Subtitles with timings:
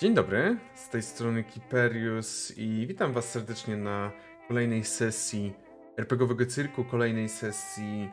[0.00, 4.10] Dzień dobry, z tej strony Kiperius i witam was serdecznie na
[4.48, 5.54] kolejnej sesji
[5.96, 8.10] RPGowego Cyrku, kolejnej sesji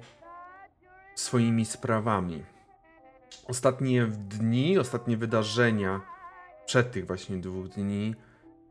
[1.15, 2.43] swoimi sprawami.
[3.47, 6.01] Ostatnie dni, ostatnie wydarzenia
[6.65, 8.15] przed tych właśnie dwóch dni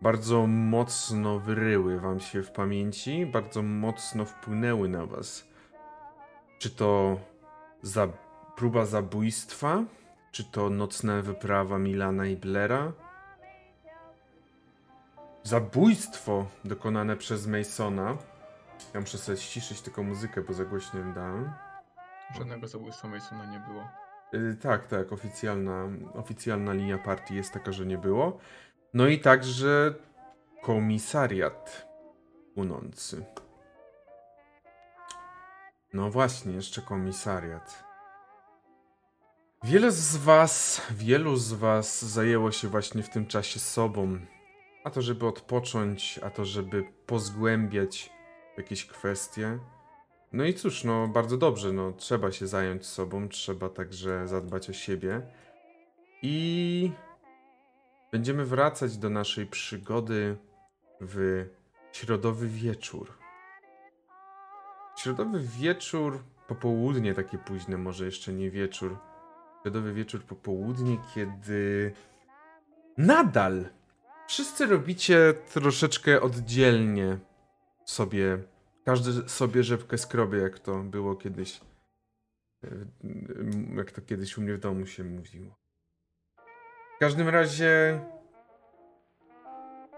[0.03, 5.50] bardzo mocno wyryły wam się w pamięci, bardzo mocno wpłynęły na was.
[6.61, 7.21] Czy to
[7.83, 8.09] za
[8.57, 9.85] próba zabójstwa?
[10.33, 12.93] Czy to nocna wyprawa Milana i Blera?
[15.43, 18.17] Zabójstwo dokonane przez Masona.
[18.95, 21.53] Ja muszę sobie ściszyć tylko muzykę, bo za głośno dałem.
[22.37, 23.89] Żadnego zabójstwa Masona nie było.
[24.33, 28.39] Yy, tak, tak, oficjalna, oficjalna linia partii jest taka, że nie było.
[28.95, 29.95] No i także
[30.63, 31.87] komisariat
[32.55, 33.25] płonący.
[35.93, 37.85] No właśnie, jeszcze komisariat.
[39.65, 44.19] Wiele z was, wielu z was zajęło się właśnie w tym czasie sobą.
[44.85, 48.13] A to, żeby odpocząć, a to, żeby pozgłębiać
[48.57, 49.59] jakieś kwestie.
[50.33, 54.73] No i cóż, no bardzo dobrze, no trzeba się zająć sobą, trzeba także zadbać o
[54.73, 55.23] siebie.
[56.23, 56.93] I
[58.13, 60.37] będziemy wracać do naszej przygody
[61.01, 61.47] w
[61.93, 63.20] środowy wieczór.
[65.03, 68.99] Środowy wieczór, popołudnie takie późne, może jeszcze nie wieczór.
[69.63, 71.93] Środowy wieczór, popołudnie, kiedy
[72.99, 73.65] nadal
[74.29, 77.19] wszyscy robicie troszeczkę oddzielnie
[77.85, 78.39] sobie.
[78.85, 81.61] Każdy sobie rzepkę skrobie, jak to było kiedyś.
[83.77, 85.55] Jak to kiedyś u mnie w domu się mówiło.
[86.97, 88.01] W każdym razie.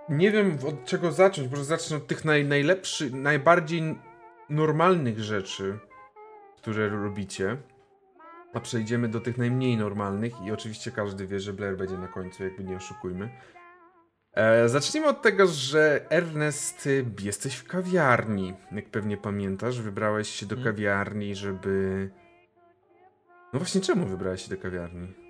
[0.09, 1.51] Nie wiem od czego zacząć.
[1.51, 3.99] Może zacznę od tych naj, najlepszych, najbardziej
[4.53, 5.79] normalnych rzeczy,
[6.57, 7.57] które robicie,
[8.55, 12.45] a przejdziemy do tych najmniej normalnych i oczywiście każdy wie, że Blair będzie na końcu,
[12.45, 13.29] jakby nie oszukujmy.
[14.35, 16.89] E, zacznijmy od tego, że Ernest,
[17.21, 18.55] jesteś w kawiarni.
[18.73, 20.75] Jak pewnie pamiętasz, wybrałeś się do Mhm.
[20.75, 22.11] kawiarni, żeby...
[23.53, 25.22] No właśnie, czemu wybrałeś się do kawiarni?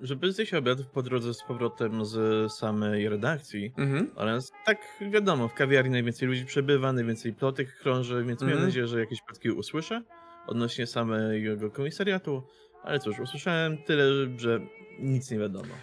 [0.00, 3.72] Żeby zjeść obiad po drodze z powrotem z samej redakcji.
[3.78, 4.10] Mhm.
[4.14, 4.78] Oraz tak
[5.10, 8.50] wiadomo, w kawiarni najwięcej ludzi przebywa, najwięcej plotek krąży, więc Mhm.
[8.50, 10.02] miałem nadzieję, że jakieś plotki usłyszę
[10.46, 12.42] odnośnie samego komisariatu.
[12.82, 14.04] Ale cóż, usłyszałem tyle,
[14.36, 14.60] że
[14.98, 15.74] nic nie wiadomo.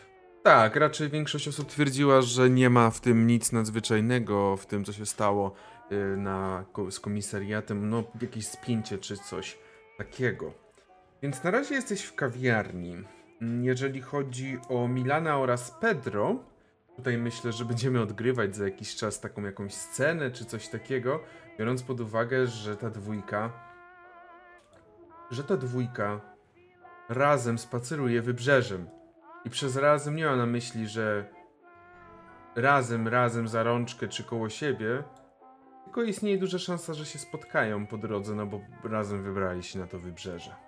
[0.44, 4.94] Tak, raczej większość osób twierdziła, że nie ma w tym nic nadzwyczajnego, w tym co
[4.94, 5.54] się stało
[5.92, 9.58] y, na, z komisariatem, no jakieś spięcie czy coś
[9.98, 10.54] takiego.
[11.24, 12.96] Więc na razie jesteś w kawiarni.
[13.42, 16.36] Jeżeli chodzi o Milana oraz Pedro,
[16.96, 21.20] tutaj myślę, że będziemy odgrywać za jakiś czas taką jakąś scenę czy coś takiego,
[21.60, 23.52] biorąc pod uwagę, że ta dwójka,
[25.32, 26.22] że ta dwójka
[27.10, 28.90] razem spaceruje wybrzeżem.
[29.46, 31.26] I przez razem nie mam na myśli, że
[32.56, 35.04] razem, razem za rączkę czy koło siebie,
[35.84, 39.88] tylko istnieje duża szansa, że się spotkają po drodze, no bo razem wybrali się na
[39.88, 40.67] to wybrzeże.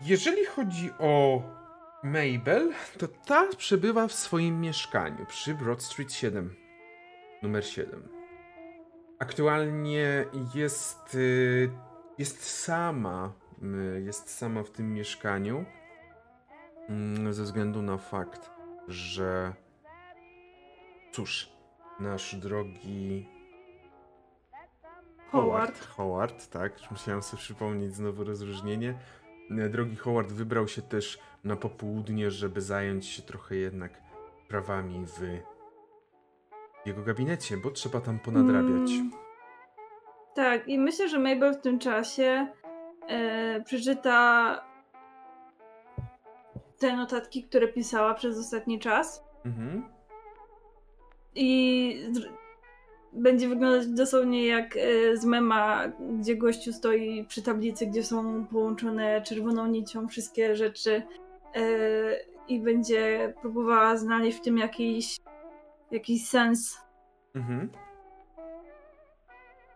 [0.00, 1.42] Jeżeli chodzi o
[2.02, 6.54] Mabel, to ta przebywa w swoim mieszkaniu przy Broad Street 7,
[7.42, 8.08] numer 7.
[9.18, 10.24] Aktualnie
[10.54, 11.70] jest y,
[12.18, 13.32] jest sama,
[13.96, 15.64] y, jest sama w tym mieszkaniu
[16.88, 18.50] mm, ze względu na fakt,
[18.88, 19.54] że
[21.12, 21.52] cóż,
[22.00, 23.28] nasz drogi
[25.30, 25.86] Howard.
[25.86, 28.98] Howard, tak, musiałem sobie przypomnieć znowu rozróżnienie.
[29.50, 33.92] E, Drogi Howard wybrał się też na popołudnie, żeby zająć się trochę jednak
[34.48, 35.20] prawami w
[36.86, 38.90] jego gabinecie, bo trzeba tam ponadrabiać.
[38.90, 39.10] Mm,
[40.34, 42.46] tak, i myślę, że Mabel w tym czasie
[43.08, 44.54] e, przeczyta
[46.78, 49.88] te notatki, które pisała przez ostatni czas Mhm.
[51.34, 52.10] i
[53.12, 59.22] będzie wyglądać dosłownie jak e, z mema, gdzie gościu stoi przy tablicy, gdzie są połączone
[59.22, 61.02] czerwoną nicią wszystkie rzeczy
[61.54, 61.62] e,
[62.48, 65.16] i będzie próbowała znaleźć w tym jakiś,
[65.90, 66.78] jakiś sens.
[67.34, 67.68] Mhm.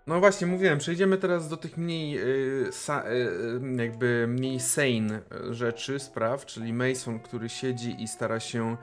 [0.06, 3.04] No właśnie, mówiłem, przejdziemy teraz do tych mniej, y, sa,
[3.76, 8.76] jakby mniej sane rzeczy, spraw, czyli Mason, który siedzi i stara się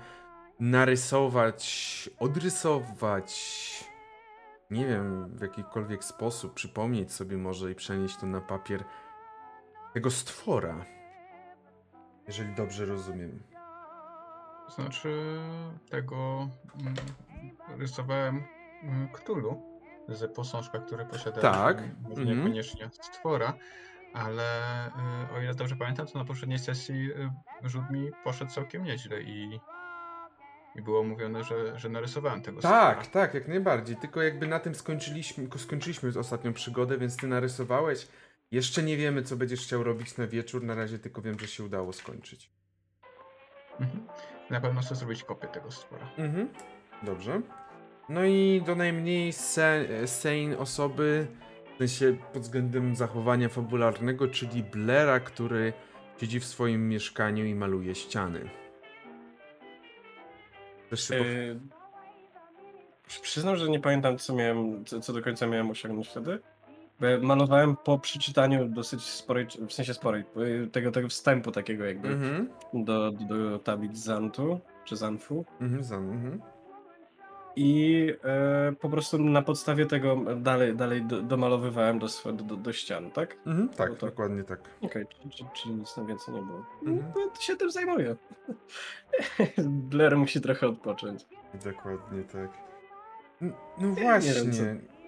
[0.60, 3.89] narysować, odrysować,
[4.70, 8.84] nie wiem, w jakikolwiek sposób, przypomnieć sobie może i przenieść to na papier
[9.94, 10.86] tego stwora.
[12.28, 13.44] Jeżeli dobrze rozumiem.
[14.66, 15.40] To znaczy
[15.90, 16.50] tego
[16.82, 16.94] mm,
[17.78, 18.44] rysowałem
[18.84, 22.38] mm, Cthulhu z posążka, który posiada Tak, mm, może mhm.
[22.38, 23.54] niekoniecznie stwora,
[24.14, 28.84] ale y, o ile dobrze pamiętam, to na poprzedniej sesji y, rzut mi poszedł całkiem
[28.84, 29.60] nieźle i,
[30.80, 33.96] i było mówione, że, że narysowałem tego Tak, tak, jak najbardziej.
[33.96, 38.08] Tylko jakby na tym skończyliśmy, skończyliśmy ostatnią przygodę, więc ty narysowałeś.
[38.52, 40.64] Jeszcze nie wiemy, co będziesz chciał robić na wieczór.
[40.64, 42.52] Na razie tylko wiem, że się udało skończyć.
[43.80, 44.08] Mhm.
[44.50, 46.10] Na pewno chcę zrobić kopię tego stwora.
[46.18, 46.50] Mhm.
[47.04, 47.42] Dobrze.
[48.10, 51.28] No i do najmniej se, sane osoby,
[51.76, 55.74] w sensie pod względem zachowania fabularnego, czyli Blaira, który
[56.20, 58.50] siedzi w swoim mieszkaniu i maluje ściany.
[60.90, 61.16] Po...
[61.16, 61.60] Yy,
[63.22, 66.40] przyznam, że nie pamiętam, co miałem, co, co do końca miałem osiągnąć wtedy.
[67.22, 72.50] Malowałem po przeczytaniu dosyć sporej, w sensie sporej, yy, tego, tego wstępu takiego jakby Mhm.
[72.74, 75.46] do, do tablic Zantu, czy Zanfu.
[75.62, 76.42] Mhm, za, mhm.
[77.56, 83.12] I e, po prostu na podstawie tego dalej, dalej do, domalowywałem do, do, do, ścian,
[83.12, 83.38] tak?
[83.46, 84.60] Mhm, tak, No to- dokładnie tak.
[84.82, 86.66] Okej, czyli, czyli, czyli nic na więcej nie było.
[86.86, 87.12] Mhm.
[87.16, 88.16] No, to się tym zajmuję.
[89.90, 91.26] Blair musi trochę odpocząć.
[91.66, 92.50] Dokładnie tak.
[93.42, 93.48] No
[93.80, 94.34] nie właśnie.
[94.34, 94.64] wiem, co-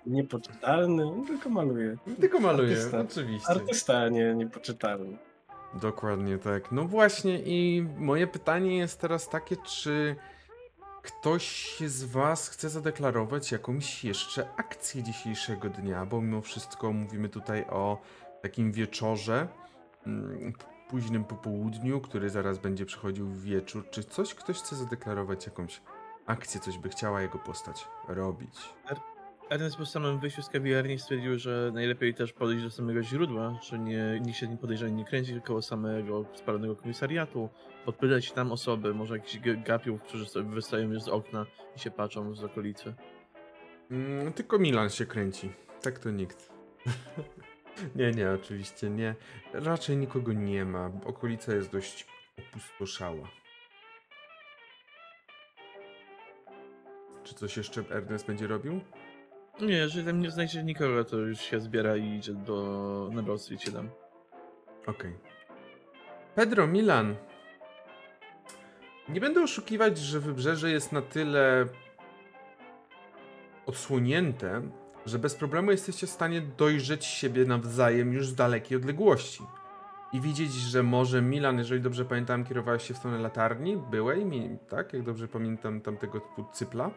[0.06, 1.98] Niepoczytalny, tylko maluje.
[2.20, 3.00] Tylko maluję, Artysta.
[3.00, 3.50] oczywiście.
[3.50, 5.18] Artysta, a nie niepoczytalny.
[5.82, 6.72] Dokładnie tak.
[6.72, 10.16] No właśnie i moje pytanie jest teraz takie, czy
[11.01, 17.65] ktoś z was chce zadeklarować jakąś jeszcze akcję dzisiejszego dnia, bo mimo wszystko mówimy tutaj
[17.69, 18.01] o
[18.42, 19.48] takim wieczorze,
[20.07, 20.53] mm,
[20.89, 23.89] późnym popołudniu, który zaraz będzie przechodził w wieczór.
[23.92, 25.81] Czy coś ktoś chce zadeklarować jakąś
[26.25, 28.56] akcję, coś by chciała jego postać robić?
[29.51, 33.80] Ernest po samym wyjściu z kawiarni stwierdził, że najlepiej też podejść do samego źródła, że
[33.80, 37.50] nie, nikt się podejrzanie nie kręci koło samego spalonego komisariatu,
[37.86, 41.45] podpytać tam osoby, może jakichś gapiów, którzy sobie wystają już z okna
[41.75, 42.94] i się patrzą z okolicy.
[43.92, 45.51] Mm, tylko Milan się kręci.
[45.81, 46.50] Tak to nikt.
[47.95, 49.15] nie, nie, oczywiście nie.
[49.54, 50.92] Raczej nikogo nie ma.
[51.06, 52.07] Okolica jest dość
[52.40, 53.28] opustoszała.
[57.23, 58.81] Czy coś jeszcze Ernest będzie robił?
[59.61, 63.41] Nie, jeżeli tam nie znajdzie nikogo, to już się zbiera i idzie do na Broad
[63.41, 63.89] Street 7.
[64.87, 65.13] Okej.
[66.35, 67.15] Pedro, Milan.
[69.09, 71.68] Nie będę oszukiwać, że wybrzeże jest na tyle
[73.65, 74.61] odsłonięte,
[75.06, 79.44] że bez problemu jesteście w stanie dojrzeć siebie nawzajem już z dalekiej odległości.
[80.13, 84.57] I widzieć, że może Milan, jeżeli dobrze pamiętam, kierowałeś się w stronę latarni, byłej, mi-
[84.69, 84.94] tak?
[84.94, 86.91] Jak dobrze pamiętam tamtego typu cypla.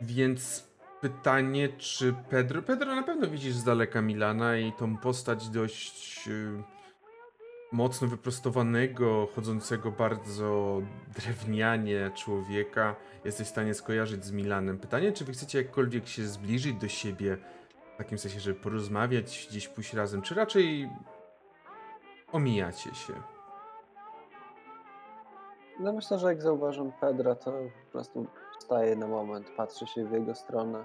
[0.00, 0.68] Więc
[1.00, 2.62] pytanie, czy Pedro.
[2.62, 6.62] Pedro na pewno widzisz z daleka Milana i tą postać dość y,
[7.72, 10.82] mocno wyprostowanego, chodzącego bardzo
[11.14, 12.96] drewnianie człowieka.
[13.24, 14.78] Jesteś w stanie skojarzyć z Milanem.
[14.78, 17.36] Pytanie, czy wy chcecie jakkolwiek się zbliżyć do siebie,
[17.94, 20.90] w takim sensie, żeby porozmawiać, gdzieś pójść razem, czy raczej
[22.32, 23.12] omijacie się?
[25.80, 27.52] No myślę, że jak zauważam Pedra, to
[27.84, 28.26] po prostu
[28.58, 30.84] staję na moment, patrzę się w jego stronę.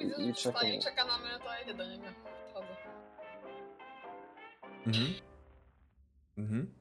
[0.00, 0.68] I- i że wstaje czekam.
[0.68, 2.04] i czeka na mnie, to ja idę do niego.
[2.50, 2.76] Wchodzę.
[4.86, 5.06] Mhm.
[6.38, 6.74] Mhm.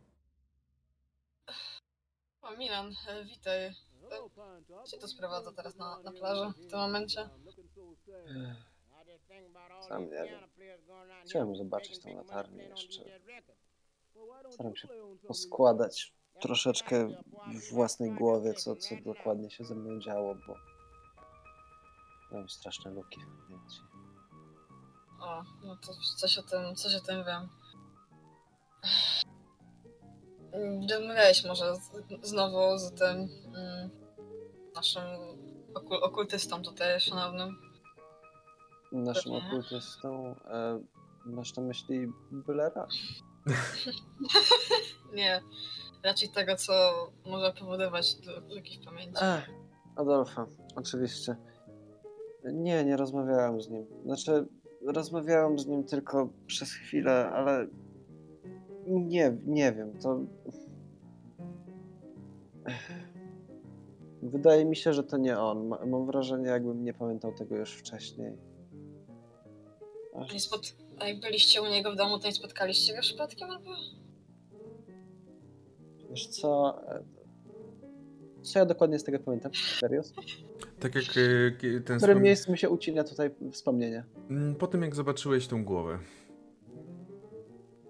[2.42, 3.66] O, Milan, e, witaj.
[3.66, 3.74] E,
[4.86, 7.30] Co to sprowadza teraz na, na plażę w tym momencie?
[9.88, 10.50] Sam nie wiem.
[11.26, 13.04] Chciałem zobaczyć tą latarnię jeszcze.
[14.50, 14.88] Staram się
[15.28, 17.08] poskładać troszeczkę
[17.48, 20.56] w własnej głowie, co, co dokładnie się ze mną działo, bo
[22.32, 23.80] mam straszne luki w pamięci.
[25.20, 27.50] O, no to coś o tym, coś o tym wiem.
[30.92, 33.90] Rozmawiałeś może z, znowu z tym mm,
[34.76, 35.04] naszym
[35.76, 37.72] okul okultystą tutaj szanownym.
[38.92, 39.48] Naszym Pewnie.
[39.48, 40.84] okultystą e,
[41.26, 42.88] masz na myśli Bylera?
[45.14, 45.42] Nie,
[46.04, 46.74] raczej tego, co
[47.26, 49.24] może powodować lu- luki w pamięci.
[49.24, 49.50] Ech,
[49.96, 51.36] Adolfa, oczywiście.
[52.54, 53.86] Nie, nie rozmawiałem z nim.
[54.06, 54.46] Znaczy,
[54.88, 57.68] rozmawiałem z nim tylko przez chwilę, ale
[58.88, 60.20] nie, nie wiem, to...
[64.24, 65.68] Wydaje mi się, że to nie on.
[65.68, 68.38] Ma- Mam wrażenie, jakbym nie pamiętał tego już wcześniej.
[70.16, 70.28] Ach.
[71.00, 73.70] A jak byliście u niego w domu, to nie spotkaliście go przypadkiem albo?
[76.12, 76.82] Wiesz co?
[76.96, 77.04] e,
[78.42, 79.52] Co ja dokładnie z tego pamiętam?
[79.80, 80.02] Serio?
[80.80, 84.04] Tak jak e, ten W którym wspom- miejscu mi się ucina tutaj wspomnienie?
[84.30, 86.00] Mm, Po tym jak zobaczyłeś tą głowę.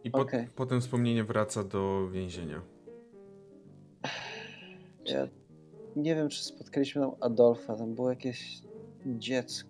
[0.03, 0.47] I po, Okej.
[0.55, 2.61] potem wspomnienie wraca do więzienia.
[5.05, 5.27] Ja
[5.95, 7.75] nie wiem, czy spotkaliśmy tam Adolfa.
[7.75, 8.61] Tam było jakieś
[9.05, 9.69] dziecko.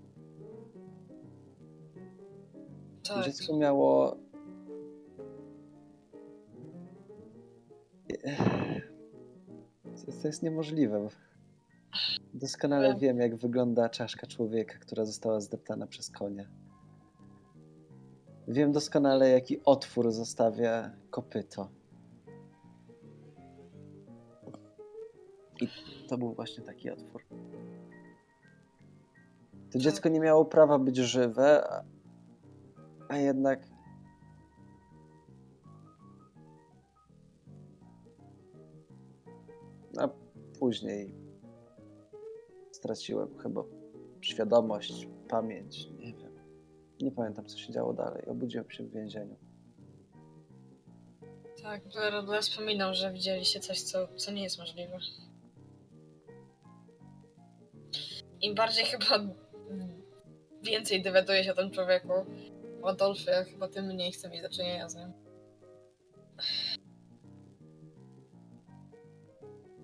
[3.07, 3.25] Tak.
[3.25, 4.17] Dziecko miało.
[10.21, 11.07] To, jest niemożliwe.
[12.33, 16.45] Doskonale Ale- wiem, jak wygląda czaszka człowieka, która została zdeptana przez konia.
[18.47, 21.69] Wiem doskonale, jaki otwór zostawia kopyto.
[25.61, 25.67] I
[26.07, 27.23] to był właśnie taki otwór.
[29.71, 31.63] To dziecko nie miało prawa być żywe,
[33.09, 33.70] a jednak.
[40.61, 41.13] Później
[42.71, 43.63] straciłem chyba
[44.21, 46.31] świadomość, pamięć, nie wiem.
[47.01, 48.25] Nie pamiętam, co się działo dalej.
[48.25, 49.35] Obudziłem się w więzieniu.
[51.63, 54.97] Tak, Blair wspominał, że widzieliście coś, co, co nie jest możliwe.
[58.41, 59.19] Im bardziej chyba
[60.63, 62.13] więcej dowiaduję się o tym człowieku,
[62.81, 65.13] o Adolfie, chyba tym mniej chcę mieć do czynienia z nim.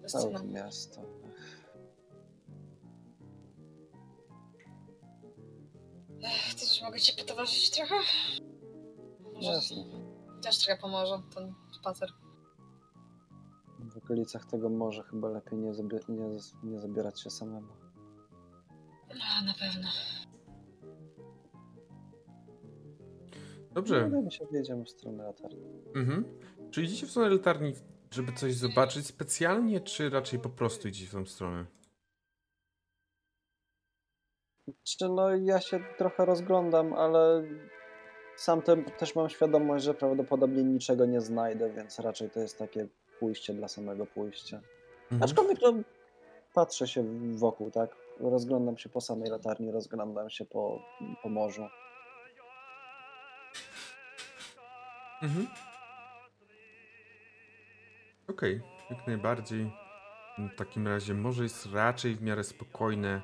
[0.08, 1.02] Całe no, to miasto.
[6.24, 7.96] ech, to coś mogę ci potowarzyszyć trochę?
[9.34, 9.84] Może Jasne.
[10.42, 12.10] też trochę pomoże ten spacer.
[13.80, 16.28] W okolicach tego morza chyba lepiej nie, zabie- nie,
[16.64, 17.68] nie zabierać się samemu.
[19.10, 19.88] No, na pewno.
[23.74, 24.04] Dobrze.
[24.04, 25.66] Wydaje mi się, że jedziemy w stronę latarni.
[25.96, 26.26] Mhm.
[26.72, 27.74] Czy idziecie w stronę latarni,
[28.12, 31.66] żeby coś zobaczyć specjalnie, czy raczej po prostu idziecie w tą stronę?
[34.84, 37.44] Czy no ja się trochę rozglądam, ale
[38.36, 42.88] sam te, też mam świadomość, że prawdopodobnie niczego nie znajdę, więc raczej to jest takie
[43.20, 44.62] pójście dla samego pójścia.
[45.12, 45.24] Mhm.
[45.24, 45.74] Aczkolwiek no,
[46.54, 47.04] patrzę się
[47.36, 47.96] wokół, tak?
[48.20, 50.82] Rozglądam się po samej latarni, rozglądam się po,
[51.24, 51.68] po morzu.
[55.22, 55.48] Mhm.
[58.28, 59.72] Okej, jak najbardziej.
[60.38, 63.22] W takim razie morze jest raczej w miarę spokojne.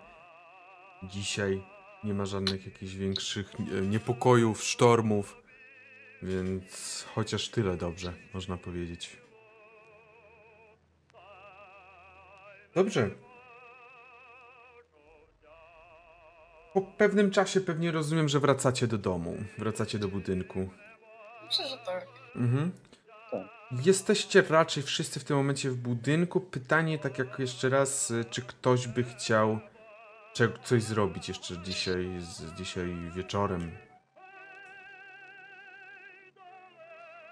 [1.03, 1.63] Dzisiaj
[2.03, 5.43] nie ma żadnych jakichś większych e, niepokojów, sztormów.
[6.21, 9.17] Więc chociaż tyle dobrze, można powiedzieć.
[12.75, 13.09] Dobrze.
[16.73, 19.37] Po pewnym czasie pewnie rozumiem, że wracacie do domu.
[19.57, 20.69] Wracacie do budynku.
[21.45, 22.07] Myślę, że tak.
[22.35, 22.71] Mhm.
[23.81, 26.41] Jesteście raczej wszyscy w tym momencie w budynku.
[26.41, 29.59] Pytanie, tak jak jeszcze raz, y, czy ktoś by chciał
[30.63, 33.71] coś zrobić jeszcze dzisiaj, z, dzisiaj wieczorem?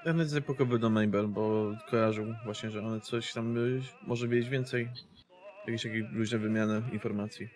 [0.05, 4.49] Ja będę zapokowy do Mabel, bo kojarzył właśnie, że one coś tam y, może wiedzieć
[4.49, 4.89] więcej.
[5.67, 7.49] Jakieś takie luźne wymiany informacji.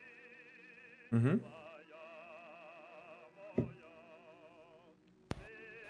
[1.13, 1.39] Mhm.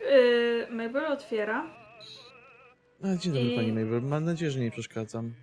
[0.01, 1.84] Yy, Mabel otwiera.
[3.03, 5.33] A, dzień dobry I- pani Mabel, mam nadzieję, że nie przeszkadzam.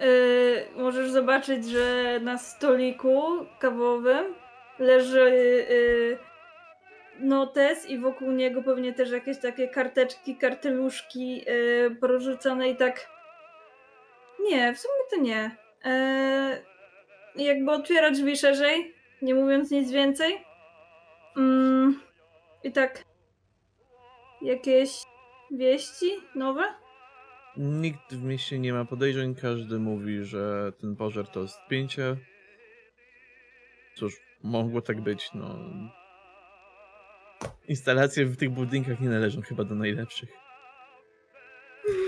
[0.00, 3.22] Yy, możesz zobaczyć, że na stoliku
[3.60, 4.34] kawowym
[4.78, 5.30] leży
[5.70, 6.18] yy,
[7.28, 13.10] notes i wokół niego pewnie też jakieś takie karteczki, karteluszki yy, porzucone i tak.
[14.40, 15.56] Nie, w sumie to nie.
[17.36, 20.44] Yy, jakby otwiera drzwi szerzej, nie mówiąc nic więcej.
[21.36, 22.00] Mm,
[22.64, 23.04] I tak.
[24.42, 24.90] Jakieś
[25.50, 26.64] wieści nowe?
[27.56, 32.16] Nikt w mieście nie ma podejrzeń, każdy mówi, że ten pożar to spięcie.
[33.94, 35.58] Cóż, mogło tak być, no.
[37.68, 40.28] Instalacje w tych budynkach nie należą chyba do najlepszych.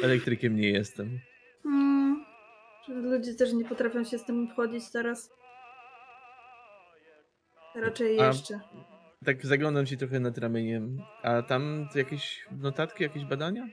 [0.02, 1.20] Elektrykiem nie jestem.
[1.64, 2.24] Mm,
[2.88, 5.30] że ludzie też nie potrafią się z tym obchodzić teraz.
[7.74, 8.60] Raczej A- jeszcze.
[9.24, 11.02] Tak zaglądam ci trochę nad ramieniem.
[11.22, 13.68] A tam jakieś notatki, jakieś badania?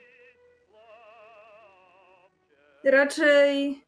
[2.83, 3.81] Raczej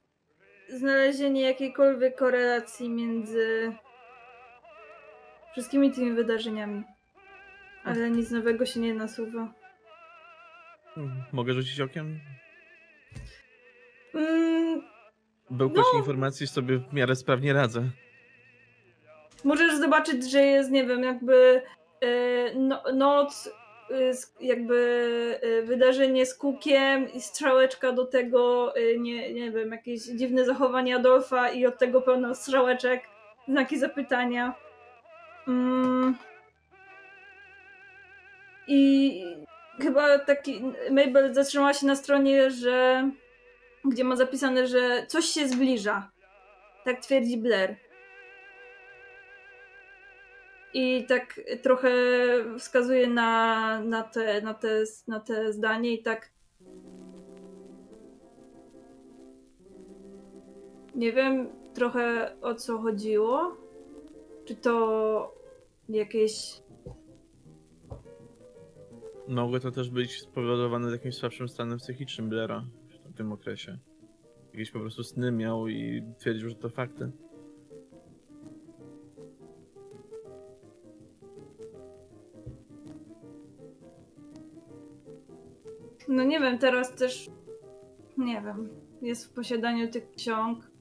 [0.69, 3.71] znalezienie jakiejkolwiek korelacji między
[5.51, 6.83] wszystkimi tymi wydarzeniami.
[7.83, 9.53] Ale nic nowego się nie nasuwa.
[10.95, 12.19] Hmm, Mogę rzucić okiem?
[14.13, 14.81] Mm,
[15.49, 15.99] Bełkoć No.
[15.99, 17.89] informacji sobie w miarę sprawnie radzę.
[19.43, 21.61] Możesz zobaczyć, że jest, nie wiem, jakby
[22.01, 23.49] e, no, noc,
[23.91, 24.11] e,
[24.45, 30.95] jakby e, wydarzenie z kukiem i strzałeczka do tego, nie, nie wiem, jakieś dziwne zachowanie
[30.95, 33.03] Adolfa i od tego pełno strzałeczek,
[33.47, 34.55] znaki zapytania.
[35.47, 36.15] Mm.
[38.67, 39.23] I
[39.81, 43.09] chyba taki Mabel zatrzymała się na stronie, że
[43.85, 46.11] gdzie ma zapisane, że coś się zbliża.
[46.85, 47.88] Tak twierdzi Blair.
[50.73, 51.91] I tak trochę
[52.57, 56.31] wskazuje na, na, te, na, te, na te zdanie i tak.
[60.95, 63.57] Nie wiem trochę o co chodziło.
[64.45, 65.35] Czy to
[65.89, 66.61] jakieś.
[69.27, 72.65] Mogło to też być spowodowane jakimś słabszym stanem psychicznym Blaira
[73.05, 73.77] w tym okresie.
[74.53, 77.11] Jakieś po prostu sny miał i twierdził, że to fakty.
[86.09, 87.29] No nie wiem, teraz też.
[88.17, 88.69] Nie wiem.
[89.01, 90.71] Jest w posiadaniu tych ksiąg.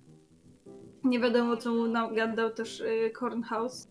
[1.05, 3.89] Nie wiadomo, co mu nagadał też y, Cornhouse.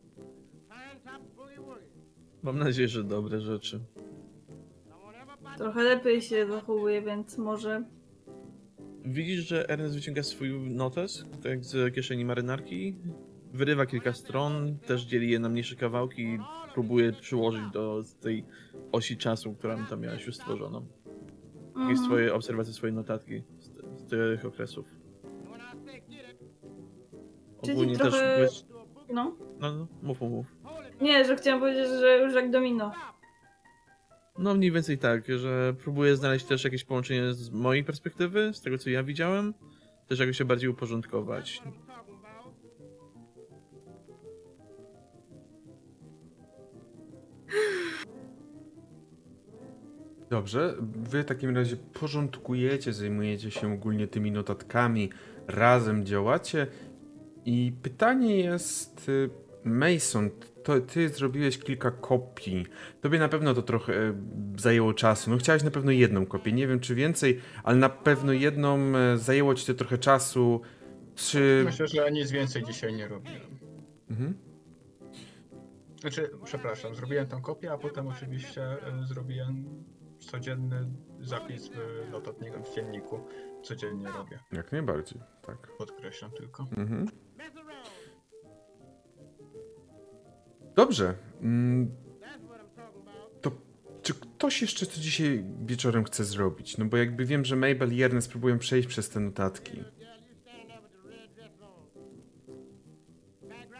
[2.43, 3.79] Mam nadzieję, że dobre rzeczy.
[5.57, 7.83] Trochę lepiej się zachowuje, więc może.
[9.05, 12.95] Widzisz, że Ernest wyciąga swój notes, tak z kieszeni marynarki,
[13.53, 16.39] wyrywa kilka stron, też dzieli je na mniejsze kawałki i
[16.73, 18.45] próbuje przyłożyć do tej
[18.91, 20.96] osi czasu, którą tam miałeś już stworzoną.
[21.77, 21.97] Mhm.
[21.97, 23.67] swoje obserwacje, swoje notatki z,
[24.01, 24.85] z tych okresów.
[27.61, 28.65] Czyli Ogólnie trochę- też...
[29.13, 29.35] No.
[29.59, 30.45] no, no, mów, mów, mów.
[31.01, 32.91] Nie, że chciałam powiedzieć, że już jak domino.
[34.39, 38.77] No mniej więcej tak, że próbuję znaleźć też jakieś połączenie z mojej perspektywy, z tego
[38.77, 39.53] co ja widziałem,
[40.07, 41.61] też jakoś się bardziej uporządkować.
[50.29, 55.09] Dobrze, wy w takim razie porządkujecie, zajmujecie się ogólnie tymi notatkami,
[55.47, 56.67] razem działacie.
[57.45, 59.29] I pytanie jest, y,
[59.63, 60.29] Mason,
[60.63, 62.65] to ty zrobiłeś kilka kopii.
[63.01, 64.13] Tobie na pewno to trochę e,
[64.57, 65.31] zajęło czasu.
[65.31, 69.17] No chciałeś na pewno jedną kopię, nie wiem czy więcej, ale na pewno jedną e,
[69.17, 70.61] zajęło ci to trochę czasu.
[71.15, 71.61] Czy...
[71.65, 73.59] Myślę, że nic więcej dzisiaj nie robiłem.
[74.09, 74.33] Mhm.
[76.01, 78.61] Znaczy, przepraszam, zrobiłem tą kopię, a potem oczywiście
[79.03, 79.65] zrobiłem
[80.31, 80.87] codzienny
[81.19, 83.19] zapis w notatniku, w dzienniku.
[83.63, 85.67] Codziennie robię, Jak najbardziej, tak.
[85.77, 86.65] podkreślam tylko.
[86.77, 87.07] Mhm.
[90.75, 91.13] Dobrze.
[91.41, 91.91] Mm,
[93.41, 93.51] To
[94.01, 96.77] czy ktoś jeszcze co dzisiaj wieczorem chce zrobić?
[96.77, 99.83] No bo jakby wiem, że Mabel i Ernest próbują przejść przez te notatki.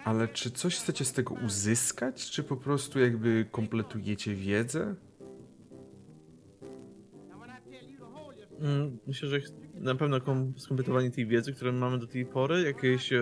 [0.03, 4.95] Ale czy coś chcecie z tego uzyskać, czy po prostu jakby kompletujecie wiedzę?
[9.07, 9.39] Myślę, że
[9.73, 13.19] na pewno kom- skompletowanie tej wiedzy, którą mamy do tej pory, jakieś e,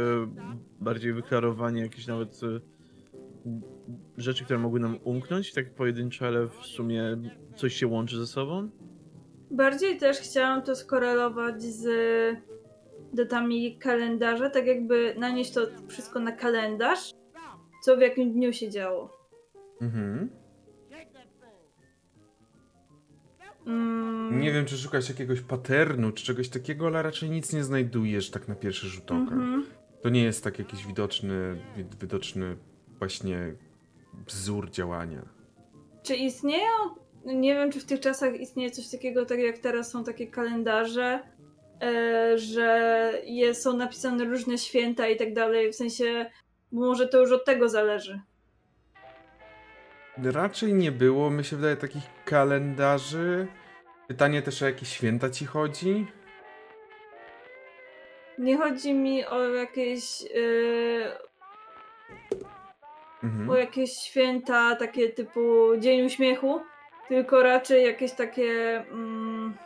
[0.81, 2.59] bardziej wyklarowanie, jakieś nawet e,
[4.17, 7.17] rzeczy, które mogły nam umknąć, tak pojedyncze, ale w sumie
[7.55, 8.69] coś się łączy ze sobą.
[9.51, 11.87] Bardziej też chciałam to skorelować z
[13.13, 17.11] datami kalendarza, tak jakby nanieść to wszystko na kalendarz,
[17.83, 19.17] co w jakim dniu się działo.
[19.81, 20.29] Mhm.
[23.67, 28.29] Mm, Nie wiem, czy szukasz jakiegoś paternu, czy czegoś takiego, ale raczej nic nie znajdujesz
[28.31, 29.15] tak na pierwszy rzut oka.
[29.17, 29.65] mhm.
[30.01, 32.57] To nie jest tak jakiś widoczny, wi- widoczny
[32.99, 33.55] właśnie
[34.27, 35.21] wzór działania.
[36.03, 36.71] Czy istnieją,
[37.25, 41.19] nie wiem czy w tych czasach istnieje coś takiego, tak jak teraz są takie kalendarze,
[41.81, 46.25] e, że jest, są napisane różne święta i tak dalej, w sensie,
[46.71, 48.19] może to już od tego zależy.
[50.23, 53.47] Raczej nie było, mi się wydaje, takich kalendarzy.
[54.07, 56.07] Pytanie też o jakie święta ci chodzi?
[58.37, 60.21] Nie chodzi mi o jakieś.
[60.21, 61.25] Yy,
[63.23, 63.49] Mhm.
[63.49, 66.61] o jakieś święta takie typu Dzień Uśmiechu,
[67.07, 68.77] tylko raczej jakieś takie.
[68.91, 69.57] Mm,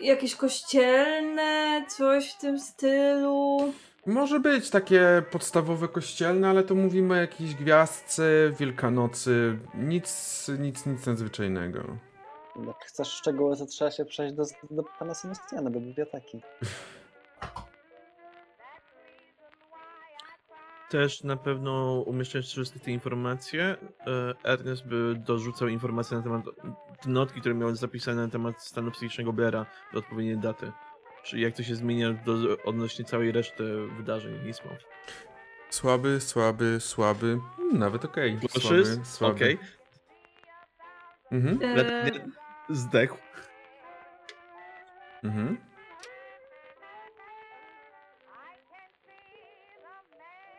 [0.00, 3.72] jakieś kościelne, coś w tym stylu.
[4.06, 9.58] Może być takie podstawowe kościelne, ale to mówimy o jakiejś gwiazdce, Wielkanocy.
[9.74, 11.78] Nic, nic, nic nadzwyczajnego.
[12.66, 16.40] Jak chcesz szczegóły, to trzeba się przejść do, do pana Sebastiana, do biblioteki.
[20.90, 23.76] Też na pewno umieszczając wszystkie te informacje, e,
[24.44, 26.44] Ernest by dorzucał informacje na temat
[27.06, 30.72] notki, które miały zapisane na temat stanu psychicznego Blaira do odpowiedniej daty.
[31.24, 32.32] Czyli jak to się zmienia do,
[32.64, 34.72] odnośnie całej reszty wydarzeń Nismów.
[35.70, 37.38] Słaby, słaby, słaby.
[37.56, 38.38] Hmm, Nawet okej.
[38.50, 38.86] Słyszysz?
[38.88, 39.34] Słaby, słaby.
[39.34, 39.58] Okej.
[41.32, 42.10] Mhm, E,
[42.70, 43.16] Zdechł.
[45.24, 45.58] mhm.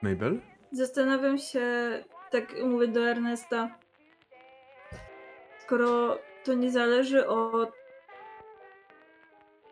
[0.01, 0.41] Mabel?
[0.71, 1.61] Zastanawiam się,
[2.31, 3.77] tak mówię do Ernesta,
[5.63, 7.71] skoro to nie zależy od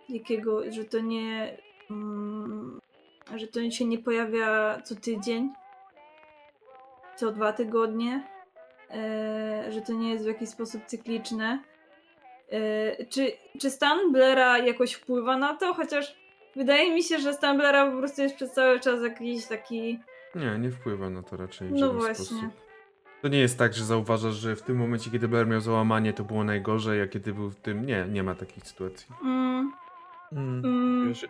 [0.10, 1.58] jakiego, że to nie,
[1.90, 2.82] mm,
[3.36, 5.50] że to się nie pojawia co tydzień,
[7.16, 8.28] co dwa tygodnie,
[8.90, 11.64] e, że to nie jest w jakiś sposób cykliczne.
[12.52, 15.74] E, czy, czy stan Blaira jakoś wpływa na to?
[15.74, 16.16] Chociaż
[16.56, 20.00] wydaje mi się, że stan Blaira po prostu jest przez cały czas jakiś taki
[20.36, 22.16] Nie, nie wpływa na to raczej w No właśnie.
[22.16, 22.64] sposób.
[23.22, 26.24] To nie jest tak, że zauważasz, że w tym momencie, kiedy Blair miał załamanie, to
[26.24, 27.86] było najgorzej, a kiedy był w tym...
[27.86, 29.08] Nie, nie ma takich sytuacji.
[29.24, 29.74] Mm,
[30.36, 30.66] Mm.
[30.66, 31.26] mm, Wiesz,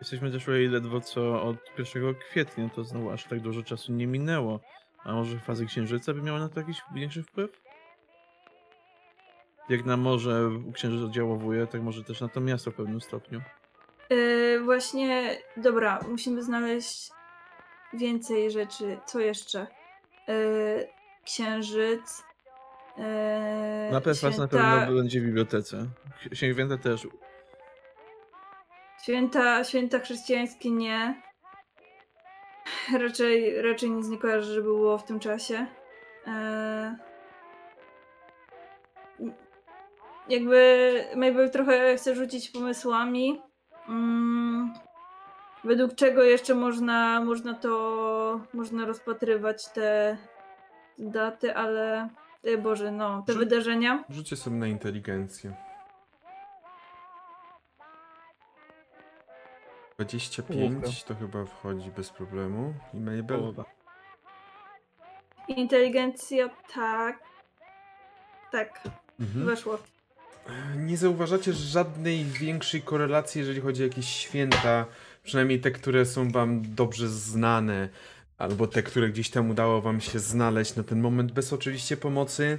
[0.00, 4.60] jesteśmy też ledwo co od 1 kwietnia, to znowu aż tak dużo czasu nie minęło.
[5.04, 7.50] A może fazy księżyca by miała na to jakiś większy wpływ?
[9.68, 13.40] Jak na morze księżyc oddziałowuje, tak może też na to miasto w pewnym stopniu.
[14.10, 17.10] e, właśnie, dobra, musimy znaleźć
[17.94, 18.98] więcej rzeczy.
[19.06, 19.66] Co jeszcze?
[20.28, 20.34] E,
[21.24, 22.22] księżyc.
[22.98, 25.86] E, Na pewno na święta, pewno będzie w bibliotece.
[26.32, 27.06] Księgwięta też.
[29.06, 31.22] Święta, święta chrześcijańskie nie.
[32.98, 35.66] Raczej, raczej nic nie kojarzę, żeby było w tym czasie.
[36.26, 36.96] E,
[40.28, 43.40] jakby Mabel trochę chce rzucić pomysłami.
[43.88, 44.74] Mm,
[45.64, 50.16] według czego jeszcze można, można to można rozpatrywać te
[50.98, 52.08] daty, ale
[52.44, 54.04] e, Boże, no, te Rzu- wydarzenia.
[54.08, 55.65] Rzućcie sobie na inteligencję.
[59.98, 62.74] 25 to chyba wchodzi bez problemu.
[62.94, 63.54] I Mabel?
[65.48, 67.18] Inteligencja, tak.
[68.52, 68.80] Tak,
[69.20, 69.46] Mhm.
[69.46, 69.78] weszło.
[70.76, 74.86] Nie zauważacie żadnej większej korelacji, jeżeli chodzi o jakieś święta,
[75.22, 77.88] przynajmniej te, które są wam dobrze znane,
[78.38, 82.58] albo te, które gdzieś tam udało wam się znaleźć na ten moment, bez oczywiście pomocy,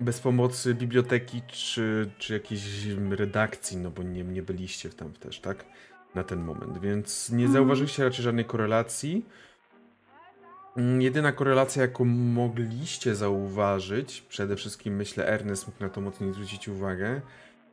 [0.00, 2.62] bez pomocy biblioteki czy, czy jakiejś
[3.10, 5.64] redakcji, no bo nie, nie byliście tam też, tak?
[6.18, 7.52] Na ten moment, więc nie Mhm.
[7.52, 9.24] zauważyliście raczej żadnej korelacji.
[10.76, 16.68] Mm, Jedyna korelacja, jaką mogliście zauważyć, przede wszystkim myślę, Ernest mógł na to mocniej zwrócić
[16.68, 17.20] uwagę,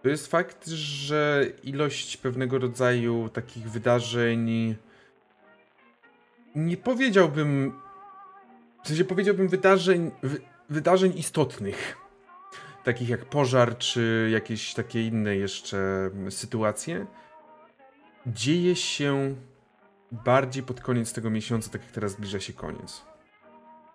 [0.02, 4.76] to jest fakt, że ilość pewnego rodzaju takich wydarzeń.
[6.56, 7.74] Nie powiedziałbym.
[8.84, 11.98] W sensie powiedziałbym wydarzeń, wy, wydarzeń istotnych.
[12.84, 17.06] Takich jak pożar, czy jakieś takie inne jeszcze sytuacje.
[18.28, 19.36] Dzieje się
[20.12, 23.06] bardziej pod koniec tego miesiąca, tak jak teraz zbliża się koniec.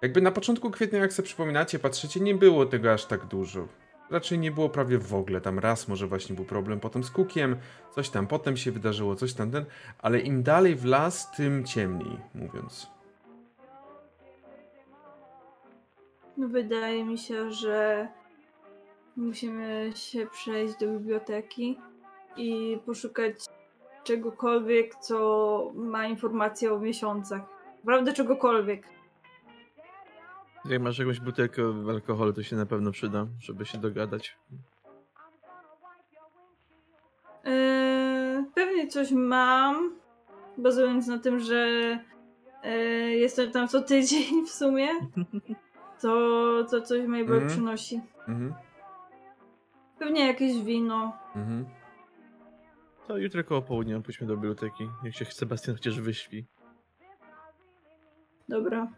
[0.02, 3.68] Jakby na początku kwietnia, jak sobie przypominacie, patrzycie, nie było tego aż tak dużo.
[4.10, 5.40] Raczej nie było prawie w ogóle.
[5.40, 7.56] Tam raz może właśnie był problem potem z Cookiem,
[7.94, 9.64] coś tam potem się wydarzyło, coś tam ten,
[9.98, 12.90] ale im dalej w las, tym ciemniej, mówiąc.
[16.36, 18.08] No, Wydaje mi się, że
[19.16, 21.78] musimy się przejść do biblioteki
[22.36, 23.34] i poszukać
[24.04, 27.42] czegokolwiek, co ma informacje o miesiącach.
[27.78, 28.86] Naprawdę czegokolwiek.
[30.64, 34.36] Jak masz jakąś butelkę alkoholu, to się na pewno przyda, żeby się dogadać.
[37.44, 39.94] Eee, pewnie coś mam,
[40.58, 41.66] bazując na tym, że
[42.62, 44.88] eee, jestem tam co tydzień w sumie.
[46.00, 46.16] To,
[46.70, 47.48] to coś Mabel Mhm.
[47.48, 48.00] przynosi.
[48.28, 48.54] Mhm,
[49.98, 51.12] Pewnie jakieś wino.
[51.36, 51.64] mhm.
[53.10, 54.88] To jutro koło południa pójdźmy do biblioteki.
[55.02, 56.46] Niech się Sebastian chociaż wyśpi.
[58.48, 58.92] Dobra.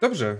[0.00, 0.36] Dobrze.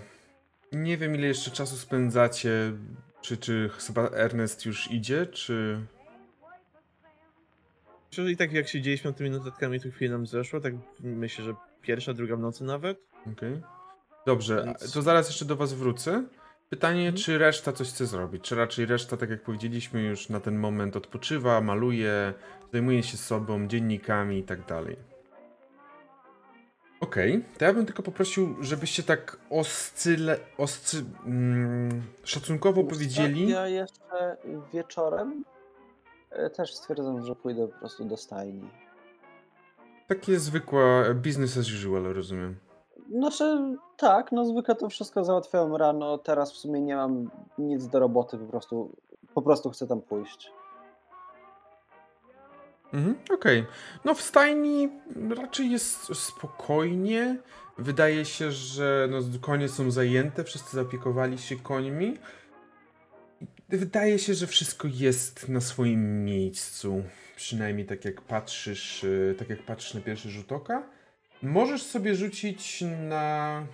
[0.72, 2.72] Nie wiem, ile jeszcze czasu spędzacie.
[3.20, 5.86] Czy, czy chyba Ernest już idzie, czy...
[8.10, 11.44] Myślę, że i tak jak się dzieliśmy tymi notatkami, to chwilę nam zeszło, tak myślę,
[11.44, 12.98] że pierwsza, druga w nocy nawet.
[13.32, 13.62] Okej.
[14.26, 16.24] Dobrze, Więc- to zaraz jeszcze do was wrócę.
[16.72, 17.16] Pytanie, Mhm.
[17.16, 18.42] czy reszta coś chce zrobić?
[18.44, 22.34] Czy raczej reszta, tak jak powiedzieliśmy, już na ten moment odpoczywa, maluje,
[22.72, 24.96] zajmuje się sobą, dziennikami i tak dalej.
[27.00, 33.48] Okej, to ja bym tylko poprosił, żebyście tak oscyle, oscy, mm, szacunkowo powiedzieli.
[33.48, 34.36] Ja jeszcze
[34.74, 35.44] wieczorem
[36.30, 38.68] e, też stwierdzam, że pójdę po prostu do stajni.
[40.08, 42.56] Takie zwykła business as usual, rozumiem.
[43.12, 47.98] Znaczy, tak, no zwykle to wszystko załatwiałem rano, teraz w sumie nie mam nic do
[47.98, 48.96] roboty, po prostu,
[49.34, 50.52] po prostu chcę tam pójść.
[52.92, 53.66] Mhm, Okej.
[54.04, 54.88] No w stajni
[55.36, 57.36] raczej jest spokojnie.
[57.78, 62.16] Wydaje się, że no, konie są zajęte, wszyscy zaopiekowali się końmi.
[63.68, 67.02] Wydaje się, że wszystko jest na swoim miejscu.
[67.36, 70.82] Przynajmniej tak jak patrzysz, y, tak jak patrzysz na pierwszy rzut oka.
[71.42, 73.66] Możesz sobie rzucić na...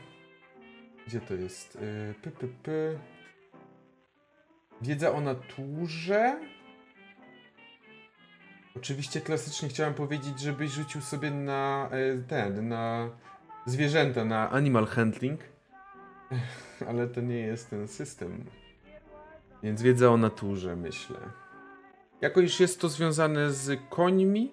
[1.07, 1.77] Gdzie to jest?
[1.77, 2.99] Y, Py, py, py.
[4.83, 6.41] Wiedza o naturze.
[8.77, 13.11] Oczywiście klasycznie chciałem powiedzieć, żebyś rzucił sobie na e, ten, na
[13.67, 15.41] zwierzęta, na animal handling.
[16.89, 18.45] Ale to nie jest ten system.
[19.63, 21.19] Więc wiedza o naturze, myślę.
[22.21, 24.53] Jako iż jest to związane z końmi,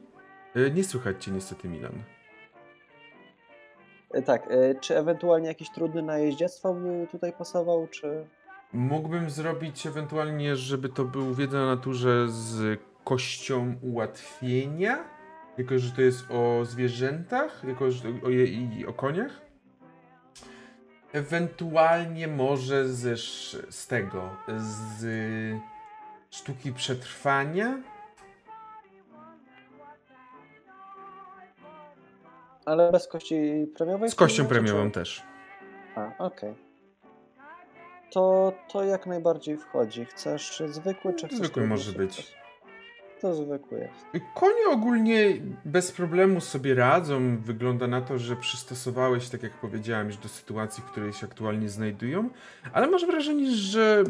[0.56, 2.04] e, nie słychać cię niestety, Milan.
[4.16, 8.26] E, Tak, e, czy ewentualnie jakiś trudny na jeździectwo by tutaj pasował, czy...
[8.74, 15.04] Mógłbym zrobić ewentualnie, żeby to był wiedza o naturze z kością ułatwienia,
[15.58, 19.42] jako że to jest o zwierzętach, jako że o, je- i o koniach.
[21.14, 25.06] Ewentualnie może sz- z tego, z
[26.32, 27.78] sztuki przetrwania.
[32.66, 34.10] Ale bez kości premiowej?
[34.10, 35.24] Z kością premiową też.
[35.96, 36.54] A, okej.
[38.12, 40.06] To, to jak najbardziej wchodzi.
[40.06, 41.40] Chcesz zwykły, czy chcesz...
[41.40, 42.36] Zwykły może być.
[43.22, 44.26] To zwykły jest.
[44.36, 45.34] Konie ogólnie
[45.66, 47.38] bez problemu sobie radzą.
[47.38, 51.70] Wygląda na to, że przystosowałeś, tak jak powiedziałem, już do sytuacji, w której się aktualnie
[51.70, 52.30] znajdują,
[52.74, 54.04] ale masz wrażenie, że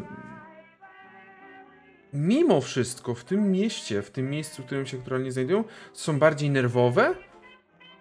[2.13, 5.63] mimo wszystko w tym mieście, w tym miejscu, w którym się aktualnie znajdują,
[5.93, 7.15] są bardziej nerwowe.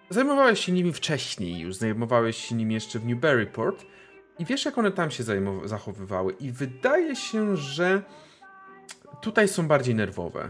[0.09, 3.85] Zajmowałeś się nimi wcześniej już, zajmowałeś się nimi jeszcze w Newburyport
[4.39, 5.23] i wiesz, jak one tam się
[5.65, 6.33] zachowywały.
[6.33, 8.01] I wydaje się, że
[9.21, 10.49] tutaj są bardziej nerwowe.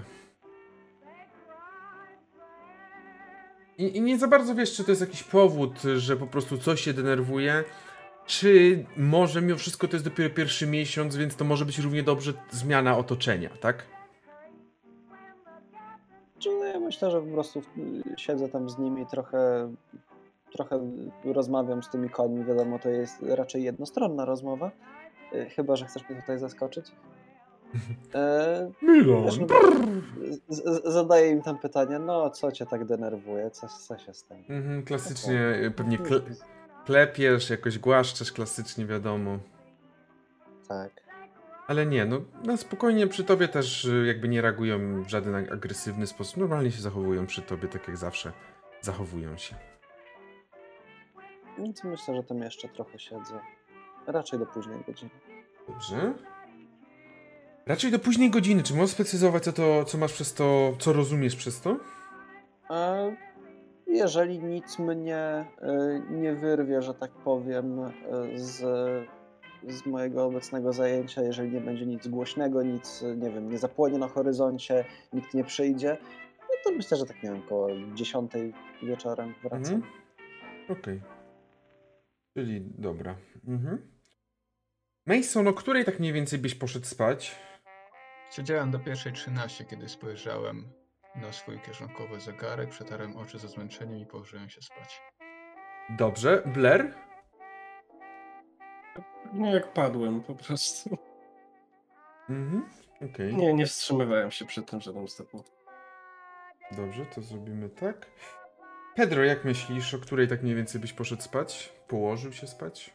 [3.77, 6.81] I, I nie za bardzo wiesz, czy to jest jakiś powód, że po prostu coś
[6.81, 7.63] się denerwuje,
[8.25, 12.33] czy może mimo wszystko to jest dopiero pierwszy miesiąc, więc to może być równie dobrze
[12.51, 13.94] zmiana otoczenia, tak?
[16.79, 17.61] Myślę, że po prostu
[18.17, 19.71] siedzę tam z nimi trochę,
[20.51, 20.79] trochę
[21.23, 22.45] rozmawiam z tymi końmi.
[22.45, 24.71] Wiadomo, to jest raczej jednostronna rozmowa.
[25.33, 26.91] y, Chyba, że chcesz mnie tutaj zaskoczyć.
[28.15, 28.71] E,
[29.25, 29.47] wiesz, no,
[30.91, 34.41] zadaję im tam pytania, no co cię tak denerwuje, co, co się stało?
[34.49, 36.19] Mhm, klasycznie y, pewnie kle,
[36.85, 39.37] klepiesz, jakoś głaszczesz, klasycznie wiadomo.
[40.67, 41.04] Tak.
[41.67, 45.53] Ale nie, no na spokojnie przy tobie też y, jakby nie reagują w żaden ag-
[45.53, 46.37] agresywny sposób.
[46.37, 48.31] Normalnie się zachowują przy tobie, tak jak zawsze
[48.81, 49.55] zachowują się.
[51.57, 53.39] Więc myślę, że tam jeszcze trochę siedzę.
[54.07, 55.09] Raczej do późnej godziny.
[55.67, 56.13] Dobrze.
[57.65, 58.63] Raczej do późnej godziny.
[58.63, 61.77] Czy możesz sprecyzować, co, to, co masz przez to, co rozumiesz przez to?
[62.69, 63.15] E,
[63.87, 65.45] Jeżeli nic mnie e,
[66.09, 67.91] nie wyrwie, że tak powiem, e,
[68.35, 68.61] z,
[69.67, 74.07] z mojego obecnego zajęcia, jeżeli nie będzie nic głośnego, nic, nie wiem, nie zapłonie na
[74.07, 75.97] horyzoncie, nikt nie przyjdzie,
[76.39, 78.31] no to myślę, że tak nie wiem, około 10
[78.83, 79.75] wieczorem wracam.
[79.75, 79.83] Mhm.
[80.69, 81.01] Okej.
[82.37, 83.15] Czyli dobra.
[83.47, 83.95] Mhm.
[85.05, 87.35] Mason, o której tak mniej więcej byś poszedł spać?
[88.31, 90.63] Siedziałem do pierwszej 13, kiedy spojrzałem
[91.15, 95.01] na swój kieszonkowy zegarek, przetarłem oczy ze zmęczeniem i położyłem się spać.
[95.89, 96.43] Dobrze.
[96.45, 96.93] Blair?
[99.33, 100.97] Nie jak padłem po prostu.
[102.29, 102.69] Mhm.
[103.11, 103.35] Okej.
[103.35, 105.43] Nie, nie wstrzymywałem się przy tym żadnym stopniu.
[106.71, 108.05] Dobrze, to zrobimy tak.
[108.95, 111.73] Pedro, jak myślisz, o której tak mniej więcej byś poszedł spać?
[111.87, 112.93] Położył się spać?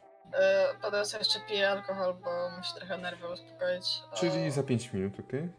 [0.93, 3.85] E, sobie jeszcze piję alkohol, bo muszę trochę nerwy uspokoić.
[4.15, 5.49] Czyli O, za 5 minut, okej?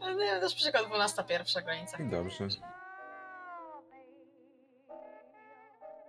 [0.00, 1.98] Nie wiem, też przykład 12 pierwsza granica.
[2.00, 2.48] Dobrze.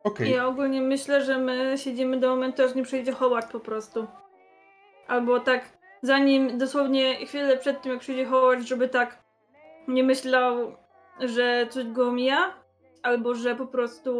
[0.05, 4.07] Okej, Ja ogólnie myślę, że my siedzimy do momentu, aż nie przyjdzie Howard po prostu.
[5.07, 9.23] Albo tak, zanim dosłownie chwilę przed tym, jak przyjdzie Howard, żeby tak
[9.87, 10.75] nie myślał,
[11.19, 12.53] że coś go mija,
[13.03, 14.11] albo że po prostu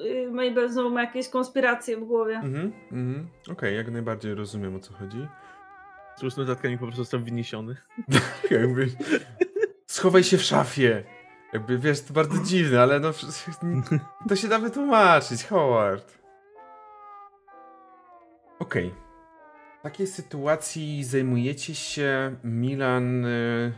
[0.00, 2.36] y, Mabel znowu ma jakieś konspiracje w głowie.
[2.36, 3.28] mhm, mhm.
[3.52, 5.26] Okej, jak najbardziej rozumiem o co chodzi.
[6.30, 7.76] Z notatkami po prostu został wyniesiony.
[8.50, 8.86] Jakby...
[9.86, 11.04] Schowaj się w szafie.
[11.52, 13.10] Jakby, wiesz, to bardzo dziwne, ale no...
[14.28, 16.18] To się da wytłumaczyć, Howard.
[18.58, 18.94] Okej.
[19.80, 23.24] W takiej sytuacji zajmujecie się Milan...
[23.24, 23.72] y,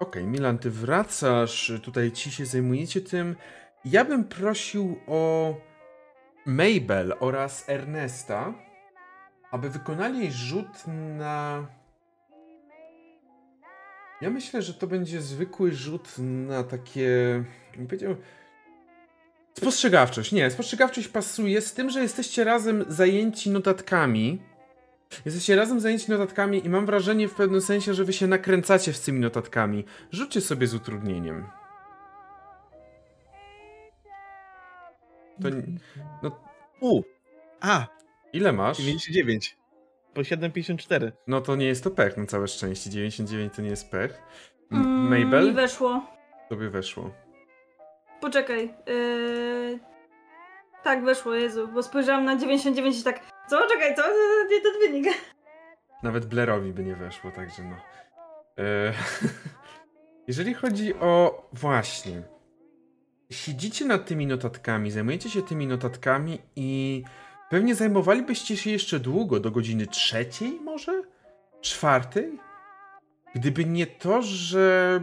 [0.00, 3.36] Okej, Milan, ty wracasz, tutaj ci się zajmujecie tym.
[3.84, 5.54] Ja bym prosił o
[6.46, 8.54] Mabel oraz Ernesta,
[9.50, 10.86] aby wykonali rzut
[11.18, 11.66] na.
[14.20, 17.44] Ja myślę, że to będzie zwykły rzut na takie.
[17.76, 18.16] Nie powiedział.
[19.58, 20.32] Spostrzegawczość.
[20.32, 24.42] Nie, spostrzegawczość pasuje z tym, że jesteście razem zajęci notatkami.
[25.24, 29.00] Jesteście razem zajęci notatkami i mam wrażenie w pewnym sensie, że wy się nakręcacie z
[29.00, 29.84] tymi notatkami.
[30.10, 31.46] Rzućcie sobie z utrudnieniem.
[35.42, 35.48] To,
[36.22, 36.40] no,
[36.80, 37.02] U!
[37.60, 37.86] A!
[38.32, 38.78] ile masz?
[38.78, 39.56] 99.
[40.16, 41.12] Po 7,54.
[41.26, 42.90] No to nie jest to pech, na całe szczęście.
[42.90, 44.22] 99 to nie jest pech.
[44.72, 45.54] M- Mm, Mi Mabel?
[45.54, 46.02] weszło.
[46.48, 47.10] Tobie weszło.
[48.20, 48.74] Poczekaj.
[48.86, 49.78] Yy...
[50.84, 53.68] Tak, weszło, Jezu, bo spojrzałam na 99 i tak, co?
[53.68, 54.02] Czekaj, co?
[54.50, 55.06] Nie ten wynik.
[56.02, 57.76] Nawet Blairowi by nie weszło, także no.
[58.64, 58.92] E,
[60.28, 61.42] Jeżeli chodzi o.
[61.52, 62.22] Właśnie.
[63.30, 67.02] Siedzicie nad tymi notatkami, zajmujecie się tymi notatkami i
[67.50, 71.02] pewnie zajmowalibyście się jeszcze długo, do godziny trzeciej może?
[71.60, 72.38] Czwartej?
[73.34, 75.00] Gdyby nie to, że.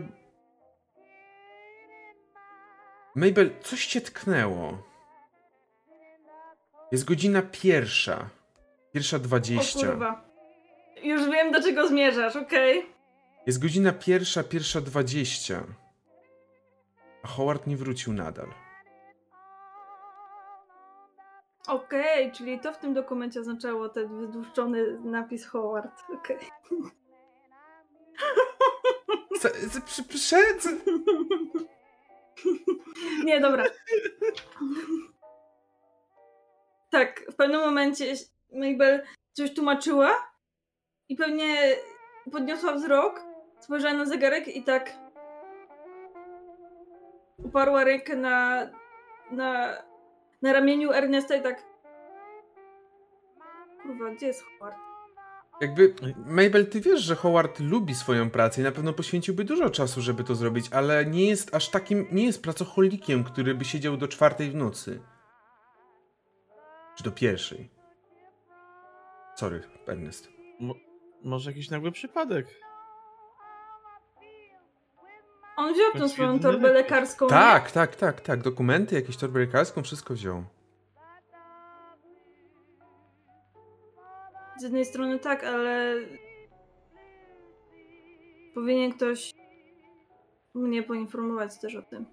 [3.15, 4.83] Mabel, coś cię tknęło.
[6.91, 8.29] Jest godzina pierwsza.
[8.91, 9.87] Pierwsza O dwadzieścia.
[9.87, 10.25] kurwa.
[11.03, 12.85] Już wiem, do czego zmierzasz, okej.
[13.45, 15.63] Jest godzina pierwsza, pierwsza dwadzieścia.
[17.23, 18.47] A Howard nie wrócił nadal.
[21.67, 26.03] Okej, czyli to w tym dokumencie oznaczało ten wydłużczony napis Howard.
[26.13, 26.37] Okej.
[29.39, 30.69] Co- co- prze- prze- co-
[33.25, 33.63] Nie, dobra.
[36.89, 38.13] Tak, w pewnym momencie
[38.51, 40.31] Mabel coś tłumaczyła
[41.09, 41.75] i pewnie
[42.31, 43.21] podniosła wzrok,
[43.59, 44.91] spojrzała na zegarek i tak
[47.37, 48.67] uparła rękę na,
[49.31, 49.73] na,
[50.43, 51.63] na ramieniu Ernesta i tak
[53.83, 54.77] kurwa, gdzie jest Howard?
[55.61, 60.01] Jakby, Mabel, ty wiesz, że Howard lubi swoją pracę i na pewno poświęciłby dużo czasu,
[60.01, 64.07] żeby to zrobić, ale nie jest aż takim, nie jest pracocholikiem, który by siedział do
[64.07, 65.01] czwartej w nocy.
[66.95, 67.69] Czy do pierwszej.
[69.35, 70.29] Sorry, Ernest.
[71.23, 72.47] Może jakiś nagły przypadek.
[75.57, 77.25] On wziął tą swoją torbę lekarską.
[77.25, 77.29] nie?
[77.29, 78.41] Tak, tak, tak, tak.
[78.41, 80.43] Dokumenty, jakieś torbę lekarską, wszystko wziął.
[84.59, 85.95] Z jednej strony tak, ale
[88.53, 89.31] powinien ktoś
[90.53, 92.05] mnie poinformować też o tym.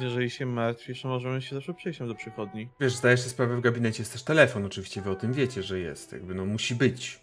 [0.00, 2.68] Jeżeli się martwisz, to możemy się zawsze przejść tam do przychodni.
[2.80, 5.78] Wiesz, zdajesz sobie sprawę, w gabinecie jest też telefon, oczywiście wy o tym wiecie, że
[5.78, 6.12] jest.
[6.12, 7.20] Jakby, no musi być.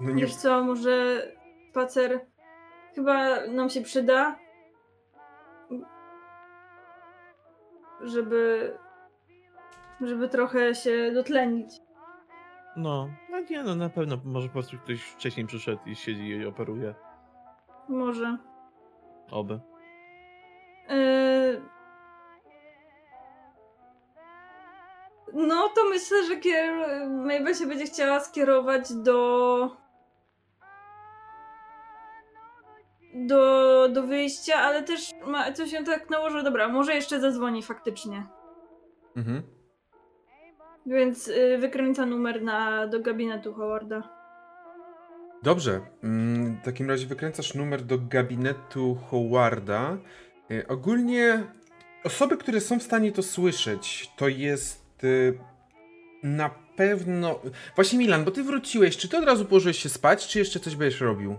[0.00, 0.22] No nie...
[0.22, 1.22] Wiesz co, może
[1.70, 2.26] spacer
[2.94, 4.38] chyba nam się przyda,
[8.00, 8.72] żeby
[10.00, 11.70] żeby trochę się dotlenić.
[12.76, 16.46] No, no nie, no na pewno może po prostu ktoś wcześniej przyszedł i siedzi i
[16.46, 16.94] operuje.
[17.88, 18.38] Może.
[19.30, 19.60] Oby.
[20.88, 21.62] Yy...
[25.32, 26.74] No to myślę, że kier...
[27.08, 29.76] Mabel się będzie chciała skierować do
[33.30, 38.26] do, do wyjścia, ale też ma coś się tak nałożyło, dobra, może jeszcze zadzwoni faktycznie.
[39.16, 39.42] Mhm.
[40.86, 44.08] Więc y, wykręca numer na, do gabinetu Howarda.
[45.42, 45.80] Dobrze.
[46.04, 49.96] Mm, W takim razie wykręcasz numer do gabinetu Howarda.
[50.50, 51.42] Y, Ogólnie
[52.04, 55.38] osoby, które są w stanie to słyszeć, to jest y,
[56.22, 57.40] na pewno.
[57.74, 58.96] Właśnie Milan, bo ty wróciłeś.
[58.96, 61.36] Czy ty od razu położyłeś się spać, czy jeszcze coś będziesz robił?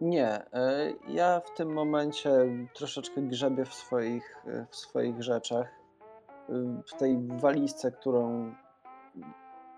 [0.00, 2.30] Nie, e, ja w tym momencie
[2.74, 5.68] troszeczkę grzebię w swoich, e, w swoich rzeczach.
[6.48, 6.52] E,
[6.86, 8.52] W tej walizce, którą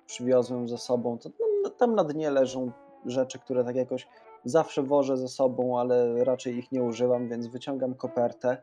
[0.06, 1.30] przywiozłem ze sobą, to
[1.70, 2.72] tam, na dnie leżą
[3.06, 4.08] rzeczy, które tak jakoś
[4.44, 8.56] zawsze wożę ze sobą, ale raczej ich nie używam, więc wyciągam kopertę.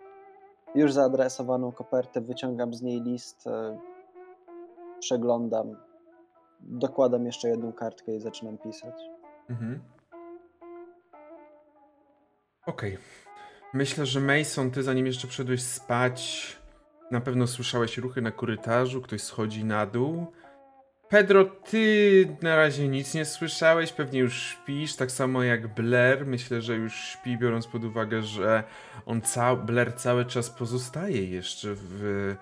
[0.75, 3.45] Już zaadresowaną kopertę, wyciągam z niej list,
[4.99, 5.75] przeglądam,
[6.59, 9.09] dokładam jeszcze jedną kartkę i zaczynam pisać.
[9.49, 9.81] Mhm.
[12.65, 12.97] Okej.
[13.73, 16.47] Myślę, że Mason, ty zanim jeszcze wszedłeś spać,
[17.11, 20.31] na pewno słyszałeś ruchy na korytarzu, ktoś schodzi na dół.
[21.09, 26.25] Pedro, ty na razie nic nie słyszałeś, pewnie już śpisz, tak samo jak Blair.
[26.25, 28.63] Myślę, że już śpi, biorąc pod uwagę, że
[29.05, 32.35] on ca Blair cały czas pozostaje jeszcze w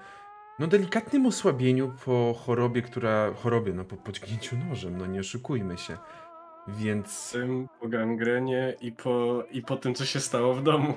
[0.59, 5.97] no delikatnym osłabieniu po chorobie, która chorobie, no po podźgnięciu nożem, no nie oszukujmy się.
[6.67, 10.93] Więc Tym, po gangrenie i po, i po tym, co się stało w domu.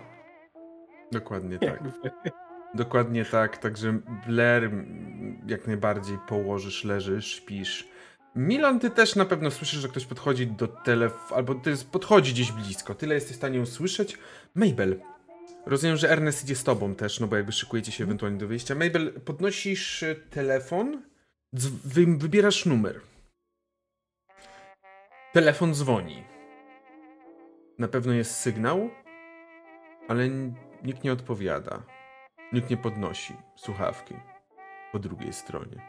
[1.13, 1.81] dokładnie tak.
[2.75, 4.71] Dokładnie tak, także Blair
[5.47, 7.89] jak najbardziej położysz, leżysz, śpisz.
[8.37, 12.53] Milan, ty też na pewno słyszysz, że ktoś podchodzi do telefonu, albo ty podchodzi gdzieś
[12.53, 12.95] blisko.
[12.95, 14.19] Tyle jesteś w stanie usłyszeć.
[14.55, 15.01] Mabel,
[15.67, 18.75] rozumiem, że Ernest idzie z tobą też, no bo jakby szykujecie się ewentualnie do wyjścia.
[18.75, 21.03] Mabel, podnosisz y, telefon,
[22.19, 23.01] wybierasz numer.
[25.37, 26.25] Telefon dzwoni.
[27.79, 28.91] Na pewno jest sygnał,
[30.09, 30.29] ale
[30.83, 31.83] nikt nie odpowiada.
[32.53, 34.15] Nikt nie podnosi słuchawki
[34.93, 35.83] po drugiej stronie.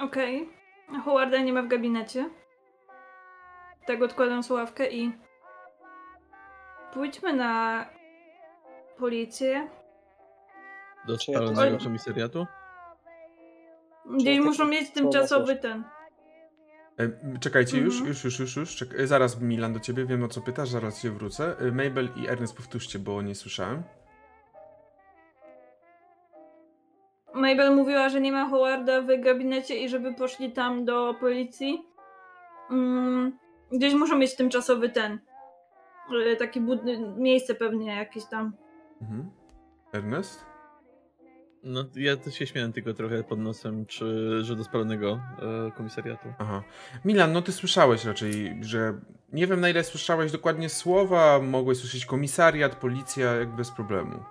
[0.00, 0.48] Okej.
[0.88, 1.00] Okay.
[1.00, 2.30] Howarda nie ma w gabinecie.
[3.86, 5.12] Tak odkładam słuchawkę i...
[6.92, 7.84] Pójdźmy na
[8.98, 9.68] policję.
[11.06, 11.84] Do Czy ja to spalonego zrobię?
[11.84, 12.46] komisariatu?
[14.16, 15.84] Gdzieś ja muszą mieć tymczasowy ten.
[17.00, 18.08] E, czekajcie, już, Mhm.
[18.08, 18.76] już, już, już, już.
[18.76, 21.56] Czek e, zaraz Milan do ciebie, wiem o co pytasz, zaraz się wrócę.
[21.58, 23.82] E, Mabel i Ernest powtórzcie, bo nie słyszałem.
[27.34, 31.84] Mabel mówiła, że nie ma Howarda w gabinecie i żeby poszli tam do policji.
[32.70, 33.38] Mm,
[33.72, 35.18] gdzieś muszą mieć tymczasowy ten.
[36.38, 38.52] Taki bud- miejsce pewnie jakieś tam.
[39.02, 39.30] Mhm.
[39.92, 40.44] Ernest?
[41.62, 45.20] No, ja też się śmiałem tylko trochę pod nosem, czy, że do spalonego
[45.68, 46.28] e, komisariatu.
[46.38, 46.62] Aha.
[47.04, 48.94] Milan, no ty słyszałeś raczej, że
[49.32, 54.24] nie wiem na ile słyszałeś dokładnie słowa, mogłeś słyszeć komisariat, policja, jak bez problemu.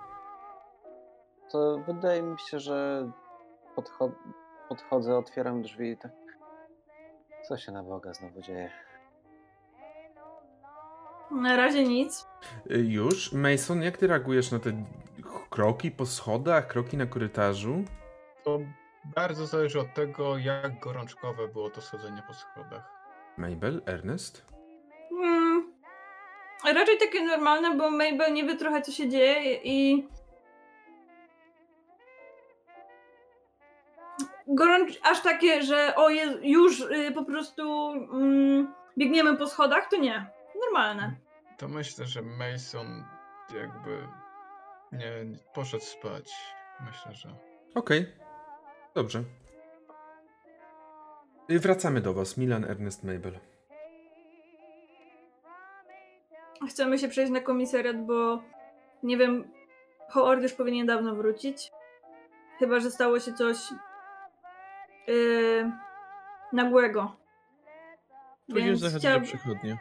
[1.52, 3.10] To wydaje mi się, że
[3.76, 4.12] podcho-
[4.68, 6.12] podchodzę, otwieram drzwi i tak.
[7.48, 8.70] Co się na Boga znowu dzieje?
[11.30, 12.26] Na razie nic.
[12.70, 13.32] E, Już.
[13.32, 14.72] Mason, jak ty reagujesz na te
[15.50, 17.84] kroki po schodach, kroki na korytarzu?
[18.44, 18.60] To
[19.04, 23.00] bardzo zależy od tego, jak gorączkowe było to schodzenie po schodach.
[23.36, 24.46] Mabel, Ernest?
[25.10, 25.72] Mm,
[26.64, 30.08] raczej takie normalne, bo Mabel nie wie trochę co się dzieje i.
[34.46, 39.96] Gorącz, aż takie, że o jest, już y, po prostu mm, biegniemy po schodach, to
[39.96, 40.26] nie.
[40.64, 41.16] Normalne.
[41.58, 43.04] To myślę, że Mason
[43.54, 44.08] jakby
[44.92, 46.32] nie nie poszedł spać.
[46.80, 47.28] Myślę, że.
[47.74, 48.06] Okej.
[48.94, 49.24] Dobrze.
[51.50, 52.36] Y, Wracamy do was.
[52.36, 53.38] Milan, Ernest, Mabel.
[56.68, 58.42] Chcemy się przejść na komisariat, bo
[59.02, 59.52] nie wiem,
[60.08, 61.70] Howard już powinien dawno wrócić.
[62.58, 63.56] Chyba, że stało się coś
[65.06, 65.72] yy,
[66.52, 67.16] nagłego.
[68.48, 69.78] Później Więc do przychodnie.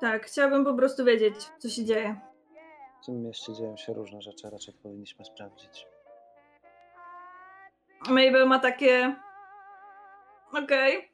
[0.00, 2.31] Tak, chciałabym po prostu wiedzieć, co się dzieje.
[3.02, 5.86] W tym mieście dzieją się różne rzeczy, raczej powinniśmy sprawdzić.
[8.08, 9.16] Mabel ma takie.
[10.52, 11.12] Okej.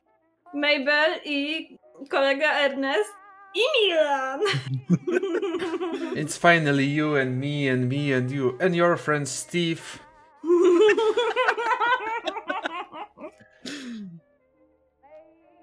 [0.54, 1.68] Mabel i
[2.10, 3.14] kolega Ernest
[3.54, 4.40] i Milan.
[6.24, 9.82] It's finally you and me and me and you and your friend Steve.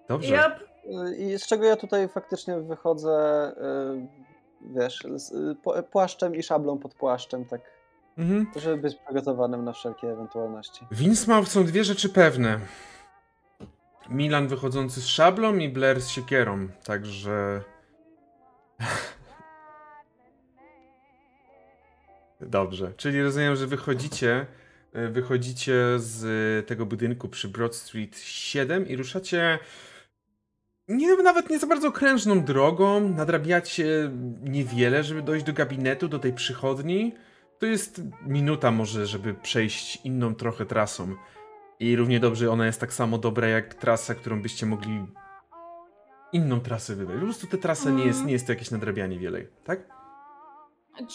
[0.10, 0.36] Dobrze.
[0.36, 0.60] Yep.
[1.18, 3.52] I z czego ja tutaj faktycznie wychodzę,
[4.22, 4.25] y,
[4.74, 7.62] wiesz, z y, płaszczem i szablą pod płaszczem, tak,
[8.18, 8.48] Mhm.
[8.56, 10.88] żeby być przygotowanym na wszelkie ewentualności.
[10.92, 12.60] W Innsmouth są dwie rzeczy pewne.
[14.10, 17.62] Milan wychodzący z szablą i Blair z siekierą, także...
[22.42, 24.46] Dobrze, czyli rozumiem, że wychodzicie,
[24.96, 29.60] y, wychodzicie z tego budynku przy Broad Street 7 i ruszacie
[30.88, 34.12] nie, nawet nie za bardzo krężną drogą, nadrabiacie
[34.44, 37.16] niewiele, żeby dojść do gabinetu, do tej przychodni.
[37.60, 41.16] To jest minuta może, żeby przejść inną trochę trasą.
[41.80, 45.06] I równie dobrze ona jest tak samo dobra jak trasa, którą byście mogli
[46.34, 47.20] inną trasę wybrać.
[47.20, 48.28] Po prostu ta trasa nie jest, Mm.
[48.28, 49.80] nie jest to jakieś nadrabianie wiele, tak?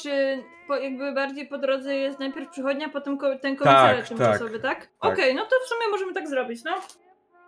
[0.03, 4.61] Czy po, jakby bardziej po drodze jest najpierw przychodnia, potem ko- ten komisariat Tak, tymczasowy,
[4.61, 4.79] tak?
[5.01, 5.13] tak.
[5.13, 6.73] Okej, no to w sumie możemy tak zrobić, no.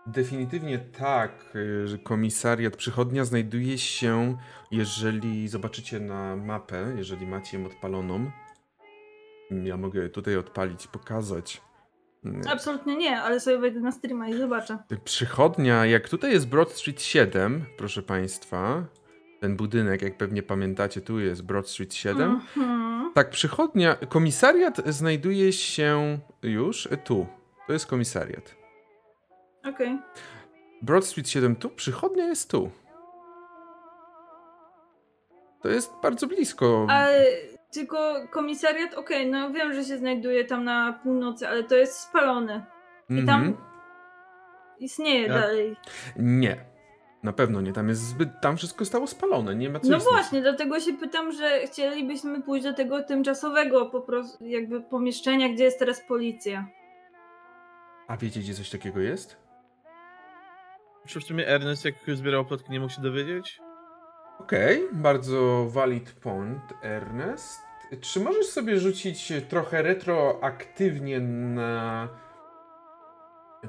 [0.06, 1.56] Definitywnie tak,
[1.94, 4.36] y, komisariat przychodnia znajduje się,
[4.70, 8.30] jeżeli zobaczycie na mapę, jeżeli macie ją odpaloną.
[9.50, 11.62] Ja mogę tutaj odpalić, pokazać.
[12.24, 14.78] Mm, Absolutnie nie, ale sobie wejdę na streama i zobaczę.
[15.04, 18.84] Przychodnia, jak tutaj jest Broad Street 7, proszę Państwa,
[19.40, 22.30] ten budynek, jak pewnie pamiętacie, tu jest Broad Street 7.
[22.30, 23.12] Mhm.
[23.14, 27.26] Tak, przychodnia, komisariat znajduje się już tu.
[27.66, 28.61] To jest komisariat.
[29.64, 29.98] Okej.
[30.82, 32.70] Broad Street 7 tu, przychodnia jest tu.
[35.62, 36.86] To jest bardzo blisko.
[36.90, 37.24] Ale
[37.70, 42.64] tylko komisariat, okej, no wiem, że się znajduje tam na północy, ale to jest spalony.
[43.10, 43.56] I tam Mhm.
[44.78, 45.76] istnieje Ja- dalej.
[46.16, 46.56] Nie.
[47.22, 50.12] Na pewno nie, tam jest zbyt, tam wszystko stało spalone, nie ma co No istnieć.
[50.14, 55.64] właśnie, dlatego się pytam, że chcielibyśmy pójść do tego tymczasowego po prostu jakby pomieszczenia, gdzie
[55.64, 56.66] jest teraz policja.
[58.08, 59.41] A wiecie, gdzie coś takiego jest?
[61.06, 63.60] Czy w sumie Ernest, jak zbierał plotki, nie mógł się dowiedzieć?
[64.38, 67.60] Okej, bardzo valid point, Ernest.
[68.00, 72.08] Czy możesz sobie rzucić trochę retroaktywnie na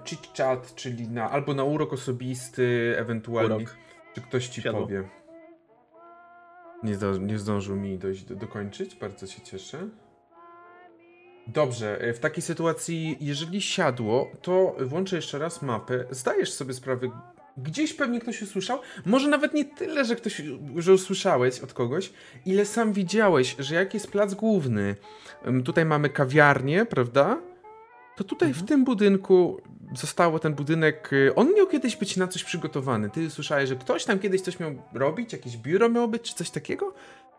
[0.05, 3.75] chit chat, czyli na albo na urok osobisty, ewentualnie, Urok.
[4.13, 4.81] czy ktoś ci Siadło.
[4.81, 5.03] powie.
[6.83, 9.87] Nie, zdo, nie zdążył mi dojść do, dokończyć, bardzo się cieszę.
[11.47, 16.05] Dobrze, e, w takiej sytuacji, jeżeli siadło, to włączę jeszcze raz mapę.
[16.11, 17.09] Zdajesz sobie sprawę,
[17.57, 20.41] gdzieś pewnie ktoś usłyszał, może nawet nie tyle, że ktoś,
[20.77, 22.13] że usłyszałeś od kogoś,
[22.45, 24.95] ile sam widziałeś, że jak jest plac główny,
[25.65, 27.41] tutaj mamy kawiarnię, prawda?
[28.15, 29.61] To tutaj w tym budynku
[29.95, 31.13] zostało ten budynek.
[31.13, 33.09] y, On miał kiedyś być na coś przygotowany.
[33.09, 36.49] Ty słyszałeś, że ktoś tam kiedyś coś miał robić, jakieś biuro miało być, czy coś
[36.49, 36.93] takiego?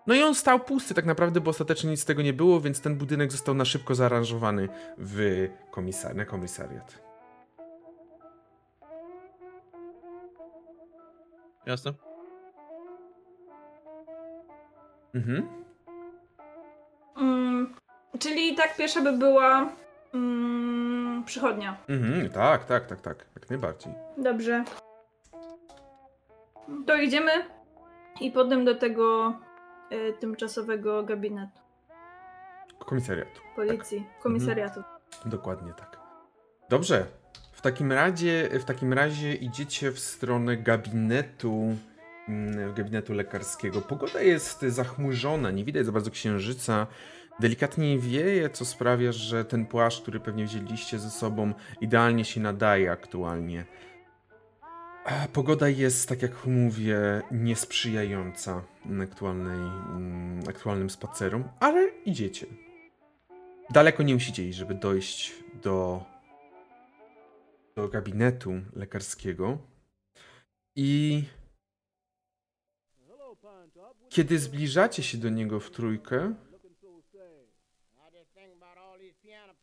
[0.06, 2.80] No i on stał pusty tak naprawdę, bo ostatecznie nic z tego nie było, więc
[2.80, 7.04] ten budynek został na szybko zaaranżowany w komisar na komisariat.
[11.66, 11.92] Jasne?
[15.14, 15.48] Mhm.
[17.16, 17.74] Mm,
[18.18, 19.72] czyli tak pierwsza by była
[20.14, 21.76] mm, przychodnia.
[21.88, 23.92] Mhm, tak, tak, tak, tak, jak najbardziej.
[24.18, 24.64] Dobrze.
[26.86, 27.30] To idziemy
[28.20, 29.34] i potem do tego
[29.92, 31.60] y, tymczasowego gabinetu
[32.78, 33.40] Komisariatu.
[33.56, 34.82] policji, komisariatu.
[35.26, 36.00] Dokładnie tak.
[36.68, 37.06] Dobrze.
[37.52, 41.76] W takim razie, w takim razie idziecie w stronę gabinetu,
[42.28, 43.80] mm, gabinetu lekarskiego.
[43.80, 46.86] Pogoda jest zachmurzona, nie widać za bardzo księżyca.
[47.40, 52.90] Delikatnie wieje, co sprawia, że ten płaszcz, który pewnie wzięliście ze sobą, idealnie się nadaje
[52.92, 53.64] aktualnie.
[55.32, 58.62] Pogoda jest, tak jak mówię, niesprzyjająca
[59.02, 62.46] aktualnej, mm, aktualnym spacerom, ale idziecie.
[63.70, 65.32] Daleko nie musicie iść, żeby dojść
[65.62, 66.04] do,
[67.76, 69.58] do gabinetu lekarskiego.
[70.76, 71.22] I
[74.08, 76.34] kiedy zbliżacie się do niego w trójkę,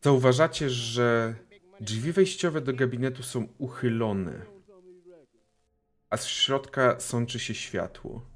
[0.00, 1.34] zauważacie, że
[1.80, 4.51] drzwi wejściowe do gabinetu są uchylone,
[6.12, 8.26] a z środka sączy się światło.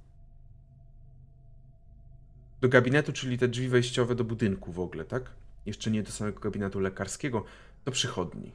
[2.60, 5.30] Do gabinetu, czyli te drzwi wejściowe do budynku w ogóle, tak?
[5.66, 7.44] Jeszcze nie do samego gabinetu lekarskiego,
[7.84, 8.52] do przychodni.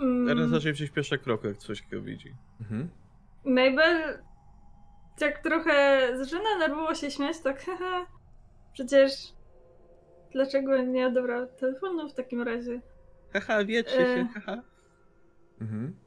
[0.00, 2.34] Mm, Ernest raczej przyspiesza krok, jak coś takiego widzi.
[2.60, 2.88] Mhm.
[3.44, 4.18] Mabel
[5.18, 8.06] tak trochę zaczyna nerwowo się śmiać, tak haha,
[8.72, 9.12] przecież
[10.32, 12.80] dlaczego nie odebrał telefonu w takim razie?
[13.32, 14.16] Haha, wietrze E.
[14.16, 14.62] się, haha.
[15.60, 16.01] Mhm.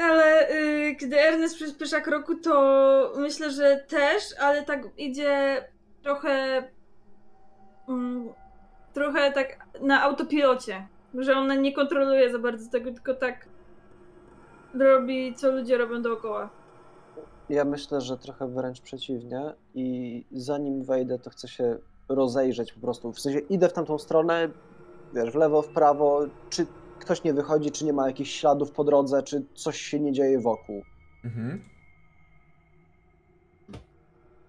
[0.00, 5.64] Ale y, gdy Ernest przyspiesza kroku, to myślę, że też, ale tak idzie
[6.02, 6.64] trochę.
[7.88, 8.28] Mm,
[8.92, 10.86] trochę tak na autopilocie.
[11.14, 13.46] Że ona nie kontroluje za bardzo tego, tylko tak
[14.74, 16.50] robi, co ludzie robią dookoła.
[17.48, 21.78] Ja myślę, że trochę wręcz przeciwnie i zanim wejdę, to chcę się
[22.08, 23.12] rozejrzeć po prostu.
[23.12, 24.48] W sensie idę w tamtą stronę,
[25.14, 26.20] wiesz, w lewo, w prawo,
[26.50, 26.66] czy
[27.00, 30.40] ktoś nie wychodzi, czy nie ma jakichś śladów po drodze, czy coś się nie dzieje
[30.40, 30.82] wokół.
[31.24, 31.64] Mhm.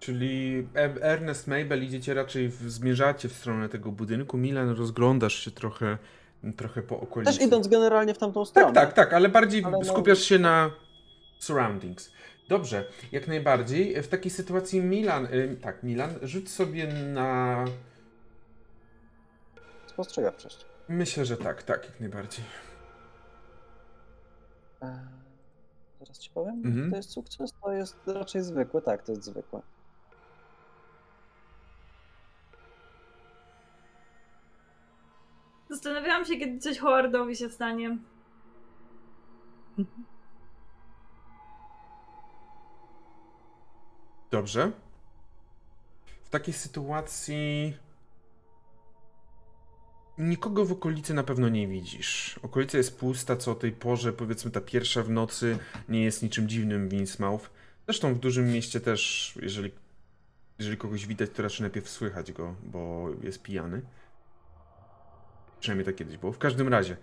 [0.00, 4.38] Czyli E- Ernest, Mabel idziecie raczej, w, zmierzacie w stronę tego budynku.
[4.38, 5.98] Milan, rozglądasz się trochę,
[6.56, 7.32] trochę po okolicy.
[7.32, 8.72] Też idąc generalnie w tamtą stronę.
[8.72, 10.70] Tak, tak, tak, ale bardziej Ale no- skupiasz się na
[11.38, 12.12] surroundings.
[12.48, 14.02] Dobrze, jak najbardziej.
[14.02, 17.64] W takiej sytuacji Milan, y, tak, Milan, rzuć sobie na...
[19.86, 20.71] Spostrzegawczość.
[20.92, 22.44] Myślę, że tak, tak, jak najbardziej.
[26.00, 26.90] Zaraz ci powiem, Mhm.
[26.90, 29.62] to jest sukces, to jest raczej zwykły, tak, to jest zwykłe.
[35.70, 37.98] Zastanawiałam się, kiedy coś Howardowi się stanie.
[44.30, 44.72] Dobrze.
[46.24, 47.76] W takiej sytuacji
[50.18, 52.40] nikogo w okolicy na pewno nie widzisz.
[52.42, 55.58] Okolica jest pusta, co o tej porze, powiedzmy ta pierwsza w nocy,
[55.88, 57.50] nie jest niczym dziwnym w Innsmouth.
[57.86, 59.72] Zresztą w dużym mieście też, jeżeli,
[60.58, 63.82] jeżeli kogoś widać, to raczej najpierw słychać go, bo jest pijany.
[65.60, 66.32] Przynajmniej tak kiedyś było.
[66.32, 66.96] W każdym razie.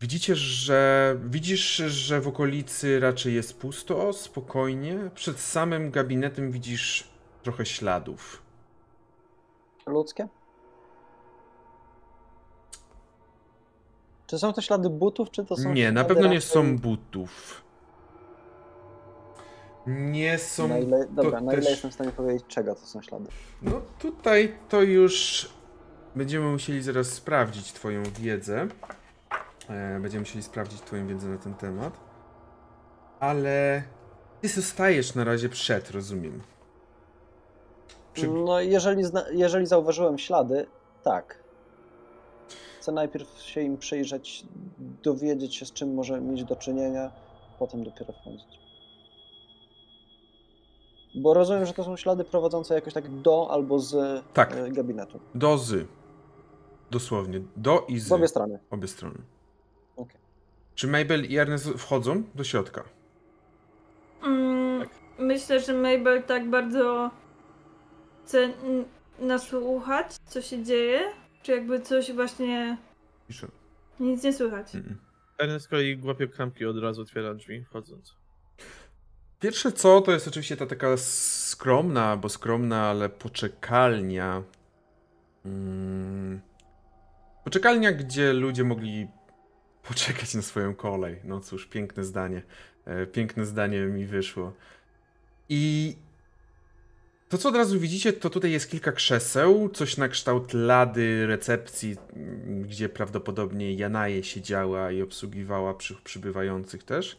[0.00, 5.10] Widzicie, że widzisz, że w okolicy raczej jest pusto, spokojnie.
[5.14, 7.08] Przed samym gabinetem widzisz
[7.42, 8.45] trochę śladów.
[9.86, 10.28] Ludzkie?
[14.26, 17.62] Czy są to ślady butów, czy to są Nie, na pewno nie są butów.
[19.86, 20.68] Nie są.
[20.68, 23.26] Na ile, dobra, to na ile też- jestem w stanie powiedzieć, czego to są ślady?
[23.62, 25.48] No tutaj to już
[26.16, 28.68] będziemy musieli zaraz sprawdzić Twoją wiedzę.
[29.68, 32.00] E, Będziemy musieli sprawdzić Twoją wiedzę na ten temat.
[33.20, 33.82] Ale
[34.40, 36.42] Ty zostajesz na razie przed, rozumiem.
[38.16, 38.28] Czy...
[38.28, 40.66] No, jeżeli, zna- jeżeli zauważyłem ślady,
[41.02, 41.38] tak.
[42.80, 44.44] Chcę najpierw się im przyjrzeć,
[45.02, 47.10] dowiedzieć się, z czym może mieć do czynienia,
[47.58, 48.58] potem dopiero wchodzić.
[51.14, 54.56] Bo rozumiem, że to są ślady prowadzące jakoś tak do albo z Tak.
[54.56, 55.20] e, gabinetu.
[55.34, 55.86] Do z.
[56.90, 57.40] Dosłownie.
[57.56, 58.08] Do i z.
[58.08, 58.58] Z obie strony.
[58.70, 59.18] Obie strony.
[59.96, 60.20] Okej.
[60.74, 62.84] Czy Mabel i Ernest wchodzą do środka?
[64.24, 64.88] Mm,
[65.18, 67.10] Myślę, że Mabel tak bardzo
[68.26, 68.52] chce
[69.18, 71.00] nasłuchać, co się dzieje.
[71.42, 72.76] Czy jakby coś właśnie.
[74.00, 74.74] Nic nie słychać.
[74.74, 74.98] Mm.
[75.38, 78.16] Ernest z kolei łapie klamki i od razu otwiera drzwi, wchodząc.
[79.40, 84.42] Pierwsze co, to jest oczywiście ta taka skromna, bo skromna, ale poczekalnia.
[85.44, 86.40] Mm.
[87.44, 89.08] Poczekalnia, gdzie ludzie mogli
[89.88, 91.20] poczekać na swoją kolej.
[91.24, 92.42] No cóż, piękne zdanie.
[92.84, 94.52] E, Piękne zdanie mi wyszło.
[95.48, 95.96] I
[97.28, 101.96] to, co od razu widzicie, to tutaj jest kilka krzeseł, coś na kształt lady recepcji,
[102.12, 107.18] mm, gdzie prawdopodobnie Janaje siedziała i obsługiwała przy, przybywających też.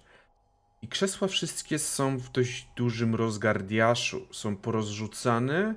[0.81, 4.27] I krzesła wszystkie są w dość dużym rozgardiaszu.
[4.31, 5.75] Są porozrzucane,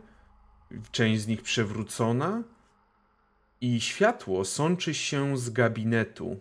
[0.92, 2.42] część z nich przewrócona.
[3.60, 6.40] I światło sączy się z gabinetu.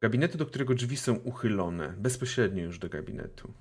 [0.00, 1.94] Gabinetu, do którego drzwi są uchylone.
[1.98, 3.52] Bezpośrednio już do gabinetu.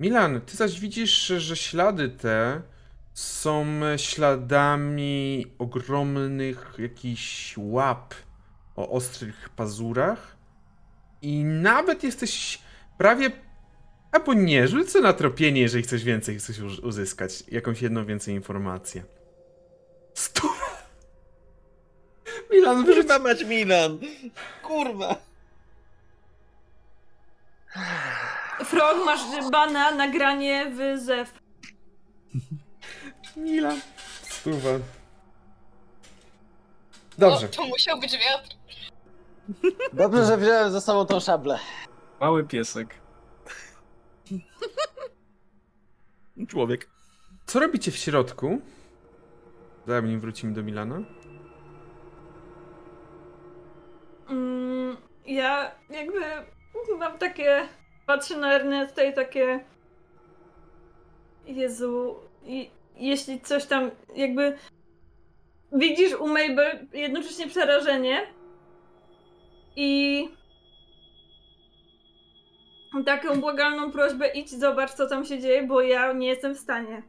[0.00, 2.62] Milan, ty zaś widzisz, że ślady te
[3.14, 8.14] są śladami ogromnych jakichś łap
[8.76, 10.36] o ostrych pazurach.
[11.22, 12.58] I nawet jesteś
[12.98, 13.30] prawie.
[14.12, 17.44] Albo nie, rzucę na tropienie, jeżeli chcesz więcej, chcesz uz- uzyskać.
[17.48, 19.04] Jakąś jedną więcej informację.
[20.14, 20.48] Stu.
[22.50, 23.06] Milan, wyrzuć.
[23.06, 23.98] Kurwa mać Milan!
[24.62, 25.16] Kurwa!
[28.64, 31.40] Frog, masz bana nagranie w ZEW.
[33.36, 33.80] Milan.
[34.22, 34.70] Stuwa.
[37.18, 37.46] Dobrze.
[37.46, 38.56] O, to musiał być wiatr.
[39.92, 41.58] Dobrze, że wziąłem ze sobą tą szablę.
[42.20, 42.94] Mały piesek.
[46.48, 46.88] Człowiek.
[47.46, 48.60] Co robicie w środku?
[49.86, 51.00] Zanim wrócimy do Milana.
[54.28, 54.96] Mm,
[55.26, 56.20] ja jakby
[56.98, 57.68] mam takie.
[58.10, 59.60] Patrzę na Ernesta i takie.
[61.46, 62.16] Jezu.
[62.44, 64.56] I, jeśli coś tam jakby.
[65.72, 68.26] Widzisz u Mabel jednocześnie przerażenie
[69.76, 70.28] i
[73.06, 77.02] taką błagalną prośbę idź zobacz co tam się dzieje, bo ja nie jestem w stanie.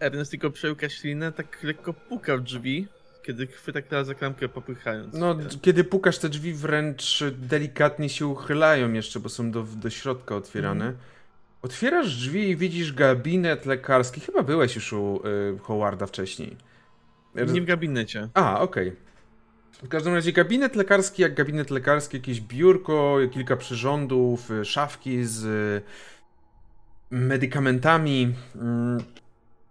[0.00, 2.86] Ernest tylko przełka ślinę, tak lekko puka w drzwi,
[3.26, 5.14] kiedy chwyta Klara za klamkę popychając.
[5.14, 9.90] No, d- kiedy pukasz, te drzwi wręcz delikatnie się uchylają jeszcze, bo są do, do
[9.90, 10.92] środka otwierane.
[11.62, 14.20] Otwierasz drzwi i widzisz gabinet lekarski.
[14.20, 15.20] Chyba byłeś już u
[15.54, 16.56] y, Howarda wcześniej.
[17.34, 18.28] Nie w gabinecie.
[18.34, 18.92] A, okej.
[19.82, 25.44] W każdym razie gabinet lekarski jak gabinet lekarski, jakieś biurko, kilka przyrządów, y, szafki z
[25.44, 25.82] y,
[27.10, 28.34] medykamentami.
[28.54, 28.98] mm,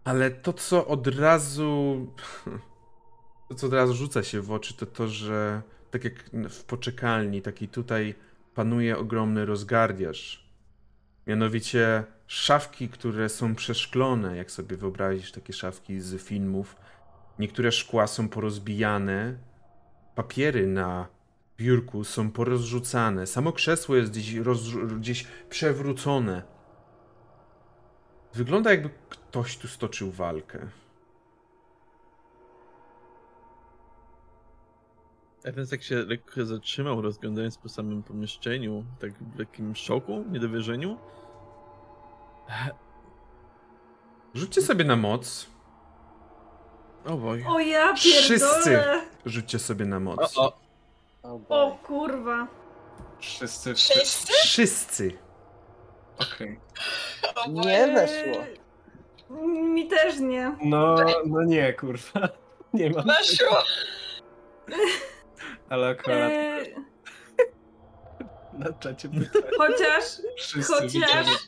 [0.03, 2.07] Ale to, co od razu.
[3.53, 6.13] To, co od razu rzuca się w oczy, to to, że tak jak
[6.49, 8.15] w poczekalni, taki tutaj
[8.55, 10.49] panuje ogromny rozgardiaż.
[11.27, 16.75] Mianowicie szafki, które są przeszklone, jak sobie wyobrazisz takie szafki z filmów.
[17.39, 19.37] Niektóre szkła są porozbijane,
[20.15, 21.07] papiery na
[21.57, 24.35] biurku są porozrzucane, samo krzesło jest gdzieś,
[24.99, 26.43] gdzieś przewrócone.
[28.33, 30.67] Wygląda jakby ktoś tu stoczył walkę.
[35.43, 40.97] Evans tak się lekko zatrzymał, rozglądając po samym pomieszczeniu, tak w takim szoku, niedowierzeniu.
[44.33, 45.47] Rzućcie sobie na moc.
[47.05, 47.43] O boj.
[47.47, 48.29] O ja Wszyscy.
[48.39, 49.01] pierdolę!
[49.25, 50.37] Rzućcie sobie na O, moc.
[50.37, 50.53] o,
[51.23, 51.77] O, O boy.
[51.83, 52.47] kurwa.
[53.19, 53.99] Wszyscy, wszyscy.
[53.99, 54.33] Wszyscy?
[54.43, 55.17] Wszyscy.
[56.19, 56.59] Okej.
[57.35, 58.43] O Nie weszło.
[59.53, 60.55] Mi też nie.
[60.63, 62.29] No, no nie, kurwa.
[62.73, 63.05] Nie mam.
[63.05, 63.57] Weszło!
[65.74, 66.65] Ale akurat E,
[68.53, 69.41] na czacie pytań.
[69.57, 70.03] chociaż
[70.38, 71.47] Wszyscy Chociaż-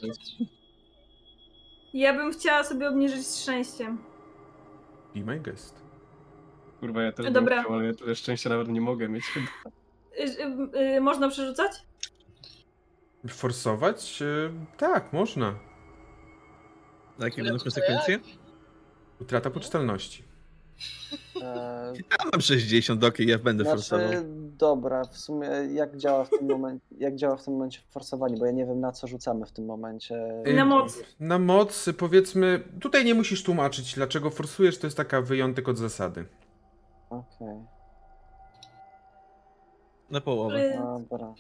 [1.94, 3.98] ja bym chciała sobie obniżyć szczęściem.
[5.16, 5.82] Be my guest.
[6.80, 7.56] Kurwa, ja też Dobra.
[7.56, 9.24] bym chciał, ale ja tyle szczęścia nawet nie mogę mieć.
[10.20, 11.72] Y, y, y, można przerzucać?
[13.28, 14.24] Forsować?
[14.78, 15.56] Tak, można.
[17.20, 18.20] na jakie będą konsekwencje?
[19.22, 20.24] Utrata poczytalności.
[21.42, 24.08] E, Ja mam 60, okej, ja będę forsował.
[24.08, 24.24] Znaczy,
[24.58, 28.46] dobra, w sumie jak działa w tym momencie, jak działa w tym momencie forsowanie, bo
[28.46, 30.44] ja nie wiem na co rzucamy w tym momencie.
[30.56, 31.00] Na moc.
[31.20, 36.26] Na moc, powiedzmy, tutaj nie musisz tłumaczyć, dlaczego forsujesz, to jest taka wyjątek od zasady.
[37.10, 37.56] Okej,
[40.10, 40.60] Na połowę.
[40.74, 40.78] Y,
[41.10, 41.34] dobra.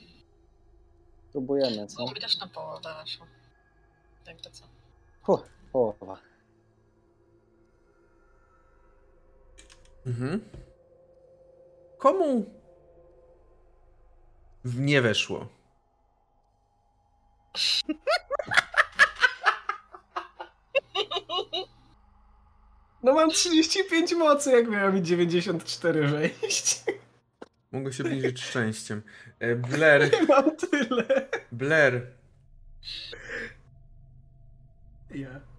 [1.32, 2.06] Próbujemy, co?
[2.06, 3.26] No, mi też na połowę weszło.
[4.28, 4.64] Jakby co.
[5.22, 6.18] Huh, połowa.
[10.06, 10.40] Mhm.
[11.98, 12.46] Komu
[14.64, 15.48] w nie weszło?
[23.04, 26.84] No mam 35 mocy, jak miałem mi 94 wejść.
[27.72, 29.02] Mogę się obniżyć szczęściem.
[29.40, 31.28] E, Blair, Nie mam tyle.
[31.52, 32.08] Blair,
[35.12, 35.55] Ja.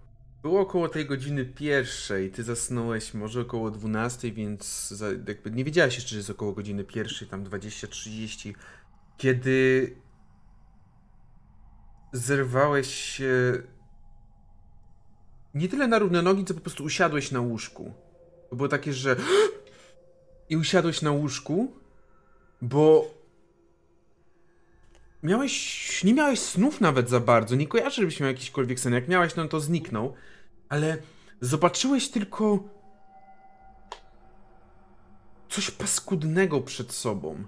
[0.47, 5.95] Było około tej godziny pierwszej, ty zasnąłeś może około 12, więc za, jakby nie wiedziałeś
[5.95, 8.53] jeszcze, że jest około godziny pierwszej, tam 20-30,
[9.17, 9.95] kiedy
[12.13, 13.63] zerwałeś się
[15.53, 17.93] nie tyle na równe nogi, co po prostu usiadłeś na łóżku.
[18.49, 19.15] To było takie, że
[20.49, 21.71] i usiadłeś na łóżku,
[22.61, 23.11] bo
[25.23, 28.93] miałeś, nie miałeś snów nawet za bardzo, nie kojarzę, żebyś miał jakikolwiek sen.
[28.93, 30.13] Jak miałeś, no to zniknął,
[30.69, 30.97] ale
[31.41, 32.59] zobaczyłeś tylko
[35.49, 37.43] coś paskudnego przed sobą.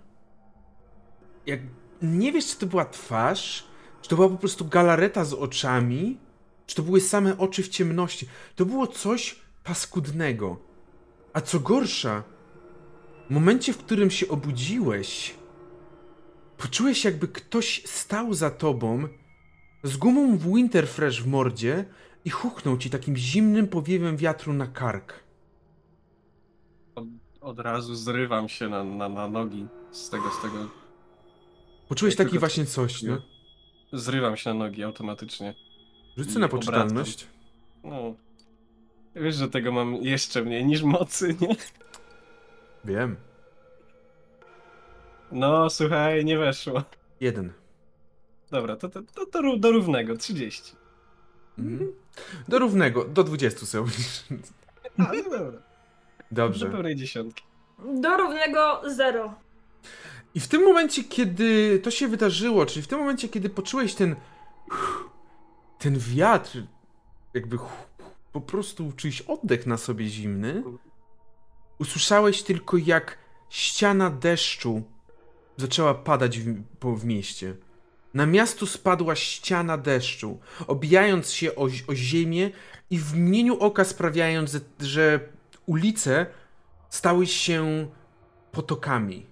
[1.46, 1.60] Jak
[2.02, 3.68] nie wiesz, czy to była twarz,
[4.02, 6.18] czy to była po prostu galareta z oczami,
[6.66, 8.28] czy to były same oczy w ciemności.
[8.56, 10.58] To było coś paskudnego.
[11.34, 12.24] A co gorsza,
[13.30, 15.36] w momencie, w którym się obudziłeś,
[16.58, 19.08] poczułeś, jakby ktoś stał za tobą
[19.84, 21.86] z gumą w Winterfresh w mordzie
[22.30, 25.14] i huknął ci takim zimnym powiewem wiatru na kark.
[26.96, 27.06] Od,
[27.42, 30.70] od razu zrywam się na, na, na nogi z tego, z tego.
[31.88, 33.22] Poczułeś taki tylko właśnie coś, no?
[33.94, 35.56] Zrywam się na nogi automatycznie.
[36.18, 37.28] Rzuć na poczytalność.
[37.84, 38.14] No.
[39.16, 41.56] Wiesz, że tego mam jeszcze mniej niż mocy, nie?
[42.86, 43.16] Wiem.
[45.32, 46.84] No, słuchaj, nie weszło.
[47.22, 47.54] Jeden.
[48.52, 50.80] Dobra, to, to, to, to do równego, 30.
[51.60, 51.91] Mhm.
[52.47, 53.91] Do równego, do 20 sobie.
[54.97, 55.39] Ale dobra.
[55.41, 55.62] Do
[56.32, 56.70] Dobrze.
[56.70, 57.43] pełnej dziesiątki.
[58.01, 59.34] Do równego zero.
[60.36, 64.16] I w tym momencie, kiedy to się wydarzyło, czyli w tym momencie, kiedy poczułeś ten
[65.80, 66.64] ten wiatr,
[67.34, 67.57] jakby
[68.32, 70.64] po prostu czyjś oddech na sobie zimny,
[71.80, 73.18] usłyszałeś tylko jak
[73.49, 74.84] ściana deszczu
[75.57, 77.55] zaczęła padać w, po, w mieście.
[78.14, 82.51] Na miasto spadła ściana deszczu, obijając się o, o ziemię
[82.89, 85.20] i w mgnieniu oka sprawiając, że- że
[85.66, 86.26] ulice
[86.89, 87.88] stały się
[88.51, 89.26] potokami.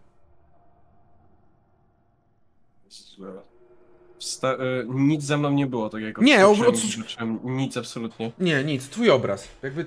[4.20, 8.32] Wsta- y, nic ze mną nie było, tak jak Nie, od- zobaczyłem nic absolutnie.
[8.40, 9.48] Nie, nic, twój obraz.
[9.64, 9.86] Jakby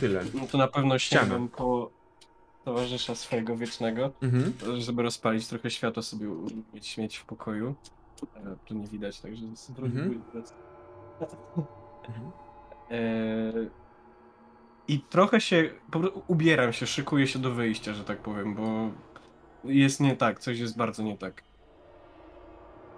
[0.00, 0.24] tyle.
[0.34, 1.22] No to na pewno Ściana.
[1.24, 1.90] sięgam po
[2.64, 4.52] towarzysza swojego wiecznego, Mhm.
[4.80, 6.26] żeby rozpalić trochę światła sobie
[6.74, 7.74] mieć, mieć w pokoju.
[8.36, 10.22] E, tu nie widać, także spróbuję Mhm.
[12.08, 12.30] Mhm.
[12.90, 13.52] E,
[14.88, 15.70] I trochę się,
[16.26, 18.90] ubieram się, szykuję się do wyjścia, że tak powiem, bo
[19.64, 21.42] jest nie tak, coś jest bardzo nie tak.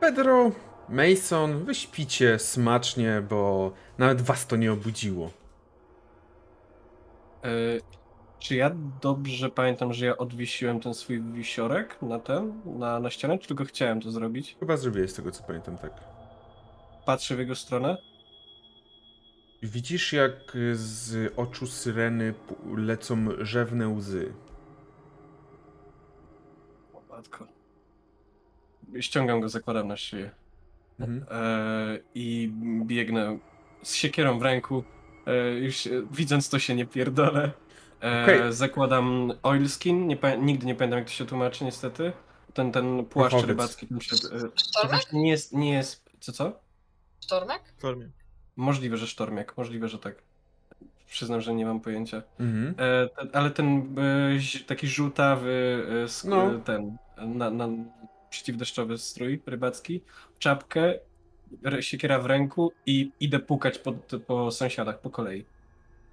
[0.01, 0.51] Pedro,
[0.89, 5.31] Mason, wy śpicie smacznie, bo nawet was to nie obudziło.
[7.45, 7.49] E,
[8.39, 8.71] czy ja
[9.01, 13.65] dobrze pamiętam, że ja odwiesiłem ten swój wisiorek na ten, na, na ścianę, czy tylko
[13.65, 14.57] chciałem to zrobić?
[14.61, 15.93] Chyba zrobiłeś z tego, co pamiętam, tak.
[17.07, 17.97] Patrzę w jego stronę.
[19.63, 22.35] Widzisz, jak z oczu syreny
[22.77, 24.33] lecą rzewne łzy.
[27.11, 27.47] Matko.
[29.01, 30.31] Ściągam go, zakładam na szyję.
[31.01, 31.27] Mhm.
[31.31, 32.53] E, I
[32.87, 33.39] biegnę
[33.83, 34.85] z siekierą w ręku.
[35.27, 37.53] E, już e, widząc to się nie pierdolę.
[38.05, 38.53] E, Okej.
[38.53, 40.07] Zakładam oilskin.
[40.07, 42.13] Nie, nigdy nie pamiętam jak to się tłumaczy niestety.
[42.55, 43.49] Ten, ten płaszcz Fachowiec.
[43.49, 43.87] rybacki.
[44.01, 44.91] Się, e, to Sztormek?
[44.91, 46.11] właśnie nie jest, nie jest...
[46.21, 46.61] Co, co?
[47.21, 47.63] Sztormek?
[47.79, 48.09] Formie.
[48.57, 49.57] Możliwe, że sztormiak.
[49.57, 50.23] Możliwe, że tak.
[51.07, 52.23] Przyznam, że nie mam pojęcia.
[52.41, 52.75] Mhm.
[52.79, 53.95] E, te, ale ten
[54.59, 56.59] e, taki żółtawy e, sk- No.
[56.59, 57.69] ten na, na
[58.31, 60.01] przeciwdeszczowy strój rybacki,
[60.39, 60.95] czapkę,
[61.81, 63.93] siekiera w ręku i idę pukać po,
[64.27, 65.45] po sąsiadach po kolei.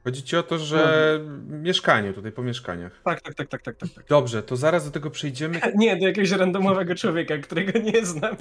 [0.04, 3.02] Chodzi ci o to, że mieszkanie tutaj, po mieszkaniach.
[3.04, 3.90] Tak, tak, tak, tak, tak, tak.
[3.90, 4.06] tak.
[4.08, 5.62] Dobrze, to zaraz do tego przejdziemy.
[5.76, 8.36] Nie, do jakiegoś randomowego człowieka, którego nie znam.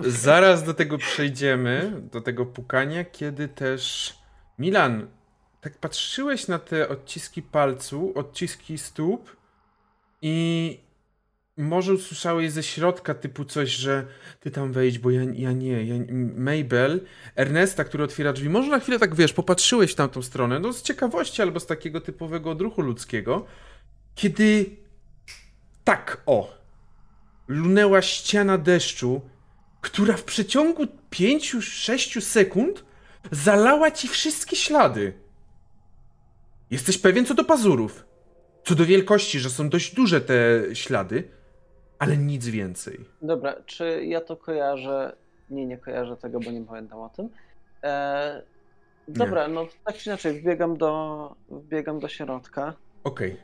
[0.00, 4.14] Zaraz do tego przejdziemy, do tego pukania, kiedy też
[4.58, 5.06] Milan,
[5.60, 9.36] tak patrzyłeś na te odciski palcu, odciski stóp
[10.22, 10.78] i
[11.62, 14.06] może usłyszałeś ze środka typu coś, że
[14.40, 15.94] ty tam wejdź, bo ja, ja nie, ja,
[16.36, 17.00] Mabel,
[17.36, 20.82] Ernesta, który otwiera drzwi, może na chwilę tak wiesz, popatrzyłeś w tamtą stronę, no z
[20.82, 23.46] ciekawości albo z takiego typowego odruchu ludzkiego,
[24.14, 24.76] kiedy
[25.84, 26.54] tak o,
[27.48, 29.20] lunęła ściana deszczu,
[29.80, 32.84] która w przeciągu 5-6 sekund
[33.30, 35.12] zalała ci wszystkie ślady.
[36.70, 38.04] Jesteś pewien co do pazurów,
[38.64, 41.28] co do wielkości, że są dość duże te ślady,
[42.02, 43.00] ale nic więcej.
[43.22, 45.16] Dobra, czy ja to kojarzę?
[45.50, 47.28] Nie, nie kojarzę tego, bo nie pamiętam o tym.
[47.82, 48.42] E,
[49.08, 52.74] dobra, no tak czy inaczej, wbiegam do, wbiegam do środka.
[53.04, 53.36] Okej.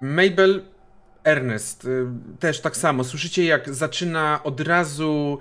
[0.00, 0.62] Mabel,
[1.24, 2.06] Ernest, y,
[2.40, 3.04] też tak samo.
[3.04, 5.38] Słyszycie, jak zaczyna od razu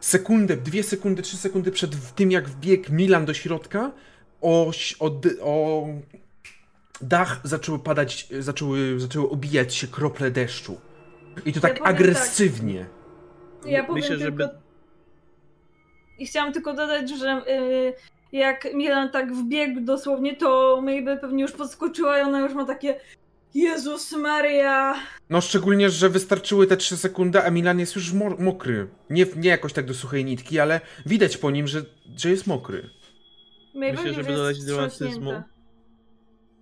[0.00, 3.92] sekundę, dwie sekundy, trzy sekundy przed tym, jak wbiegł Milan do środka,
[4.40, 5.86] o, o, o
[7.00, 10.80] dach zaczęły padać, zaczęły, zaczęły obijać się krople deszczu.
[11.46, 11.94] I to tak powiem tak.
[11.94, 12.86] agresywnie.
[13.66, 14.24] Ja powiem Myślę, tylko...
[14.24, 14.48] żeby-
[16.18, 17.92] I chciałam tylko dodać, że y,
[18.32, 23.00] jak Milan tak wbiegł dosłownie, to Mabel pewnie już podskoczyła i ona już ma takie
[23.54, 24.94] Jezus Maria!
[25.30, 28.88] No szczególnie, że wystarczyły te 3 sekundy, a Milan jest już mo- mokry.
[29.10, 31.82] Nie, nie jakoś tak do suchej nitki, ale widać po nim, że,
[32.16, 32.90] że jest mokry.
[33.74, 35.42] Mabel Myślę, żeby dodać dramatyzmu.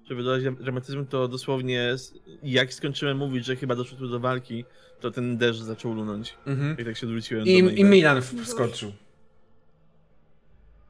[0.09, 1.97] Żeby dodać dramatyzmu, to dosłownie
[2.43, 4.65] jak skończyłem mówić, że chyba doszło tu do walki,
[5.01, 6.37] to ten deszcz zaczął lunąć.
[6.47, 6.79] Mhm.
[6.79, 7.79] I tak się odwróciłem do I, Mabel.
[7.79, 8.93] I Milan w- wskoczył.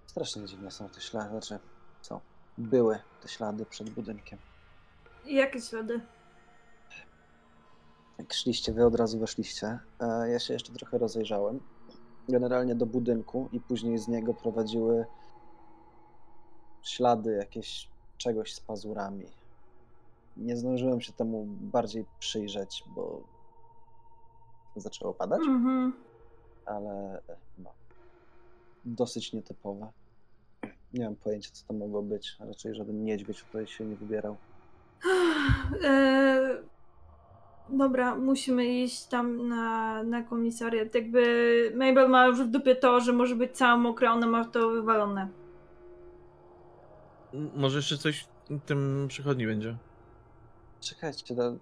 [0.07, 1.59] Strasznie dziwne są te ślady, znaczy
[2.01, 2.21] co?
[2.59, 4.39] Były te ślady przed budynkiem.
[5.27, 6.01] Jakie ślady?
[8.19, 9.79] Jak szliście, wy od razu weszliście.
[10.01, 11.61] E, Ja się jeszcze trochę rozejrzałem.
[12.29, 15.05] Generalnie do budynku i później z niego prowadziły
[16.83, 17.89] ślady jakieś
[18.19, 19.27] czegoś z pazurami.
[20.37, 23.21] Nie zdążyłem się temu bardziej przyjrzeć, bo
[24.77, 25.93] zaczęło padać, Mhm.
[26.67, 27.23] ale
[27.59, 27.71] no,
[28.85, 29.89] dosyć nietypowe.
[30.95, 32.37] Nie mam pojęcia, co to mogło być.
[32.41, 34.37] Raczej żaden niedźwiedź tutaj się nie wybierał.
[35.85, 36.63] E,
[37.69, 40.95] dobra, musimy iść tam na, na komisariat.
[40.95, 41.23] Jakby
[41.77, 45.29] Mabel ma już w dupie to, że może być cała mokra, ona ma to wywalone.
[47.55, 49.77] Może jeszcze coś w tym przychodni będzie.
[50.81, 51.53] Czekajcie, da-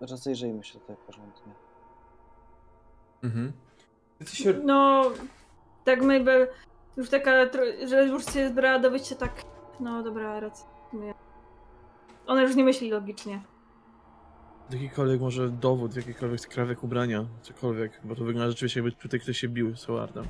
[0.00, 1.52] rozejrzyjmy się tutaj porządnie.
[3.22, 3.52] Mhm.
[4.26, 4.52] Się...
[4.64, 5.04] No,
[5.84, 6.48] tak Mabel
[6.96, 7.32] już taka,
[7.86, 9.42] że już się zbrała do wyjścia tak,
[9.80, 10.66] no dobra, racja.
[12.26, 13.42] Ona już nie myśli logicznie.
[14.70, 19.48] Jakikolwiek może dowód, jakikolwiek skrawek ubrania, cokolwiek, bo to wygląda rzeczywiście jakby tutaj ktoś się
[19.48, 20.26] bił z Howardem.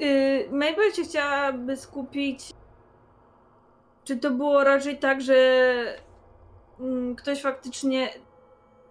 [0.00, 2.50] Yy, Mabel się chciałaby skupić.
[4.06, 5.34] Czy to było raczej tak, że
[6.80, 8.08] mm, ktoś faktycznie.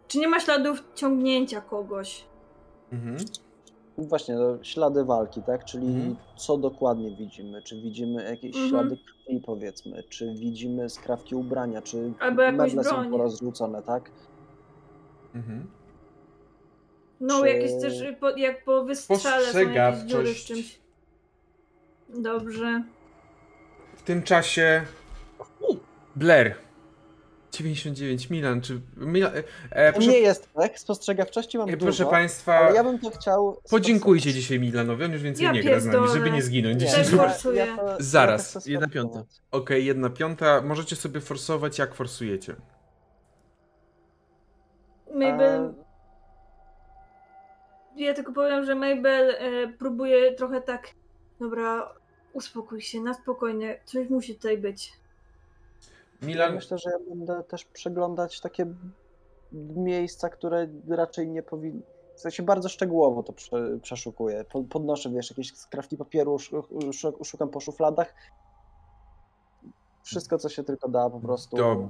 [0.08, 2.26] Czy nie ma śladów ciągnięcia kogoś?
[2.92, 3.18] Mhm.
[3.98, 5.66] Właśnie, no, ślady walki, tak?
[5.66, 6.16] Czyli Mhm.
[6.38, 7.62] co dokładnie widzimy?
[7.62, 8.70] Czy widzimy jakieś Mhm.
[8.70, 10.04] ślady krwi, powiedzmy?
[10.10, 11.82] Czy widzimy skrawki ubrania?
[11.82, 12.14] Czy
[12.54, 14.12] meble są porozrzucone, tak?
[15.36, 15.68] Mhm.
[17.22, 20.80] No, Czy- jakieś też po, jak po wystrzale są jakieś dziury w czymś.
[22.10, 22.84] Dobrze.
[23.96, 24.82] W tym czasie...
[26.16, 26.56] Blair.
[27.52, 28.82] 99 Milan, czy...
[28.98, 32.76] Milan, e, e, To proszę, nie jest tak, spostrzegawczości mam e, dużo, proszę Państwa, ale
[32.76, 33.62] ja bym to chciał...
[33.70, 36.82] podziękujcie dzisiaj Milanowi, on już więcej Ja nie gra z nami, żeby nie zginąć.
[36.82, 37.46] Nie, 10 Też lat.
[37.46, 38.50] ja- ja to- ja Zaraz.
[38.58, 39.24] chcę Jedna piąta.
[39.52, 40.62] Okej, jedna piąta.
[40.62, 42.56] Możecie sobie forsować, jak forsujecie.
[45.14, 45.74] Mabel.
[47.96, 50.88] Ja tylko powiem, że Mabel e, próbuje trochę tak.
[51.40, 51.94] Dobra,
[52.34, 53.80] uspokój się, na spokojnie.
[53.86, 54.94] Coś musi tutaj być.
[56.26, 58.66] Ja Milan, myślę, że ja będę też przeglądać takie
[59.76, 61.82] miejsca, które raczej nie powinny.
[62.16, 64.46] W sensie bardzo szczegółowo to prze, przeszukuję.
[64.52, 66.64] Po- Podnoszę, wiesz, jakieś skrawki papieru, szu-
[66.94, 68.14] szu- szukam po szufladach.
[70.04, 71.58] Wszystko, co się tylko da, po prostu.
[71.58, 71.90] Dob-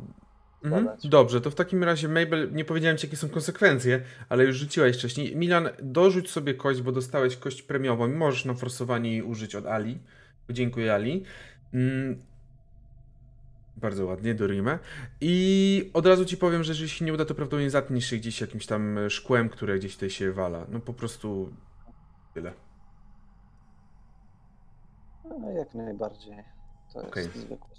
[0.63, 0.97] Mhm.
[1.03, 4.97] Dobrze, to w takim razie Mabel, nie powiedziałem ci jakie są konsekwencje, ale już rzuciłeś
[4.97, 5.35] wcześniej.
[5.35, 9.65] Milan, dorzuć sobie kość, bo dostałeś kość premiową i możesz na forsowanie jej użyć od
[9.65, 9.99] Ali.
[10.49, 11.23] Dziękuję Ali.
[13.77, 14.79] Bardzo ładnie, Dorime.
[15.21, 18.41] I od razu ci powiem, że jeżeli się nie uda, to prawdopodobnie zatniesz się gdzieś
[18.41, 20.65] jakimś tam e, szkłem, które gdzieś tutaj się wala.
[20.69, 21.53] No po prostu
[22.33, 22.53] tyle.
[25.25, 26.35] No, jak najbardziej.
[26.93, 27.23] To jest Okej.
[27.23, 27.75] zwykły.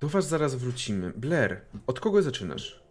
[0.00, 1.10] Do was zaraz wrócimy.
[1.16, 2.82] Blair, od kogo zaczynasz?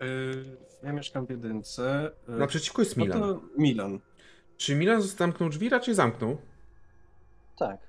[0.00, 2.10] Yy, ja mieszkam w jedynce.
[2.28, 3.20] Yy, Naprzeciwko jest no Milan.
[3.20, 4.00] to Milan.
[4.56, 5.68] Czy Milan zamknął drzwi?
[5.68, 6.36] Raczej zamknął.
[7.58, 7.80] Tak.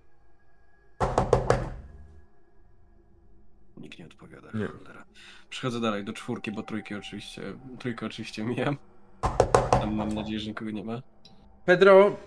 [4.53, 4.59] Nie.
[4.59, 4.67] Nie.
[4.67, 5.05] Cholera.
[5.49, 7.41] Przechodzę dalej do czwórki, bo trójki oczywiście,
[7.79, 8.77] trójkę oczywiście mijam.
[9.71, 11.01] Tam mam nadzieję, że nikogo nie ma.
[11.65, 12.17] Pedro,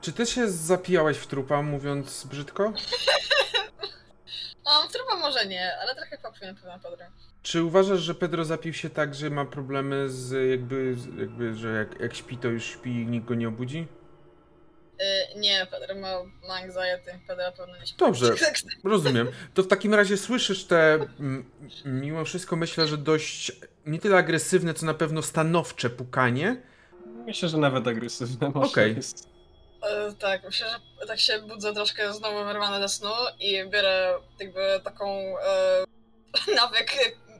[0.00, 2.72] czy ty się zapijałeś w trupa, mówiąc brzydko?
[4.66, 7.10] No, trupa może nie, ale trochę popłynie pewnie podrę.
[7.42, 12.00] Czy uważasz, że Pedro zapił się tak, że ma problemy z jakby, jakby że jak,
[12.00, 13.86] jak śpi, to już śpi i nikt go nie obudzi?
[15.36, 16.08] Nie, Pedro ma,
[16.48, 17.18] ma anxiety.
[17.26, 17.98] Pedro pewno nie śpi.
[17.98, 18.34] Dobrze.
[18.84, 19.28] Rozumiem.
[19.54, 20.98] To w takim razie słyszysz te,
[21.84, 23.52] mimo wszystko myślę, że dość
[23.86, 26.62] nie tyle agresywne, co na pewno stanowcze pukanie.
[27.26, 28.96] Myślę, że nawet agresywne może Okej.
[28.96, 29.28] jest.
[29.82, 30.66] E, tak, myślę,
[31.00, 33.10] że tak się budzę troszkę znowu wyrwane ze snu
[33.40, 35.84] i biorę jakby taką e,
[36.60, 36.92] nawyk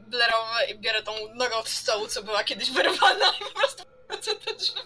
[0.06, 4.30] blerowy i biorę tą nogę od stołu, co była kiedyś wyrwana i po prostu wchodzę
[4.46, 4.80] do drzwi.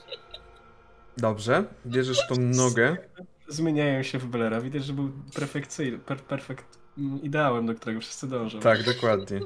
[1.16, 2.96] Dobrze, bierzesz tą nogę.
[3.48, 4.60] Zmieniają się w Blera.
[4.60, 8.60] Widać, że był perfekcyjny, per, perfekt, mm, ideałem, do którego wszyscy dążą.
[8.60, 9.40] Tak, dokładnie.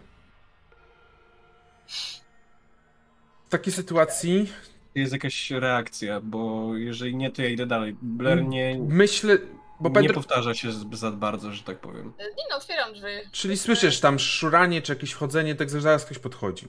[3.47, 4.53] W takiej sytuacji
[4.95, 7.97] Jest jakaś reakcja, bo jeżeli nie, to ja idę dalej.
[8.03, 9.39] Blair nie, myślę,
[9.81, 12.13] bo nie Pedro, powtarza się za bardzo, że tak powiem.
[12.19, 13.09] Nie no, otwieram drzwi.
[13.33, 16.69] czyli słyszysz tam szuranie czy jakieś wchodzenie, tak zaraz ktoś podchodzi.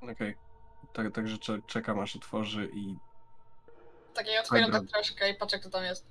[0.00, 0.34] Okej.
[0.92, 2.96] Tak, także cze- czekam aż otworzy i
[4.18, 4.80] Tak, ja otwieram Dobra.
[4.80, 6.06] tak troszkę i patrzę, kto tam jest.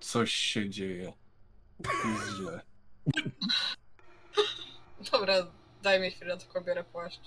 [0.00, 1.12] coś się dzieje.
[2.04, 2.60] Jest źle.
[5.12, 5.34] Dobra,
[5.82, 7.20] daj mi chwilę, tylko biorę płaszcz.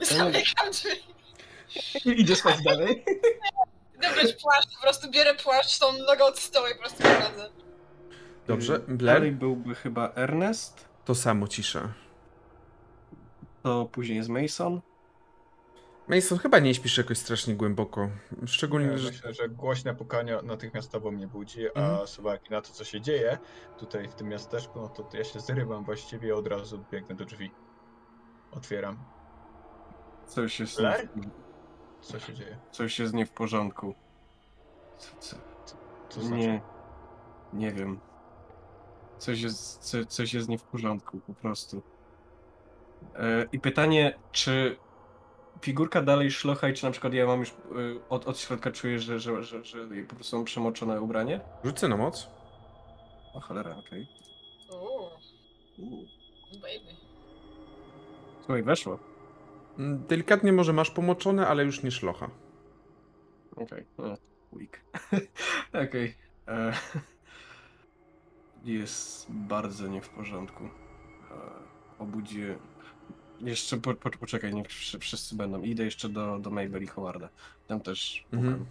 [0.00, 0.90] Zamykam drzwi.
[2.04, 3.04] Idzie spać dalej?
[3.94, 7.50] Dobra, płaszcz, po prostu biorę płaszcz, tą nogą od stołu i po prostu wychodzę.
[8.46, 9.32] Dobrze, Dalej Blair?
[9.32, 11.92] byłby chyba Ernest, To samo cisza.
[13.62, 14.80] to później jest Mason.
[16.10, 18.08] Mason, chyba nie śpisz jakoś strasznie głęboko.
[18.46, 19.08] Szczególnie, Ja że...
[19.10, 22.06] myślę, że głośne pukanie natychmiastowo mnie budzi, a Mhm.
[22.06, 23.38] z uwagi na to, co się dzieje
[23.78, 27.24] tutaj w tym miasteczku, no to ja się zrywam właściwie i od razu biegnę do
[27.24, 27.50] drzwi.
[28.50, 28.98] Otwieram.
[30.26, 31.08] Coś jest, Blair?
[32.00, 32.58] Co się dzieje?
[32.70, 33.94] coś jest nie w porządku.
[34.98, 35.36] Co, co,
[36.08, 36.36] Co znaczy?
[36.42, 36.60] nie,
[37.52, 38.00] nie wiem.
[39.18, 41.82] Coś jest, co, coś jest nie w porządku, po prostu.
[43.14, 44.76] E, I pytanie, czy
[45.60, 47.54] figurka dalej szlocha i czy na przykład ja mam już e,
[48.08, 51.40] od, od środka czuję, że, że, że, że po prostu mam przemoczone ubranie?
[51.64, 52.28] Rzucę na moc.
[53.34, 54.06] O cholera, okej.
[55.78, 56.06] Uuu.
[56.52, 56.96] baby.
[58.40, 58.98] Słuchaj, weszło.
[59.78, 62.30] Mm, Delikatnie może masz pomoczone, ale już nie szlocha.
[63.56, 64.16] Okej, okay.
[64.52, 64.80] weak.
[65.88, 66.14] Okej.
[66.48, 66.72] e,
[68.64, 70.64] Jest bardzo nie w porządku.
[70.64, 70.70] E,
[71.98, 72.58] Obudzię.
[73.40, 75.62] Jeszcze po, po, poczekaj, niech wszy- wszyscy będą.
[75.62, 77.28] Idę jeszcze do, do Mabel i Howarda.
[77.66, 78.46] Tam też pukam.
[78.46, 78.66] Mhm.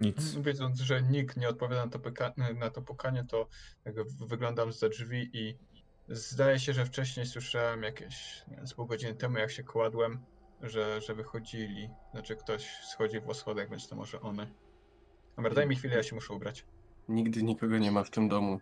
[0.00, 0.34] Nic.
[0.34, 3.46] Wiedząc, że nikt nie odpowiada na to, pyka- na to pukanie, to
[3.84, 5.54] jakby wyglądam za drzwi i
[6.08, 10.18] zdaje się, że wcześniej słyszałem jakieś z pół godziny temu, jak się kładłem,
[10.62, 11.90] że, że wychodzili.
[12.12, 14.46] Znaczy ktoś schodzi po schodach, więc to może one.
[15.36, 16.64] Dobra, daj mi chwilę, ja się muszę ubrać.
[17.08, 18.60] Nigdy nikogo nie ma w tym domu.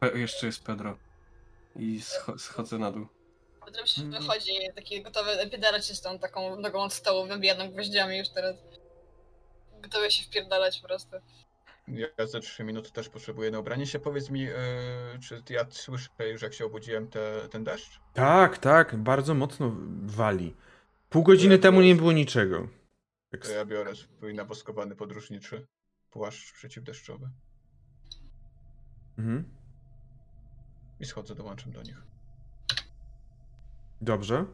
[0.00, 0.96] Pe- jeszcze jest Pedro.
[1.78, 3.06] I scho- schodzę na dół.
[3.60, 4.22] Potem się Mhm.
[4.22, 5.30] wychodzi taki gotowy
[5.82, 8.56] się z tą taką nogą od stołu, wybijaną gwoździami już teraz.
[9.82, 11.16] Gotowy się wpierdalać po prostu.
[11.88, 13.98] Ja za 3 minuty też potrzebuję na ubranie się.
[13.98, 14.54] Powiedz mi, yy,
[15.22, 18.00] czy ja słyszę już, jak się obudziłem, te, ten deszcz?
[18.14, 19.72] Tak, tak, bardzo mocno
[20.02, 20.54] wali.
[21.10, 22.68] Pół godziny Ja temu to- nie było niczego.
[23.30, 25.66] Tak To ja biorę swój nawoskowany podróżniczy
[26.10, 27.28] płaszcz przeciwdeszczowy
[29.18, 29.55] Mhm.
[31.00, 32.02] I schodzę, dołączam do nich.
[34.00, 34.44] Dobrze.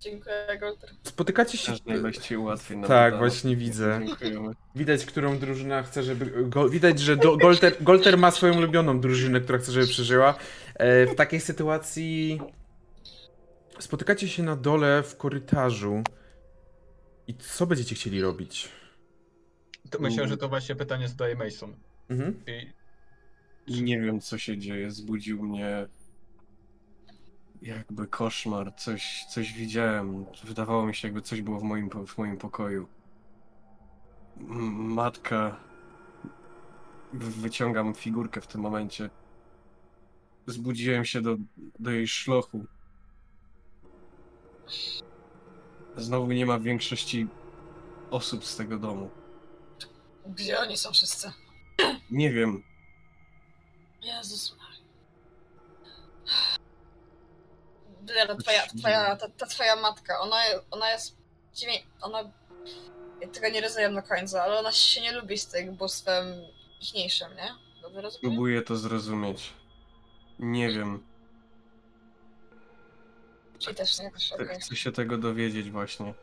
[0.00, 0.90] Dziękuję, Golter.
[1.02, 1.72] Spotykacie się.
[1.86, 4.00] Najlepiej ułatwień nam Tak, właśnie widzę.
[4.06, 4.54] Dziękujemy.
[4.74, 6.48] Widać, którą drużyna chce, żeby.
[6.48, 10.34] Go, widać, że do, Golter, Golter ma swoją ulubioną drużynę, która chce, żeby przeżyła.
[10.74, 12.40] E, w takiej sytuacji.
[13.78, 16.02] spotykacie się na dole w korytarzu.
[17.26, 18.68] I co będziecie chcieli robić?
[19.90, 21.76] To myślę, że to właśnie pytanie zadaje Mason.
[22.10, 22.42] Mhm.
[22.46, 22.72] I
[23.68, 24.90] Nie wiem, co się dzieje.
[24.90, 25.86] Zbudził mnie
[27.62, 28.74] jakby koszmar.
[28.76, 30.26] Coś, coś widziałem.
[30.44, 32.88] Wydawało mi się, jakby coś było w moim, w moim pokoju.
[34.36, 35.60] Matka.
[37.12, 39.10] Wyciągam figurkę w tym momencie.
[40.46, 41.36] Zbudziłem się do,
[41.78, 42.66] do jej szlochu.
[45.96, 47.26] Znowu nie ma większości
[48.10, 49.10] osób z tego domu.
[50.26, 51.32] Gdzie oni są wszyscy?
[52.10, 52.62] Nie wiem.
[54.04, 54.56] Jezus.
[58.00, 60.36] Blair, twoja, twoja, ta, ta twoja matka, ona,
[60.70, 61.16] ona jest...
[61.54, 62.32] Dziwnie, ona...
[63.20, 66.26] Ja tego nie rozumiem do końca, ale ona się nie lubi z tym bóstwem
[66.80, 67.54] ichniejszym, nie?
[67.82, 68.20] Dobrze rozumiem?
[68.20, 69.52] Próbuję to zrozumieć.
[70.38, 71.06] Nie wiem.
[73.58, 74.60] Czyli też nie, też okej.
[74.60, 76.14] Chcę się tego dowiedzieć właśnie.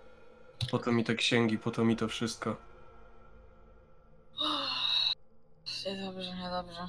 [0.72, 2.56] Po to mi te księgi, po to mi to wszystko.
[5.86, 6.88] Niedobrze, niedobrze.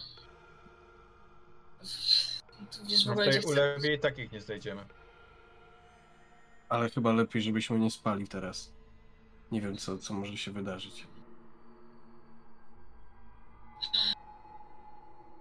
[2.72, 3.51] Tu widzisz w no w ogóle tej chcę...
[3.51, 4.85] ulewie i takich nie znajdziemy.
[6.68, 8.72] Ale chyba lepiej, żebyśmy nie spali teraz.
[9.53, 11.07] Nie wiem, co, co może się wydarzyć.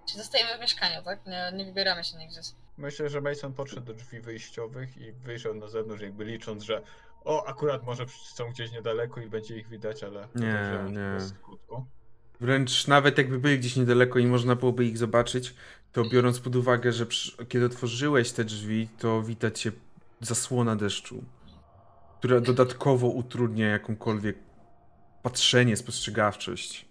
[0.06, 1.26] Czyli zostajemy w mieszkaniu, tak?
[1.26, 2.40] Nie, nie wybieramy się nigdzie.
[2.78, 6.82] Myślę, że Mason podszedł do drzwi wyjściowych i wyjrzał na zewnątrz, jakby licząc, że
[7.24, 11.20] o, akurat może są gdzieś niedaleko i będzie ich widać, ale Nie, nie.
[11.20, 11.86] skutku.
[12.40, 15.54] Wręcz nawet jakby byli gdzieś niedaleko i można byłoby ich zobaczyć,
[15.92, 19.72] to biorąc pod uwagę, że przy, kiedy otworzyłeś te drzwi, to widać się
[20.20, 21.24] zasłona deszczu,
[22.18, 24.36] która dodatkowo utrudnia jakąkolwiek
[25.22, 26.84] patrzenie, spostrzegawczość,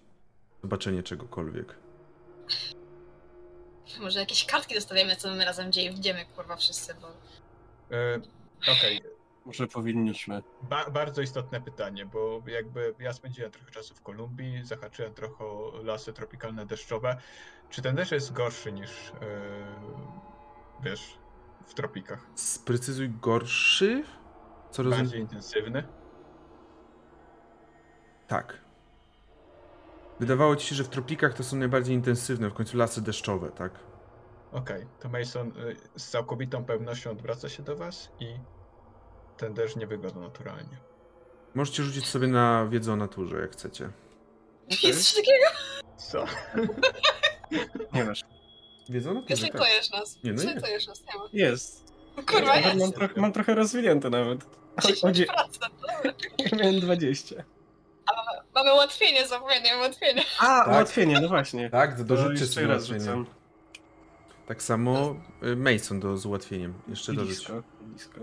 [0.61, 1.75] zobaczenie czegokolwiek.
[3.99, 7.07] Może jakieś kartki zostawiamy, co my razem dzieje, widzimy, kurwa, wszyscy, bo...
[7.95, 8.21] E,
[8.77, 9.01] Okej,
[9.45, 10.43] Może powinniśmy.
[10.61, 15.45] ba- bardzo istotne pytanie, bo jakby ja spędziłem trochę czasu w Kolumbii, zahaczyłem trochę
[15.83, 17.17] lasy tropikalne deszczowe.
[17.69, 19.13] Czy ten deszcz jest gorszy niż, e,
[20.83, 21.17] wiesz,
[21.65, 22.25] w tropikach?
[22.35, 24.03] Sprecyzuj gorszy?
[24.71, 25.05] Co rozumiem?
[25.05, 25.83] Bardziej intensywny?
[28.27, 28.57] Tak.
[30.19, 33.71] Wydawało ci się, że w tropikach to są najbardziej intensywne, w końcu lasy deszczowe, tak?
[34.51, 38.35] Okej, to Mason y, z całkowitą pewnością odwraca się do was i
[39.41, 40.77] ten deszcz nie wygląda naturalnie.
[41.55, 43.89] Możecie rzucić sobie na wiedzę o naturze, jak chcecie.
[44.83, 45.45] Jest coś takiego?
[45.97, 46.25] Co?
[47.93, 48.21] Nie wiesz.
[48.89, 49.51] Wiedzę o naturze, tak.
[49.51, 50.17] Zlitujesz nas.
[50.23, 50.55] Nie, no nie.
[50.55, 51.25] Nas, nie ma.
[51.33, 51.93] Jest.
[52.27, 52.79] Kurwa, jest.
[52.79, 54.43] Mam, trochę, mam trochę rozwinięte nawet.
[55.03, 55.27] O, o, dzie- 10%.
[55.61, 56.13] Dobra.
[56.51, 57.35] ja miałem 20.
[58.55, 60.23] Mamy ułatwienie, zapomniałem ułatwienie.
[60.39, 60.67] A, Tak.
[60.67, 61.69] ułatwienie, no właśnie.
[61.69, 62.99] Tak, To dorzućcie sobie raz ułatwienie.
[62.99, 63.25] rzucam.
[64.47, 66.73] Tak samo y, Mason do, z ułatwieniem.
[66.87, 67.35] Jeszcze dorzuć.
[67.35, 68.19] Blisko, blisko.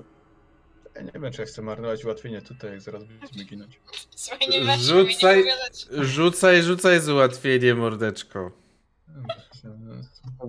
[0.99, 3.81] Ja nie wiem, czy ja chcę marnować ułatwienie tutaj, jak zaraz będziemy ginąć.
[4.17, 6.05] Słuchaj, nie Rzucaj- nie.
[6.05, 8.51] Rzucaj, rzucaj z ułatwieniem, mordeczko.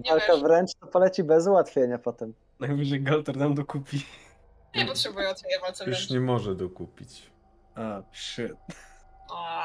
[0.09, 2.33] Walka wręcz to poleci bez ułatwienia potem.
[2.59, 4.05] Najwyżej Galter nam dokupi.
[4.75, 6.09] Nie potrzebuję ułatwienia walce Już wręcz.
[6.09, 7.29] nie może dokupić.
[7.75, 8.51] A, shit.
[9.29, 9.63] O,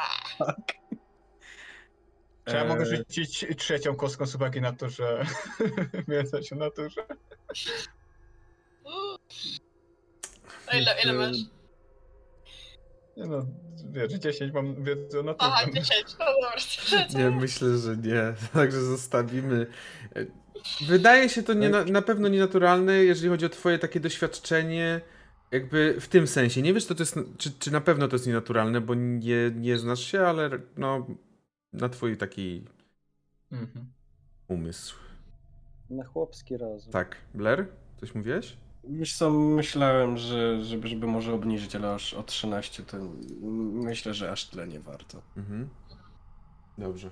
[2.45, 5.27] Czy ja mogę Eee, rzucić trzecią kostką z uwagi na to, że
[6.09, 7.07] wiedza się naturze?
[10.67, 11.37] A ile, ile masz?
[13.17, 13.47] Nie no,
[13.91, 15.53] wiesz, 10 mam wiedzy o naturze.
[15.55, 15.91] Aha, 10.
[16.19, 17.07] No dobra.
[17.19, 18.35] Nie, myślę, że nie.
[18.55, 19.67] Także zostawimy.
[20.89, 25.01] Wydaje się to nie, na, na pewno nienaturalne, jeżeli chodzi o twoje takie doświadczenie,
[25.51, 26.63] jakby w tym sensie.
[26.63, 29.79] Nie wiesz, to, to jest, czy, czy na pewno to jest nienaturalne, bo nie, nie
[29.79, 31.07] znasz się, ale no,
[31.73, 32.65] na twój taki
[33.53, 33.93] Mhm.
[34.49, 34.97] umysł.
[35.91, 36.93] Na chłopski rozum.
[36.93, 37.17] Tak.
[37.35, 37.67] Blair?
[38.01, 38.57] Coś mówiłeś?
[38.89, 42.97] Wiesz co, myślałem, że żeby, żeby może obniżyć, ale aż o 13 to
[43.73, 45.23] myślę, że aż tyle nie warto.
[45.37, 45.69] Mhm.
[46.79, 47.11] Dobrze.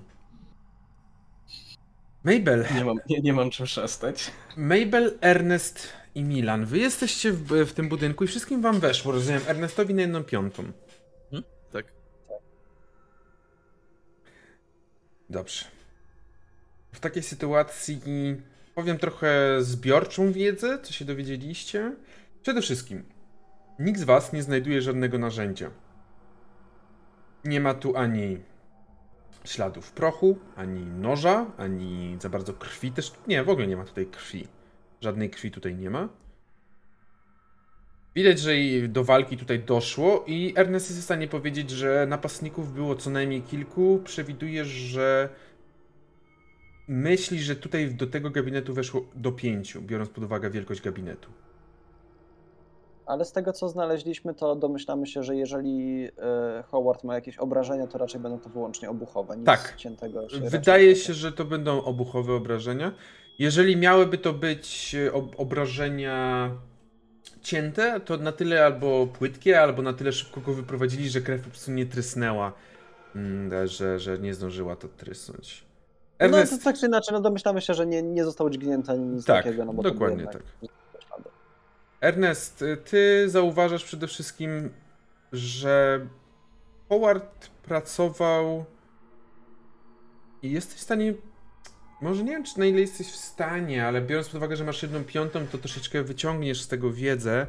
[2.24, 4.30] Mabel, Nie mam, nie, nie mam czym szastać.
[4.56, 6.64] Mabel, Ernest i Milan.
[6.64, 10.62] Wy jesteście w, w tym budynku i wszystkim wam weszło, rozumiem, Ernestowi na jedną piątą.
[11.72, 11.86] Tak.
[15.30, 15.64] Dobrze.
[16.92, 18.00] W takiej sytuacji
[18.74, 21.96] powiem trochę zbiorczą wiedzę, co się dowiedzieliście.
[22.42, 23.04] Przede wszystkim,
[23.78, 25.70] nikt z was nie znajduje żadnego narzędzia.
[27.44, 28.38] Nie ma tu ani
[29.44, 33.12] śladów prochu, ani noża, ani za bardzo krwi też.
[33.26, 34.48] Nie, w ogóle nie ma tutaj krwi.
[35.00, 36.08] Żadnej krwi tutaj nie ma.
[38.14, 42.74] Widać, że i do walki tutaj doszło i Ernest jest w stanie powiedzieć, że napastników
[42.74, 44.00] było co najmniej kilku.
[44.04, 45.28] Przewidujesz, że
[46.88, 51.30] myśli, że tutaj do tego gabinetu weszło do pięciu, biorąc pod uwagę wielkość gabinetu.
[53.06, 57.86] Ale z tego co znaleźliśmy, to domyślamy się, że jeżeli e, Howard ma jakieś obrażenia,
[57.86, 59.36] to raczej będą to wyłącznie obuchowe.
[59.36, 59.74] Nic Tak.
[59.76, 62.92] ciętego się Wydaje się, że to będą obuchowe obrażenia.
[63.38, 66.50] Jeżeli miałyby to być e, ob obrażenia
[67.42, 71.50] cięte, to na tyle albo płytkie, albo na tyle szybko go wyprowadzili, że krew po
[71.50, 72.52] prostu nie trysnęła,
[73.16, 75.71] mm, że, że nie zdążyła to trysnąć.
[76.30, 79.06] No Ernest, to tak czy inaczej, no domyślamy się, że nie, nie został dźgnięty ani
[79.06, 80.42] nic Tak, takiego, no bo dokładnie tak.
[82.00, 84.70] Ernest, ty zauważasz przede wszystkim,
[85.32, 86.06] że
[86.88, 88.64] Howard pracował
[90.42, 91.14] i jesteś w stanie.
[92.00, 94.82] Może nie wiem, czy na ile jesteś w stanie, ale biorąc pod uwagę, że masz
[94.82, 97.46] jedną piątą, to troszeczkę wyciągniesz z tego wiedzę,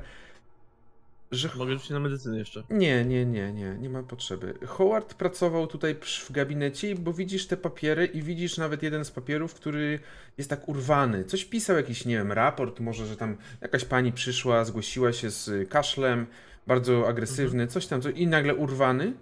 [1.35, 1.49] że.
[1.55, 2.63] Mogę rzucić na medycynę jeszcze.
[2.69, 4.53] Nie, nie, nie, nie, nie ma potrzeby.
[4.67, 9.53] Howard pracował tutaj w gabinecie, bo widzisz te papiery i widzisz nawet jeden z papierów,
[9.53, 9.99] który
[10.37, 11.23] jest tak urwany.
[11.23, 15.69] Coś pisał, jakiś, nie wiem, raport, może, że tam jakaś pani przyszła, zgłosiła się z
[15.69, 16.25] kaszlem,
[16.67, 19.13] bardzo agresywny, coś tam, coś, i nagle urwany.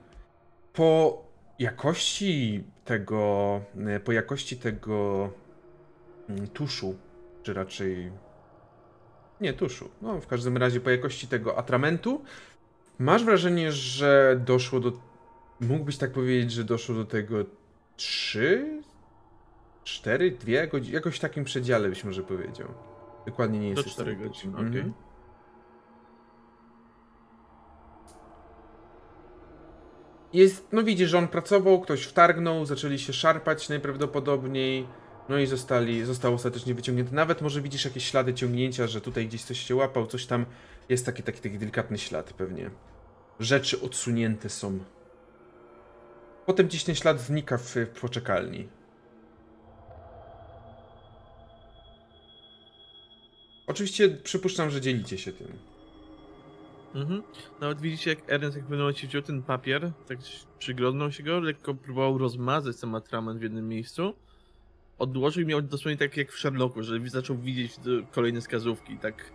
[0.73, 1.21] Po
[1.59, 3.61] jakości tego,
[3.97, 5.29] y, po jakości tego
[6.29, 6.95] mm, tuszu,
[7.43, 8.11] czy raczej
[9.41, 9.89] nie, tuszu.
[10.01, 12.21] No, w każdym razie po jakości tego atramentu
[12.99, 14.91] masz wrażenie, że doszło do.
[15.59, 17.35] Mógłbyś tak powiedzieć, że doszło do tego
[17.95, 18.81] 3,
[19.83, 20.95] 4, 2 godziny.
[20.95, 22.67] Jakoś w takim przedziale byś może powiedział.
[23.25, 24.71] Dokładnie nie Do w czterech stanie godzin, powiedzieć.
[24.71, 24.81] okej.
[24.81, 25.11] Mhm.
[30.33, 34.87] Jest, no widzisz, że on pracował, ktoś wtargnął, zaczęli się szarpać najprawdopodobniej,
[35.31, 37.15] no i zostali, został ostatecznie wyciągnięty.
[37.15, 40.45] Nawet może widzisz jakieś ślady ciągnięcia, że tutaj gdzieś coś się łapał, coś tam,
[40.89, 42.71] jest taki, taki, taki delikatny ślad pewnie.
[43.39, 44.79] Rzeczy odsunięte są.
[46.45, 48.67] Potem gdzieś ten ślad znika w, w poczekalni.
[53.67, 55.47] Oczywiście przypuszczam, że dzielicie się tym.
[56.95, 57.23] Mhm.
[57.61, 60.17] Nawet widzicie, jak Ernest jak pewnym momencie wziął ten papier, tak
[60.59, 64.13] przyglądnął się go, lekko próbował rozmazać ten atrament w jednym miejscu.
[65.01, 67.75] Odłożył i miał dosłownie tak jak w Sherlocku, że zaczął widzieć
[68.11, 68.97] kolejne wskazówki.
[68.97, 69.31] Tak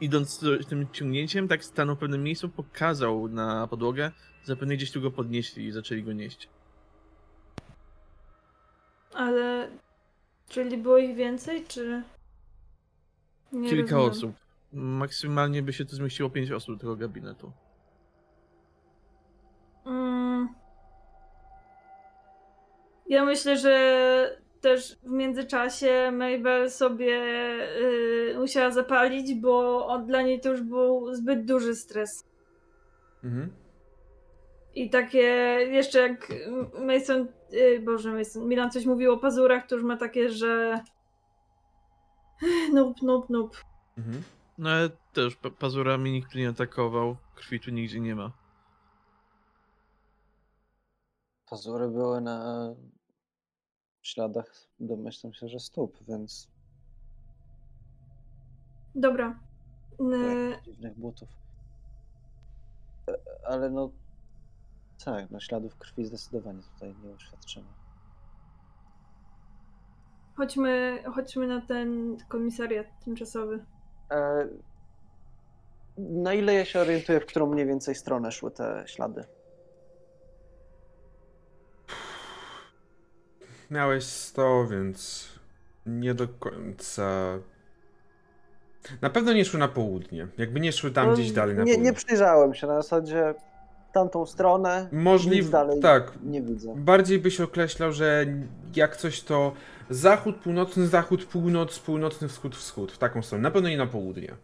[0.00, 4.10] idąc tym ciągnięciem, tak stanął w pewnym miejscu, pokazał na podłogę,
[4.44, 6.48] zapewne gdzieś tu go podnieśli i zaczęli go nieść.
[9.14, 9.70] Ale.
[10.48, 12.02] Czyli było ich więcej, czy.
[13.52, 14.10] Nie Kilka rozumiem.
[14.10, 14.32] osób.
[14.72, 17.52] Maksymalnie by się tu zmieściło 5 osób do tego gabinetu.
[19.86, 20.48] Mm.
[23.08, 27.22] Ja myślę, że też w międzyczasie Mabel sobie
[28.32, 32.24] y, musiała zapalić, bo on, dla niej to już był zbyt duży stres.
[33.24, 33.52] Mhm.
[34.74, 35.18] I takie,
[35.70, 36.32] jeszcze jak
[36.86, 40.80] Mason, y, Boże Mason, Milan coś mówił o pazurach, to już ma takie, że
[42.72, 43.56] nope, nope, nope.
[43.98, 44.22] Mhm.
[44.58, 48.32] No ale też pa- pazurami nikt tu nie atakował, krwi tu nigdzie nie ma.
[51.50, 52.68] Pazury były na
[54.02, 56.48] śladach, domyślam się, że stóp, więc
[58.94, 59.38] Dobra.
[60.00, 61.28] Y, jakichś dziwnych butów.
[63.10, 63.14] E,
[63.46, 63.90] Ale no,
[65.04, 67.66] tak, no śladów krwi zdecydowanie tutaj nie uświadczymy.
[70.36, 73.64] chodźmy, chodźmy na ten komisariat tymczasowy.
[74.10, 74.48] E,
[75.98, 79.24] Na ile ja się orientuję, w którą mniej więcej stronę szły te ślady?
[83.70, 85.28] Miałeś 100, więc
[85.86, 87.38] nie do końca.
[89.02, 90.26] Na pewno nie szły na południe.
[90.38, 91.90] Jakby nie szły tam No, gdzieś dalej na nie, południe.
[91.90, 93.34] nie przyjrzałem się, na zasadzie
[93.92, 95.34] tamtą stronę, Możliw...
[95.44, 96.12] nic dalej Tak.
[96.22, 96.74] nie widzę.
[96.76, 98.26] Bardziej byś określał, że
[98.76, 99.52] jak coś to
[99.90, 102.92] zachód, północny, zachód, północ, północny, wschód, wschód.
[102.92, 103.42] W taką stronę.
[103.42, 104.34] Na pewno nie na południe.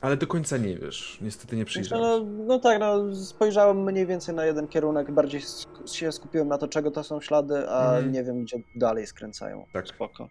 [0.00, 1.18] Ale do końca nie wiesz.
[1.20, 5.92] Niestety nie przyjrzałem no, no tak, no, spojrzałem mniej więcej na jeden kierunek, bardziej sk-
[5.94, 8.12] się skupiłem na to, czego to są ślady, a Mhm.
[8.12, 9.66] nie wiem, gdzie dalej skręcają.
[9.72, 9.88] Tak.
[9.88, 10.28] Spoko.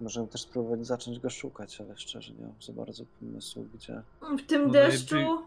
[0.00, 4.02] Możemy też spróbować zacząć go szukać, ale szczerze nie mam za bardzo pomysłu, gdzie.
[4.38, 5.14] W tym No deszczu.
[5.14, 5.38] najlepiej-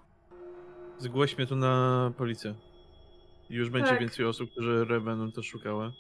[0.99, 2.55] Zgłośmy to na policję.
[3.49, 3.99] Już będzie Tak.
[3.99, 5.91] więcej osób, które re- będą to szukały.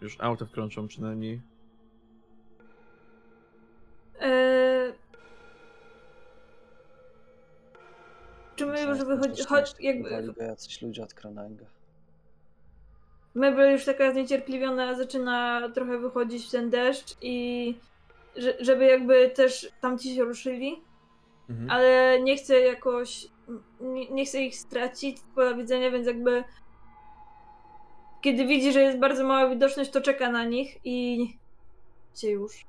[0.00, 1.40] Już auta wkrączą przynajmniej.
[4.22, 4.92] E...
[8.56, 9.40] Czy my już wychodzi...
[9.40, 10.34] jeszcze jakby...
[10.44, 11.64] jacyś ludzie od Kronanga.
[13.34, 17.78] Mebel już taka zniecierpliwiona zaczyna trochę wychodzić w ten deszcz i
[18.36, 20.82] że, żeby jakby też tamci się ruszyli,
[21.50, 21.70] Mhm.
[21.70, 23.28] ale nie chce jakoś,
[23.80, 26.44] nie, nie chce ich stracić z pola widzenia, więc jakby
[28.20, 31.26] kiedy widzi, że jest bardzo mała widoczność, to czeka na nich i
[32.16, 32.64] się już.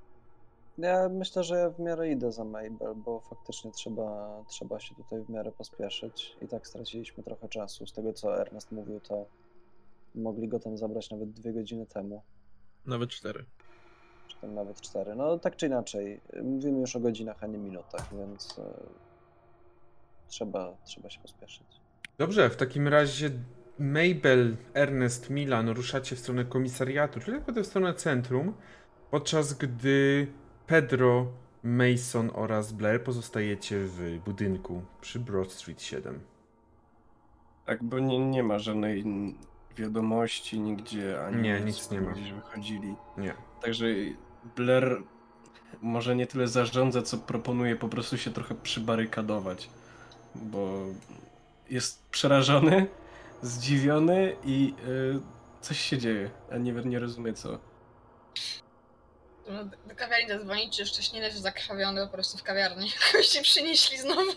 [0.77, 5.21] Ja myślę, że ja w miarę idę za Mabel, bo faktycznie trzeba, trzeba się tutaj
[5.21, 6.35] w miarę pospieszyć.
[6.41, 7.87] I tak straciliśmy trochę czasu.
[7.87, 9.25] Z tego co Ernest mówił, to
[10.15, 12.21] mogli go tam zabrać nawet dwie godziny temu,
[12.85, 13.45] Nawet cztery.
[14.27, 15.15] czy tam nawet cztery.
[15.15, 18.63] No tak czy inaczej, mówimy już o godzinach, a nie minutach, więc e,
[20.27, 21.67] trzeba, trzeba się pospieszyć.
[22.17, 23.29] Dobrze, w takim razie
[23.79, 28.53] Mabel, Ernest, Milan ruszacie w stronę komisariatu, czyli tak w stronę centrum,
[29.11, 30.27] podczas gdy
[30.67, 31.27] Pedro,
[31.63, 36.19] Mason oraz Blair pozostajecie w budynku przy Broad Street 7.
[37.65, 39.03] Tak, bo nie, nie ma żadnej
[39.77, 42.11] wiadomości nigdzie, ani Nie, nic nie ma.
[42.11, 42.95] Gdzieś wychodzili.
[43.17, 43.33] Nie.
[43.61, 43.85] Także
[44.55, 45.03] Blair
[45.81, 49.69] może nie tyle zarządza, co proponuje po prostu się trochę przybarykadować,
[50.35, 50.85] bo
[51.69, 52.87] jest przerażony,
[53.41, 55.19] zdziwiony i y,
[55.61, 57.59] coś się dzieje, a nie, nie rozumie co.
[59.47, 62.91] No, Do kawiarni zadzwonić, czy jeszcze nie leży zakrwawiony po prostu w kawiarni.
[63.13, 64.31] Jakoś się przynieśli znowu.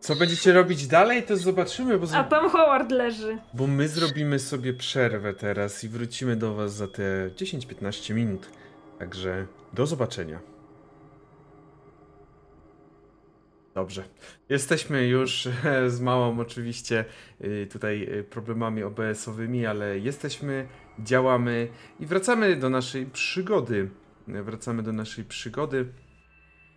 [0.00, 2.30] Co będziecie robić dalej, to zobaczymy, bo, A z...
[2.30, 3.38] tam Howard leży.
[3.54, 8.48] bo my zrobimy sobie przerwę teraz i wrócimy do was za te 10-15 minut.
[8.98, 10.40] Także do zobaczenia.
[13.74, 14.04] Dobrze.
[14.48, 15.48] Jesteśmy już
[15.96, 17.04] z małą oczywiście
[17.44, 20.68] y, tutaj y, problemami OBS-owymi, ale jesteśmy,
[21.04, 21.68] działamy
[22.00, 23.90] i wracamy do naszej przygody.
[24.28, 25.92] Wracamy do naszej przygody.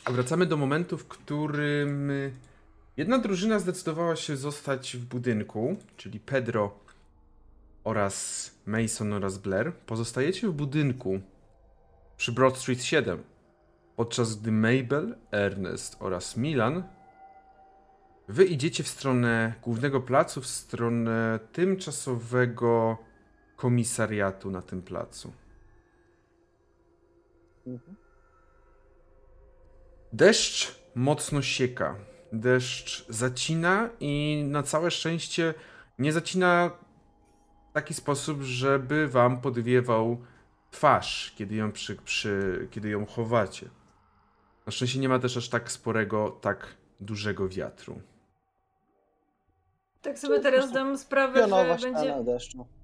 [0.05, 2.11] A wracamy do momentu, w którym
[2.97, 6.79] jedna drużyna zdecydowała się zostać w budynku, czyli Pedro
[7.83, 9.73] oraz Mason oraz Blair.
[9.73, 11.19] Pozostajecie w budynku
[12.17, 13.23] przy Broad Street 7,
[13.95, 16.83] podczas gdy Mabel, Ernest oraz Milan
[18.27, 22.97] wy idziecie w stronę głównego placu, w stronę tymczasowego
[23.61, 25.33] komisariatu na tym placu.
[30.13, 31.95] Deszcz mocno sieka.
[32.33, 35.53] Deszcz zacina i na całe szczęście
[35.99, 36.71] nie zacina
[37.69, 40.21] w taki sposób, żeby wam podwiewał
[40.71, 43.69] twarz, kiedy ją, przy, przy, kiedy ją chowacie.
[44.65, 48.01] Na szczęście nie ma też aż tak sporego, tak dużego wiatru.
[50.01, 51.47] Tak sobie teraz dam sprawę,
[51.79, 52.23] że będzie...
[52.23, 52.80] deszczu.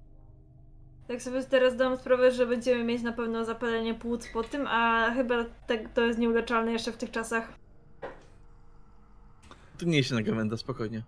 [1.08, 5.10] Tak sobie teraz dam sprawę, że będziemy mieć na pewno zapalenie płuc po tym, a
[5.14, 7.52] chyba tak to jest nieuleczalne jeszcze w tych czasach.
[9.78, 11.02] Tu nie się na gawęda, spokojnie.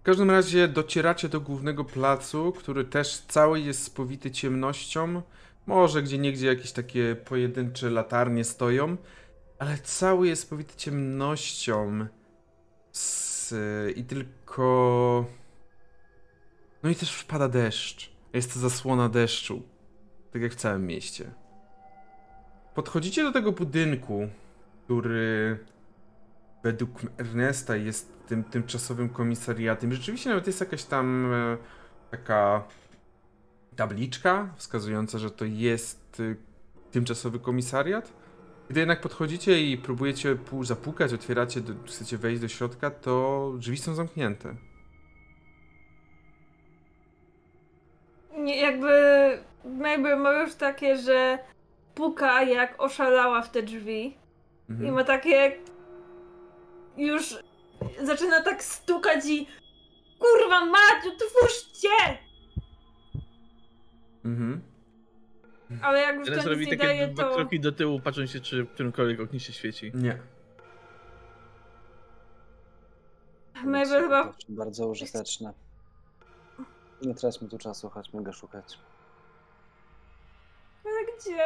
[0.00, 5.22] W każdym razie docieracie do głównego placu, który też cały jest spowity ciemnością.
[5.66, 8.96] Może gdzie niegdzie jakieś takie pojedyncze latarnie stoją,
[9.58, 12.06] ale cały jest spowity ciemnością.
[12.94, 13.54] S-
[13.96, 15.24] I tylko.
[16.86, 18.12] No i też wpada deszcz.
[18.32, 19.62] Jest to zasłona deszczu.
[20.32, 21.30] Tak jak w całym mieście.
[22.74, 24.28] Podchodzicie do tego budynku,
[24.84, 25.58] który
[26.62, 29.92] według Ernesta jest tym tymczasowym komisariatem.
[29.92, 31.56] Rzeczywiście nawet jest jakaś tam e,
[32.10, 32.64] taka
[33.76, 36.36] tabliczka wskazująca, że to jest y,
[36.90, 38.12] tymczasowy komisariat.
[38.68, 44.56] Gdy jednak podchodzicie i próbujecie zapukać, otwieracie, chcecie wejść do środka, to drzwi są zamknięte.
[48.46, 48.88] Nie, jakby
[49.64, 51.38] Mabel ma już takie, że
[51.94, 54.06] puka jak oszalała w te drzwi
[54.68, 54.94] i Mhm.
[54.94, 55.56] ma takie
[56.96, 57.36] już
[58.02, 59.46] zaczyna tak stukać i
[60.18, 61.88] kurwa Maciu, otwórzcie!
[64.24, 64.62] Mhm.
[65.82, 67.34] Ale jak już Teraz to nic robi nie takie daje, dwa to...
[67.34, 69.92] kroki do tyłu, patrząc się, czy w którymkolwiek oknie się świeci.
[69.94, 70.18] Nie.
[73.64, 75.52] Mabel chyba Bardzo użyteczne.
[77.02, 78.78] Nie traćmy tu czasu, chodźmy go szukać.
[80.84, 81.44] Ale gdzie?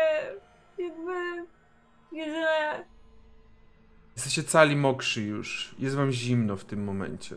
[0.85, 1.13] Jakby
[2.13, 2.85] jedyne...
[4.17, 5.75] Jesteście cali mokrzy już.
[5.79, 7.37] Jest wam zimno w tym momencie.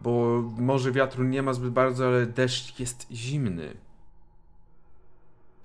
[0.00, 3.74] Bo może wiatru nie ma zbyt bardzo, ale deszcz jest zimny.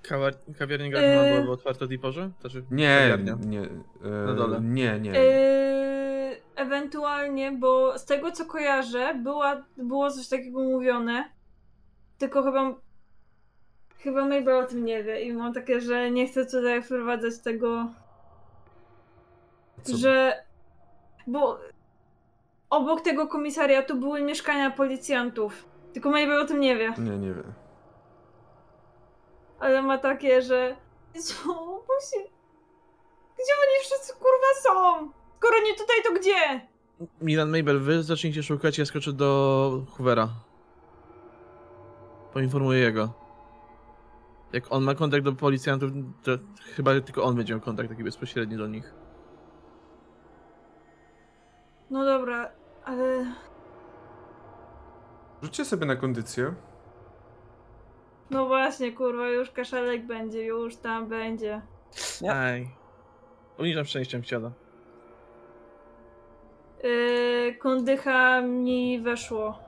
[0.02, 1.30] Kawa kawiarnia Garma Yy.
[1.32, 2.30] byłaby otwarta o tej porze?
[2.40, 3.36] Znaczy, Nie, kawiarnia.
[3.46, 3.60] nie.
[3.62, 4.60] e, Na dole.
[4.60, 5.10] Nie, nie.
[5.10, 11.30] Yy, ewentualnie, bo z tego co kojarzę, była, było coś takiego mówione,
[12.18, 12.74] tylko chyba
[13.98, 17.86] chyba Mabel o tym nie wie i mam takie, że nie chcę tutaj wprowadzać tego,
[19.82, 19.96] Co?
[19.96, 20.44] że
[21.26, 21.58] bo
[22.70, 27.52] obok tego komisariatu były mieszkania policjantów, tylko Mabel o tym nie wie, Nie, nie wiem.
[29.60, 30.76] ale ma takie, że
[31.14, 32.28] Jezu, musi...
[33.34, 35.10] gdzie oni wszyscy kurwa są?
[35.38, 36.66] Skoro nie tutaj, to gdzie?
[37.20, 40.28] Milan Mabel, wy zacznijcie szukać, ja skoczę do Hoovera.
[42.34, 43.12] Poinformuję jego.
[44.52, 45.90] Jak on ma kontakt do policjantów,
[46.22, 46.30] to
[46.76, 48.94] chyba tylko on będzie miał kontakt taki bezpośredni do nich.
[51.90, 52.50] No dobra,
[52.84, 53.34] ale
[55.42, 56.54] Rzućcie sobie na kondycję.
[58.30, 61.60] no właśnie, kurwa, już kaszelek będzie, już tam będzie.
[62.20, 62.32] Nie.
[62.32, 62.70] Aj.
[63.58, 64.52] Uniżam szczęściem wsiada.
[66.82, 69.63] Yy, kondycha mi weszło.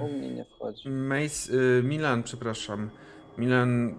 [0.00, 0.88] U mnie nie wchodzi.
[0.88, 2.90] Mace, y, Milan, przepraszam.
[3.38, 3.94] Milan,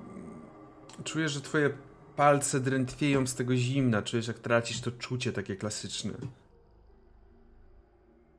[1.03, 1.69] czujesz, że twoje
[2.15, 4.01] palce drętwieją z tego zimna.
[4.01, 6.13] Czujesz, jak tracisz to czucie takie klasyczne.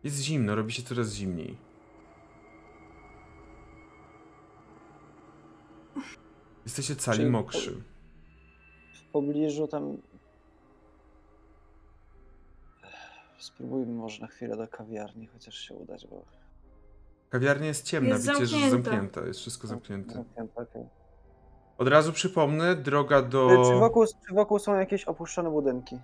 [0.05, 1.57] Jest zimno, robi się coraz zimniej.
[6.65, 7.82] Jesteście cali mokrzy.
[8.95, 9.97] W pobliżu tam...
[13.39, 16.38] Spróbujmy może na chwilę do kawiarni, chociaż się udać, bo...
[17.31, 18.91] Kawiarnia jest ciemna, Jest widzicie, że zamknięta.
[18.91, 19.27] zamknięta.
[19.27, 20.15] Jest wszystko zamknięte.
[20.15, 20.83] Zamknięte, okej.
[21.79, 23.49] Od razu przypomnę, droga do...
[23.67, 25.99] Czy, wokół, czy wokół są jakieś opuszczone budynki?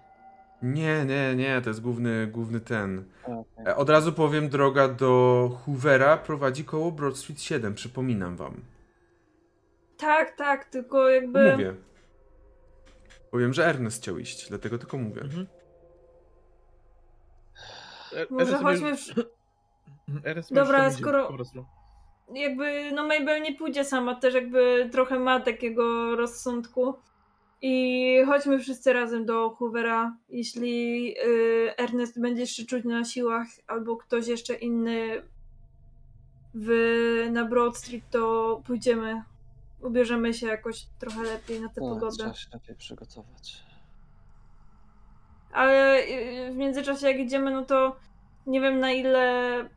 [0.62, 3.04] Nie, nie, nie, to jest główny, główny ten.
[3.24, 3.66] Okej.
[3.66, 8.60] E, Od razu powiem, droga do Hoovera prowadzi koło Broad Street 7, przypominam wam.
[9.96, 11.52] Tak, tak, tylko jakby.
[11.52, 11.74] Mówię.
[13.30, 15.20] Powiem, że Ernest chciał iść, dlatego tylko mówię.
[15.22, 15.46] Mhm.
[18.30, 19.00] Może chodźmy w...
[20.54, 21.26] Dobra, skoro-
[22.34, 26.94] jakby, no Mabel nie pójdzie sama, też jakby trochę ma takiego rozsądku.
[27.62, 30.16] I chodźmy wszyscy razem do Hoovera.
[30.28, 35.22] Jeśli y, Ernest będzie jeszcze czuć na siłach, albo ktoś jeszcze inny
[36.54, 39.22] w, na Broad Street, to pójdziemy.
[39.82, 42.16] Ubierzemy się jakoś trochę lepiej na tę No, pogodę.
[42.16, 43.62] trzeba się lepiej przygotować.
[45.52, 47.96] Ale y, w międzyczasie jak idziemy, no to
[48.46, 49.68] nie wiem na ile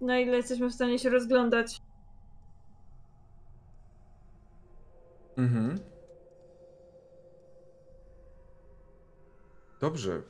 [0.00, 1.82] na ile jesteśmy w stanie się rozglądać.
[5.36, 5.78] Mhm.
[9.80, 10.22] Dobrze.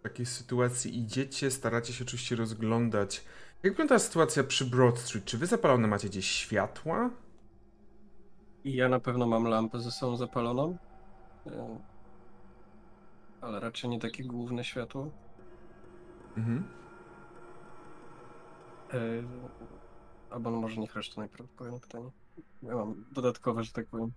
[0.00, 3.24] W takiej sytuacji idziecie, staracie się oczywiście rozglądać.
[3.62, 5.24] Jak wygląda sytuacja przy Broad Street?
[5.24, 7.10] Czy wy zapalone macie gdzieś światła?
[8.64, 10.76] I ja na pewno mam lampę ze sobą zapaloną.
[11.46, 11.78] E,
[13.40, 15.10] Ale raczej nie takie główne światło.
[16.36, 16.64] Mhm.
[18.96, 19.22] E,
[20.30, 22.10] Albo no może niech resztę najpierw odpowie na pytanie.
[22.62, 24.10] Ja mam dodatkowe, że tak powiem.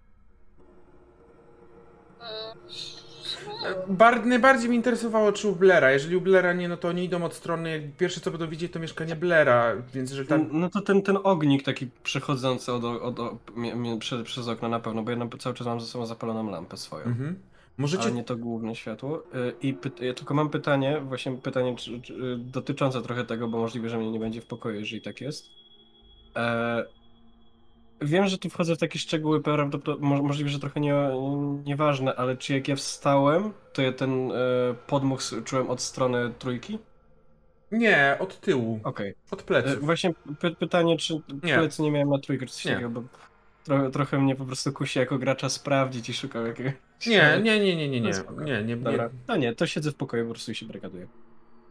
[2.22, 5.92] E, Bar- najbardziej mi interesowało, czy u Blera.
[5.92, 8.80] Jeżeli u Blera nie, no to oni idą od strony, pierwsze co będą widzieć, to
[8.80, 10.50] mieszkanie Blera, więc jeżeli tam...
[10.52, 14.70] No to ten, ten ognik taki przechodzący od, od, od, mie- mie- prze, przez okno
[14.70, 17.06] na pewno, bo ja cały czas mam ze sobą zapaloną lampę swoją.
[17.06, 17.40] Mhm.
[17.80, 18.04] Możecie...
[18.04, 19.24] Ale nie to główne światło.
[19.36, 23.48] Y, I py- ja tylko mam pytanie, właśnie pytanie czy, czy, y, dotyczące trochę tego,
[23.48, 25.46] bo możliwe, że mnie nie będzie w pokoju, jeżeli tak jest.
[26.36, 26.84] E,
[28.02, 30.96] wiem, że tu wchodzę w takie szczegóły, prawdopodobnie, mo- możliwe, że trochę nie,
[31.66, 34.36] nieważne, ale czy jak ja wstałem, to ja ten e,
[34.88, 36.80] podmuch czułem od strony trójki?
[37.72, 39.14] Nie, od tyłu, Okej.
[39.32, 39.86] od E, pleców.
[39.86, 41.54] Właśnie py- pytanie, czy Nie.
[41.58, 42.72] plecy nie miałem na trójkę, czy coś Nie.
[42.72, 43.04] takiego, bo
[43.64, 46.74] trochę, trochę mnie po prostu kusi jako gracza sprawdzić i szukał jakiegoś...
[47.08, 48.42] Nie, nie, nie, nie, nie, nie, spoko.
[48.44, 49.10] nie, nie, Dobra, nie.
[49.28, 51.08] no nie, to siedzę w pokoju po prostu i się barykaduję.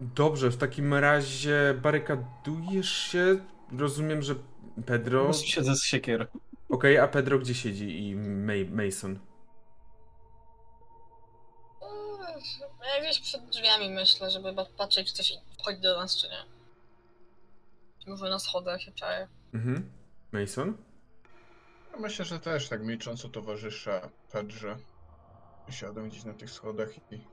[0.00, 3.38] Dobrze, w takim razie barykadujesz się.
[3.78, 4.42] Rozumiem, że Po
[4.86, 5.24] Pedro.
[5.24, 6.24] prostu siedzę z siekierą.
[6.68, 9.18] Okej, a Pedro gdzie siedzi i May- Mason?
[12.96, 16.44] Ja gdzieś przed drzwiami myślę, żeby patrzeć, czy coś wchodzi do nas, czy nie.
[18.06, 19.28] Może na schodach się czaje.
[19.54, 19.90] Mhm.
[20.32, 20.76] Mason?
[21.98, 24.76] Myślę, że też tak milcząc o towarzysza Pedrze.
[25.70, 27.24] Siadam gdzieś na tych schodach i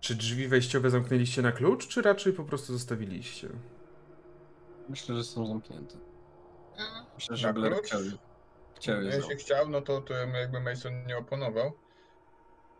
[0.00, 3.48] Czy drzwi wejściowe zamknęliście na klucz, czy raczej po prostu zostawiliście?
[4.88, 5.94] Myślę, że są zamknięte.
[6.78, 7.06] Mhm.
[7.14, 7.86] Myślę, że Blair klucz?
[7.86, 8.00] chciał,
[8.76, 9.40] chciał je jeśli zamknąć.
[9.42, 11.72] chciał, no to, to jakby Mason nie oponował.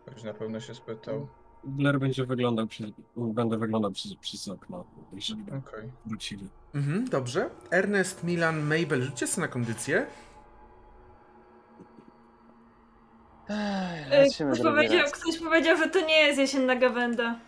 [0.07, 1.29] Choć na pewno się spytał.
[1.65, 5.93] Blair będzie wyglądał przez, będę wyglądał przez, przez okno, jeżeli Okej.
[6.07, 6.49] wrócili.
[6.75, 7.51] Mhm, dobrze.
[7.71, 10.07] Ernest, Milan, Mabel, rzućcie sobie na kondycję.
[13.49, 17.39] Ech, lecimy Ktoś drugi powiedział, ktoś powiedział, że to nie jest jesienna gawenda.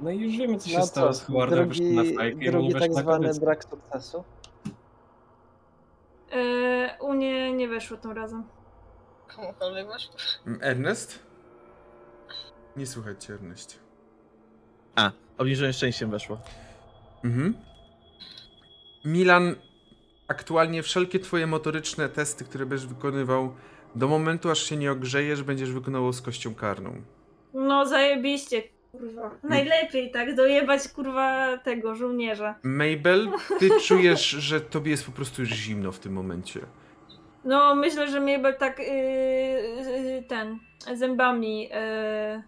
[0.00, 2.50] No i już wiemy, co się No stało z Howardem, wyszedł na drugi, fajkę i
[2.50, 3.44] drugi weszło tak na zwany kondycję.
[3.44, 4.24] brak sukcesu.
[6.34, 8.44] Y, u mnie nie weszło tym razem.
[9.36, 10.08] Komukolwiek masz?
[10.46, 11.18] M, Ernest?
[12.76, 13.78] Nie słychać cię, Ernest.
[14.96, 16.38] A, obniżenie szczęściem weszło.
[17.24, 17.54] Mhm.
[19.04, 19.54] Milan,
[20.32, 23.54] aktualnie wszelkie twoje motoryczne testy, które będziesz wykonywał,
[23.94, 27.02] do momentu aż się nie ogrzejesz, będziesz wykonywał z kością karną.
[27.54, 28.62] No zajebiście.
[28.92, 29.30] Kurwa.
[29.42, 32.54] Najlepiej tak dojebać kurwa tego żołnierza.
[32.62, 33.28] Mabel,
[33.58, 36.60] ty czujesz, że tobie jest po prostu już zimno w tym momencie.
[37.44, 40.58] No, myślę, że Mabel tak yy, yy, ten
[40.94, 41.62] zębami.
[41.62, 42.42] Yy,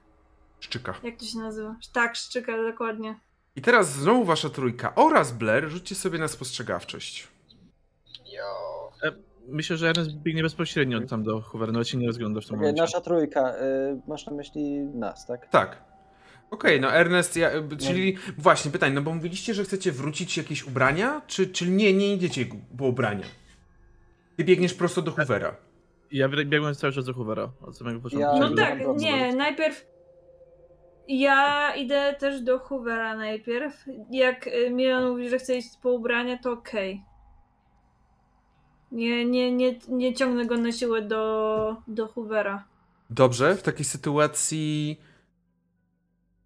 [0.61, 0.95] Szczyka.
[1.03, 1.77] jak to się nazywa?
[1.93, 3.21] Tak, szczyka dokładnie.
[3.57, 7.29] I teraz znowu wasza trójka oraz Blair, rzućcie sobie na spostrzegawczość.
[8.37, 9.13] Jo.
[9.49, 12.61] Myślę, że Ernest biegnie bezpośrednio tam do Hoovera, nawet się nie rozgląda w tym Okej,
[12.63, 12.83] momencie.
[12.83, 13.55] nasza trójka.
[13.57, 15.49] Y, masz na myśli nas, tak?
[15.49, 15.83] Tak.
[16.51, 21.23] Okej, no Ernest, ja, czyli właśnie pytanie, no bo mówiliście, że chcecie wrócić jakieś ubrania,
[21.27, 22.47] czy, czy nie, nie idziecie
[22.79, 23.25] po ubrania?
[24.37, 25.57] Ty biegniesz prosto do Hoovera.
[26.13, 28.37] Ja bieg- biegłem cały czas do Hoovera od samego początku.
[28.37, 29.87] Ja- No tak, nie, najpierw.
[31.09, 33.85] Ja idę też do Hoovera najpierw.
[34.11, 37.03] Jak y, Milan mówi, że chce iść po ubrania, to okej.
[38.95, 42.65] Nie, nie, nie, nie ciągnę go na siłę do, do Hoovera.
[43.11, 45.01] Dobrze, w takiej sytuacji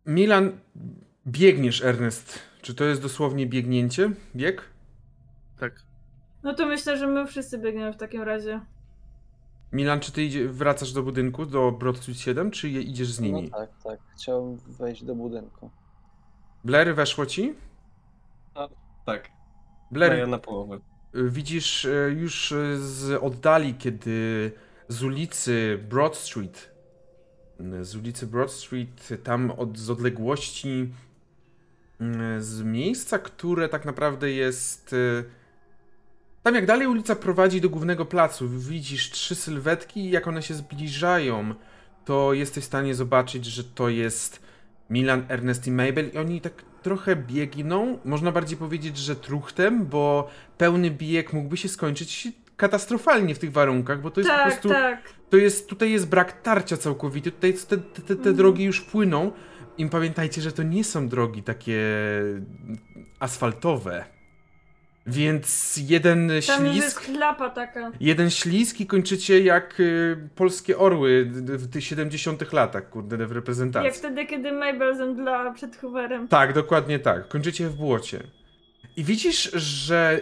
[0.07, 0.59] Milan,
[1.27, 2.39] biegniesz Ernest.
[2.63, 4.11] Czy to jest dosłownie biegnięcie?
[4.37, 4.65] Bieg?
[5.61, 5.83] Tak.
[6.43, 8.61] No to myślę, że my wszyscy biegniemy w takim razie.
[9.73, 13.43] Milan, czy ty idzie, wracasz do budynku, do Broad Street 7, czy idziesz z nimi?
[13.43, 14.01] No tak, tak.
[14.17, 15.71] Chciałem wejść do budynku.
[16.65, 17.55] Blair, weszło ci?
[19.07, 19.31] Tak,
[19.91, 20.79] Blair, daję na połowę.
[21.15, 24.53] Widzisz e, już e, z oddali, kiedy
[24.89, 26.71] z ulicy Broad Street,
[27.61, 30.89] m, z ulicy Broad Street, tam od, z odległości,
[32.01, 34.93] m, z miejsca, które tak naprawdę jest.
[34.93, 35.25] e,
[36.43, 40.55] Tam jak dalej ulica prowadzi do głównego placu, widzisz trzy sylwetki i jak one się
[40.55, 41.55] zbliżają,
[42.05, 44.41] to jesteś w stanie zobaczyć, że to jest
[44.91, 50.31] Milan, Ernest i Mabel i oni tak trochę biegną, można bardziej powiedzieć, że truchtem, bo
[50.59, 54.69] pełny bieg mógłby się skończyć katastrofalnie w tych warunkach, bo to jest po tak, prostu,
[54.69, 55.13] tak.
[55.31, 58.37] to jest, tutaj jest brak tarcia całkowity, tutaj te, te, te Mhm.
[58.37, 59.33] drogi już płyną
[59.79, 61.81] i pamiętajcie, że to nie są drogi takie
[63.21, 64.05] asfaltowe,
[65.09, 67.17] więc jeden Tam już jest ślizg...
[67.17, 67.91] klapa taka.
[68.01, 73.87] Jeden ślizg i kończycie jak y, polskie orły w tych 70 latach, kurde, w reprezentacji.
[73.87, 76.29] Jak wtedy, kiedy Mabel zemdlała przed Hooverem.
[76.29, 77.29] Tak, dokładnie tak.
[77.29, 78.23] Kończycie w błocie.
[78.97, 80.21] I widzisz, że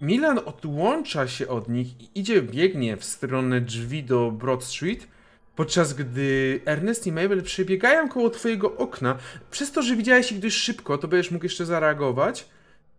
[0.00, 5.08] Milan odłącza się od nich i idzie, biegnie w stronę drzwi do Broad Street,
[5.56, 9.16] podczas gdy Ernest i Mabel przebiegają koło twojego okna.
[9.50, 12.48] Przez to, że widziałeś ich dość szybko, to będziesz mógł jeszcze zareagować.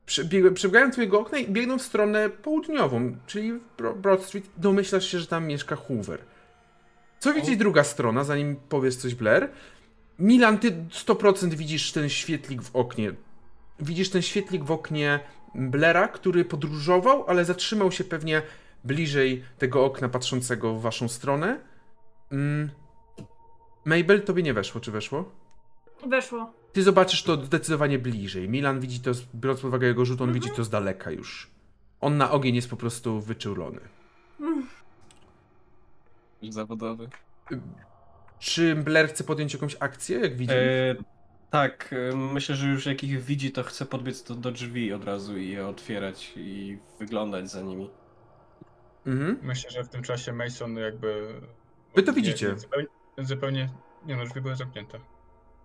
[0.07, 3.59] Przebieg- Przebiegają twojego okna i biegną w stronę południową, czyli
[3.95, 4.49] Broad Street.
[4.57, 6.19] Domyślasz się, że tam mieszka Hoover.
[7.19, 9.49] Co widzi druga strona, zanim powiesz coś Blair?
[10.19, 13.11] Milan, ty 100% widzisz ten świetlik w oknie.
[13.79, 15.19] Widzisz ten świetlik w oknie
[15.55, 18.41] Blera, który podróżował, ale zatrzymał się pewnie
[18.83, 21.59] bliżej tego okna patrzącego w waszą stronę.
[22.31, 22.69] Mm.
[23.85, 25.31] Mabel, tobie nie weszło, czy weszło?
[26.07, 26.53] Weszło.
[26.77, 28.49] Ty zobaczysz to zdecydowanie bliżej.
[28.49, 30.43] Milan widzi to, biorąc pod uwagę jego rzut, on Mhm.
[30.43, 31.49] widzi to z daleka już.
[32.01, 33.79] On na ogień jest po prostu wyczulony.
[34.39, 34.67] Mm.
[36.49, 37.09] Zawodowy.
[38.39, 40.53] Czy Blair chce podjąć jakąś akcję, jak widzi?
[40.53, 40.95] E,
[41.49, 45.03] tak, e, myślę, że już jak ich widzi, to chce podbiec do, do drzwi od
[45.03, 47.89] razu i je otwierać i wyglądać za nimi.
[49.05, 49.39] Mhm.
[49.41, 51.33] Myślę, że w tym czasie Mason jakby...
[51.95, 52.57] Wy to nie- widzicie.
[52.59, 52.87] Zupełnie,
[53.17, 53.69] zupełnie...
[54.05, 54.99] Nie no, drzwi były zamknięte.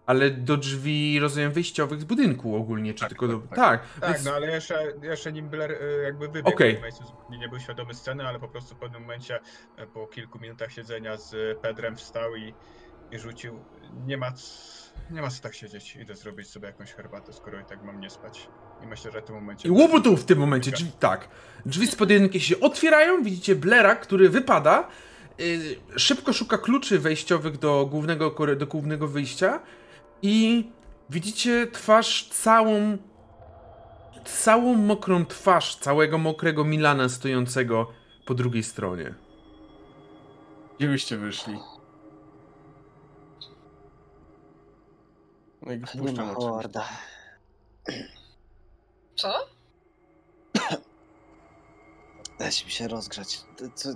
[0.07, 3.39] Ale do drzwi, rozumiem, wyjściowych z budynku ogólnie, czy Tak, tylko do...
[3.39, 4.25] tak, Tak, Tak, więc...
[4.25, 6.81] no ale jeszcze, jeszcze nim Blair y, jakby wybiegł.
[6.81, 9.41] Mason zupełnie nie był świadomy sceny, ale po prostu w pewnym momencie
[9.77, 12.55] e, po kilku minutach siedzenia z Pedrem wstał i,
[13.11, 13.61] i rzucił.
[14.07, 14.33] Nie ma,
[15.11, 18.11] nie ma co tak siedzieć, idę zrobić sobie jakąś herbatę, skoro i tak mam nie
[18.11, 18.49] spać.
[18.85, 19.69] I myślę, że w tym momencie...
[19.69, 21.29] I łobutu w tym momencie, drzwi, tak.
[21.67, 24.89] Drzwi z podjedynki się otwierają, widzicie Blera, który wypada,
[25.39, 25.57] yy,
[25.97, 29.61] szybko szuka kluczy wejściowych do głównego, do głównego wyjścia
[30.23, 30.71] i
[31.11, 32.99] widzicie twarz całą,
[34.25, 37.91] całą mokrą twarz całego mokrego Milana stojącego
[38.27, 39.15] po drugiej stronie.
[40.79, 41.59] Gdzie byście wyszli?
[45.63, 46.35] No i Nie wpuszczam ma oczywiście.
[46.49, 46.85] Howarda.
[49.17, 49.33] Co?
[52.39, 53.41] Dajcie mi się rozgrzać.
[53.75, 53.91] Co,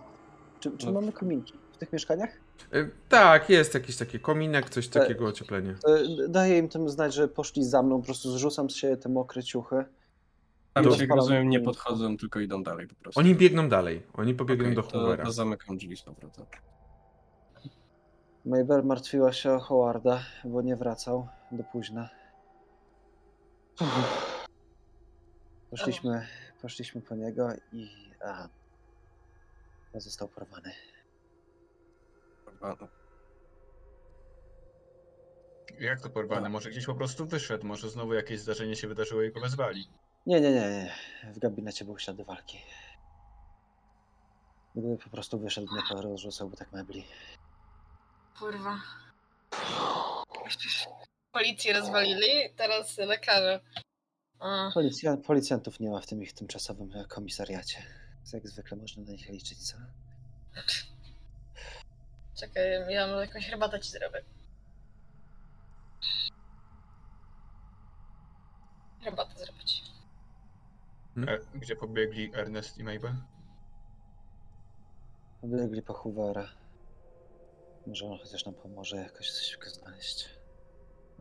[0.61, 0.93] czy czy No.
[0.93, 2.31] mamy kominki w tych mieszkaniach?
[2.73, 5.75] Yy, tak, jest jakiś taki kominek, coś E, takiego ocieplenie.
[5.83, 5.97] To
[6.29, 9.43] Daję im tym znać, że poszli za mną, po prostu zrzucam z siebie te mokre
[9.43, 9.85] ciuchy.
[10.73, 13.21] Tam To- ci, jak rozumiem, nie podchodzą, tylko idą dalej po prostu.
[13.21, 15.25] Oni biegną dalej, oni pobiegną Okej, do to, Hoovera.
[15.25, 16.47] to zamykam drzwi z powrotem.
[18.45, 22.09] Mabel martwiła się o Howarda, bo nie wracał do późna.
[23.81, 24.47] Uff.
[25.71, 26.27] Poszliśmy,
[26.63, 27.89] poszliśmy po niego i
[28.25, 28.49] a,
[29.95, 30.73] został porwany.
[35.81, 36.49] Jak to porwane?
[36.49, 39.89] Może gdzieś po prostu wyszedł, może znowu jakieś zdarzenie się wydarzyło i go wezwali.
[40.27, 40.95] Nie, nie, nie, nie.
[41.33, 42.59] W gabinecie były ślady walki.
[44.75, 47.05] Gdyby po prostu wyszedł, nie porozrzucałby tak mebli.
[48.39, 48.81] Kurwa.
[51.33, 53.61] Policję rozwalili, teraz lekarze.
[54.39, 57.83] A, Policja, policjantów nie ma w tym ich tymczasowym komisariacie.
[58.33, 59.77] Jak zwykle można na nich liczyć, co?
[62.37, 64.25] czekaj, ja może jakąś herbatę ci zrobię.
[69.03, 69.83] Herbatę zrobić.
[71.17, 73.15] E, gdzie pobiegli Ernest i Mabel?
[75.45, 76.49] Biegli po Hoovera.
[77.87, 80.29] Może on chociaż nam pomoże jakoś coś go znaleźć.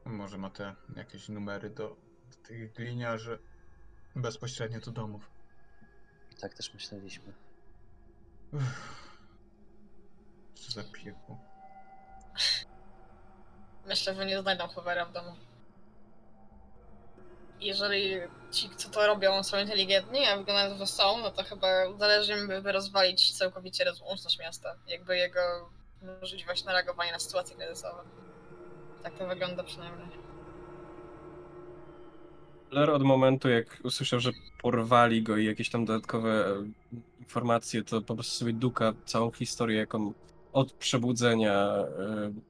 [0.05, 1.95] Może ma te jakieś numery do,
[2.31, 3.39] do tych gliniarzy
[4.15, 5.29] bezpośrednio do domów.
[6.41, 7.33] Tak też myśleliśmy.
[8.53, 9.04] Uff.
[10.75, 11.37] Za piekło.
[13.87, 15.35] Myślę, że nie znajdą Hoovera w domu.
[17.59, 18.15] Jeżeli
[18.51, 21.67] ci, co to robią, są inteligentni, a wygląda na to, że są, no to chyba
[21.97, 24.75] zależy im, by rozwalić całkowicie łączność miasta.
[24.87, 25.69] Jakby jego
[26.21, 28.03] możliwość na reagowanie na sytuacje kryzysowe.
[29.03, 30.07] Tak to wygląda przynajmniej.
[32.69, 34.31] Blair od momentu, jak usłyszał, że
[34.61, 36.63] porwali go i jakieś tam dodatkowe
[37.19, 40.13] informacje, to po prostu sobie duka całą historię, jaką
[40.55, 41.85] od przebudzenia e,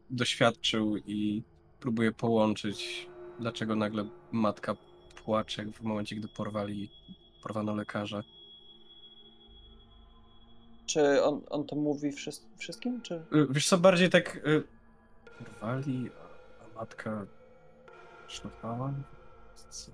[0.10, 1.44] doświadczył i
[1.80, 3.07] próbuje połączyć,
[3.40, 4.76] dlaczego nagle matka
[5.23, 6.91] płacze w momencie, gdy porwali,
[7.44, 8.23] porwano lekarza.
[10.86, 13.15] Czy on, on to mówi wszys- wszystkim, czy?
[13.15, 16.10] E, Wiesz co, bardziej tak e, porwali,
[16.76, 17.26] a, matka
[18.27, 18.94] szlachała?
[19.69, 19.91] Co?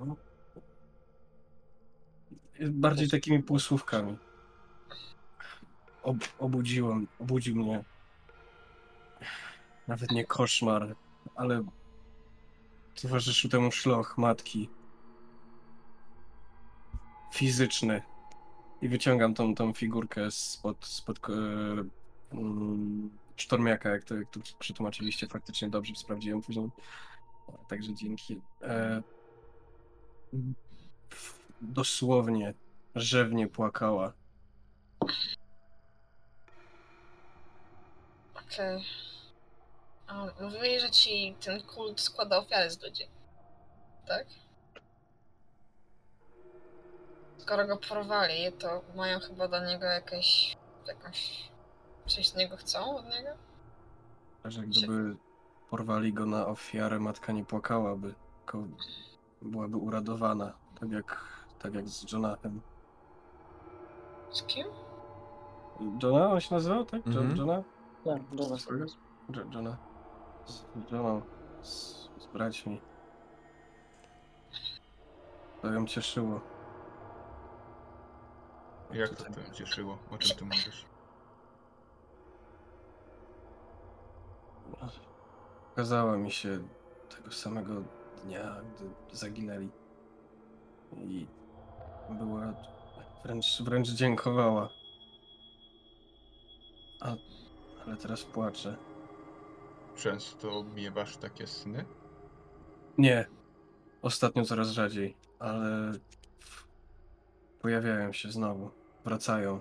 [2.69, 4.17] Bardziej takimi półsłówkami.
[6.03, 7.83] Ob, obudziłem, obudził mnie.
[9.91, 10.95] Nawet nie koszmar,
[11.35, 11.63] ale
[13.01, 14.69] towarzyszył temu szloch matki.
[17.33, 18.01] Fizyczny.
[18.81, 21.31] I wyciągam tą, tą figurkę spod, spod e,
[22.31, 26.69] mm, sztormiaka, jak to, jak to przetłumaczyliście faktycznie dobrze, sprawdziłem później.
[27.69, 28.41] Także dzięki.
[28.61, 29.01] E,
[31.61, 32.53] dosłownie
[32.95, 34.13] rzewnie płakała.
[38.35, 38.85] Okej.
[38.85, 39.20] A
[40.41, 43.03] Mówili, że ci ten kult składa ofiary z ludzi.
[44.07, 44.25] Tak?
[47.37, 50.57] Skoro go porwali, to mają chyba do niego jakieś...
[50.87, 51.51] jakąś...
[52.07, 53.29] Coś z niego chcą od niego?
[54.45, 55.15] Że gdyby
[55.69, 58.63] porwali go na ofiarę, matka nie płakałaby, tylko
[59.41, 60.53] byłaby uradowana.
[60.79, 61.25] Tak jak,
[61.59, 62.61] tak jak z Jonathan.
[64.31, 64.67] Z kim?
[66.03, 67.01] Jona on się nazywał, tak?
[67.05, 67.37] Jo- Mhm.
[67.37, 67.63] Jona?
[68.05, 68.57] Tak, dobra.
[69.29, 69.77] Jo- Jona.
[70.45, 71.21] Z Joną.
[71.61, 72.81] Z, z braćmi.
[75.61, 76.41] To ją cieszyło.
[78.93, 79.97] Jak to cię cieszyło?
[80.11, 80.85] O czym ty mówisz?
[85.73, 86.59] Okazała mi się
[87.15, 87.73] tego samego
[88.23, 89.69] dnia, gdy zaginęli.
[90.97, 91.27] I
[92.09, 92.53] była
[93.23, 94.69] wręcz, wręcz dziękowała.
[97.01, 97.15] A,
[97.85, 98.77] ale teraz płacze.
[99.95, 101.85] Często miewasz takie sny?
[102.97, 103.25] Nie.
[104.01, 105.91] Ostatnio coraz rzadziej, ale
[107.61, 108.71] pojawiają się znowu.
[109.05, 109.59] Wracają.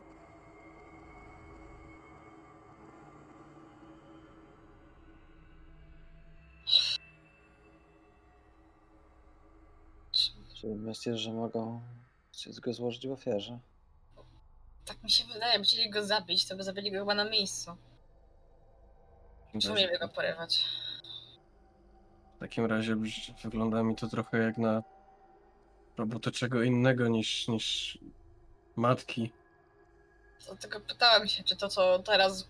[10.60, 11.82] Czy myślisz, że mogą
[12.32, 13.58] chcieć go złożyć w ofierze?
[14.84, 17.76] Tak mi się wydaje, by chcieli go zabić, to by zabili go chyba na miejscu.
[19.58, 20.64] Czemu mieliby go porywać?
[22.36, 22.96] W takim razie
[23.44, 24.82] wygląda mi to trochę jak na
[25.96, 27.98] robotę czego innego niż, niż
[28.76, 29.32] matki.
[30.46, 32.48] Dlatego pytałem się, czy to, co teraz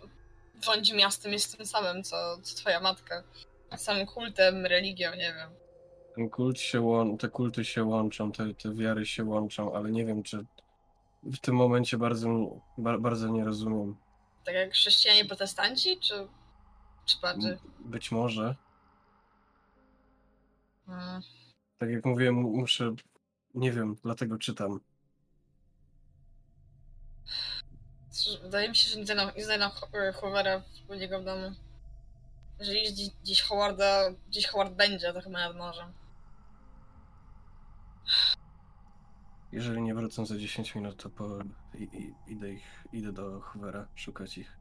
[0.65, 3.23] rządzi miastem, jest tym samym, co, co twoja matka.
[3.77, 5.51] Samym kultem, religią, nie wiem.
[6.15, 10.05] Ten kult się łą- te kulty się łączą, te, te wiary się łączą, ale nie
[10.05, 10.45] wiem, czy
[11.23, 12.29] w tym momencie bardzo,
[12.79, 13.97] ba, bardzo nie rozumiem.
[14.45, 16.29] Tak jak chrześcijanie protestanci, czy,
[17.05, 17.57] czy bardziej?
[17.81, 18.57] Być może.
[20.89, 21.23] Mm.
[21.79, 22.95] Tak jak mówiłem, mu- muszę.
[23.55, 24.81] Nie wiem, dlatego czytam.
[28.43, 31.51] Wydaje mi się, że nie znajdą, nie znajdą Ho- e, Hoovera u niego w domu.
[32.59, 35.93] Jeżeli gdzieś, gdzieś Howarda, gdzieś Howard będzie, to chyba nad morzem.
[39.53, 41.39] Jeżeli nie wrócą za 10 minut, to po,
[41.75, 44.59] i, i, idę, ich, idę do Hoovera szukać ich.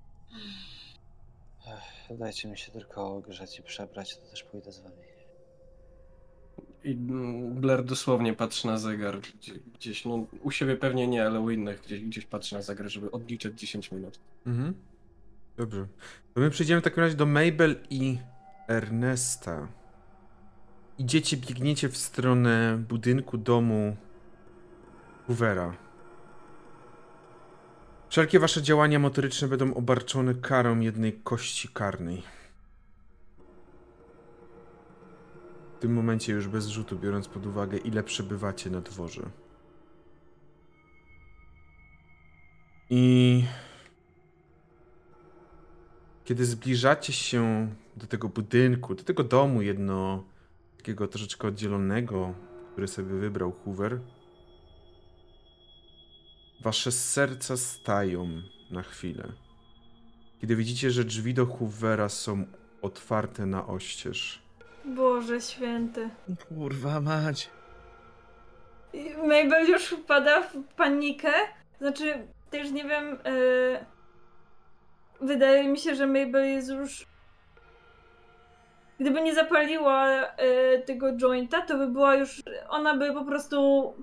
[1.77, 4.95] Ech, dajcie mi się tylko ogrzać i przebrać, to też pójdę z wami.
[6.83, 11.39] I mm, Blair dosłownie patrzy na zegar gdzie, gdzieś, no u siebie pewnie nie, ale
[11.39, 14.19] u innych gdzieś, gdzieś patrzy na zegar, żeby odliczyć 10 minut.
[14.45, 14.73] Mhm.
[15.57, 15.87] Dobrze.
[16.33, 18.17] To my przejdziemy w takim razie do Mabel i
[18.67, 19.67] Ernesta.
[20.97, 23.95] Idziecie, biegniecie w stronę budynku domu
[25.27, 25.88] Hoovera.
[28.09, 32.23] Wszelkie wasze działania motoryczne będą obarczone karą jednej kości karnej.
[35.77, 39.21] W tym momencie już bez rzutu, biorąc pod uwagę, ile przebywacie na dworze.
[42.89, 43.43] I
[46.25, 50.23] kiedy zbliżacie się do tego budynku, do tego domu jedno,
[50.77, 52.33] takiego troszeczkę oddzielonego,
[52.71, 53.99] który sobie wybrał Hoover,
[56.61, 58.27] wasze serca stają
[58.71, 59.23] na chwilę.
[60.41, 62.45] Kiedy widzicie, że drzwi do Hoovera są
[62.81, 64.41] otwarte na oścież.
[64.85, 66.09] Boże święty.
[66.47, 67.49] Kurwa mać.
[69.17, 71.31] Mabel już wpada w panikę.
[71.79, 73.17] Znaczy, też nie wiem.
[73.25, 73.85] e,
[75.21, 77.05] Wydaje mi się, że Mabel jest już.
[78.99, 82.43] Gdyby nie zapaliła e, tego jointa, to by była już.
[82.69, 83.93] Ona by po prostu.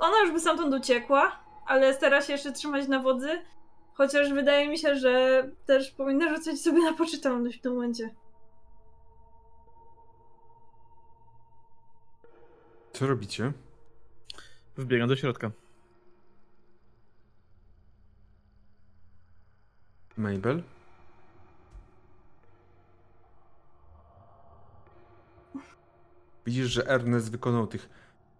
[0.00, 3.42] Ona już by stamtąd uciekła, ale stara się jeszcze trzymać na wodzy.
[3.92, 8.14] Chociaż wydaje mi się, że też powinna rzucać sobie na poczytalność w tym momencie.
[12.92, 13.52] Co robicie?
[14.76, 15.50] Wbiegam do środka.
[20.16, 20.62] Mabel?
[26.46, 27.88] Widzisz, że Ernest wykonał tych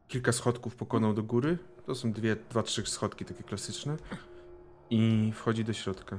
[0.08, 1.58] kilka schodków, pokonał do góry.
[1.86, 3.96] To są dwie, dwa, trzy schodki takie klasyczne.
[4.90, 6.18] I wchodzi do środka.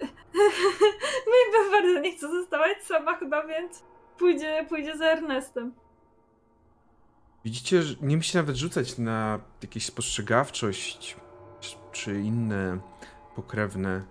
[1.30, 3.82] Mabel bardzo nie chce zostawać sama chyba, więc
[4.18, 5.72] pójdzie, pójdzie za Ernestem.
[7.44, 11.16] Widzicie, że nie musicie nawet rzucać na jakieś spostrzegawczość
[11.92, 12.78] czy inne
[13.36, 14.02] pokrewne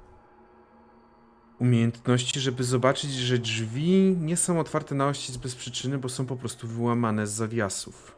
[1.60, 6.36] umiejętności, żeby zobaczyć, że drzwi nie są otwarte na ościec bez przyczyny, bo są po
[6.36, 8.16] prostu wyłamane z zawiasów.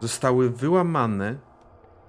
[0.00, 1.38] Zostały wyłamane,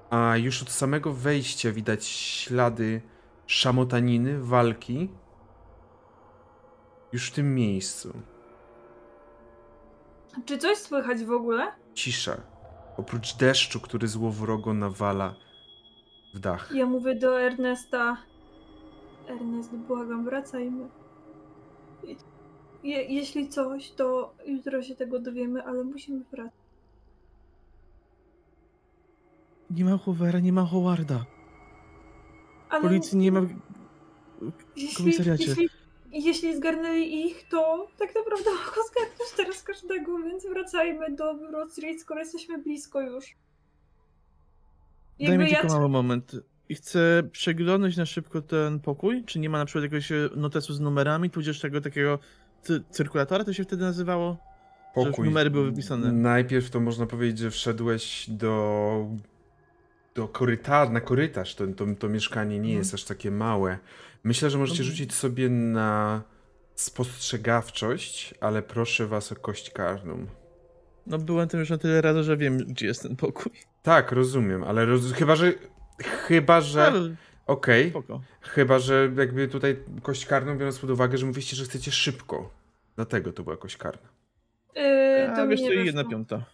[0.09, 3.01] a już od samego wejścia widać ślady
[3.47, 5.09] szamotaniny, walki.
[7.13, 8.13] Już w tym miejscu.
[10.45, 11.71] Czy coś słychać w ogóle?
[11.93, 12.41] Cisza.
[12.97, 15.35] Oprócz deszczu, który złowrogo nawala
[16.33, 16.71] w dach.
[16.73, 18.17] Ja mówię do Ernesta.
[19.27, 20.87] Ernest, błagam, wracajmy.
[22.83, 26.65] Je, jeśli coś, to jutro się tego dowiemy, ale musimy wracać.
[29.69, 31.25] Nie ma Hoovera, nie ma Howarda.
[32.69, 33.49] Ale Policji nie ma w
[34.75, 35.45] jeśli, komisariacie.
[35.47, 35.69] jeśli,
[36.11, 42.01] jeśli zgarnęli ich, to tak naprawdę mogą zgarnąć teraz każdego, więc wracajmy do Broad Street,
[42.01, 43.25] skoro jesteśmy blisko już.
[45.19, 46.31] Daj mi Jakby tylko mały moment.
[46.69, 49.23] I chcę przeglądać na szybko ten pokój.
[49.25, 52.19] Czy nie ma na przykład jakiegoś e, notesu z numerami, tudzież tego takiego
[52.63, 54.37] cy- cyrkulatora to się wtedy nazywało?
[54.97, 56.11] Już numery były wypisane.
[56.11, 59.07] Najpierw to można powiedzieć, że wszedłeś do.
[60.15, 61.55] do korytarza, na korytarz.
[61.55, 62.77] To, to, to mieszkanie nie Mhm.
[62.77, 63.77] jest aż takie małe.
[64.23, 64.91] Myślę, że możecie Mhm.
[64.91, 66.21] rzucić sobie na
[66.75, 70.25] spostrzegawczość, ale proszę was o kość karną.
[71.07, 73.51] No byłem tam już na tyle razy, że wiem, gdzie jest ten pokój.
[73.83, 75.11] Tak, rozumiem, ale roz...
[75.13, 75.53] chyba, że.
[76.03, 76.93] Chyba, że.
[77.47, 77.89] Okej.
[77.89, 78.21] spoko.
[78.41, 82.49] Chyba, że jakby tutaj kość karną, biorąc pod uwagę, że mówiliście, że chcecie szybko.
[82.95, 84.09] Dlatego to była kość karna.
[84.75, 86.45] Yy, to A wiesz co, jedna piąta.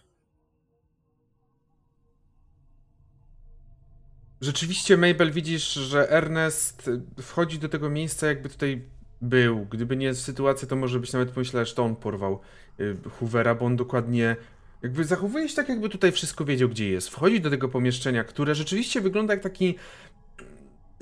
[4.40, 6.90] Rzeczywiście, Mabel, widzisz, że Ernest
[7.20, 8.82] wchodzi do tego miejsca, jakby tutaj
[9.20, 9.66] był.
[9.70, 12.40] Gdyby nie sytuacja, to może byś nawet pomyślał, że to on porwał
[12.80, 14.36] y, Hoovera, bo on dokładnie.
[14.82, 17.08] Jakby zachowuje się tak, jakby tutaj wszystko wiedział, gdzie jest.
[17.08, 19.74] Wchodzi do tego pomieszczenia, które rzeczywiście wygląda jak taki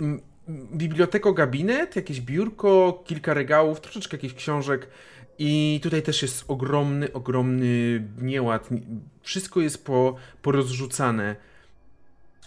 [0.00, 0.20] mm,
[0.74, 4.88] biblioteko-gabinet, jakieś biurko, kilka regałów, troszeczkę jakichś książek.
[5.38, 8.68] I tutaj też jest ogromny, ogromny nieład.
[9.22, 11.36] Wszystko jest po, porozrzucane.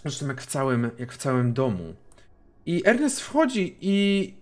[0.02, 1.94] Zresztą jak w całym, jak w całym domu.
[2.66, 4.34] I Ernest wchodzi i...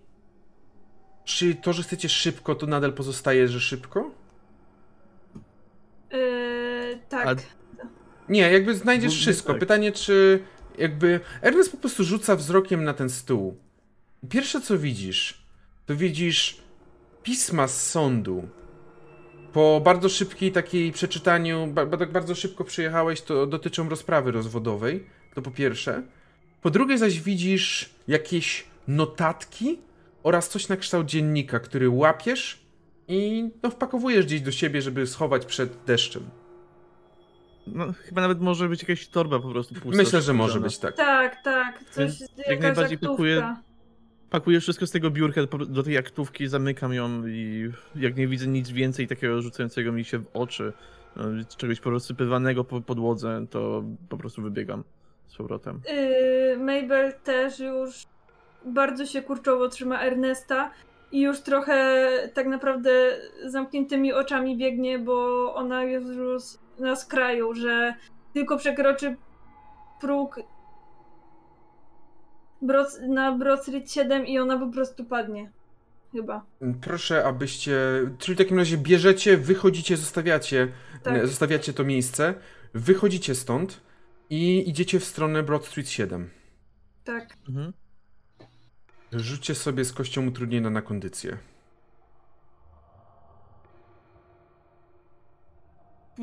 [1.24, 4.10] Czy to, że chcecie szybko, to nadal pozostaje, że szybko?
[6.12, 6.61] Yy,
[7.12, 7.28] tak.
[7.28, 7.42] A-
[8.28, 9.52] Nie, jakby znajdziesz No, wszystko.
[9.52, 9.60] tak.
[9.60, 10.42] Pytanie, czy
[10.78, 11.20] jakby...
[11.42, 13.56] Ernest po prostu rzuca wzrokiem na ten stół.
[14.28, 15.42] Pierwsze, co widzisz,
[15.86, 16.56] to widzisz
[17.22, 18.48] pisma z sądu.
[19.52, 25.06] Po bardzo szybkiej takiej przeczytaniu, ba- tak bardzo szybko przyjechałeś, to dotyczą rozprawy rozwodowej.
[25.34, 26.02] To po pierwsze.
[26.62, 29.78] Po drugie zaś widzisz jakieś notatki
[30.22, 32.62] oraz coś na kształt dziennika, który łapiesz
[33.08, 36.22] i no, wpakowujesz gdzieś do siebie, żeby schować przed deszczem.
[37.66, 40.02] No, chyba nawet może być jakaś torba po prostu pusta.
[40.02, 40.96] Myślę, że może być tak.
[40.96, 43.12] Tak, tak, coś, Więc jakaś jak najbardziej aktówka.
[43.16, 43.56] pakuję-
[44.30, 48.46] Pakuję wszystko z tego biurka do, do tej aktówki, zamykam ją i jak nie widzę
[48.46, 50.72] nic więcej takiego rzucającego mi się w oczy,
[51.16, 51.24] no,
[51.56, 54.84] czegoś porozsypywanego po podłodze, to po prostu wybiegam
[55.26, 55.80] z powrotem.
[55.88, 58.02] Yy, Mabel też już
[58.66, 60.70] bardzo się kurczowo trzyma Ernesta
[61.12, 66.42] i już trochę tak naprawdę zamkniętymi oczami biegnie, bo ona jest już
[66.78, 67.94] na skraju, że
[68.34, 69.16] tylko przekroczy
[70.00, 70.40] próg
[73.08, 75.50] na Broad Street 7 i ona po prostu padnie.
[76.12, 76.46] Chyba.
[76.80, 77.76] Proszę, abyście.
[78.18, 80.72] Czyli w takim razie bierzecie, wychodzicie, zostawiacie,
[81.02, 81.26] Tak.
[81.26, 82.34] zostawiacie to miejsce,
[82.74, 83.80] wychodzicie stąd
[84.30, 86.30] i idziecie w stronę Broad Street 7.
[87.04, 87.36] Tak.
[87.48, 87.72] Mhm.
[89.12, 91.38] Rzućcie sobie z kością utrudnienia na kondycję.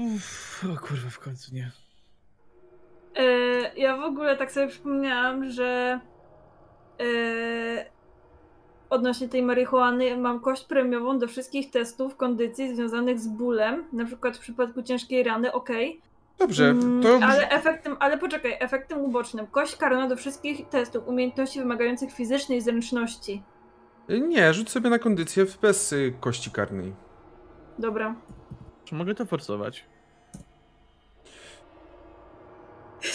[0.08, 1.72] Uff, o kurwa, w końcu nie.
[3.16, 3.24] E,
[3.76, 6.00] ja w ogóle tak sobie przypomniałam, że
[7.00, 7.86] e,
[8.90, 14.38] odnośnie tej marihuany mam kość premiową do wszystkich testów kondycji związanych z bólem, na przykład
[14.38, 16.02] w przypadku ciężkiej rany, okej.
[16.38, 17.20] Dobrze, Mm, to.
[17.24, 19.48] Ale efektem, ale poczekaj, efektem ubocznym.
[19.48, 23.44] Kość karna do wszystkich testów umiejętności wymagających fizycznej zręczności.
[24.10, 26.94] Nie, rzuć sobie na kondycję bez y, kości karnej.
[27.80, 28.16] Dobra.
[28.90, 29.86] Czy mogę to forsować?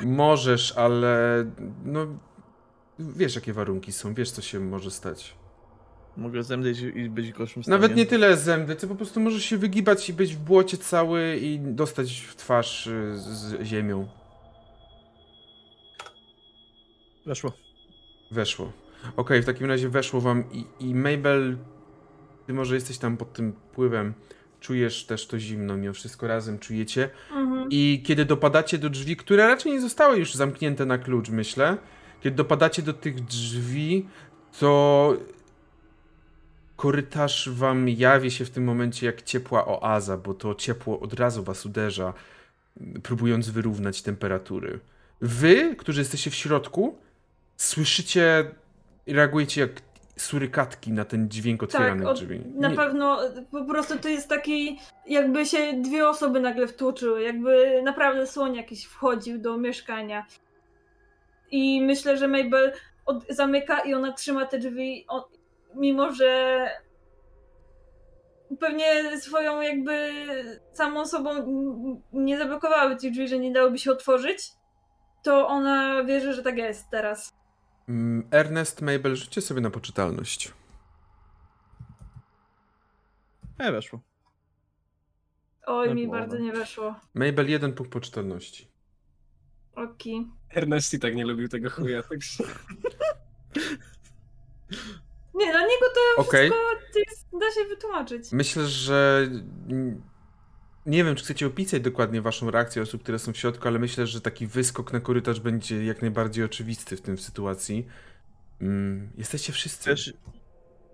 [0.00, 1.44] Możesz, ale.
[1.84, 2.06] No.
[2.98, 5.34] Wiesz, jakie warunki są, wiesz, co się może stać.
[6.16, 7.78] Mogę zemdleć i być gorszym stanie?
[7.78, 11.36] Nawet nie tyle zęby, co po prostu możesz się wygibać i być w błocie cały
[11.36, 14.08] i dostać w twarz y, z, ziemią.
[17.26, 17.52] Weszło.
[18.30, 18.72] Weszło.
[19.16, 21.56] Okej, w takim razie weszło wam i, i Mabel,
[22.46, 24.14] ty może jesteś tam pod tym pływem,
[24.60, 27.10] czujesz też to zimno, mimo wszystko razem czujecie.
[27.30, 27.68] Mhm.
[27.70, 31.76] I kiedy dopadacie do drzwi, które raczej nie zostały już zamknięte na klucz, myślę,
[32.20, 34.06] kiedy dopadacie do tych drzwi,
[34.60, 35.16] to
[36.76, 41.42] korytarz wam jawi się w tym momencie jak ciepła oaza, bo to ciepło od razu
[41.42, 42.14] was uderza,
[43.02, 44.80] próbując wyrównać temperatury.
[45.20, 46.98] Wy, którzy jesteście w środku,
[47.56, 48.50] słyszycie
[49.06, 49.80] reagujecie jak
[50.18, 52.42] surykatki na ten dźwięk Tak, otwieranych od, drzwi.
[52.54, 53.18] na Nie- pewno
[53.50, 58.84] po prostu to jest taki, jakby się dwie osoby nagle wtłoczyły, jakby naprawdę słoń jakiś
[58.84, 60.26] wchodził do mieszkania.
[61.50, 62.72] I myślę, że Mabel
[63.06, 65.28] od, zamyka i ona trzyma te drzwi, o,
[65.74, 66.60] mimo że
[68.60, 70.12] pewnie swoją jakby
[70.72, 71.30] samą sobą
[72.12, 74.38] nie zablokowały tych drzwi, że nie dałoby się otworzyć,
[75.22, 77.36] to ona wierzy, że tak jest teraz.
[77.88, 80.52] Mm, Ernest, Mabel, rzućcie sobie na poczytalność.
[83.58, 84.00] E, weszło.
[85.66, 86.94] Oj, Na mi bardzo nie weszło.
[87.14, 88.68] Mabel, jeden punkt poczytalności.
[89.74, 90.30] Oki.
[90.50, 92.18] Ernest i tak nie lubił tego chuja, tak
[95.34, 96.50] Nie, dla niego to Okej.
[96.50, 98.32] wszystko jest, da się wytłumaczyć.
[98.32, 99.28] Myślę, że
[100.86, 104.06] nie wiem, czy chcecie opisać dokładnie waszą reakcję osób, które są w środku, ale myślę,
[104.06, 107.86] że taki wyskok na korytarz będzie jak najbardziej oczywisty w tym sytuacji.
[108.60, 109.84] Mm, jesteście wszyscy.
[109.84, 110.14] Też,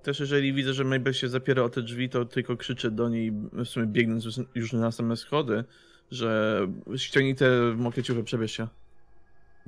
[0.02, 3.32] też jeżeli widzę, że Mabel się zapiera o te drzwi, to tylko krzyczę do niej,
[3.52, 4.24] w sumie biegnąc
[4.54, 5.64] już- na same schody,
[6.10, 6.60] że
[6.96, 8.68] ściągnij te mokre ciuchy, przebierz się.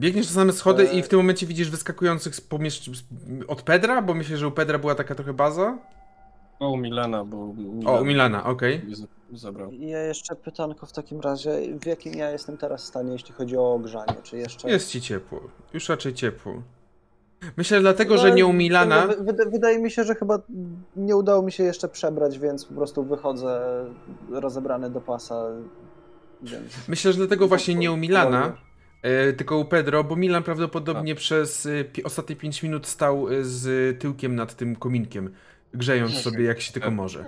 [0.00, 2.90] Biegniesz na same schody i w tym momencie widzisz wyskakujących z pomieszcz...
[2.90, 3.04] z-
[3.48, 5.78] od Pedra, bo myślę, że u Pedra była taka trochę baza.
[6.60, 7.54] O, u Milana, bo...
[7.54, 8.82] Milan O, u Milana, okej.
[8.92, 9.72] z- Zabrał.
[9.72, 11.50] Ja jeszcze pytanko w takim razie,
[11.80, 14.14] w jakim ja jestem teraz stanie, jeśli chodzi o ogrzanie?
[14.22, 14.70] Czy jeszcze...
[14.70, 15.40] Jest ci ciepło.
[15.72, 16.62] Już raczej ciepło.
[17.56, 19.06] Myślę, dlatego, że nie u No, Milana.
[19.06, 20.38] wy- wyda- Wydaje mi się, że chyba
[20.96, 23.60] nie udało mi się jeszcze przebrać, więc po prostu wychodzę
[24.30, 25.44] rozebrany do pasa.
[26.42, 26.88] Więc...
[26.88, 28.56] Myślę, że dlatego właśnie nie u Milana,
[29.02, 33.44] e, tylko u Pedro, bo Milan prawdopodobnie przez e, pi- ostatnie 5 minut stał e,
[33.44, 35.30] z tyłkiem nad tym kominkiem,
[35.74, 36.96] grzejąc sobie jak się tylko Tak.
[36.96, 37.24] może.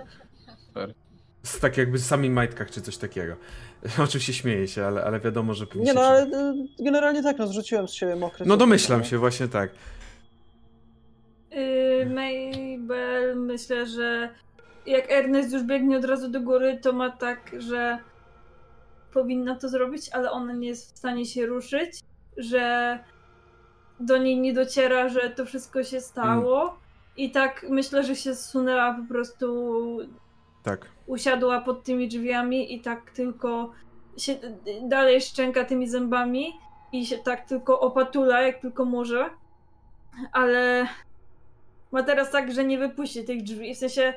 [1.43, 3.35] Z, tak jakby z samych majtkach czy coś takiego.
[4.03, 7.47] Oczywiście śmieję się, ale, ale wiadomo, że Nie się no, ale y, generalnie tak, no
[7.47, 9.05] zrzuciłem z siebie mokre No domyślam no.
[9.05, 9.69] się, właśnie tak.
[11.51, 14.29] Yy, Mabel myślę, że
[14.85, 17.97] jak Ernest już biegnie od razu do góry, to ma tak, że
[19.13, 21.99] powinna to zrobić, ale ona nie jest w stanie się ruszyć,
[22.37, 22.99] że
[23.99, 26.79] do niej nie dociera, że to wszystko się stało.
[27.17, 29.97] I tak myślę, że się zsunęła po prostu
[30.63, 30.85] Tak.
[31.05, 33.71] usiadła pod tymi drzwiami i tak tylko
[34.17, 34.35] się
[34.89, 36.47] dalej szczęka tymi zębami
[36.91, 39.29] i się tak tylko opatula, jak tylko może.
[40.31, 40.87] Ale
[41.91, 43.75] ma teraz tak, że nie wypuści tych drzwi.
[43.75, 44.13] W sensie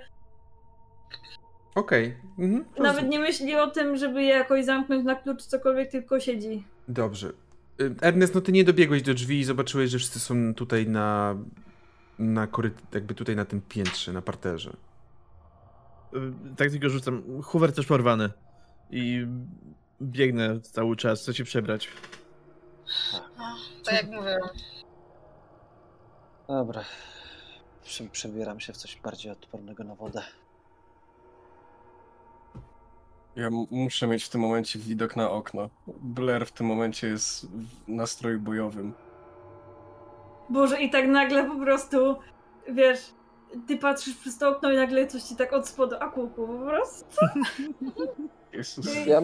[1.75, 2.17] Okej.
[2.39, 2.65] Mhm.
[2.79, 6.65] nawet nie myśli o tym, żeby je jakoś zamknąć na klucz, cokolwiek, tylko siedzi.
[6.89, 7.33] Dobrze.
[7.81, 11.37] Y, Ernest, no ty nie dobiegłeś do drzwi i zobaczyłeś, że wszyscy są tutaj na...
[12.21, 12.95] na koryt...
[12.95, 14.77] jakby tutaj na tym piętrze, na parterze.
[16.15, 17.23] Y, Tak tylko rzucam.
[17.43, 18.31] Hoover też porwany.
[18.91, 19.27] I
[20.03, 21.89] biegnę cały czas, chcę się przebrać.
[23.39, 24.41] No, tak jak mówiłem.
[26.49, 26.85] Dobra.
[27.85, 30.23] Prze- Przebieram się w coś bardziej odpornego na wodę.
[33.37, 35.71] Ja muszę mieć w tym momencie widok na okno.
[35.87, 38.95] Blair w tym momencie jest w nastroju bojowym.
[40.51, 42.17] Boże, i tak nagle po prostu,
[42.69, 42.99] wiesz,
[43.69, 46.59] ty patrzysz przez to okno i nagle coś ci tak od spodu, a kuku, po
[46.67, 47.05] prostu.
[48.53, 49.07] Jezus.
[49.07, 49.21] Ja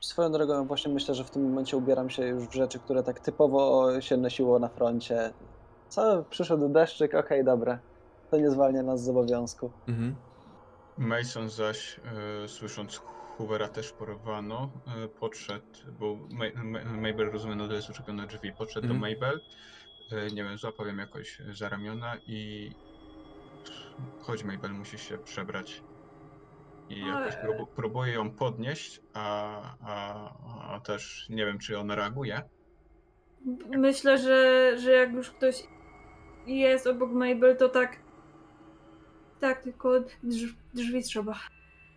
[0.00, 3.20] swoją drogą właśnie myślę, że w tym momencie ubieram się już w rzeczy, które tak
[3.20, 5.32] typowo się nosiło na froncie.
[5.88, 6.24] Co?
[6.30, 7.78] Przyszedł deszczyk, okej, dobra.
[8.30, 9.70] To nie zwalnia nas z obowiązku.
[9.88, 10.14] Mhm.
[10.98, 12.00] Mason zaś,
[12.44, 13.00] e, słysząc
[13.38, 14.70] Hoovera też porwano,
[15.04, 15.64] e, podszedł,
[16.00, 19.00] bo Ma- Ma- Mabel, rozumiem, nadal jest uczepiona na drzwi, podszedł Mhm.
[19.00, 19.40] do Mabel,
[20.10, 22.70] nie wiem, złapał ją jakoś za ramiona i
[24.20, 25.82] chodź Mabel, musisz się przebrać.
[26.88, 30.30] I jakoś Ale- próbu- próbuje ją podnieść, a, a,
[30.74, 32.42] a też nie wiem, czy ona reaguje.
[33.66, 35.62] Myślę, że, że jak już ktoś
[36.46, 37.96] jest obok Mabel, to tak.
[39.40, 41.34] Tak, tylko drz, drzwi trzeba.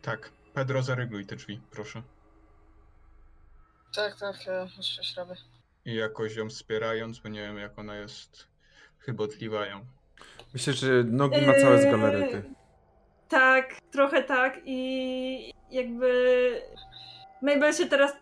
[0.02, 2.02] Tak, Pedro, zarygluj te drzwi, proszę.
[3.96, 5.36] Tak, tak, ja już coś robię.
[5.86, 8.48] I jakoś ją wspierając, bo nie wiem, jak ona jest
[9.00, 9.86] chybotliwa ją.
[10.54, 12.44] Myślę, że nogi ma całe z Eee, galarety.
[13.30, 16.12] Tak, trochę tak i jakby
[17.42, 18.14] Mabel się teraz,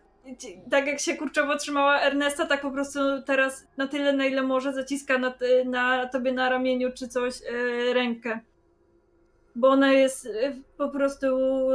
[0.71, 4.73] tak jak się kurczowo trzymała Ernesta, tak po prostu teraz na tyle, na ile może
[4.73, 8.39] zaciska na, ty- na tobie na ramieniu czy coś e, rękę.
[9.55, 11.27] Bo ona jest e, po prostu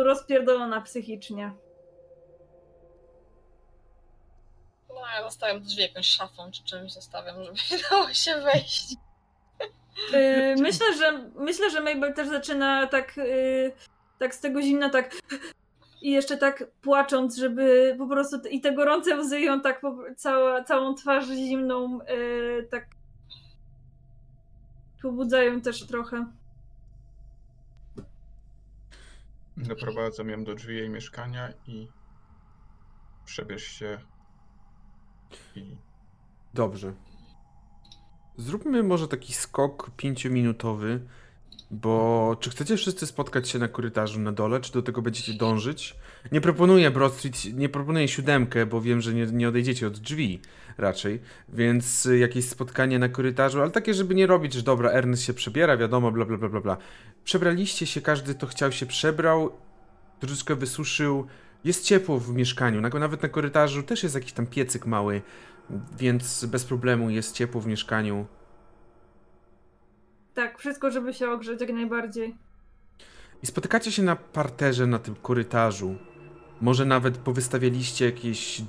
[0.04, 1.52] rozpierdolona psychicznie.
[5.04, 8.94] No ja zostawiam drzwi jakąś szafą czy czymś zostawiam, żeby nie dało się wejść.
[10.12, 13.22] E, myślę, że myślę, że Mabel też zaczyna tak, e,
[14.18, 15.14] tak z tego zimna, tak
[16.02, 20.64] i jeszcze tak płacząc, żeby po prostu i te gorące łzy ją tak po, cała,
[20.64, 22.86] całą twarz zimną e, tak
[25.02, 26.26] pobudzają też trochę.
[29.56, 31.88] Doprowadzam ją do drzwi jej mieszkania i
[33.24, 33.98] przebierz się
[36.54, 36.92] Dobrze.
[38.36, 41.00] Zróbmy może taki skok pięciominutowy,
[41.70, 45.96] bo czy chcecie wszyscy spotkać się na korytarzu na dole, czy do tego będziecie dążyć?
[46.32, 50.40] Nie proponuję Broad Street, nie proponuję siódemkę, bo wiem, że nie, nie odejdziecie od drzwi
[50.78, 55.34] raczej, więc jakieś spotkanie na korytarzu, ale takie, żeby nie robić, że dobra, Ernest się
[55.34, 56.76] przebiera, wiadomo, bla bla bla bla.
[57.24, 59.52] Przebraliście się, każdy to chciał się przebrał,
[60.20, 61.26] troszeczkę wysuszył,
[61.64, 65.22] jest ciepło w mieszkaniu, na- nawet na korytarzu też jest jakiś tam piecyk mały,
[65.98, 68.26] więc bez problemu jest ciepło w mieszkaniu.
[70.34, 72.34] Tak, wszystko, żeby się ogrzeć jak najbardziej.
[73.42, 75.94] I spotykacie się na parterze na tym korytarzu.
[76.60, 78.62] Może nawet powystawialiście jakieś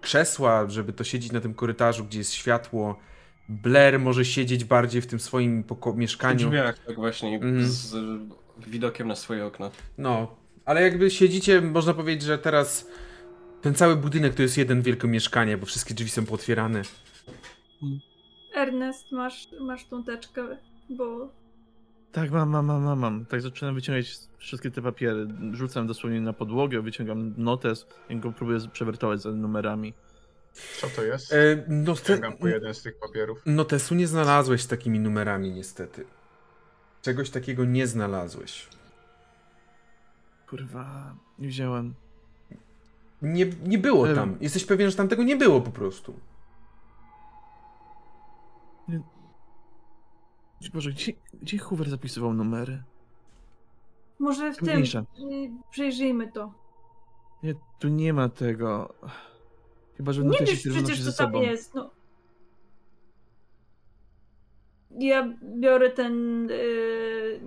[0.00, 2.98] krzesła, żeby to siedzieć na tym korytarzu, gdzie jest światło.
[3.48, 6.36] Blair może siedzieć bardziej w tym swoim poko- W mieszkaniu.
[6.48, 7.66] drzwiach, tak właśnie, Mhm.
[7.68, 7.96] z
[8.66, 9.70] widokiem na swoje okno.
[9.98, 10.36] No,
[10.68, 12.88] ale jakby siedzicie, można powiedzieć, że teraz
[13.62, 16.82] ten cały budynek to jest jeden wielkie mieszkanie, bo wszystkie drzwi są pootwierane.
[18.54, 20.58] Ernest, masz, masz tą teczkę,
[20.90, 21.32] bo
[22.12, 23.26] Tak, mam, mam, mam, mam, mam.
[23.26, 25.26] Tak zaczynam wyciągać wszystkie te papiery.
[25.52, 29.94] Rzucam dosłownie na podłogę, wyciągam notes i go próbuję przewertować za numerami.
[30.80, 31.32] co to jest?
[31.32, 33.42] E, no, te, po jeden z tych papierów.
[33.46, 36.04] notesu nie znalazłeś z takimi numerami, niestety.
[37.02, 38.68] Czegoś takiego nie znalazłeś.
[40.50, 41.94] Kurwa, nie wziąłem.
[43.22, 44.36] Nie, nie było tam.
[44.40, 46.14] Jesteś pewien, że tam tego nie było po prostu.
[50.74, 51.12] Boże, gdzie,
[51.42, 52.82] gdzie Hoover zapisywał numery?
[54.18, 55.00] może w tym Mniejsza.
[55.00, 56.52] y, przejrzyjmy to.
[57.42, 58.94] Nie, tu nie ma tego.
[59.96, 61.42] Chyba, że w Nie notesie, wiesz który przecież, wynosi co ze tam sobą.
[61.42, 61.90] jest, no.
[64.90, 65.28] Ja
[65.60, 66.46] biorę ten...
[66.50, 67.40] y,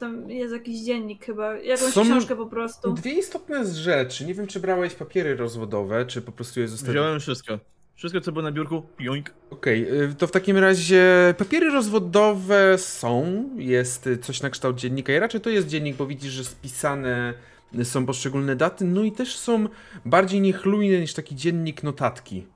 [0.00, 2.92] tam jest jakiś dziennik chyba, jakąś Są- książkę po prostu.
[2.92, 4.26] Dwie istotne rzeczy.
[4.26, 7.02] Nie wiem, czy brałeś papiery rozwodowe, czy po prostu je zostawiłeś.
[7.02, 7.58] Wziąłem wszystko.
[7.94, 9.30] Wszystko, co było na biurku, joink.
[9.50, 15.12] Okej, y, to w takim razie papiery rozwodowe są, jest y, coś na kształt dziennika
[15.12, 17.34] i raczej to jest dziennik, bo widzisz, że spisane
[17.82, 19.68] są poszczególne daty, no i też są
[20.04, 22.46] bardziej niechlujne niż taki dziennik notatki,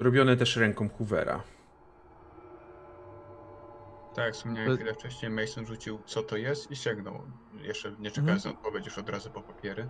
[0.00, 1.42] robione też ręką Hoovera.
[4.14, 7.14] Tak, jak wspomniałem To- chwilę wcześniej, Mason rzucił co to jest i sięgnął.
[7.62, 8.14] Jeszcze nie Mhm.
[8.14, 9.88] czekając na odpowiedź, już od razu po papiery.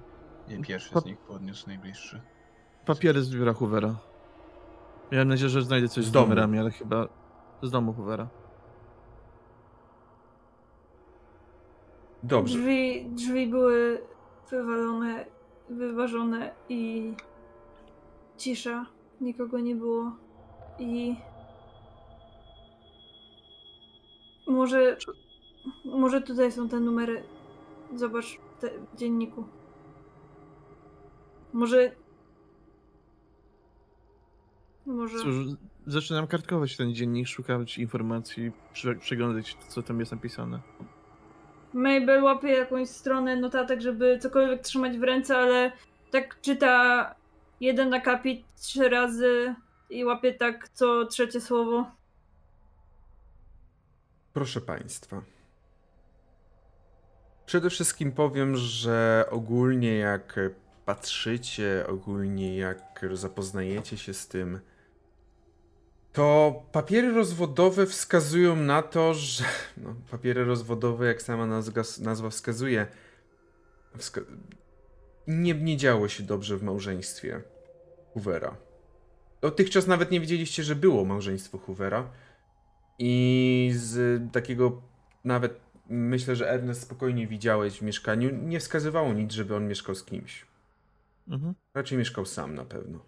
[0.48, 2.20] I pierwszy Pa- z nich podniósł najbliższy.
[2.86, 3.94] Papiery z biura Hoovera.
[5.12, 6.26] Miałem nadzieję, że znajdę coś Z z, domu.
[6.26, 7.08] numerami, ale chyba
[7.62, 8.28] z domu Hoovera.
[12.22, 12.58] Dobrze.
[12.58, 14.02] Drzwi, drzwi były
[14.50, 15.24] wywalone,
[15.70, 17.14] wyważone i
[18.36, 18.86] cisza.
[19.20, 20.12] Nikogo nie było.
[20.78, 21.16] I
[24.52, 24.96] może,
[25.84, 27.22] może tutaj są te numery.
[27.94, 29.44] Zobacz te, w dzienniku.
[31.52, 31.92] Może.
[34.86, 35.18] Może.
[35.18, 35.36] Cóż,
[35.86, 40.60] zaczynam kartkować ten dziennik, szukać informacji, prze- przeglądać, co tam jest napisane.
[41.72, 45.72] Mabel łapie jakąś stronę notatek, żeby cokolwiek trzymać w ręce, ale
[46.10, 47.14] tak czyta
[47.60, 49.54] jeden akapit trzy razy
[49.90, 51.86] i łapie tak co trzecie słowo.
[54.32, 55.22] Proszę Państwa.
[57.46, 60.40] Przede wszystkim powiem, że ogólnie jak
[60.84, 64.60] patrzycie, ogólnie jak zapoznajecie się z tym,
[66.12, 69.44] to papiery rozwodowe wskazują na to, że.
[69.76, 72.86] No, papiery rozwodowe, jak sama nazwa, nazwa wskazuje,
[73.98, 74.20] wska
[75.26, 77.42] nie, nie działo się dobrze w małżeństwie
[78.14, 78.56] Hoovera.
[79.40, 82.10] Dotychczas nawet nie wiedzieliście, że było małżeństwo Hoovera.
[83.04, 84.82] I z takiego
[85.24, 88.30] nawet myślę, że Ernest spokojnie widziałeś w mieszkaniu.
[88.30, 90.46] Nie wskazywało nic, żeby on mieszkał z kimś.
[91.28, 91.54] Mhm.
[91.74, 93.04] Raczej mieszkał sam na pewno.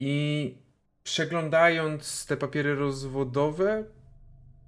[0.00, 0.54] I
[1.02, 3.84] przeglądając te papiery rozwodowe,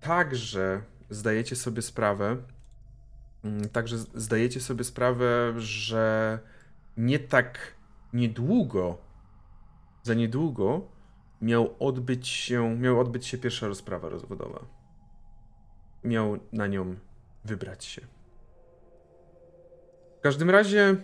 [0.00, 2.36] także zdajecie sobie sprawę,
[3.44, 6.38] mm, także zdajecie sobie sprawę, że
[6.96, 7.74] nie tak
[8.12, 8.98] niedługo,
[10.02, 10.97] za niedługo
[11.42, 14.64] miał odbyć się, miał odbyć się pierwsza rozprawa rozwodowa.
[16.04, 16.96] Miał na nią
[17.44, 18.02] wybrać się.
[20.18, 20.96] W każdym razie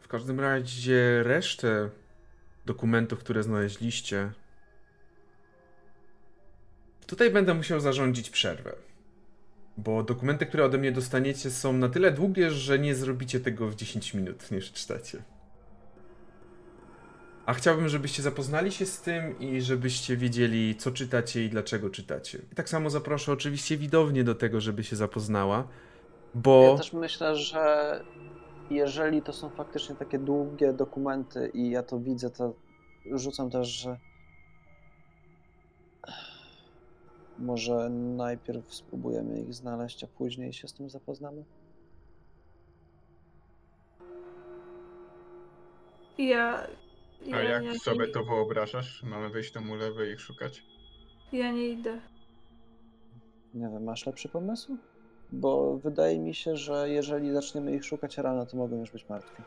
[0.00, 1.90] w każdym razie resztę
[2.66, 4.32] dokumentów, które znaleźliście.
[7.06, 8.72] Tutaj będę musiał zarządzić przerwę.
[9.76, 13.74] Bo dokumenty, które ode mnie dostaniecie, są na tyle długie, że nie zrobicie tego w
[13.74, 15.22] 10 minut, nie przeczytacie.
[17.46, 22.38] A chciałbym, żebyście zapoznali się z tym i żebyście wiedzieli, co czytacie i dlaczego czytacie.
[22.52, 25.68] I tak samo zaproszę oczywiście widownię do tego, żeby się zapoznała,
[26.34, 26.62] bo.
[26.62, 28.00] Ja też myślę, że
[28.70, 32.54] jeżeli to są faktycznie takie długie dokumenty i ja to widzę, to
[33.14, 33.98] rzucam też, że
[37.38, 41.44] może najpierw spróbujemy ich znaleźć, a później się z tym zapoznamy.
[46.18, 46.34] I
[47.26, 47.36] ja.
[47.36, 49.02] A ja, jak ja, sobie nie, to wyobrażasz?
[49.02, 50.64] Mamy wyjść do ulewy i ich szukać?
[51.32, 52.00] Ja nie idę.
[53.54, 54.76] Nie wiem, masz lepszy pomysł?
[55.32, 59.42] Bo wydaje mi się, że jeżeli zaczniemy ich szukać rano, to mogą już być martwi.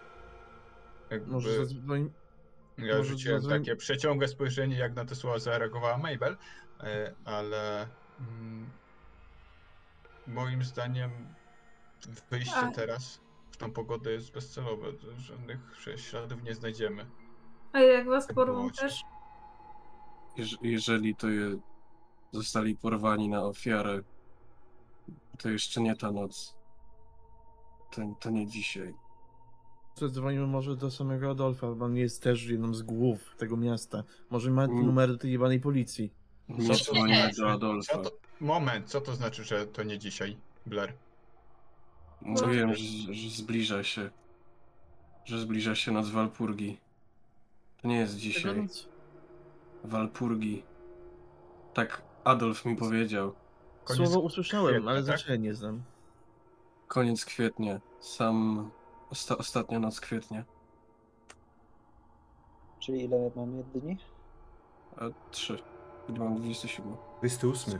[1.10, 2.12] Jakby Może zadzwoń...
[2.78, 6.38] ja może rzuciłem zadzwoń- takie przeciągłe spojrzenie, jak na te słowa zareagowała Mabel,
[6.84, 7.88] e, ale
[8.20, 8.70] mm,
[10.28, 11.12] moim zdaniem
[12.32, 12.72] wyjście A.
[12.72, 13.22] teraz
[13.52, 14.88] w tą pogodę jest bezcelowe.
[15.18, 15.60] Żadnych
[15.96, 17.06] śladów nie znajdziemy.
[17.74, 19.02] A jak was Tak porwą też?
[20.38, 21.58] Jeż- jeżeli to je
[22.32, 24.02] zostali porwani na ofiarę,
[25.38, 26.56] to jeszcze nie ta noc.
[27.92, 28.94] To, to nie dzisiaj.
[29.96, 34.04] Zadzwonimy może do samego Adolfa, bo on jest też jedną z głów tego miasta.
[34.30, 34.86] Może ma Mm.
[34.86, 36.14] numer do tej jebanej policji.
[36.50, 37.42] Nie dzwonimy znaczy?
[37.42, 37.94] do Adolfa.
[37.94, 40.94] Co to, moment, co to znaczy, że to nie dzisiaj, Blair?
[42.22, 44.10] Mówiłem, że, że zbliża się.
[45.26, 46.78] Że zbliża się noc Walpurgi.
[47.88, 48.68] To nie jest dzisiaj.
[49.84, 50.64] Walpurgi.
[51.74, 53.34] Tak Adolf mi powiedział.
[53.84, 55.06] Koniec Słowo usłyszałem, kwietnia, ale tak?
[55.06, 55.84] znaczenia nie znam.
[56.88, 57.80] Koniec kwietnia.
[58.00, 58.70] Sam
[59.10, 60.44] osta ostatnia noc kwietnia.
[62.80, 63.98] Czyli ile mamy dni?
[64.98, 65.60] A trzy.
[66.08, 66.96] Kiedy mam 27.
[67.20, 67.80] 28.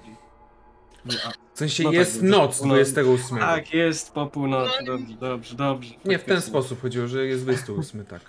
[1.06, 3.38] Nie, a, W sensie No tak, jest no, noc no, 28.
[3.38, 4.74] tak, jest po północy.
[4.80, 4.98] No.
[4.98, 5.94] Dobrze, dobrze, dobrze.
[6.06, 8.22] Nie w ten sposób chodziło, że jest 28, tak.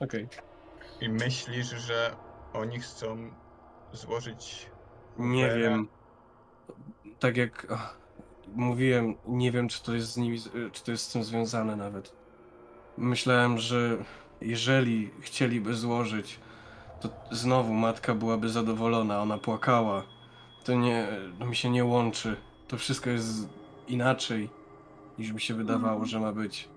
[0.00, 0.28] Okej.
[1.00, 2.16] I myślisz, że
[2.52, 3.30] oni chcą
[3.92, 4.66] złożyć.
[5.18, 5.60] Nie oferę?
[5.60, 5.88] wiem.
[7.18, 7.98] Tak jak ach,
[8.54, 11.76] mówiłem, nie wiem, czy to jest z nimi, z- czy to jest z tym związane
[11.76, 12.12] nawet.
[12.96, 13.96] Myślałem, że
[14.40, 16.40] jeżeli chcieliby złożyć,
[17.00, 20.02] to znowu matka byłaby zadowolona, ona płakała.
[20.64, 21.08] To nie,
[21.38, 22.36] to mi się nie łączy.
[22.68, 23.48] To wszystko jest
[23.88, 24.50] inaczej,
[25.18, 26.08] niż mi się wydawało, Mhm.
[26.08, 26.68] że ma być.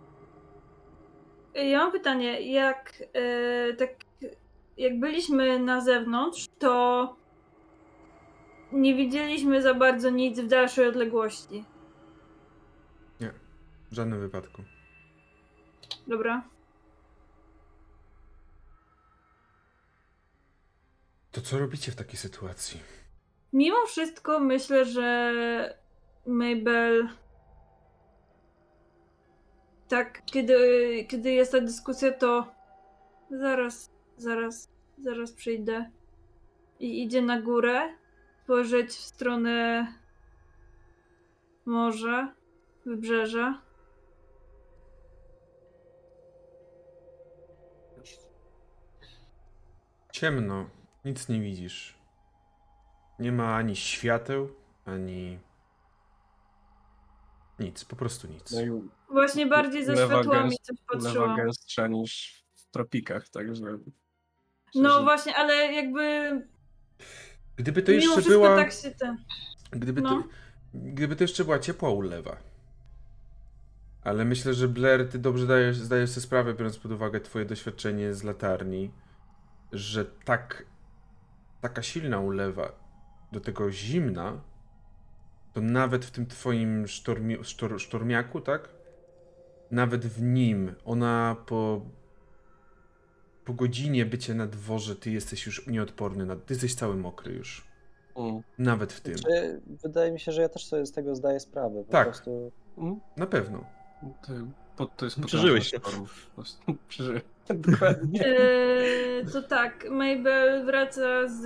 [1.55, 3.89] Ja mam pytanie, jak e, tak
[4.77, 7.15] jak byliśmy na zewnątrz, to
[8.71, 11.65] nie widzieliśmy za bardzo nic w dalszej odległości.
[13.93, 14.63] W żadnym wypadku.
[16.07, 16.43] Dobra.
[21.31, 22.79] To co robicie w takiej sytuacji?
[23.53, 25.77] Mimo wszystko myślę, że
[26.25, 27.09] Mabel.
[29.87, 30.57] Tak, kiedy,
[31.09, 32.53] kiedy jest ta dyskusja, to
[33.31, 35.89] zaraz, zaraz, zaraz przyjdę.
[36.79, 37.81] I idzie na górę,
[38.43, 39.87] spojrzeć w stronę
[41.65, 42.33] morza,
[42.85, 43.61] wybrzeża.
[50.11, 50.69] Ciemno,
[51.05, 51.97] nic nie widzisz.
[53.19, 54.49] Nie ma ani świateł,
[54.85, 55.39] ani.
[57.59, 58.51] Nic, po prostu nic.
[58.51, 61.37] No i Właśnie bardziej ze Lewa światłami gęst- coś lewa patrzyłam.
[61.37, 63.65] gęstsza niż w tropikach, także...
[64.75, 66.31] No szczerze, właśnie, ale jakby
[67.55, 68.55] Gdyby to jeszcze była.
[68.55, 69.17] tak się ten.
[69.71, 70.09] Gdyby, No.
[70.09, 70.23] to,
[70.73, 72.37] gdyby to jeszcze była ciepła ulewa.
[74.03, 78.13] Ale myślę, że Blair, ty dobrze dajesz, zdajesz sobie sprawę, biorąc pod uwagę twoje doświadczenie
[78.13, 78.91] z latarni,
[79.71, 80.65] że tak
[81.61, 82.71] taka silna ulewa,
[83.31, 84.41] do tego zimna,
[85.53, 88.69] to nawet w tym twoim sztormi, sztor, sztormiaku, tak?
[89.71, 91.81] Nawet w nim ona po
[93.45, 97.67] po godzinie bycia na dworze, ty jesteś już nieodporny, na, ty jesteś cały mokry już.
[98.15, 98.41] Mm.
[98.57, 99.17] Nawet w tym.
[99.17, 101.83] Znaczy, wydaje mi się, że ja też sobie z tego zdaję sprawę.
[101.83, 102.07] Po Tak.
[102.07, 102.99] prostu Mm.
[103.17, 103.63] Na pewno.
[104.01, 104.33] To,
[104.77, 105.71] po, to jest Przeżyłeś
[106.87, 107.21] Przeżyłem.
[107.49, 108.25] Dokładnie.
[108.27, 111.45] Eee, to tak, Mabel wraca z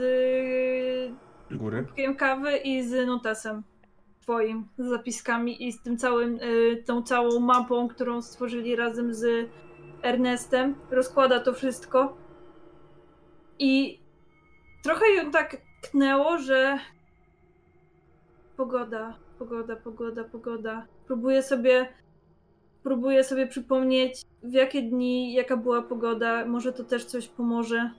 [1.52, 1.84] Góry.
[1.84, 3.64] kubkiem kawy i z notesem
[4.22, 9.50] twoim, z zapiskami i z tym całym, e, tą całą mapą, którą stworzyli razem z
[10.02, 10.76] Ernestem.
[10.92, 12.18] Rozkłada to wszystko.
[13.60, 14.00] I
[14.84, 16.80] trochę ją tak tknęło, że
[18.58, 20.88] pogoda, pogoda, pogoda, pogoda.
[21.08, 21.88] Próbuję sobie
[22.84, 26.46] próbuję sobie przypomnieć, w jakie dni, jaka była pogoda.
[26.46, 27.92] Może to też coś pomoże.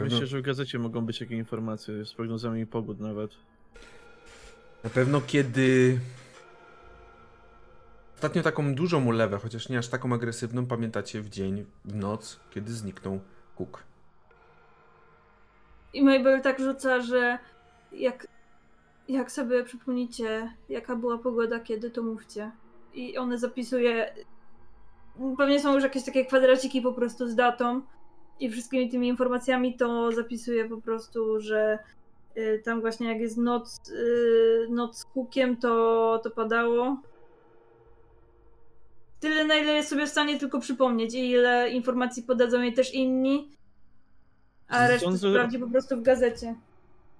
[0.00, 3.30] Myślę, że w gazecie mogą być jakieś informacje z prognozami pogód nawet.
[4.84, 6.00] Na pewno kiedy.
[8.14, 12.72] Ostatnio taką dużą ulewę, chociaż nie aż taką agresywną, pamiętacie w dzień, w noc, kiedy
[12.72, 13.20] zniknął
[13.56, 13.82] Cook.
[15.92, 17.38] I Mabel tak rzuca, że
[17.92, 18.26] jak,
[19.08, 22.50] jak sobie przypomnicie, jaka była pogoda, kiedy, to mówcie.
[22.94, 24.14] I one zapisuje.
[25.38, 27.82] Pewnie są już jakieś takie kwadraciki po prostu z datą
[28.40, 31.78] i wszystkimi tymi informacjami to zapisuje po prostu, że
[32.64, 36.96] tam właśnie jak jest noc, y, noc z kukiem, to, to padało.
[39.20, 42.94] Tyle, na ile jest sobie w stanie tylko przypomnieć i ile informacji podadzą jej też
[42.94, 43.48] inni.
[44.68, 46.54] A resztę Sądzę- sprawdzi po prostu w gazecie.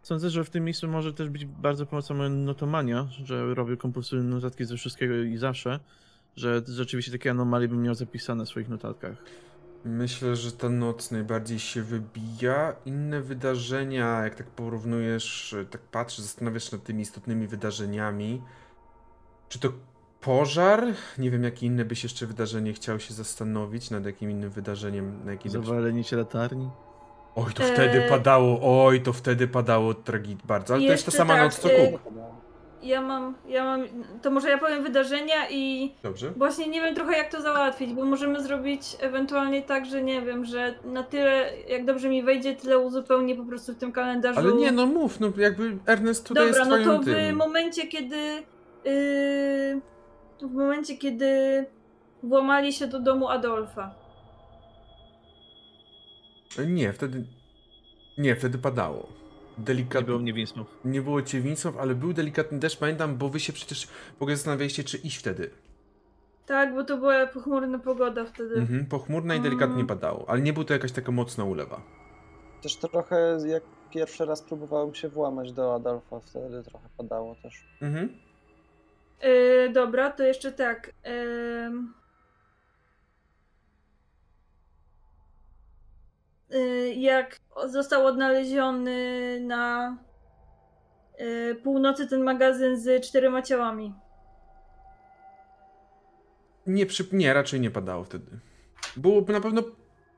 [0.03, 4.65] Sądzę, że w tym miejscu może też być bardzo pomocna notomania, że robię kompulsywne notatki
[4.65, 5.81] ze wszystkiego i zawsze,
[6.37, 9.13] że rzeczywiście takie anomalie bym miał zapisane w swoich notatkach.
[9.85, 12.75] Myślę, że ta noc najbardziej się wybija.
[12.87, 18.43] Inne wydarzenia, jak tak porównujesz, tak patrzysz, zastanawiasz się nad tymi istotnymi wydarzeniami.
[19.49, 19.69] Czy to
[20.21, 20.85] pożar?
[21.19, 25.33] Nie wiem, jakie inne byś jeszcze wydarzenie chciał się zastanowić, nad jakim innym wydarzeniem, na
[25.33, 26.71] jakim Zawalenie cię latarni.
[27.35, 28.09] Oj, to wtedy Eee.
[28.09, 30.75] padało, oj, to wtedy padało tragit bardzo.
[30.75, 32.15] Ale to jest ta sama tak, noc co Cook.
[32.85, 33.85] Ja mam, ja mam,
[34.23, 36.31] to może ja powiem wydarzenia i Dobrze?
[36.37, 40.45] właśnie nie wiem trochę jak to załatwić, bo możemy zrobić ewentualnie tak, że nie wiem,
[40.45, 44.39] że na tyle, jak dobrze mi wejdzie, tyle uzupełnię po prostu w tym kalendarzu.
[44.39, 47.37] Ale nie, no mów, no jakby Ernest tutaj Dobra, jest no twoim to w tym.
[47.37, 48.17] momencie, kiedy
[48.85, 49.81] yy,
[50.49, 51.65] w momencie, kiedy
[52.23, 53.95] włamali się do domu Adolfa.
[56.67, 57.25] Nie, wtedy...
[58.19, 59.09] Nie, wtedy padało.
[59.59, 60.07] Nie Delikatnie.
[60.07, 60.71] było mnie Winsmouth.
[60.85, 61.43] Nie było cię
[61.81, 65.51] ale był delikatny deszcz, pamiętam, bo wy się przecież w ogóle zastanawialiście, czy iść wtedy.
[66.47, 68.55] Tak, bo to była pochmurna pogoda wtedy.
[68.55, 69.87] Mhm, pochmurna i delikatnie Mm.
[69.87, 71.81] padało, ale nie był to jakaś taka mocna ulewa.
[72.63, 77.65] też trochę jak pierwszy raz próbowałem się włamać do Adolfa, wtedy trochę padało też.
[77.83, 78.09] Mhm.
[79.23, 80.93] Yy, dobra, to jeszcze tak.
[81.05, 81.73] Yy,
[86.97, 87.37] jak
[87.67, 89.97] został odnaleziony na
[91.19, 93.95] yy, północy ten magazyn z czterema ciałami.
[96.67, 97.05] Nie, przy...
[97.13, 98.31] nie, raczej nie padało wtedy.
[98.97, 99.63] Byłoby na pewno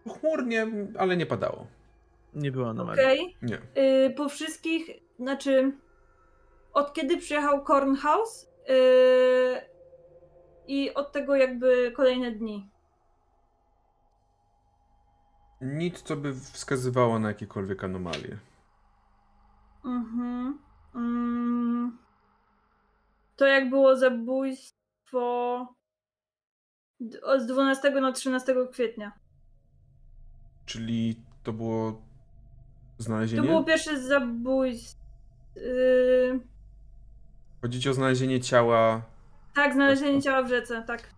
[0.04, 0.66] pochmurnie,
[0.98, 1.66] ale nie padało.
[2.34, 3.02] Nie była anomalii.
[3.02, 3.36] Okej.
[3.42, 3.58] Nie.
[3.82, 5.72] Yy, po wszystkich, znaczy
[6.72, 8.74] od kiedy przyjechał Cornhouse yy,
[10.66, 12.70] i od tego jakby kolejne dni.
[15.61, 18.39] Nic, co by wskazywało na jakiekolwiek anomalie.
[19.85, 20.59] Mhm.
[20.95, 21.99] Mm.
[23.37, 25.66] To jak było zabójstwo
[27.39, 29.12] z 12 na 13 kwietnia.
[30.66, 31.93] Czyli to było
[32.97, 33.43] To znalezienie?
[33.49, 35.07] było pierwsze zabójstwo.
[35.57, 36.41] Yy,
[37.62, 39.03] Chodzi ci o znalezienie ciała.
[39.55, 41.15] tak, znalezienie ciała w rzece, tak.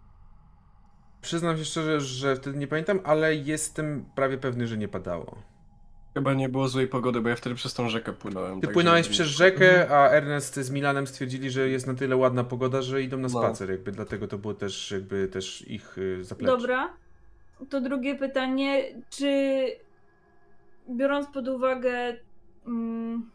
[1.28, 5.42] Przyznam się szczerze, że wtedy nie pamiętam, ale jestem prawie pewny, że nie padało.
[6.14, 8.54] Chyba nie było złej pogody, bo ja wtedy przez tą rzekę płynąłem.
[8.54, 12.44] Ty także- płynąłeś przez rzekę, a Ernest z Milanem stwierdzili, że jest na tyle ładna
[12.44, 13.28] pogoda, że idą na No.
[13.28, 16.56] spacer, jakby dlatego to było też jakby też ich y, zaplecze.
[16.56, 16.92] Dobra.
[17.70, 19.30] To drugie pytanie, czy
[20.90, 22.16] biorąc pod uwagę,
[22.66, 23.30] mm,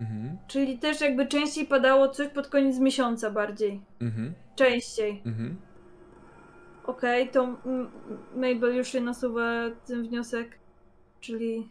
[0.00, 3.80] Mhm, czyli też jakby częściej padało coś pod koniec miesiąca bardziej.
[4.00, 5.22] mhm, Częściej.
[5.26, 5.56] mhm.
[6.88, 7.90] Okej, to mm,
[8.34, 10.58] Mabel już się nasuwa ten wniosek,
[11.20, 11.68] czyli,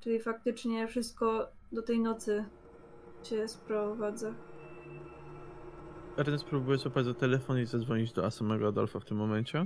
[0.00, 2.44] czyli faktycznie wszystko do tej nocy
[3.22, 4.34] się sprowadza.
[6.16, 9.64] Ernest próbuje złapać za telefon i zadzwonić do samego Adolfa w tym momencie.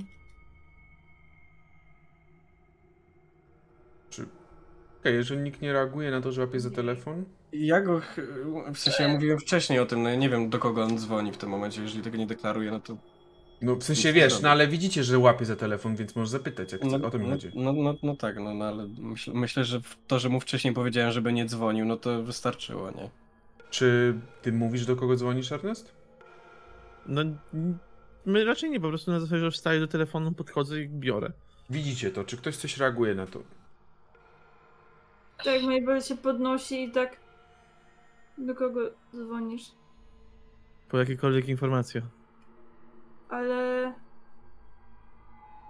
[5.01, 8.01] Okej, jeżeli nikt nie reaguje na to, że łapie za telefon, Ja go,
[8.75, 11.33] w sensie ja mówiłem wcześniej o tym, no ja nie wiem do kogo on dzwoni
[11.33, 12.97] w tym momencie, jeżeli tego nie deklaruje, no to...
[13.63, 16.73] no w sensie wiesz, nie no ale widzicie, że łapie za telefon, więc możesz zapytać,
[16.73, 17.51] jak No, o to mi no, chodzi.
[17.55, 21.13] no, no, no tak, no, no ale myśl, myślę, że to, że mu wcześniej powiedziałem,
[21.13, 23.11] żeby nie dzwonił, no to wystarczyło, nie?
[23.71, 25.93] Czy ty mówisz, do kogo dzwonisz, Ernest?
[27.07, 27.23] No,
[28.27, 31.33] my raczej nie, po prostu na zasadzie, że wstaję do telefonu, podchodzę i biorę.
[31.71, 33.43] Widzicie to, czy ktoś coś reaguje na to?
[35.45, 37.17] Tak, Mabel się podnosi i tak.
[38.39, 38.81] Do kogo
[39.17, 39.63] dzwonisz?
[40.89, 42.03] Po jakiekolwiek informacje.
[43.29, 43.93] Ale.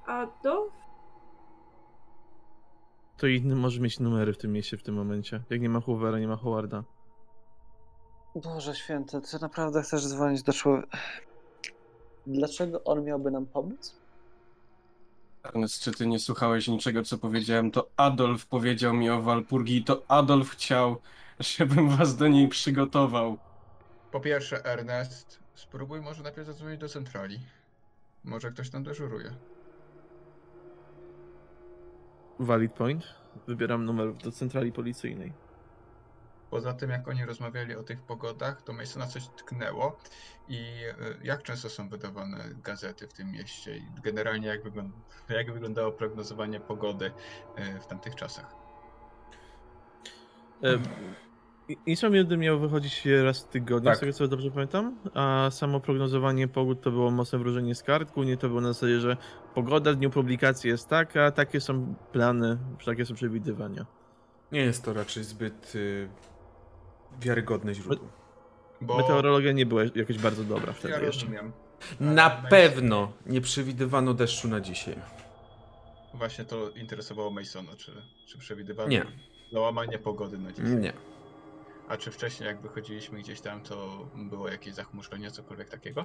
[0.07, 0.73] Adolf?
[3.17, 5.43] To inny może mieć numery w tym mieście w tym momencie.
[5.51, 6.85] Jak nie ma Hoovera, nie ma Howarda.
[8.35, 10.99] Boże święty, ty naprawdę chcesz dzwonić do człowieka.
[12.27, 13.97] Dlaczego on miałby nam pomóc?
[15.43, 17.71] Ernest, czy ty nie słuchałeś niczego, co powiedziałem?
[17.71, 20.97] To Adolf powiedział mi o Walpurgi i to Adolf chciał,
[21.41, 23.39] żebym was do niej przygotował.
[24.13, 27.41] Po pierwsze, Ernest, spróbuj może najpierw zadzwonić do centrali.
[28.25, 29.35] Może ktoś tam dyżuruje.
[32.39, 33.05] Valid point.
[33.47, 35.33] Wybieram numer do centrali policyjnej.
[36.51, 39.99] Poza tym, jak oni rozmawiali o tych pogodach, to Masona coś tknęło
[40.49, 44.97] i y, jak często są wydawane gazety w tym mieście i generalnie jak, wygląda,
[45.29, 48.55] jak wyglądało prognozowanie pogody y, w tamtych czasach.
[51.87, 53.97] Instra Miody miał wychodzić raz w tygodniu, Tak.
[53.97, 58.13] z tego co dobrze pamiętam, a samo prognozowanie pogód to było mocne wróżenie z kart,
[58.13, 59.17] głównie to było na zasadzie, że
[59.55, 63.87] pogoda w dniu publikacji jest taka, takie są plany, takie są przewidywania.
[64.53, 66.09] Nie jest to raczej zbyt y,
[67.21, 68.09] wiarygodne źródło.
[68.81, 71.21] Bo Meteorologia nie była jakoś bardzo dobra wtedy ja jeszcze.
[71.27, 71.53] rozumiem.
[72.01, 74.95] Na pewno nie przewidywano deszczu na dzisiaj.
[76.15, 77.93] Właśnie to interesowało Masona, czy,
[78.27, 79.05] czy przewidywano Nie.
[79.53, 80.77] załamanie pogody na dzisiaj.
[80.77, 80.93] Nie.
[81.89, 86.05] A czy wcześniej jak wychodziliśmy gdzieś tam, to było jakieś zachmurzenie, cokolwiek takiego?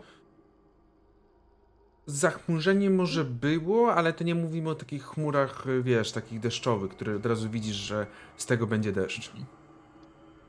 [2.06, 7.26] Zachmurzenie może było, ale to nie mówimy o takich chmurach, wiesz, takich deszczowych, które od
[7.26, 8.08] razu widzisz, że
[8.38, 9.32] z tego będzie deszcz.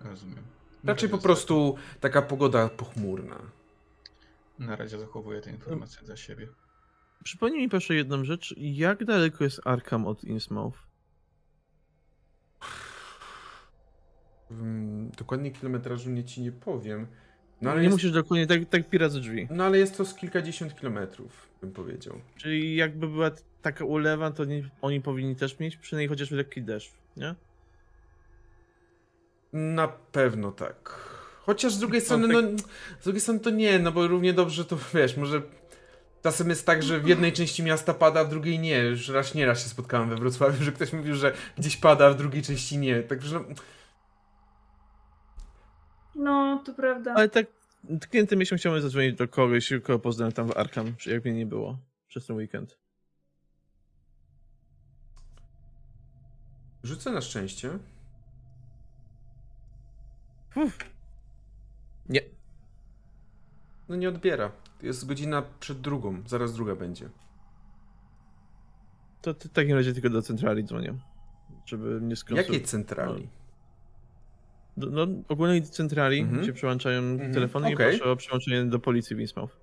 [0.00, 0.44] Rozumiem.
[0.84, 3.38] Raczej po prostu taka pogoda pochmurna.
[4.58, 6.48] Na razie zachowuję te informacje za siebie.
[7.24, 10.78] Przypomnij mi proszę jedną rzecz, jak daleko jest Arkham od Innsmouth?
[14.60, 17.06] Mm, Dokładnie kilometrażu nie ci nie powiem.
[17.62, 19.48] No ale, nie jest, musisz dokładnie, tak, tak pirat z drzwi.
[19.50, 22.20] no ale jest to z kilkadziesiąt kilometrów, bym powiedział.
[22.36, 23.30] Czyli jakby była
[23.62, 27.34] taka ulewa, to nie, oni powinni też mieć przynajmniej chociaż lekki deszcz, nie?
[29.52, 30.90] Na pewno tak.
[31.46, 32.58] Chociaż z drugiej No, strony, tak- no,
[33.00, 35.42] z drugiej strony to nie, no bo równie dobrze to wiesz, może
[36.22, 38.78] czasem jest tak, że w jednej części miasta pada, a w drugiej nie.
[38.78, 42.10] Już raz nie raz się spotkałem we Wrocławiu, że ktoś mówił, że gdzieś pada, a
[42.10, 43.02] w drugiej części nie.
[43.02, 43.44] Także no,
[46.14, 47.14] No, to prawda.
[47.14, 47.46] Ale tak
[48.00, 51.78] tkniętym miesiąc chciałem zadzwonić do kogoś, kogo poznałem tam w Arkham, jak mnie nie było
[52.08, 52.84] przez ten weekend.
[56.84, 57.78] rzucę na szczęście.
[60.56, 60.78] Uff.
[62.08, 62.20] Nie.
[63.88, 64.52] No nie odbiera.
[64.82, 67.08] Jest godzina przed drugą, zaraz druga będzie.
[69.22, 70.94] To w takim razie tylko do centrali dzwonię.
[71.66, 72.54] Żeby nie skonsultować.
[72.54, 73.28] Jakiej centrali?
[74.76, 76.42] Do, no, ogólnej centrali, Mhm.
[76.42, 77.94] gdzie przełączają Mhm, telefony okej.
[77.94, 79.56] i proszę o przełączenie do policji w Innsmouth.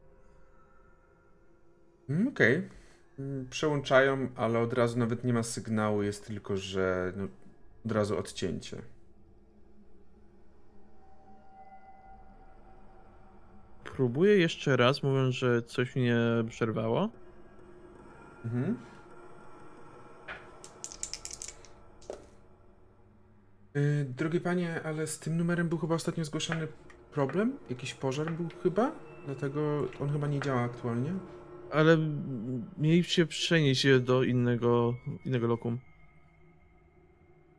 [2.09, 2.69] Mm, Okej.
[3.19, 7.27] Mm, Przełączają, ale od razu nawet nie ma sygnału, jest tylko, że no,
[7.85, 8.77] od razu odcięcie.
[13.83, 16.15] Próbuję jeszcze raz, mówiąc, że coś mnie
[16.49, 17.09] przerwało.
[18.45, 18.77] Mhm.
[23.75, 26.67] Yy, drogie panie, ale z tym numerem był chyba ostatnio zgłaszany
[27.11, 27.57] problem?
[27.69, 28.91] Jakiś pożar był chyba?
[29.25, 31.13] Dlatego on chyba nie działa aktualnie.
[31.71, 31.97] Ale
[32.77, 34.93] mieliście przenieść je do innego,
[35.25, 35.79] innego lokum.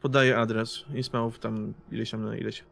[0.01, 0.84] Podaję adres.
[0.94, 2.64] Ismailów tam ileś tam na ileś.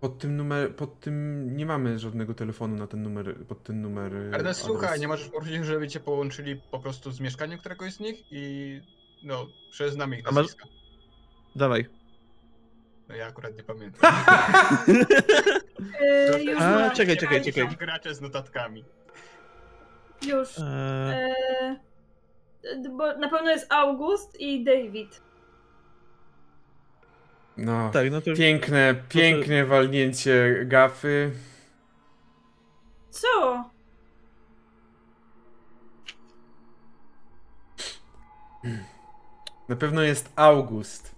[0.00, 4.12] Pod tym numer, pod tym nie mamy żadnego telefonu na ten numer, pod ten numer.
[4.12, 4.56] yy, Ernest, adres.
[4.58, 8.80] słuchaj, nie możesz prosić, żeby cię połączyli po prostu z mieszkaniem któregoś z nich i
[9.24, 9.46] no,
[10.18, 10.66] ich A masz- nazwiska.
[11.56, 11.86] Dawaj.
[13.08, 14.12] No ja akurat nie pamiętam.
[16.00, 16.90] Yy, już A, mam.
[16.90, 17.68] czekaj, czekaj, czekaj.
[17.76, 18.84] gracze z notatkami.
[20.22, 20.58] Już.
[20.58, 21.76] Eee,
[22.64, 25.20] Yy, bo na pewno jest August i David.
[27.56, 31.30] No, tak, no to piękne, piękne walnięcie gafy.
[33.10, 33.64] Co?
[39.68, 41.15] Na pewno jest August.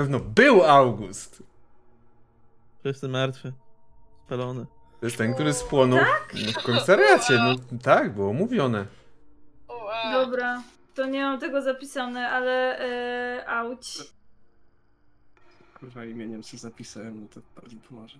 [0.00, 1.42] Na pewno był August.
[2.82, 3.52] to jestem martwy.
[4.26, 4.66] Spalony.
[5.00, 5.98] To jest ten, który spłonął
[6.34, 7.38] no, w komisariacie.
[7.38, 8.86] No tak, było mówione.
[10.12, 10.62] Dobra.
[10.94, 12.78] To nie mam tego zapisane, ale
[13.36, 13.98] yy, auć.
[15.80, 18.18] Kurwa, imieniem sobie zapisałem, no to bardzo pomoże.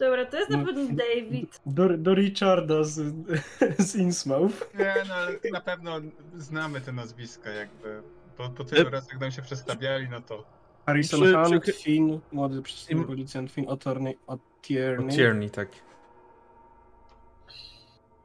[0.00, 0.64] Dobra, to jest na No.
[0.66, 1.60] pewno David.
[1.66, 3.14] Do, do Richarda z,
[3.88, 4.74] z Innsmouth.
[4.78, 6.00] Nie, no ale na pewno
[6.36, 8.02] znamy te nazwiska jakby.
[8.40, 10.44] Po, po tylu E- razach jak nam się przedstawiali, no to
[10.86, 15.10] Harrison Hunt, przy- Finn, młody przystojny Im- policjant Finn O'Tierney, O'Tierney.
[15.16, 15.68] Tierney, tak.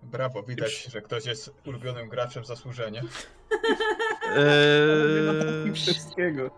[0.04, 3.02] brawo, widać, że ktoś jest ulubionym graczem zasłużenie.
[4.38, 6.50] Eee, wszystkiego.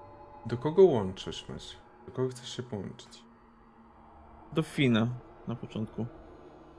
[0.46, 1.78] Do kogo łączysz, masz?
[2.06, 3.10] Do kogo chcesz się połączyć?
[4.54, 5.08] do Fina
[5.48, 6.06] na początku.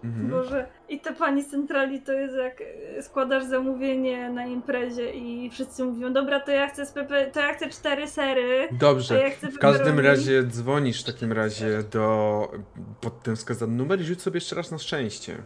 [0.04, 0.30] Mhm.
[0.30, 2.60] Boże, i ta pani z centrali to jest jak
[2.96, 7.40] e, składasz zamówienie na imprezie i wszyscy mówią, dobra, to ja chcę z pepe, to
[7.40, 9.20] ja chcę cztery sery, Dobrze.
[9.20, 12.52] ja chcę W każdym razie dzwonisz w takim razie do
[13.00, 15.36] pod ten wskazany numer i rzuć sobie jeszcze raz na szczęście.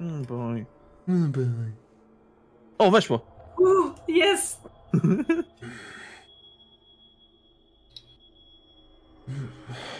[0.00, 0.66] Mm, boj.
[2.78, 3.20] O, weszło!
[3.58, 4.60] Uh, jest!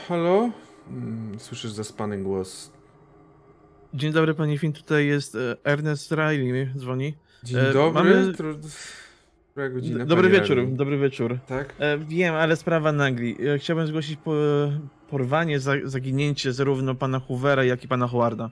[0.08, 0.50] Halo?
[0.88, 2.72] Mm, Słyszysz zaspany głos.
[3.94, 7.14] Dzień dobry, panie Fin, tutaj jest e, Ernest Riley, dzwoni.
[7.42, 8.02] Dzień E, dobry.
[8.04, 8.32] mamy-
[9.70, 10.04] godzina?
[10.06, 10.76] Dobry wieczór, Rally?
[10.76, 11.38] dobry wieczór.
[11.46, 11.74] Tak?
[11.78, 13.36] E, wiem, ale sprawa nagli.
[13.58, 14.32] Chciałbym zgłosić po,
[15.10, 18.50] porwanie, za, zaginięcie zarówno pana Hoovera, jak i pana Howarda.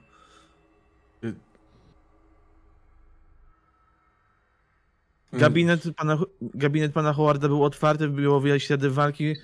[5.33, 9.35] Gabinet pana, gabinet pana Howarda był otwarty, było widać ślady walki.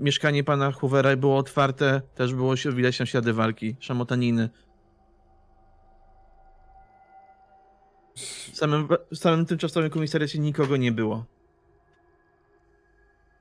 [0.00, 4.48] Mieszkanie pana Hoovera było otwarte, też było widać tam ślady walki, szamotaniny.
[8.54, 11.24] W samym, w samym tymczasowym komisariacie nikogo nie było.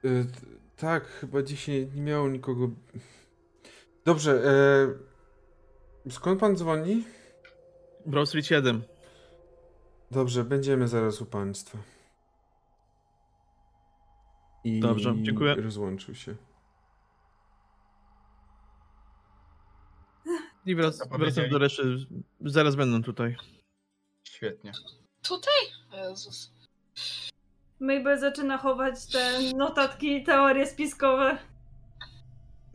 [0.06, 0.45] Y, t-
[0.77, 2.69] tak, chyba dzisiaj nie miało nikogo.
[4.06, 4.44] Dobrze,
[6.06, 6.11] e...
[6.11, 7.03] skąd pan dzwoni?
[8.06, 8.84] Broad Street 7.
[10.11, 11.77] Dobrze, będziemy zaraz u państwa.
[14.64, 15.56] I Dobrze, dziękuję.
[15.56, 16.35] rozłączył się.
[20.65, 21.84] I wrac, wracam do reszty.
[22.41, 23.35] Zaraz będą tutaj.
[24.23, 24.72] Świetnie.
[25.28, 25.54] Tutaj?
[25.94, 26.52] Jezus.
[27.80, 31.38] Mabel zaczyna chować te notatki i teorie spiskowe.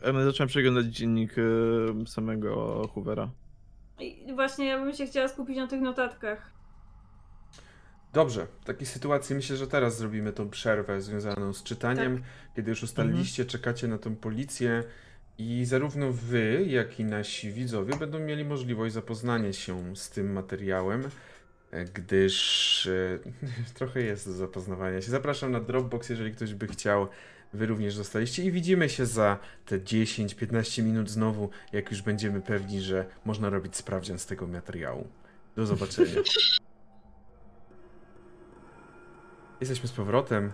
[0.06, 3.30] Ja zacząłem przeglądać dziennik e, samego Hoovera.
[4.00, 6.50] I właśnie ja bym się chciała skupić na tych notatkach.
[8.12, 12.22] Dobrze, w takiej sytuacji myślę, że teraz zrobimy tą przerwę związaną z czytaniem,
[12.56, 14.84] kiedy już ustaliliście, czekacie na tą policję
[15.38, 21.04] i zarówno wy, jak i nasi widzowie będą mieli możliwość zapoznania się z tym materiałem,
[21.04, 21.10] e,
[21.94, 23.18] gdyż e,
[23.78, 25.10] trochę jest do zapoznawania się.
[25.10, 27.08] Zapraszam na Dropbox, jeżeli ktoś by chciał.
[27.52, 32.80] Wy również zostaliście i widzimy się za te 10-15 minut znowu, jak już będziemy pewni,
[32.80, 35.08] że można robić sprawdzian z tego materiału.
[35.56, 36.12] Do zobaczenia.
[39.60, 40.52] Jesteśmy z powrotem.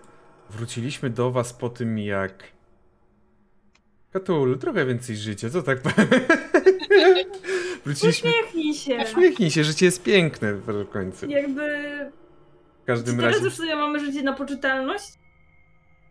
[0.51, 2.45] Wróciliśmy do was po tym jak...
[4.13, 5.79] Katul, trochę więcej życia, co tak...
[7.85, 8.31] Wróciliśmy...
[8.31, 8.99] Uśmiechnij się!
[9.05, 11.27] Uśmiechnij się, życie jest piękne w końcu.
[11.27, 11.63] Jakby...
[12.75, 13.45] W Czy każdym teraz razie...
[13.45, 15.05] już sobie mamy życie na poczytalność?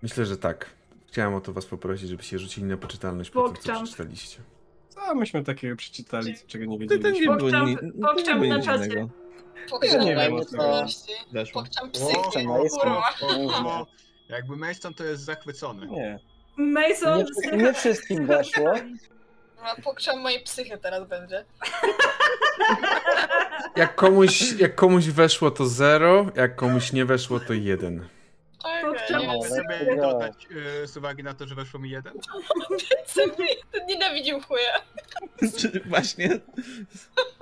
[0.02, 0.70] Myślę, że tak.
[1.08, 4.40] Chciałem o to was poprosić, żebyście rzucili na poczytalność po tym, co przeczytaliście.
[4.90, 7.28] Co myśmy takiego przeczytali, czego nie wiedzieliśmy?
[7.28, 9.08] Pokczam- na czacie.
[9.70, 11.14] Pokczam nie mojej wiem, o co przytomności.
[11.32, 11.64] Weszło.
[11.64, 12.52] Pokczam.
[13.68, 13.88] O,
[14.30, 15.88] jakby Mason to jest zachwycony.
[15.88, 16.20] Nie.
[16.58, 17.26] Mason...
[17.52, 18.74] Nie, nie wszystkim weszło.
[19.64, 21.46] No, Pokczam mojej psychy teraz będzie.
[23.76, 28.08] Jak komuś, jak komuś weszło to 0, jak komuś nie weszło to 1.
[28.64, 29.42] Okej, Pokczam nie O, wiem.
[29.44, 30.48] Chcę tak sobie dodać
[30.84, 32.14] y, z uwagi na to, że weszło mi jeden.
[33.16, 33.30] Ten
[33.88, 34.74] nienawidził chuja.
[35.60, 36.30] Czy właśnie?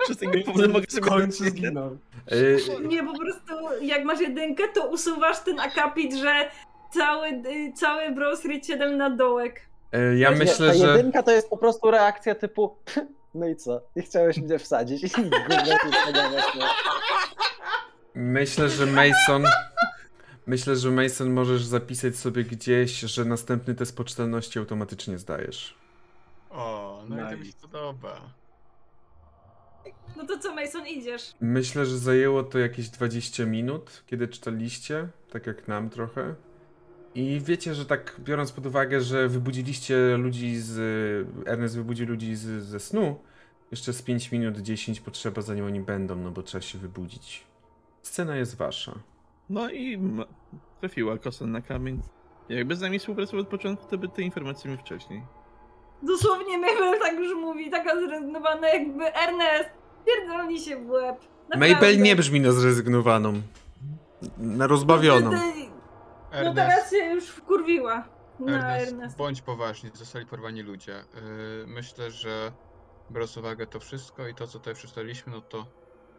[0.06, 1.98] Czy z tego powodu mogę sobie zginął.
[2.32, 3.54] Y, Nie, po prostu
[3.84, 6.50] jak masz jedynkę, to usuwasz ten akapit, że
[6.92, 9.60] cały, y, cały Brawl Street 7 na dołek.
[9.94, 10.86] Y, ja Nie, myślę, ta że...
[10.86, 12.76] jedynka to jest po prostu reakcja typu
[13.34, 13.80] no i co?
[13.96, 15.04] I chciałeś mnie wsadzić.
[15.18, 15.30] I?
[18.14, 19.44] Myślę, że Mason.
[20.46, 25.78] Myślę, że Mason możesz zapisać sobie gdzieś, że następny test poczytalności automatycznie zdajesz.
[26.50, 27.58] O, no i to mi się Nice.
[27.60, 28.20] podoba.
[30.16, 31.34] No to co, Mason, idziesz?
[31.40, 36.34] Myślę, że zajęło to jakieś 20 minut, kiedy czytaliście, tak jak nam trochę.
[37.14, 40.78] I wiecie, że tak biorąc pod uwagę, że wybudziliście ludzi z.
[41.46, 43.16] Ernest wybudził ludzi z, ze snu,
[43.70, 47.44] jeszcze z 5 minut 10 potrzeba zanim oni będą, no bo trzeba się wybudzić.
[48.02, 48.92] Scena jest wasza.
[49.50, 49.98] No i
[50.80, 52.00] trafiła kosa na kamień.
[52.48, 55.22] Jakby z nami współpracował od początku, to by te informacje miał wcześniej.
[56.02, 59.70] Dosłownie Mabel tak już mówi, taka zrezygnowana jakby Ernest,
[60.06, 61.16] pierdolni się w łeb.
[61.48, 61.74] Naprawdę.
[61.74, 63.32] Mabel nie brzmi na zrezygnowaną.
[64.38, 65.30] Na rozbawioną.
[65.32, 65.71] No, ty-
[66.32, 69.16] Ernest, teraz się już wkurwiła na Ernest, Ernest.
[69.16, 70.92] bądź poważni, zostali porwani ludzie.
[71.14, 72.52] Yy, myślę, że
[73.10, 75.66] biorąc uwagę to wszystko i to, co tutaj przeczytaliśmy, no to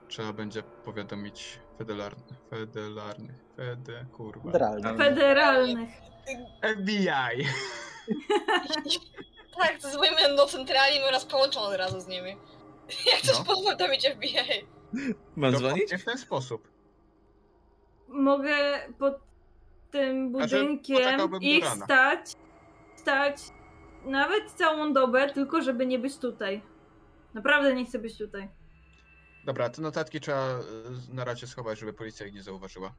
[0.08, 4.98] trzeba będzie powiadomić fedelarnych, fedelarnych, fede, kurwa, Dralny.
[4.98, 5.90] Federalnych.
[6.76, 7.46] FBI!
[9.60, 12.30] Tak, to zadzwonimy do centrali, my nas połączą od razu z nimi.
[13.12, 13.38] Jak chcesz
[13.80, 13.88] No.
[13.88, 14.68] mieć FBI?
[15.36, 15.94] Mam dzwonić?
[15.96, 16.68] w ten sposób.
[18.08, 18.56] Mogę
[19.00, 19.14] pod
[19.94, 21.86] tym Znaczy, budynkiem do ich rana.
[21.86, 22.34] stać,
[22.96, 23.38] stać
[24.06, 26.62] nawet całą dobę, tylko żeby nie być tutaj.
[27.34, 28.50] Naprawdę nie chcę być tutaj.
[29.46, 32.94] Dobra, te notatki trzeba y, na razie schować, żeby policja ich nie zauważyła.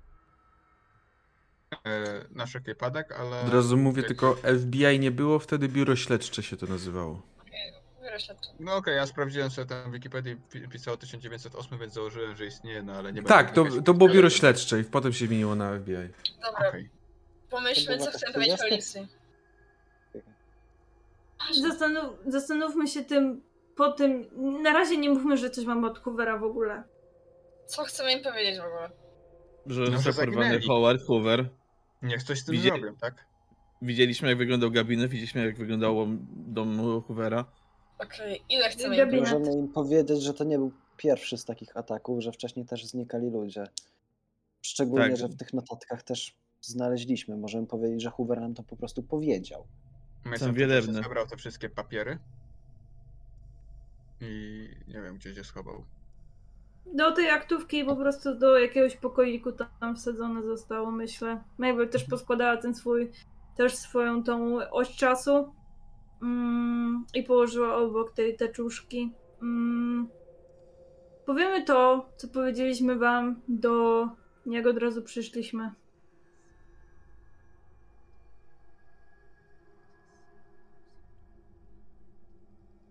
[1.85, 3.41] E, na wszelki wypadek, ale...
[3.41, 7.23] Od razu mówię tylko, FBI nie było, wtedy biuro śledcze się to nazywało.
[8.61, 12.83] No okej, ja sprawdziłem sobie tam w Wikipedii, pi- pisało 1908, więc założyłem, że istnieje,
[12.83, 15.95] no ale nie Tak, to, to było biuro śledcze i potem się zmieniło na FBI.
[16.43, 16.91] Dobra, Okej.
[17.51, 18.99] pomyślmy, co chcemy powiedzieć 40?
[18.99, 19.25] policji.
[21.63, 23.41] Zastanów, zastanówmy się tym
[23.77, 24.25] po tym.
[24.63, 26.83] Na razie nie mówmy, że coś mamy od Hoovera w ogóle.
[27.67, 28.91] Co chcemy im powiedzieć w ogóle?
[29.67, 30.67] Że No, że został porwany zaginęli.
[30.67, 31.49] Howard Hoover.
[32.03, 33.15] Niech coś z tym Widzieli- zrobią, tak?
[33.83, 37.45] Widzieliśmy jak wyglądał gabinet, widzieliśmy jak wyglądało dom Hoovera.
[38.05, 39.33] Okej, ile chcemy im powiedzieć?
[39.33, 43.31] Możemy im powiedzieć, że to nie był pierwszy z takich ataków, że wcześniej też znikali
[43.31, 43.65] ludzie.
[44.63, 45.17] Szczególnie, Tak.
[45.17, 47.37] że w tych notatkach też znaleźliśmy.
[47.37, 49.67] Możemy powiedzieć, że Hoover nam to po prostu powiedział.
[50.25, 50.81] Mason wielebne.
[50.81, 51.03] wielebne.
[51.03, 52.19] zabrał te wszystkie papiery.
[54.21, 55.85] I nie wiem, gdzie się schował.
[56.95, 61.45] Do tej aktówki po prostu do jakiegoś pokoiku tam wsadzone zostało, myślę.
[61.59, 63.11] Mabel też poskładała ten swój,
[63.57, 65.53] też swoją tą oś czasu
[66.23, 69.13] mm, i położyła obok tej teczuszki.
[69.43, 70.09] Mm,
[71.27, 74.09] powiemy to, co powiedzieliśmy wam do
[74.47, 75.71] jak od razu przyszliśmy.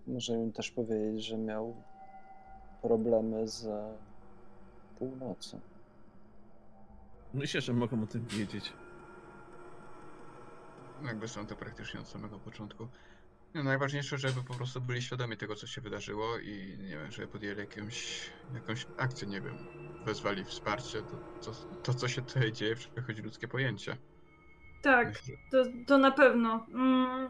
[0.07, 1.75] Możemy im też powiedzieć, że miał
[2.81, 3.67] problemy z
[4.99, 5.59] północą.
[7.33, 8.73] Myślę, że mogą o tym wiedzieć.
[11.05, 12.87] Jakby są to praktycznie od samego początku.
[13.53, 17.27] No, najważniejsze, żeby po prostu byli świadomi tego, co się wydarzyło i nie wiem, żeby
[17.27, 19.57] podjęli jakąś, jakąś akcję, nie wiem,
[20.05, 21.01] wezwali wsparcie.
[21.01, 21.51] To, to,
[21.83, 23.97] to co się tutaj dzieje, przechodzi ludzkie pojęcie.
[24.81, 26.65] Tak, Myślę, to, to na pewno.
[26.73, 27.29] Mm,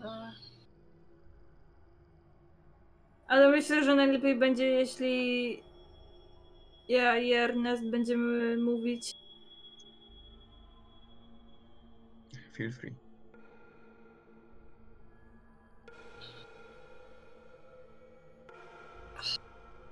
[0.00, 0.32] No.
[3.28, 5.62] ale myślę, że najlepiej będzie, jeśli
[6.88, 9.14] ja i Ernest będziemy mówić
[12.56, 12.94] Feel free.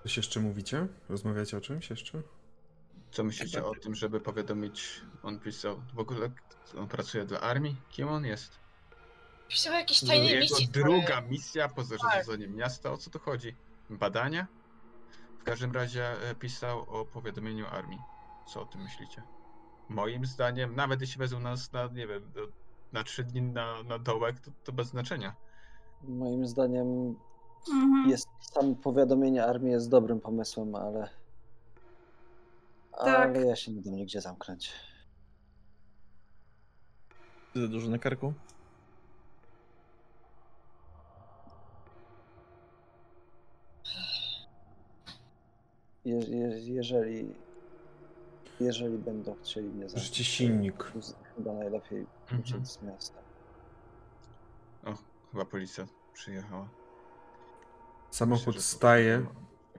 [0.03, 0.86] Coś jeszcze mówicie?
[1.09, 2.23] Rozmawiacie o czymś jeszcze?
[3.11, 6.31] Co myślicie o tym, żeby powiadomić, on pisał, w ogóle
[6.78, 7.77] on pracuje dla armii?
[7.89, 8.59] Kim on jest?
[9.49, 10.69] Pisał jakieś tajne Jego misji.
[10.69, 12.12] druga misja poza Tak.
[12.15, 13.55] rządzeniem miasta, o co tu chodzi?
[13.91, 14.47] Badania?
[15.41, 17.99] W każdym razie e, pisał o powiadomieniu armii.
[18.53, 19.23] Co o tym myślicie?
[19.89, 22.23] Moim zdaniem, nawet jeśli wezmą nas na, nie wiem,
[22.93, 25.35] na trzy dni na, na dołek, to, to bez znaczenia.
[26.02, 27.16] Moim zdaniem
[27.69, 28.11] Mhm.
[28.11, 31.09] Jest samo powiadomienie armii jest dobrym pomysłem, ale.
[32.93, 33.36] Tak.
[33.36, 34.73] Ale ja się nie dam nigdzie zamknąć.
[37.55, 38.32] Za dużo na karku?
[46.05, 47.35] Je, je, jeżeli.
[48.60, 50.05] Jeżeli będą chcieli mnie zamknąć.
[50.06, 50.93] Życie silnik.
[51.36, 52.40] Chyba najlepiej Mhm.
[52.40, 53.18] uciec z miasta.
[54.85, 54.94] O,
[55.32, 56.68] chyba policja przyjechała.
[58.10, 59.26] Samochód Myślę, że staje,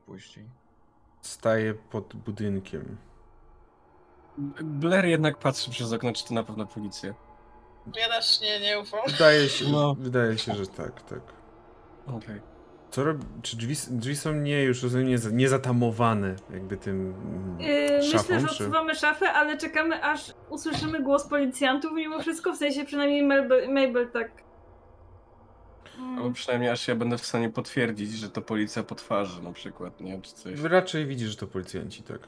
[0.05, 0.45] Później.
[1.21, 2.97] staje pod budynkiem.
[4.63, 7.13] Blair jednak patrzy przez okno, czy to na pewno policja.
[7.95, 8.99] Ja też nie, nie ufam.
[9.07, 9.95] Wydaje się, No.
[9.95, 11.21] wydaje się że tak, tak.
[12.07, 12.41] Okej.
[12.95, 17.13] Co robi, czy drzwi, drzwi są nie już rozumiem, nie, nie zatamowane jakby tym
[17.59, 18.53] Yy, szafą, myślę, że czy...
[18.53, 24.09] odsuwamy szafę, ale czekamy aż usłyszymy głos policjantów mimo wszystko, w sensie przynajmniej Mabel, Mabel
[24.11, 24.31] tak.
[25.97, 26.17] Mm.
[26.17, 30.01] Albo przynajmniej aż ja będę w stanie potwierdzić, że to policja po twarzy na przykład,
[30.01, 30.21] nie?
[30.21, 30.59] Czy coś.
[30.59, 32.19] Raczej widzisz, że to policjanci, tak.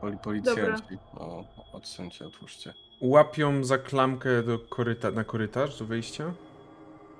[0.00, 0.98] Poli policjanci.
[1.14, 2.74] No, odsuńcie, otwórzcie.
[3.00, 6.34] Łapią za klamkę do koryta na korytarz, do wejścia.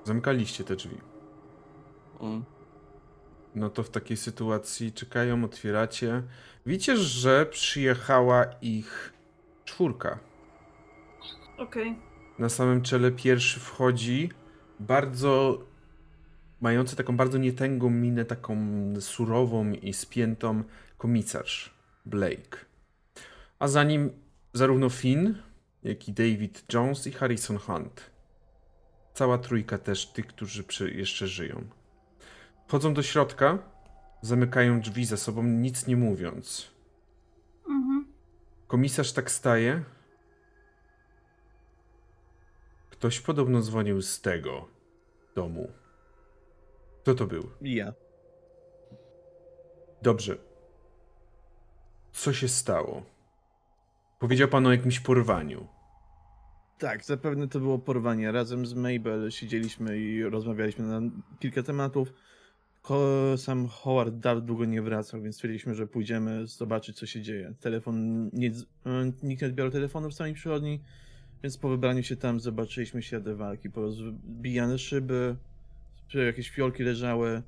[0.05, 0.97] Zamykaliście te drzwi.
[2.21, 2.45] Mm.
[3.55, 6.23] No to w takiej sytuacji czekają, otwieracie.
[6.67, 9.13] Widzicie, że przyjechała ich
[9.65, 10.19] czwórka.
[11.59, 11.97] Okej.
[12.39, 14.31] Na samym czele pierwszy wchodzi
[14.81, 15.65] bardzo
[16.61, 18.57] mający taką bardzo nietęgą minę, taką
[19.01, 20.65] surową i spiętą
[20.99, 21.75] komisarz
[22.07, 22.59] Blake.
[23.59, 24.11] A za nim
[24.53, 25.35] zarówno Finn,
[25.83, 28.11] jak i David Jones i Harrison Hunt.
[29.15, 30.65] Cała trójka też tych, którzy
[30.95, 31.65] jeszcze żyją.
[32.73, 33.59] Wchodzą do środka,
[34.23, 36.71] zamykają drzwi za sobą, nic nie mówiąc.
[37.69, 38.07] Mhm.
[38.67, 39.85] Komisarz tak staje.
[42.91, 44.69] Ktoś podobno dzwonił z tego
[45.35, 45.69] domu.
[47.03, 47.51] Kto to był?
[47.61, 47.93] Ja.
[50.03, 50.37] Dobrze.
[52.13, 53.03] Co się stało?
[54.19, 55.69] Powiedział pan o jakimś porwaniu.
[56.79, 58.33] Tak, zapewne to było porwanie.
[58.33, 61.01] Razem z Mabel siedzieliśmy i rozmawialiśmy na
[61.41, 62.13] kilka tematów.
[63.37, 67.55] Sam Howard dawno długo nie wracał, więc stwierdziliśmy, że pójdziemy zobaczyć, co się dzieje.
[67.61, 68.49] Telefon, nie,
[68.87, 70.81] e, nikt nie odbierał telefonu w samej przychodni,
[71.43, 73.71] więc po wybraniu się tam zobaczyliśmy ślady walki.
[73.71, 75.37] Porozbijane szyby,
[76.15, 77.43] jakieś fiolki leżały.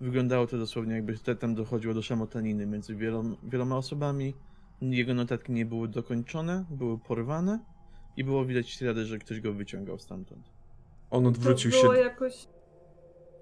[0.00, 4.34] Wyglądało to dosłownie jakby te- tam dochodziło do szamotaniny między wieloma, wieloma osobami.
[4.80, 7.58] Jego notatki nie były dokończone, były porwane
[8.16, 10.50] i było widać ślady, że ktoś go wyciągał stamtąd.
[11.10, 11.82] On odwrócił to się.
[11.82, 12.48] było jakoś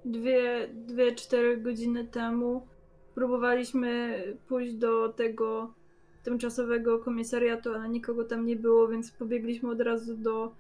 [0.05, 2.67] dwie, dwie, cztery godziny temu.
[3.15, 5.73] Próbowaliśmy pójść do tego
[6.23, 10.53] tymczasowego komisariatu, ale nikogo tam nie było, więc pobiegliśmy od razu do,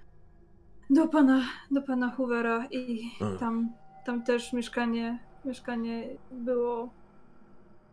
[0.90, 3.10] do pana, do pana Hoovera i
[3.40, 3.72] tam,
[4.06, 6.92] tam też mieszkanie, mieszkanie było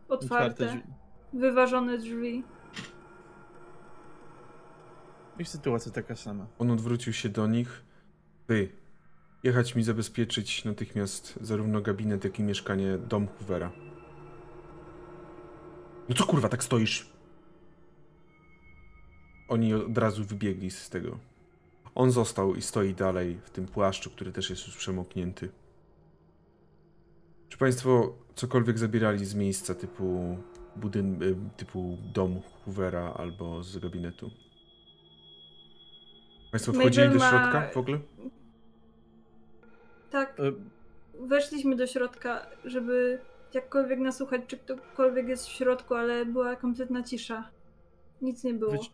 [0.09, 0.81] otwarte, drzwi.
[1.33, 2.43] wyważone drzwi.
[5.39, 6.45] I sytuacja taka sama.
[6.59, 7.83] On odwrócił się do nich.
[8.47, 8.69] Wy,
[9.45, 13.71] jechać mi zabezpieczyć natychmiast zarówno gabinet, jak i mieszkanie dom Hoovera.
[16.09, 17.09] No co kurwa, tak stoisz?
[19.47, 21.19] Oni od razu wybiegli z tego.
[21.95, 25.49] On został i stoi dalej w tym płaszczu, który też jest już przemoknięty.
[27.49, 30.37] Czy państwo cokolwiek zabierali z miejsca typu
[30.75, 34.31] budyn, y, typu dom Hoovera albo z gabinetu?
[36.51, 37.99] Państwo Mabel wchodzili do ma- środka w ogóle?
[40.15, 40.51] Tak, E,
[41.27, 43.19] weszliśmy do środka, żeby
[43.53, 47.49] jakkolwiek nasłuchać, czy ktokolwiek jest w środku, ale była kompletna cisza.
[48.21, 48.71] Nic nie było.
[48.73, 48.89] Wyci-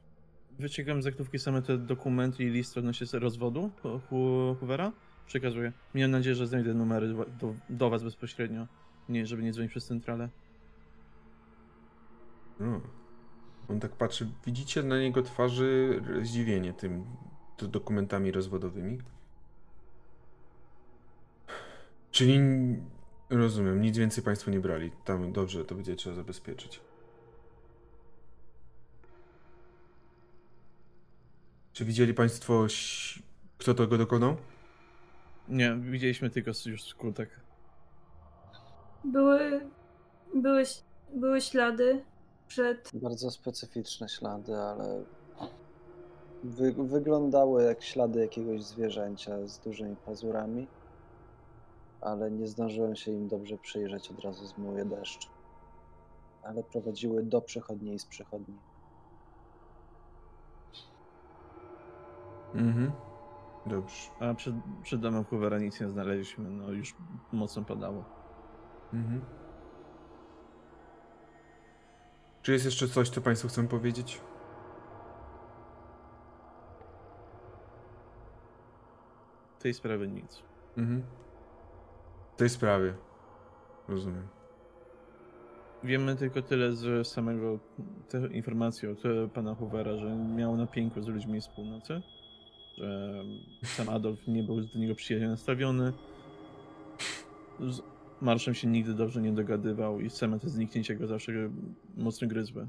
[0.60, 3.72] wyciągam z aktówki same te dokumenty i list odnośnie rozwodu
[4.10, 4.92] Hoovera.
[5.28, 5.72] Przekazuję.
[5.96, 8.68] Miałem nadzieję, że znajdę numery do, do, do was bezpośrednio.
[9.10, 10.30] Nie, żeby nie dzwonić przez centralę.
[12.60, 12.82] No.
[13.70, 14.28] On tak patrzy.
[14.46, 17.06] Widzicie na jego twarzy zdziwienie tym
[17.58, 18.98] dokumentami rozwodowymi?
[22.12, 22.40] Czyli
[23.30, 24.92] rozumiem, nic więcej Państwo nie brali.
[25.06, 26.82] Tam dobrze, to będzie trzeba zabezpieczyć.
[31.74, 32.66] Czy widzieli Państwo,
[33.58, 34.36] kto tego dokonał?
[35.50, 37.30] Nie, widzieliśmy tylko już skutek.
[39.04, 39.62] Były,
[40.36, 40.64] były,
[41.14, 42.04] były ślady
[42.48, 42.92] przed.
[42.94, 45.04] Bardzo specyficzne ślady, ale
[46.44, 50.68] wy, wyglądały jak ślady jakiegoś zwierzęcia z dużymi pazurami,
[52.02, 55.30] ale nie zdążyłem się im dobrze przyjrzeć, od razu zmył je deszcz.
[56.44, 58.58] Ale prowadziły do przechodni i z przechodni.
[62.54, 62.92] Mhm.
[63.66, 64.10] Dobrze.
[64.20, 66.96] A przed, przed domem Hoovera nic nie znaleźliśmy, no już
[67.32, 68.04] mocno padało.
[68.94, 69.22] Mhm.
[72.42, 74.22] Czy jest jeszcze coś, co Państwo chcą powiedzieć?
[79.60, 80.44] W tej sprawie nic.
[80.78, 81.04] Mhm.
[82.42, 82.94] W tej sprawie.
[83.88, 84.28] Rozumiem.
[85.84, 87.60] Wiemy tylko tyle z samego
[88.10, 88.98] te informacji od
[89.34, 92.02] pana Hoovera, że miał na pięku z ludźmi z północy,
[92.78, 95.94] że sam Adolf nie był do niego przyjaźnie nastawiony.
[97.60, 97.82] Z
[98.22, 101.32] Marszem się nigdy dobrze nie dogadywał i same te zniknięcia go zawsze
[101.98, 102.68] mocno gryzły.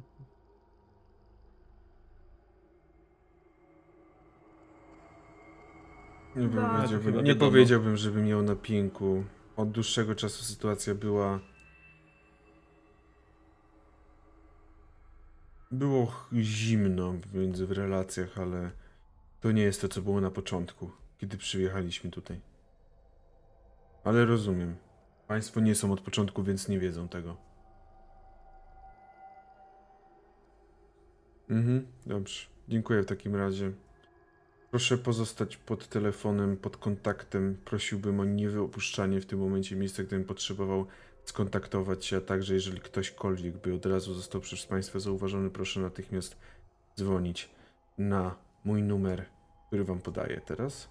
[6.37, 9.25] Nie, powiedziałbym, nie powiedziałbym, żeby miał na pięku.
[9.57, 11.41] Od dłuższego czasu sytuacja była.
[15.71, 18.71] Było zimno między w relacjach, ale
[19.41, 22.41] to nie jest to, co było na początku, kiedy przyjechaliśmy tutaj.
[24.05, 24.77] Ale rozumiem.
[25.29, 27.37] Państwo nie są od początku, więc nie wiedzą tego.
[31.51, 32.47] Mhm, dobrze.
[32.69, 33.73] Dziękuję w takim razie.
[34.73, 37.57] Proszę pozostać pod telefonem, pod kontaktem.
[37.65, 40.87] Prosiłbym o niewypuszczanie w tym momencie miejsca, gdybym potrzebował
[41.25, 46.37] skontaktować się, a także jeżeli ktośkolwiek by od razu został przez Państwa zauważony, proszę natychmiast
[46.97, 47.51] dzwonić
[47.99, 49.25] na mój numer,
[49.67, 50.89] który Wam podaję teraz.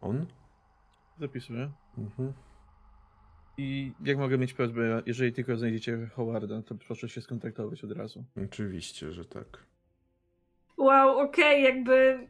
[0.00, 0.26] On?
[1.20, 1.70] Zapisuję.
[1.98, 2.32] Mhm.
[3.58, 8.24] I jak mogę mieć prośbę, jeżeli tylko znajdziecie Howarda, to proszę się skontaktować od razu.
[8.44, 9.66] Oczywiście, że tak.
[10.78, 12.28] Wow, okej, jakby...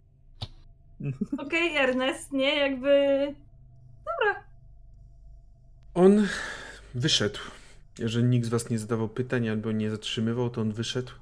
[1.38, 2.56] Okej, Ernest, nie?
[2.56, 3.34] Jakby...
[5.94, 6.26] On
[6.94, 7.38] wyszedł.
[7.98, 11.12] Jeżeli nikt z was nie zadawał pytań albo nie zatrzymywał, to on wyszedł.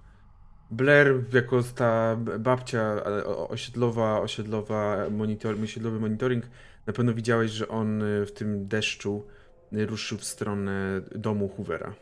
[0.71, 3.05] Blair, jako ta babcia
[3.49, 6.45] osiedlowa, osiedlowa monitor, osiedlowy monitoring,
[6.87, 9.27] na pewno widziałeś, że on e, w tym deszczu
[9.73, 11.95] e, ruszył w stronę domu Hoovera.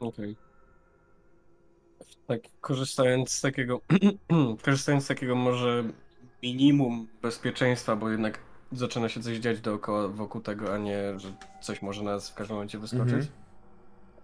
[0.00, 0.36] Okej.
[2.26, 3.80] Tak, korzystając z takiego,
[4.64, 5.84] korzystając z takiego może
[6.42, 8.38] minimum bezpieczeństwa, bo jednak
[8.72, 12.56] zaczyna się coś dziać dookoła wokół tego, a nie, że coś może nas w każdym
[12.56, 13.28] momencie wyskoczyć.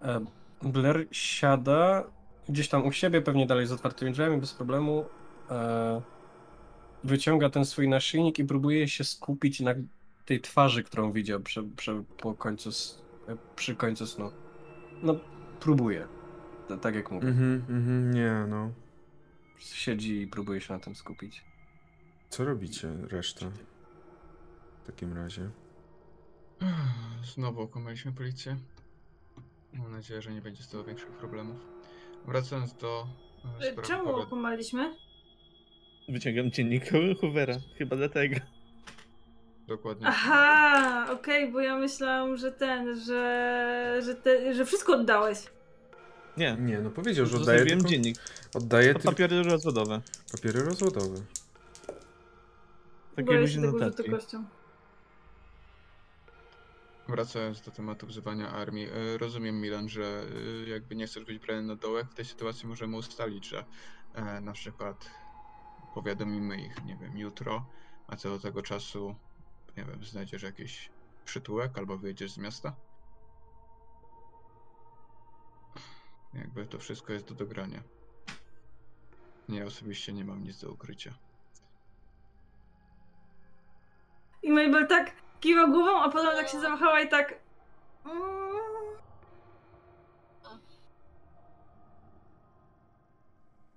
[0.00, 0.26] Mhm.
[0.62, 2.04] E, Blair siada
[2.48, 5.04] gdzieś tam u siebie, pewnie dalej z otwartymi drzwiami, bez problemu.
[5.50, 6.02] E,
[7.04, 9.74] wyciąga ten swój naszyjnik i próbuje się skupić na
[10.26, 12.70] tej twarzy, którą widział przy, przy, po końcu,
[13.28, 14.30] e, przy końcu snu.
[15.02, 15.16] No,
[15.60, 16.19] próbuje.
[16.68, 17.28] Ta- Tak jak mówię.
[17.28, 18.70] Mhm, mhm, nie no.
[19.58, 21.44] Siedzi i próbuje się na tym skupić.
[22.30, 23.46] Co robicie reszta?
[24.82, 25.50] W takim razie.
[27.34, 28.56] Znowu okłamaliśmy policję.
[29.72, 31.56] Mam nadzieję, że nie będzie z tego większych problemów.
[32.26, 33.06] Wracając do
[33.44, 34.94] e, E, sprawy Czemu Howard- okłamaliśmy?
[36.08, 36.84] Wyciągam dziennik
[37.20, 38.36] Hoovera, chyba dlatego.
[39.68, 40.06] Dokładnie.
[40.06, 45.38] Aha, okej, bo ja myślałam, że ten, że, że, te, że wszystko oddałeś.
[46.36, 48.16] Nie, Nie, no powiedział, że oddaje tylko, dziennik.
[48.54, 50.00] oddaje tylko papiery rozwodowe.
[50.32, 51.16] papiery rozwodowe.
[53.16, 54.10] Takie Boję luźne się tego notatki.
[57.08, 60.24] Wracając do tematu wzywania armii, e, rozumiem Milan, że
[60.66, 63.64] e, jakby nie chcesz być brany na dołek, w tej sytuacji możemy ustalić, że
[64.14, 65.10] e, na przykład
[65.94, 67.66] powiadomimy ich, nie wiem, jutro,
[68.08, 69.14] a co do tego czasu,
[69.76, 70.90] nie wiem, znajdziesz jakiś
[71.24, 72.74] przytułek albo wyjedziesz z miasta.
[76.34, 77.82] Jakby to wszystko jest do dogrania.
[79.48, 81.14] Ja osobiście nie mam nic do ukrycia.
[84.42, 87.34] I Mabel tak kiwa głową, a potem tak się zawahała i tak...
[88.04, 88.40] Mm,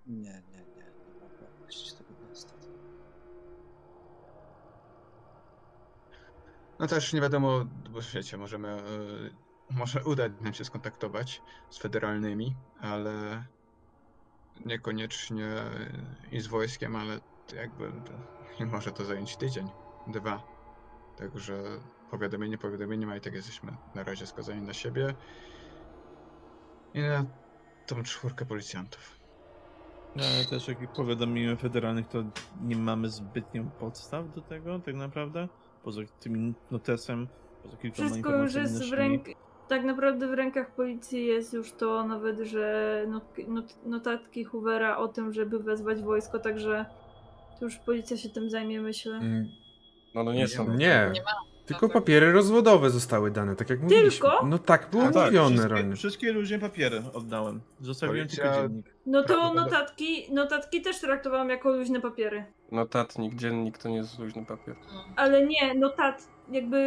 [0.07, 2.53] Nie, nie, nie, nie mogę opuścić tego miasta.
[6.79, 8.81] No też nie wiadomo, bo wiecie, możemy, e,
[9.75, 13.43] może udać nam się skontaktować z federalnymi, ale
[14.65, 15.47] niekoniecznie
[16.31, 17.19] i z wojskiem, ale
[17.55, 17.91] jakby
[18.65, 19.69] może to zająć tydzień,
[20.07, 20.43] dwa.
[21.17, 21.63] Także
[22.11, 25.13] powiadomienie powiadomieniem, a i tak jesteśmy na razie skazani na siebie
[26.93, 27.25] i na
[27.87, 29.19] tą czwórkę policjantów.
[30.15, 32.23] No, ale też jak powiadomimy federalnych, to
[32.61, 35.47] nie mamy zbytnią podstaw do tego, tak naprawdę.
[35.83, 37.27] Poza tym notesem,
[37.63, 39.35] poza kilkoma Wszystko już informacjami jest w naszymi.
[39.67, 45.07] Tak naprawdę w rękach policji jest już to nawet, że not, not, notatki Hoovera o
[45.07, 46.85] tym, żeby wezwać wojsko, także
[47.59, 49.15] to już policja się tym zajmie, myślę.
[49.15, 49.45] Mm,
[50.15, 50.67] No, no nie są.
[50.73, 51.09] Nie.
[51.13, 51.31] Nie ma.
[51.65, 54.09] Tylko papiery rozwodowe zostały dane, tak jak mówiliśmy.
[54.29, 54.45] Tylko?
[54.45, 55.95] No tak było A tak, mówione, wszystkie, Ron.
[55.95, 57.61] wszystkie luźne papiery oddałem.
[57.81, 58.85] Zostawiłem Policja- tylko dziennik.
[59.05, 62.45] No to notatki, notatki też traktowałam jako luźne papiery.
[62.71, 64.75] Notatnik, dziennik to nie jest luźny papier.
[65.15, 66.77] Ale nie, notat, jakby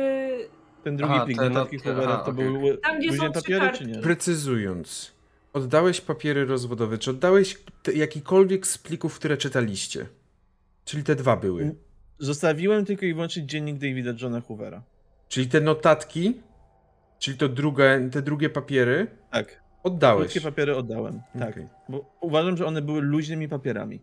[0.85, 3.71] Ten drugi Aha, plik te notatki notki, Hoovera aha, to były Tam, gdzie są papiery,
[3.79, 3.99] czy nie?
[3.99, 5.13] Precyzując,
[5.53, 10.07] oddałeś papiery rozwodowe, czy oddałeś te, jakikolwiek z plików, które czytaliście?
[10.85, 11.75] Czyli te dwa były.
[12.19, 14.83] Zostawiłem tylko i wyłącznie dziennik Davida Johna Hoovera.
[15.29, 16.35] Czyli te notatki,
[17.19, 19.61] czyli to drugie, te drugie papiery Tak.
[19.83, 20.33] oddałeś.
[20.33, 21.21] Krótkie papiery oddałem.
[21.39, 21.51] Tak.
[21.51, 21.67] Okej.
[21.89, 24.01] Bo uważam, że one były luźnymi papierami.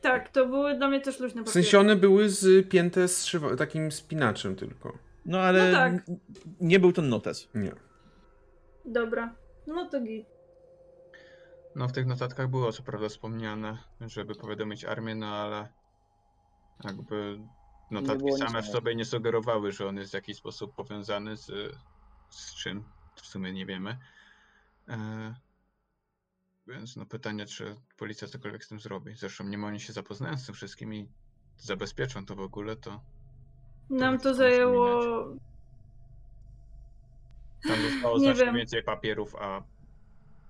[0.00, 1.64] Tak, to były dla mnie też luźne W papiery.
[1.64, 4.98] sensie one były zpięte z szywa- takim spinaczem tylko.
[5.28, 6.06] No ale No tak.
[6.60, 7.48] nie był to notes.
[7.54, 7.72] Nie.
[8.84, 9.34] Dobra,
[9.66, 10.26] no to git.
[11.74, 15.68] No w tych notatkach było co prawda wspomniane, żeby powiadomić armię, no ale
[16.84, 17.40] jakby
[17.90, 21.46] notatki same w sobie nie sugerowały, że on jest w jakiś sposób powiązany z,
[22.30, 22.84] z czym,
[23.14, 23.98] w sumie nie wiemy.
[24.88, 25.34] E,
[26.66, 29.14] więc no pytanie, czy policja cokolwiek z tym zrobi.
[29.14, 31.08] Zresztą nim oni się zapoznają z tym wszystkim i
[31.56, 33.00] zabezpieczą to w ogóle, to
[33.90, 35.02] Nam to zajęło...
[37.68, 38.54] tam zostało Nie znacznie wiem.
[38.54, 39.62] więcej papierów, a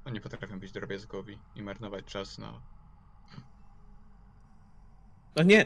[0.04, 2.60] oni potrafią być drobiazgowi i marnować czas na
[5.36, 5.60] A nie!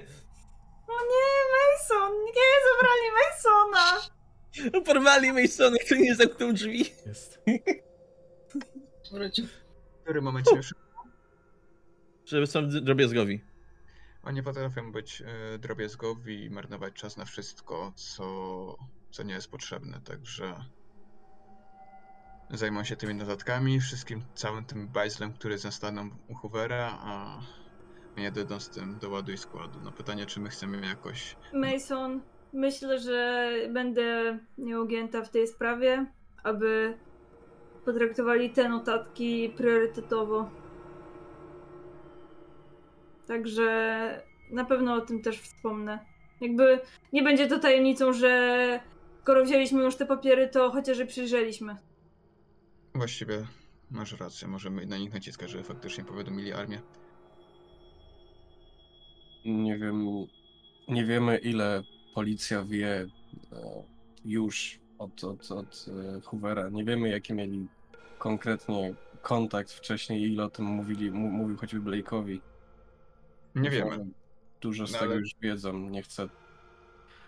[0.89, 2.13] O nie, Mason!
[2.25, 4.01] Nie, zabrali Masona!
[4.85, 6.79] Porwali Masona, który nie zamknął drzwi.
[7.07, 7.41] Jest.
[9.13, 9.47] Wrócił.
[9.47, 10.75] w którym momencie już
[12.25, 13.45] Żeby są drobiazgowi.
[14.23, 18.25] Oni potrafią być e, drobiazgowi i marnować czas na wszystko, co,
[19.11, 20.55] co nie jest potrzebne, także
[22.51, 27.41] zajmą się tymi notatkami, wszystkim, całym tym bajzlem, który zastaną u Hoovera, a
[28.17, 29.79] nie dojdą z tym do ładu i składu.
[29.85, 31.37] No pytanie, czy my chcemy jakoś...
[31.53, 32.21] Mason,
[32.53, 36.07] myślę, że będę nieugięta w tej sprawie,
[36.43, 36.99] aby
[37.85, 40.51] potraktowali te notatki priorytetowo.
[43.27, 45.99] Także na pewno o tym też wspomnę.
[46.41, 46.81] Jakby
[47.13, 48.81] nie będzie to tajemnicą, że
[49.23, 51.77] skoro wzięliśmy już te papiery, to chociaż je przyjrzeliśmy.
[52.95, 53.47] Właściwie
[53.91, 56.81] masz rację, możemy na nich naciskać, żeby faktycznie powiadomili armię.
[59.45, 60.07] Nie wiem,
[60.89, 61.83] nie wiemy ile
[62.15, 63.07] policja wie e,
[64.25, 65.87] już od, od, od
[66.17, 66.69] e, Hoovera.
[66.69, 67.67] Nie wiemy jaki mieli
[68.19, 72.41] konkretnie kontakt wcześniej, ile o tym mówili, mówił choćby Blake'owi.
[73.55, 73.91] Nie wiemy.
[73.97, 74.05] że
[74.61, 76.29] Dużo z No, tego ale- już wiedzą, nie chcę.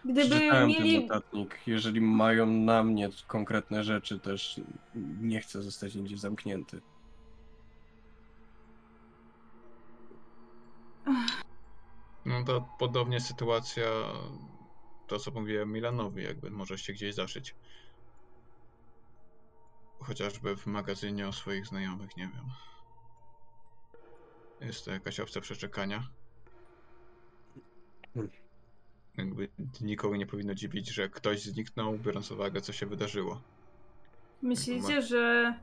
[0.04, 0.94] Gdyby Przeczytałem mieli.
[0.98, 1.58] ten notatnik.
[1.66, 4.60] Jeżeli mają na mnie konkretne rzeczy, też
[5.20, 6.80] nie chcę zostać nigdzie zamknięty.
[12.24, 13.84] No to podobnie sytuacja,
[15.06, 17.54] to co mówiłem Milanowi, jakby może się gdzieś zaszyć.
[20.00, 22.44] Chociażby w magazynie o swoich znajomych, nie wiem.
[24.66, 26.08] Jest to jakaś opcja przeczekania.
[28.14, 28.32] Hmm.
[29.16, 29.48] Jakby
[29.80, 33.40] nikogo nie powinno dziwić, że ktoś zniknął, biorąc pod uwagę, co się wydarzyło.
[34.42, 35.54] Myślicie, że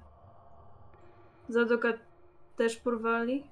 [1.49, 1.93] Zadoka
[2.57, 3.43] też porwali?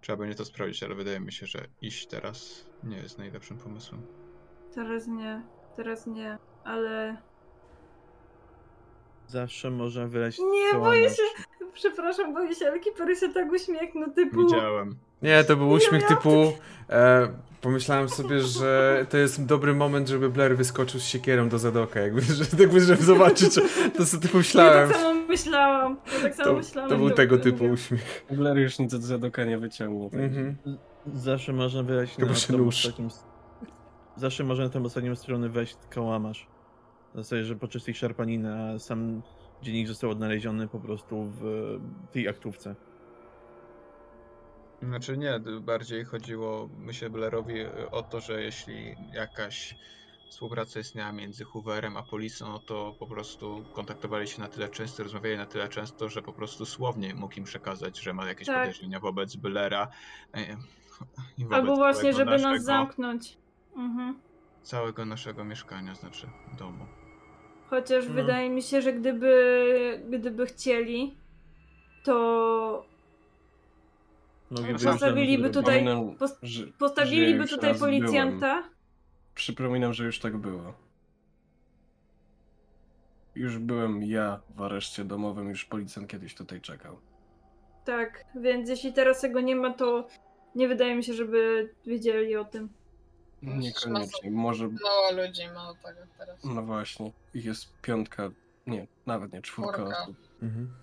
[0.00, 4.02] Trzeba będzie to sprawdzić, ale wydaje mi się, że iść teraz nie jest najlepszym pomysłem.
[4.74, 5.42] Teraz nie,
[5.76, 7.16] teraz nie, ale.
[9.28, 11.22] Zawsze można wyrazić Nie, boję się.
[11.74, 14.36] Przepraszam, boję się, ale Kipery się tak uśmiechnął, typu.
[14.46, 14.96] Widziałem.
[15.22, 16.52] Nie, to był uśmiech ja- typu.
[16.90, 17.28] E,
[17.60, 22.20] pomyślałem sobie, że to jest dobry moment, żeby Blair wyskoczył z siekierą do Zadoka, jakby,
[22.22, 23.54] że, jakby, żeby zobaczyć,
[23.96, 24.88] to co ty Ja pomyślałem.
[24.88, 25.96] tak samo myślałam.
[26.14, 26.90] Ja tak samo To, myślałam.
[26.90, 28.24] to był tego typu uśmiech.
[28.30, 30.10] Blair już nic od Zadoka nie wyciągnie.
[30.10, 30.56] także- Mhm.
[31.14, 33.08] Zawsze można wyrazić Chyba na się ostatnią...
[34.16, 36.46] Zawsze można na tą ostatnią stronę wejść kałamarz.
[37.14, 39.22] W zasadzie, że podczas tej szarpaniny, sam
[39.62, 41.42] dziennik został odnaleziony po prostu w
[42.12, 42.74] tej aktówce.
[44.82, 49.74] Znaczy nie, bardziej chodziło, myślę, Blairowi y, o to, że jeśli jakaś
[50.30, 55.02] współpraca istniała między Hooverem a policją, no to po prostu kontaktowali się na tyle często,
[55.02, 58.56] rozmawiali na tyle często, że po prostu słownie mógł im przekazać, że ma jakieś Tak.
[58.58, 59.88] podejrzenia wobec Blaira.
[60.34, 60.56] e,
[61.38, 63.38] wobec Albo właśnie, żeby nas naszego- zamknąć.
[63.76, 64.20] Mhm.
[64.62, 66.28] Całego naszego mieszkania, znaczy
[66.58, 66.86] domu.
[67.70, 68.14] Chociaż No.
[68.14, 71.16] wydaje mi się, że gdyby, gdyby chcieli,
[72.04, 72.86] to
[74.50, 76.40] Mogliby Postawiliby tutaj- Przypominam, post-
[76.78, 77.92] postawiliby tutaj raz byłem.
[78.00, 78.64] policjanta.
[79.34, 80.74] Przypominam, że już tak było.
[83.34, 86.96] Już byłem ja w areszcie domowym, już policjant kiedyś tutaj czekał.
[87.84, 90.06] Tak, więc jeśli teraz tego nie ma, to
[90.54, 92.68] nie wydaje mi się, żeby wiedzieli o tym.
[93.42, 94.30] Niekoniecznie.
[94.30, 96.44] Może, Mało ludzi ma tego teraz.
[96.44, 98.30] no właśnie, ich jest piątka,
[98.66, 100.02] nie, nawet nie, czwórka Czwórka.
[100.02, 100.16] osób.
[100.42, 100.74] Mhm.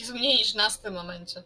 [0.00, 1.42] Jest mniej niż nas w tym momencie.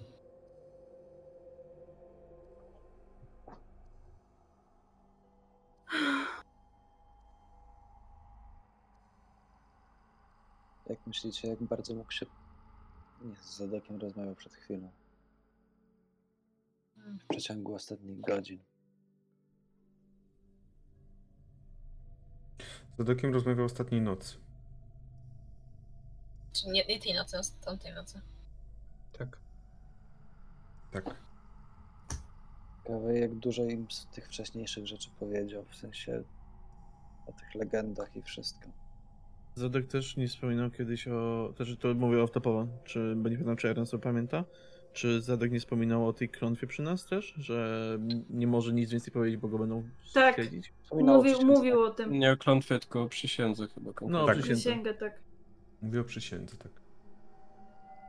[10.87, 12.27] No, Jak myślicie, jak bardzo mógł się...
[13.23, 14.91] Nie, z Zadokiem rozmawiał przed chwilą.
[16.97, 18.59] W przeciągu ostatnich godzin.
[23.03, 24.37] Z Zadokiem rozmawiał ostatniej nocy.
[26.53, 28.21] Czy nie, nie tej nocy, a tamtej nocy.
[29.19, 29.39] Tak.
[30.93, 31.17] Tak.
[32.83, 36.23] Ciekawe, jak dużo im z tych wcześniejszych rzeczy powiedział, w sensie
[37.27, 38.69] o tych legendach i wszystko.
[39.55, 41.53] Zadok też nie wspominał kiedyś o.
[41.57, 42.67] Też to mówię off-topowo.
[42.85, 44.45] Czy bo nie pamiętam, czy Ernest to pamięta?
[44.93, 47.35] Czy Zadok nie wspominał o tej klątwie przy nas też?
[47.37, 47.99] Że
[48.31, 49.83] nie może nic więcej powiedzieć, bo go będą
[50.15, 50.35] Tak.
[50.35, 50.73] śledzić?
[50.93, 52.13] Mówił, mówił o tym.
[52.13, 53.87] Nie o klątwie, tylko o przysiędze chyba.
[53.91, 54.27] No, konkretnie.
[54.27, 54.37] Tak.
[54.39, 54.61] przysiędze.
[54.63, 55.21] Przysięgę, tak.
[55.83, 56.73] Mówię o przysiędze, tak.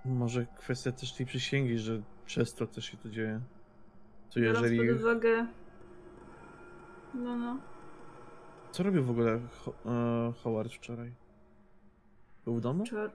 [0.05, 3.41] Może kwestia też tej przysięgi, że przez to też się to dzieje.
[4.29, 4.89] Co Biorąc jeżeli.
[4.89, 5.47] pod uwagę...
[7.13, 7.59] No, no.
[8.71, 11.11] Co robił w ogóle Ho- e, Howard wczoraj?
[12.45, 12.83] Był w domu?
[12.83, 13.11] Czar...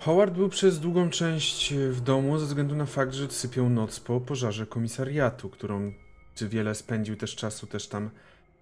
[0.00, 4.20] Howard był przez długą część w domu ze względu na fakt, że sypiał noc po
[4.20, 5.92] pożarze komisariatu, którą
[6.34, 8.10] czy wiele spędził też czasu też tam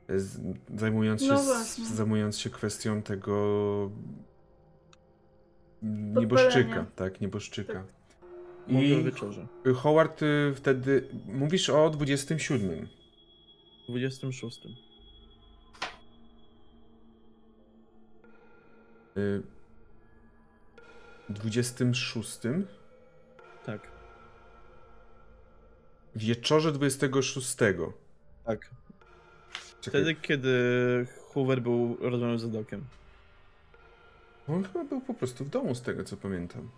[0.08, 0.41] e, z,
[0.76, 1.86] zajmując, się, No s- właśnie.
[1.86, 3.91] zajmując się kwestią tego
[5.83, 6.86] nieboszczyka, Podpalenia.
[6.97, 7.73] tak, nieboszczyka.
[7.73, 7.84] Tak.
[8.68, 9.47] Mówię o I wieczorze.
[9.76, 12.89] Howard y, wtedy, mówisz o 27.
[13.89, 14.60] 26.
[19.16, 19.42] Y,
[21.28, 22.38] 26.
[23.66, 23.80] Tak.
[26.16, 27.56] Wieczorze 26.
[28.44, 28.70] Tak.
[29.80, 30.50] Czekaj, Wtedy, kiedy
[31.34, 32.84] Hoover był rozmawiał z Zadokiem.
[34.48, 36.68] on chyba był po prostu w domu z tego co pamiętam.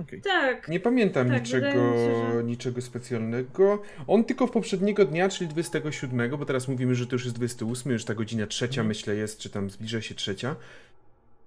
[0.00, 0.22] Okej.
[0.22, 0.68] Tak.
[0.68, 3.82] Nie pamiętam Tak, niczego, się, że- niczego specjalnego.
[4.06, 7.92] On tylko w poprzedniego dnia, czyli 27, bo teraz mówimy, że to już jest 28,
[7.92, 8.86] już ta godzina trzecia Mhm.
[8.88, 10.56] myślę jest, czy tam zbliża się trzecia.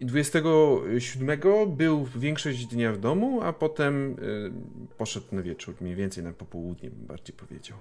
[0.01, 4.51] I 27 był większość dnia w domu, a potem y,
[4.97, 7.77] poszedł na wieczór, mniej więcej na popołudnie bym bardziej powiedział.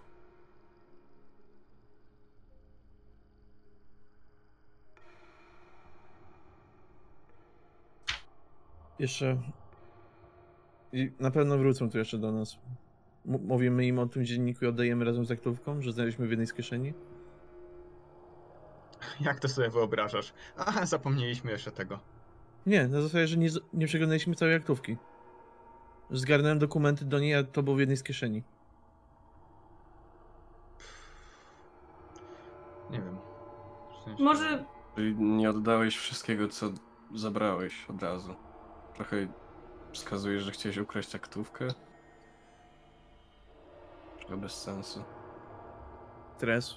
[8.98, 9.36] Jeszcze.
[10.92, 12.58] I na pewno wrócą tu jeszcze do nas.
[13.26, 16.46] M- mówimy im o tym dzienniku i oddajemy razem z aktówką, że znaleźliśmy w jednej
[16.46, 16.92] z kieszeni.
[19.20, 20.32] Jak to sobie wyobrażasz?
[20.56, 21.98] Aha, zapomnieliśmy jeszcze tego.
[22.66, 24.96] Nie, na zasadzie, że nie, nie przeglądaliśmy całej aktówki.
[26.10, 28.42] Zgarnąłem dokumenty do niej, a to było w jednej z kieszeni.
[32.90, 33.18] Nie wiem.
[34.00, 34.64] W sensie- Może
[34.94, 36.66] Czyli nie oddałeś wszystkiego, co
[37.14, 38.34] zabrałeś od razu.
[38.94, 39.16] Trochę
[39.92, 41.68] wskazujesz, że chciałeś ukraść aktówkę.
[44.18, 45.04] Trochę bez sensu.
[46.36, 46.74] Stres.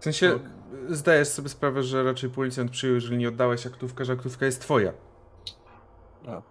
[0.00, 0.94] W sensie Tak.
[0.96, 4.92] zdajesz sobie sprawę, że raczej policjant przyjął, jeżeli nie oddałeś aktówkę, że aktówka jest twoja.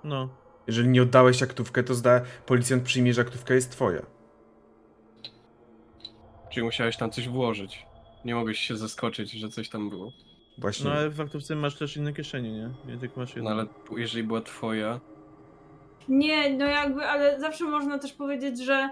[0.03, 0.29] No.
[0.67, 4.01] Jeżeli nie oddałeś aktówkę, to zda policjant przyjmie, że aktówka jest twoja.
[6.49, 7.85] Czyli musiałeś tam coś włożyć.
[8.25, 10.11] Nie mogłeś się zaskoczyć, że coś tam było.
[10.57, 10.85] Właśnie.
[10.89, 12.69] No ale w aktówce masz też inne kieszenie, nie?
[12.93, 13.51] Nie tylko masz No jedną.
[13.51, 13.65] ale
[14.01, 14.99] jeżeli była twoja,
[16.07, 18.89] Nie, no jakby, ale zawsze można też powiedzieć, że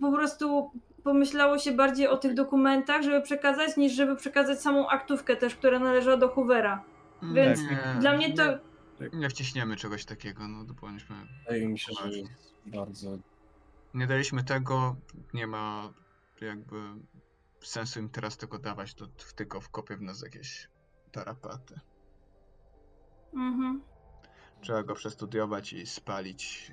[0.00, 0.70] po prostu
[1.04, 5.78] pomyślało się bardziej o tych dokumentach, żeby przekazać, niż żeby przekazać samą aktówkę też, która
[5.78, 6.84] należała do Hoovera.
[7.22, 8.42] Więc Nie, Dla mnie to...
[9.00, 11.16] Nie, nie wciśniemy czegoś takiego, no to powinniśmy...
[11.44, 12.10] wydaje mi się, że
[12.66, 13.18] bardzo...
[13.94, 14.96] Nie daliśmy tego,
[15.34, 15.92] nie ma
[16.40, 16.76] jakby
[17.60, 20.68] sensu im teraz tego dawać, to w- tylko wkopię w nas jakieś
[21.12, 21.80] tarapaty.
[23.34, 23.82] Mhm.
[24.60, 26.72] Trzeba go przestudiować i spalić,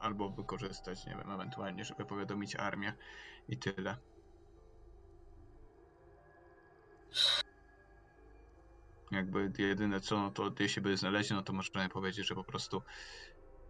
[0.00, 2.94] albo wykorzystać, nie wiem, ewentualnie, żeby powiadomić armię
[3.48, 3.96] i tyle.
[9.10, 12.82] Jakby jedyne co, no to jeśli by znaleźli, no to możemy powiedzieć, że po prostu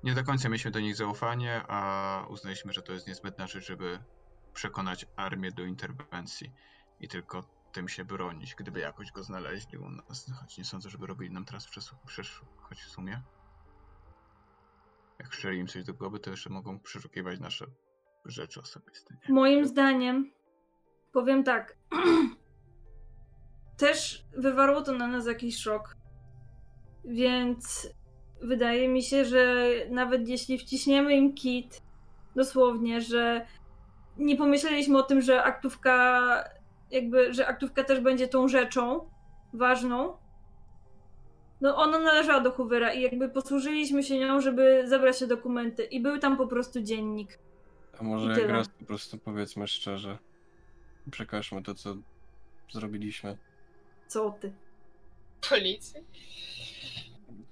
[0.04, 3.98] nie do końca mieliśmy do nich zaufanie, a uznaliśmy, że to jest niezbędna rzecz, żeby
[4.54, 6.52] przekonać armię do interwencji
[7.00, 7.42] i tylko
[7.72, 10.32] tym się bronić, gdyby jakoś go znaleźli u nas.
[10.40, 13.22] Choć nie sądzę, żeby robili nam teraz przesłuch, przesz, choć w sumie.
[15.18, 17.66] Jak strzeli im coś do głowy, to jeszcze mogą przeszukiwać nasze
[18.30, 19.14] rzeczy osobiste.
[19.14, 19.34] nie?
[19.34, 20.32] Moim zdaniem,
[21.12, 21.76] powiem tak,
[23.76, 25.96] też wywarło to na nas jakiś szok.
[27.04, 27.88] Więc
[28.42, 31.82] wydaje mi się, że nawet jeśli wciśniemy im kit,
[32.36, 33.46] dosłownie, że
[34.16, 36.44] nie pomyśleliśmy o tym, że aktówka,
[36.90, 39.10] jakby, że aktówka też będzie tą rzeczą
[39.52, 40.16] ważną.
[41.60, 45.84] No ona należała do Hoovera i jakby posłużyliśmy się nią, żeby zabrać te dokumenty.
[45.84, 47.38] I był tam po prostu dziennik.
[48.02, 50.18] A może jak raz po prostu powiedzmy szczerze.
[51.10, 51.96] Przekażmy to, co
[52.70, 53.36] zrobiliśmy.
[54.08, 54.52] Co ty?
[55.50, 56.00] policji.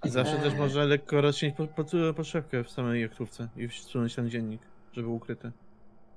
[0.05, 0.59] I zawsze też Eee.
[0.59, 1.85] można lekko rozciąć po, po,
[2.17, 4.63] poszewkę w samej jachtówce i wsunąć ten dziennik,
[4.93, 5.53] żeby ukryty.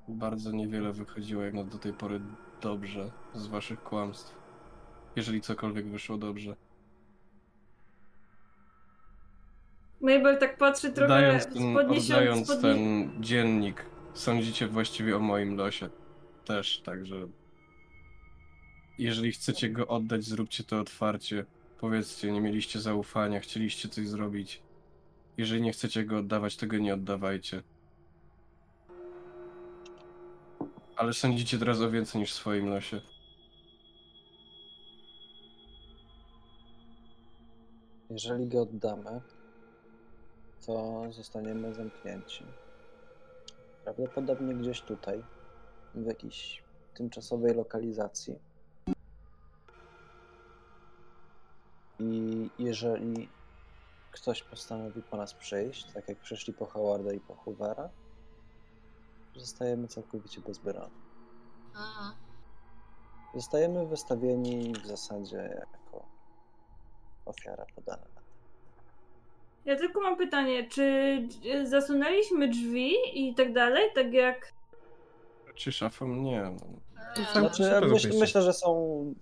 [0.07, 2.21] Bardzo niewiele wychodziło jak na do tej pory
[2.61, 4.35] dobrze z waszych kłamstw.
[5.15, 6.55] Jeżeli cokolwiek wyszło dobrze.
[10.01, 15.90] Mabel tak patrzy trochę z podniesią, oddając ten dziennik, sądzicie właściwie o moim losie.
[16.45, 17.27] Też, także.
[18.98, 21.45] Jeżeli chcecie go oddać, zróbcie to otwarcie.
[21.80, 24.61] Powiedzcie, nie mieliście zaufania, chcieliście coś zrobić.
[25.38, 27.64] Jeżeli nie chcecie go oddawać, tego nie oddawajcie.
[30.95, 33.01] Ale sądzicie teraz o więcej niż swoim losie.
[38.09, 39.22] Jeżeli go oddamy,
[40.66, 42.43] to zostaniemy zamknięci.
[43.83, 45.23] Prawdopodobnie gdzieś tutaj,
[45.95, 46.63] w jakiejś
[46.93, 48.39] tymczasowej lokalizacji.
[51.99, 53.29] I jeżeli
[54.11, 57.89] ktoś postanowi po nas przyjść, tak jak przyszli po Howarda i po Hoovera,
[59.35, 61.01] zostajemy całkowicie bezbronni.
[61.75, 62.15] Aha.
[63.35, 66.05] Zostajemy wystawieni w zasadzie jako
[67.25, 68.23] ofiara podana.
[69.66, 70.82] Ja tylko mam pytanie, czy
[71.27, 74.53] dż- zasunęliśmy drzwi i tak dalej, tak jak...
[75.56, 76.08] Czy szafą?
[76.08, 76.42] Nie.
[76.42, 76.50] no.
[77.19, 77.25] Nie.
[77.25, 77.32] Tak.
[77.33, 78.42] Znaczy, Super myśl, myślę.
[78.42, 79.14] że są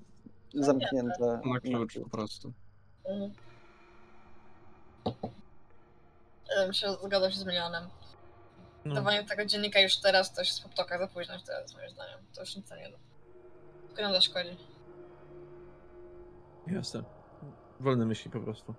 [0.53, 2.53] zamknięte Na klucz po prostu.
[3.05, 3.31] Mhm.
[6.55, 7.83] Ja bym się zgadzał się z Milionem.
[8.85, 8.95] No.
[8.95, 12.19] Dawanie tego dziennika już teraz to się z poptoka za późno teraz, moim zdaniem.
[12.35, 12.97] To już nic nie da.
[13.87, 14.57] Tylko nam zaszkodzi.
[16.67, 17.03] Jasne.
[17.79, 18.73] Wolne myśli po prostu.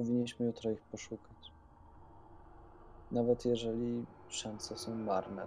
[0.00, 1.52] Powinniśmy jutro ich poszukać.
[3.10, 5.46] Nawet jeżeli szanse są marne,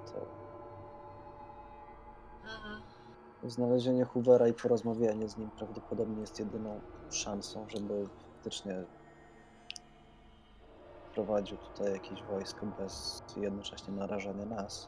[3.42, 8.84] to znalezienie Hoovera i porozmawianie z nim prawdopodobnie jest jedyną szansą, żeby faktycznie
[11.14, 14.88] prowadził tutaj jakieś wojsko bez jednocześnie narażania nas.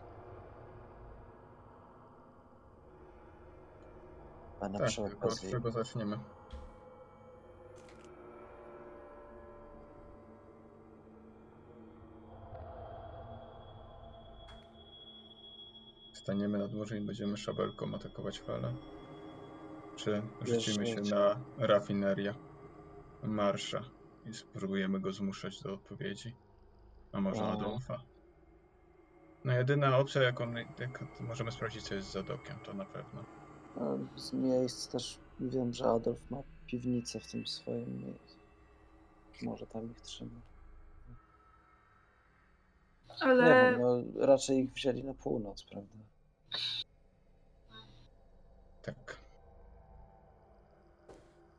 [4.60, 6.20] A na Tak, przy okazji czego zaczniemy?
[16.26, 18.74] Staniemy nad morzem i będziemy szabelką atakować falę?
[19.96, 22.34] Czy rzucimy się na rafinerię
[23.24, 23.82] Marsza
[24.26, 26.36] i spróbujemy go zmuszać do odpowiedzi?
[27.12, 27.52] A może A.
[27.52, 28.02] Adolfa?
[29.44, 33.24] No jedyna opcja, jaką jak możemy sprawdzić, co jest za dokiem, to na pewno.
[34.16, 38.38] z miejsc też wiem, że Adolf ma piwnicę w tym swoim miejscu.
[39.42, 40.42] Może tam ich trzyma.
[43.10, 46.15] Nie Ale wiem, no, raczej ich wzięli na północ, prawda?
[48.82, 49.20] Tak.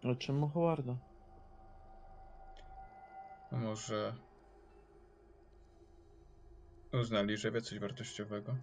[0.05, 0.97] Ale czemu Howarda?
[3.52, 4.15] A może
[6.92, 8.57] uznali, że wie coś wartościowego?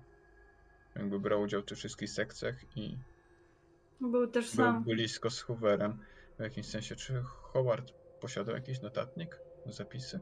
[0.95, 2.97] Jakby brał udział w tych wszystkich sekcjach i
[4.01, 4.83] był też był sam.
[4.83, 5.99] blisko z Hooverem.
[6.39, 9.39] W jakimś sensie, czy Howard posiadał jakiś notatnik?
[9.65, 10.19] Zapisy?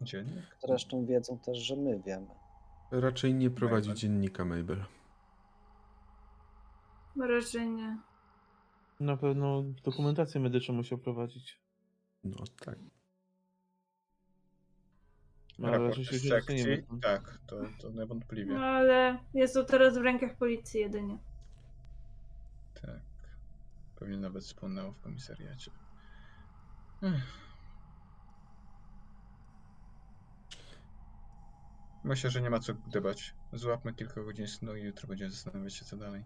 [0.00, 0.56] Dziennik?
[0.66, 2.41] Zresztą wiedzą też, że my wiemy.
[2.92, 4.00] Raczej nie prowadzi Mabel.
[4.00, 4.84] dziennika Mabel.
[7.16, 7.98] Raczej nie.
[9.00, 11.60] Na pewno dokumentację medyczną musiał prowadzić.
[12.24, 12.78] No tak.
[15.58, 16.64] No, ale Raport raczej się sekcji?
[17.02, 18.54] Tak, to, to niewątpliwie.
[18.54, 21.18] No ale jest to teraz w rękach policji jedynie.
[22.82, 23.02] Tak.
[23.96, 25.70] Pewnie nawet spłonęło w komisariacie.
[27.02, 27.51] Ech.
[32.04, 33.34] Myślę, że nie ma co gdybać.
[33.52, 36.24] Złapmy kilka godzin snu i jutro będziemy zastanawiać się, co dalej.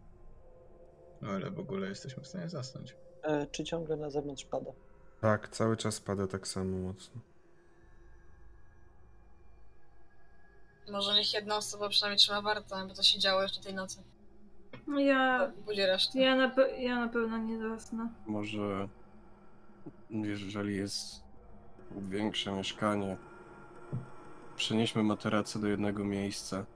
[1.22, 2.96] No ale w ogóle jesteśmy w stanie zasnąć.
[3.22, 4.70] E, czy ciągle na zewnątrz pada?
[5.20, 7.20] Tak, cały czas pada tak samo mocno.
[10.92, 14.02] Może niech jedna osoba przynajmniej trzyma wartę, bo to się działo jeszcze tej nocy.
[14.86, 16.18] No Ja, Budzi resztę.
[16.18, 18.08] ja, na, pe- ja na pewno nie zasnę.
[18.26, 18.88] Może
[20.10, 21.22] jeżeli jest
[21.90, 23.16] większe mieszkanie,
[24.56, 26.66] przenieśmy materace do jednego miejsca.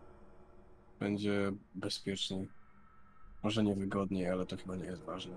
[1.01, 2.49] Będzie bezpieczniej.
[3.43, 5.37] Może niewygodniej, ale to chyba nie jest ważne.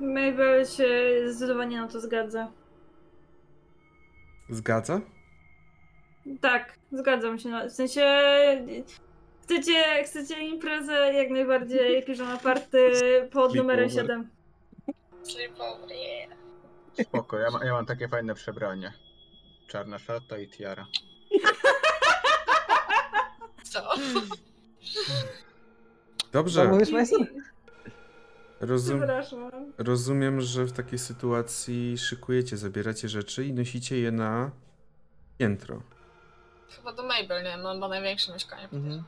[0.00, 0.88] Mabel się
[1.26, 2.52] zdecydowanie na to zgadza.
[4.50, 5.00] Zgadza?
[6.40, 7.48] Tak, zgadzam się.
[7.48, 8.04] Na, w sensie
[9.42, 12.92] chcecie, chcecie imprezę jak najbardziej piżama party
[13.32, 14.16] pod numerem Sleepover.
[14.16, 14.30] 7.
[15.22, 16.38] Sleepover, yeah.
[17.02, 18.92] Spoko, ja, ma, ja mam takie fajne przebranie.
[19.66, 20.86] Czarna szata i tiara.
[26.32, 27.26] Dobrze, Co mówisz, Mason?
[28.60, 29.72] rozum, Przepraszam.
[29.78, 34.50] rozumiem, że w takiej sytuacji szykujecie, zabieracie rzeczy i nosicie je na
[35.38, 35.82] piętro.
[36.76, 37.56] Chyba do Mabel, nie?
[37.56, 38.68] Ma chyba największe mieszkanie.
[38.72, 39.04] Mhm.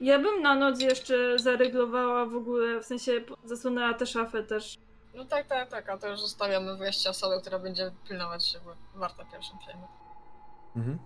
[0.00, 3.12] Ja bym na noc jeszcze zareglowała w ogóle, w sensie
[3.44, 4.78] zasunęła tę szafę też.
[5.14, 8.98] No tak, tak, tak, a to już zostawiamy wyjście osobę, która będzie pilnować się, bo
[8.98, 9.86] warto pierwszym przejmie.
[10.76, 10.98] Mhm.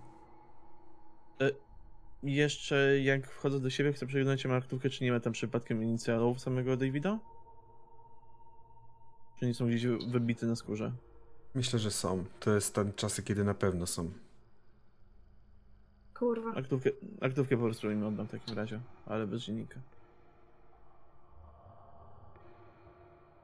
[2.23, 6.41] Jeszcze jak wchodzę do siebie, chcę przeglądać się marktówkę, czy nie ma tam przypadkiem inicjalów
[6.41, 7.19] samego Davida?
[9.39, 10.91] Czy nie są gdzieś wybite na skórze?
[11.55, 12.25] Myślę, że są.
[12.39, 14.11] To jest ten czasy, kiedy na pewno są.
[16.13, 16.59] Kurwa.
[16.59, 16.89] Aktówkę,
[17.21, 19.79] aktówkę po prostu im oddam w takim razie, ale bez dziennika.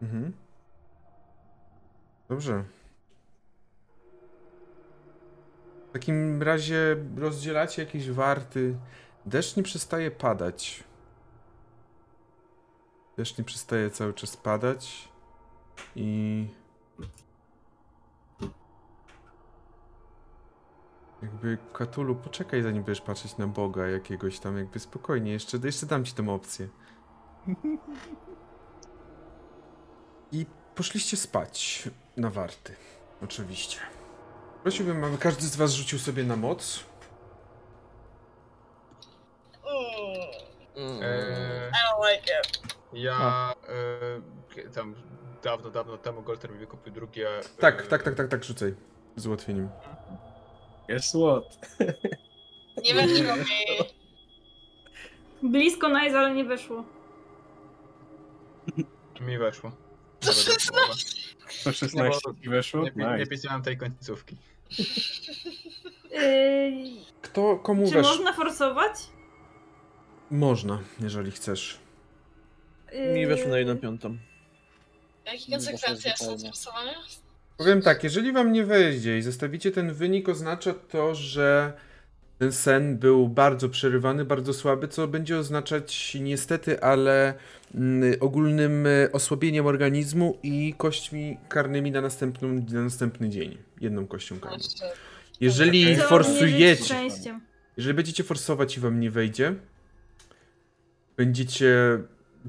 [0.01, 0.33] Mhm.
[2.30, 2.64] Dobrze.
[5.90, 8.77] W takim razie rozdzielacie jakieś warty.
[9.25, 10.83] Deszcz nie przestaje padać.
[13.17, 15.09] Deszcz nie przestaje cały czas padać.
[15.95, 16.48] I.
[21.22, 26.06] Jakby Katulu, poczekaj zanim będziesz patrzeć na Boga jakiegoś tam, jakby spokojnie, jeszcze, jeszcze dam
[26.06, 26.67] ci tę opcję.
[30.32, 30.45] I
[30.80, 32.75] poszliście spać na warty.
[33.24, 33.80] Oczywiście.
[34.64, 36.83] Prosiłbym, aby każdy z was rzucił sobie na moc.
[40.75, 42.75] Mm, Eee, I don't like it.
[42.93, 43.53] ja
[44.58, 44.95] e, tam
[45.43, 47.27] dawno, dawno temu Golter mi wykupił drugie.
[47.59, 48.75] Tak, e, tak, tak, tak, tak, rzucaj.
[49.16, 49.69] Z ułatwieniem.
[50.90, 51.58] Guess what?
[52.85, 53.90] Nie weszło mi.
[55.51, 56.83] Blisko nice, ale nie weszło.
[59.22, 59.72] Mi weszło.
[60.19, 60.93] To Nawet do jest połowy.
[61.64, 62.83] Po 16 ci weszło?
[62.83, 63.25] Nie, nie Nice.
[63.30, 64.38] pisałem tej końcówki.
[66.11, 66.72] Yy,
[67.22, 68.07] Kto komu czy wesz?
[68.07, 68.91] można forsować?
[70.31, 71.80] Można, jeżeli chcesz.
[72.93, 74.17] Yy, Mi weszło na jedną piątą.
[75.25, 76.53] Jakie konsekwencje są zupełnie.
[76.53, 76.93] stosowania?
[77.57, 81.73] Powiem tak, jeżeli wam nie wejdzie i zostawicie ten wynik, oznacza to, że
[82.39, 87.33] ten sen był bardzo przerywany, bardzo słaby, co będzie oznaczać niestety, ale
[87.75, 93.57] mm, ogólnym y, osłabieniem organizmu i kośćmi karnymi na, następną, na następny dzień.
[93.81, 94.57] Jedną kością karną.
[95.41, 97.41] Jeżeli forsujecie, szczęściem.
[97.77, 99.55] jeżeli będziecie forsować i wam nie wejdzie,
[101.17, 101.99] będziecie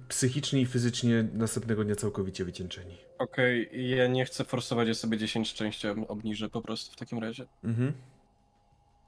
[0.09, 2.97] psychicznie i fizycznie następnego dnia całkowicie wycieńczeni.
[3.19, 7.47] Okej, ja nie chcę forsować, ja sobie 10 szczęścia obniżę po prostu w takim razie.
[7.65, 7.93] Mhm.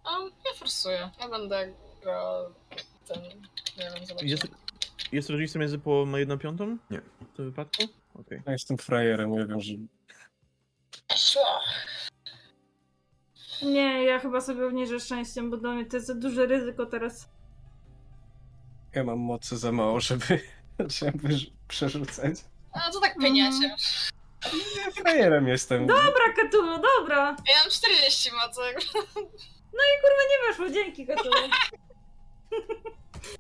[0.05, 1.10] A, ja forsuję.
[1.20, 1.72] Ja będę
[2.02, 2.55] grał
[3.08, 3.22] ten,
[3.78, 4.31] nie wiem, zobaczymy.
[4.31, 4.47] Jest,
[5.12, 6.78] jest różnica między połową a jedną piątą?
[6.90, 7.00] Nie.
[7.00, 7.82] W tym wypadku?
[8.14, 8.42] Okej.
[8.47, 9.72] Ja jestem frajerem, ja wiem, że
[11.16, 11.60] Szło.
[13.62, 17.28] Nie, ja chyba sobie obniżę szczęściem, bo dla mnie to jest za duże ryzyko teraz.
[18.94, 20.40] ja mam mocy za mało, żeby,
[20.78, 21.28] żeby
[21.68, 22.34] przerzucać.
[22.72, 23.76] A to tak pieniacie.
[24.76, 25.86] Ja frajerem jestem.
[25.86, 27.20] Dobra, Katulu, dobra.
[27.24, 28.81] Ja mam 40 macek.
[29.73, 31.34] Nie weszło, dzięki, Katulu.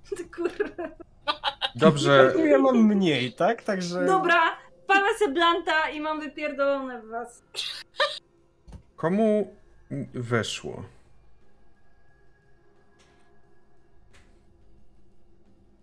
[0.16, 0.88] Ty kurwa.
[1.74, 3.62] Dobrze, Ja mam mniej, tak?
[3.62, 4.06] Także...
[4.06, 7.42] Dobra, palę se blanta i mam wypierdolone w was.
[8.96, 9.56] Komu
[10.14, 10.84] weszło?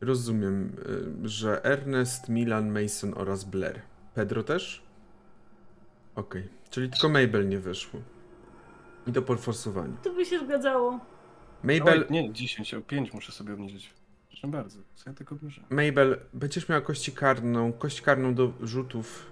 [0.02, 0.76] Rozumiem,
[1.26, 3.82] y, że Ernest, Milan, Mason oraz Blair.
[4.14, 4.84] Pedro też?
[6.16, 8.00] Okej, czyli tylko Mabel nie wyszło.
[9.10, 9.98] I to po forsowaniu.
[10.04, 11.00] To by się zgadzało.
[11.64, 13.94] Mabel, Oj, nie, 10, o 5 muszę sobie obniżyć.
[14.28, 15.62] Proszę bardzo, co ja tylko obniżę?
[15.70, 19.26] Mabel, będziesz miała kość karną, kość karną do rzutów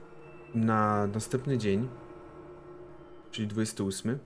[0.56, 1.90] na następny dzień,
[3.32, 4.20] czyli 28.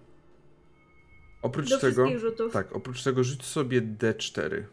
[1.41, 2.53] Oprócz Do tego, rzutów.
[2.53, 4.63] tak, oprócz tego rzuć sobie D4.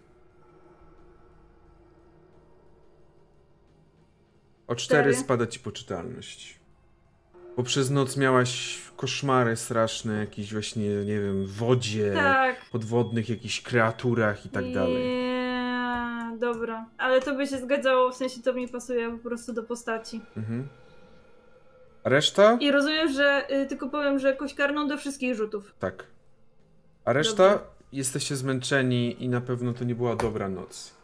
[4.67, 5.15] O 4 Cztery.
[5.15, 6.59] spada ci poczytalność.
[7.59, 12.57] Bo przez noc miałaś koszmary straszne, jakieś właśnie, nie wiem, w wodzie, Tak.
[12.73, 15.09] podwodnych jakichś kreaturach i tak dalej.
[15.09, 16.87] Nie, dobra.
[16.99, 20.21] Ale to by się zgadzało, w sensie to mi pasuje po prostu do postaci.
[20.37, 20.69] Mhm.
[22.05, 22.57] A reszta?
[22.61, 25.75] I rozumiem, że y, tylko powiem, że kość karną do wszystkich rzutów.
[25.79, 26.05] Tak.
[27.05, 27.65] A reszta Dobrze.
[27.93, 30.95] jesteście zmęczeni i na pewno to nie była dobra noc.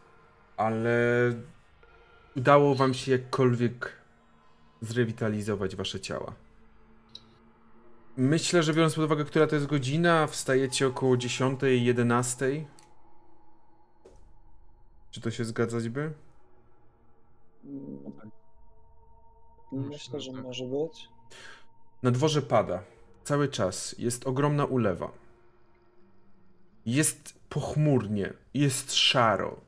[0.57, 0.99] Ale
[2.35, 3.91] udało wam się jakkolwiek
[4.81, 6.33] zrewitalizować wasze ciała.
[8.17, 12.65] Myślę, że biorąc pod uwagę, która to jest godzina, wstajecie około 10, 11.
[15.11, 16.13] Czy to się zgadzać by?
[19.71, 21.09] Myślę, że może być.
[22.03, 22.83] Na dworze pada.
[23.23, 23.95] Cały czas.
[23.97, 25.11] Jest ogromna ulewa.
[26.85, 29.61] Jest pochmurnie, jest szaro.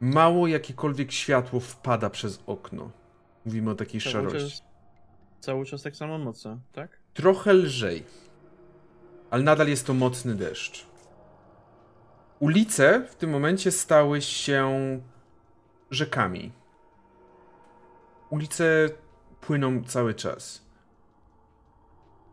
[0.00, 2.90] Mało jakiekolwiek światło wpada przez okno.
[3.46, 4.62] Mówimy o takiej szarości.
[5.46, 6.98] Cały czas tak samo mocno, tak?
[7.14, 8.04] Trochę lżej,
[9.30, 10.86] ale nadal jest to mocny deszcz.
[12.38, 14.70] Ulice w tym momencie stały się
[15.90, 16.52] rzekami.
[18.30, 18.88] Ulice
[19.40, 20.62] płyną cały czas.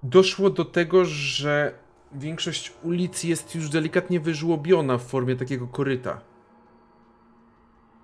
[0.04, 1.74] Doszło do tego, że
[2.12, 6.22] większość ulic jest już delikatnie wyżłobiona w formie takiego koryta.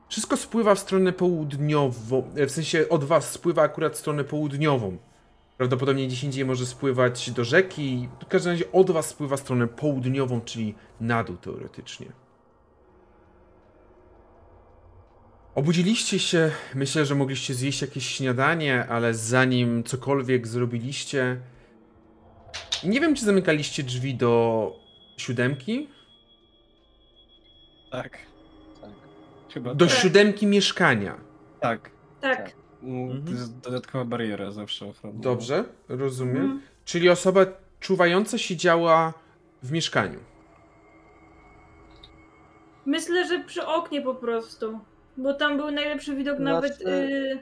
[0.09, 4.97] Wszystko spływa w stronę południową, e, w sensie od was spływa akurat w stronę południową.
[5.57, 8.09] Prawdopodobnie gdzieś indziej może spływać do rzeki.
[8.21, 12.07] W każdym razie od was spływa w stronę południową, czyli na dół teoretycznie.
[15.55, 21.41] Obudziliście się, myślę, że mogliście zjeść jakieś śniadanie, ale zanim cokolwiek zrobiliście.
[22.83, 24.73] Nie wiem, czy zamykaliście drzwi do
[25.17, 25.88] siódemki?
[27.91, 28.03] Tak.
[28.03, 28.28] Tak.
[29.53, 29.95] Chyba Do tak.
[29.95, 31.17] siódemki mieszkania.
[31.59, 31.89] Tak.
[32.21, 32.51] Tak.
[32.83, 33.25] Mm, Mhm.
[33.25, 35.19] To jest dodatkowa bariera zawsze ochronna.
[35.21, 36.37] Dobrze, rozumiem.
[36.43, 36.61] Mhm.
[36.85, 37.45] Czyli osoba
[37.79, 39.13] czuwająca siedziała
[39.63, 40.19] w mieszkaniu.
[42.85, 44.79] Myślę, że przy oknie po prostu.
[45.17, 46.75] Bo tam był najlepszy widok nawet.
[46.77, 47.39] Znaczy- Y...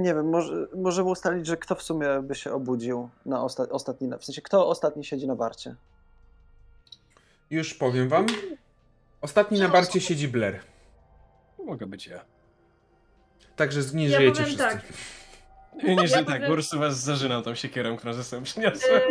[0.00, 4.10] Nie wiem, może, możemy ustalić, że kto w sumie by się obudził na osta- ostatni,
[4.20, 5.74] w sensie kto ostatni siedzi na warcie.
[7.50, 8.26] Już powiem wam.
[9.20, 10.60] Ostatni na barcie siedzi Blair.
[11.64, 12.24] Mogę być ja.
[13.56, 14.62] Także nie Ja żyjecie powiem wszyscy.
[14.64, 14.82] tak.
[15.84, 18.42] Nie, nie, Ja że tak, powiem- po prostu was zażynam tą siekierą, którą ze sobą
[18.42, 19.02] przyniosłem.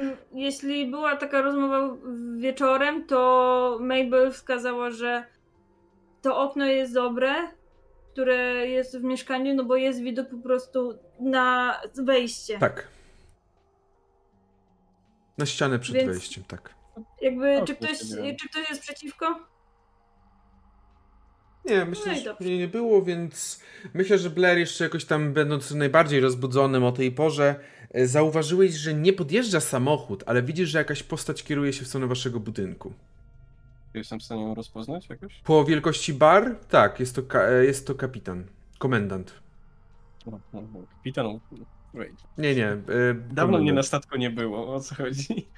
[0.00, 1.96] Y, Jeśli była taka rozmowa
[2.38, 5.24] wieczorem, to Mabel wskazała, że
[6.22, 7.34] to okno jest dobre,
[8.12, 12.58] które jest w mieszkaniu, no bo jest widok po prostu na wejście.
[12.58, 12.88] Tak.
[15.38, 16.74] Na ścianę przed Więc- wejściem, tak.
[17.22, 17.98] Jakby, Okno czy ktoś,
[18.40, 19.38] czy ktoś jest przeciwko?
[21.64, 23.62] Nie, myślę, No że nie, było, więc
[23.94, 27.54] myślę, że Blair jeszcze jakoś tam będąc najbardziej rozbudzonym o tej porze,
[27.90, 32.06] e, zauważyłeś, że nie podjeżdża samochód, ale widzisz, że jakaś postać kieruje się w stronę
[32.06, 32.92] waszego budynku.
[33.94, 35.40] Jestem w stanie ją rozpoznać jakoś?
[35.44, 36.56] Po wielkości bar?
[36.68, 38.44] Tak, jest to, ka- e, jest to kapitan.
[38.78, 39.34] Komendant.
[40.26, 40.80] No, no, no.
[40.96, 41.40] Kapitan.
[41.94, 42.14] Wait.
[42.38, 42.68] Nie, nie.
[42.68, 42.78] e,
[43.30, 45.48] Dawno mnie na statku nie było, o co chodzi?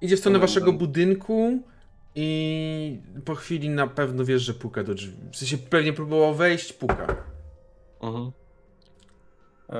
[0.00, 1.62] Idzie w stronę waszego budynku
[2.14, 5.16] i po chwili na pewno wiesz, że puka do drzwi.
[5.32, 7.24] W sensie pewnie próbował wejść, puka.
[8.02, 8.32] Mhm.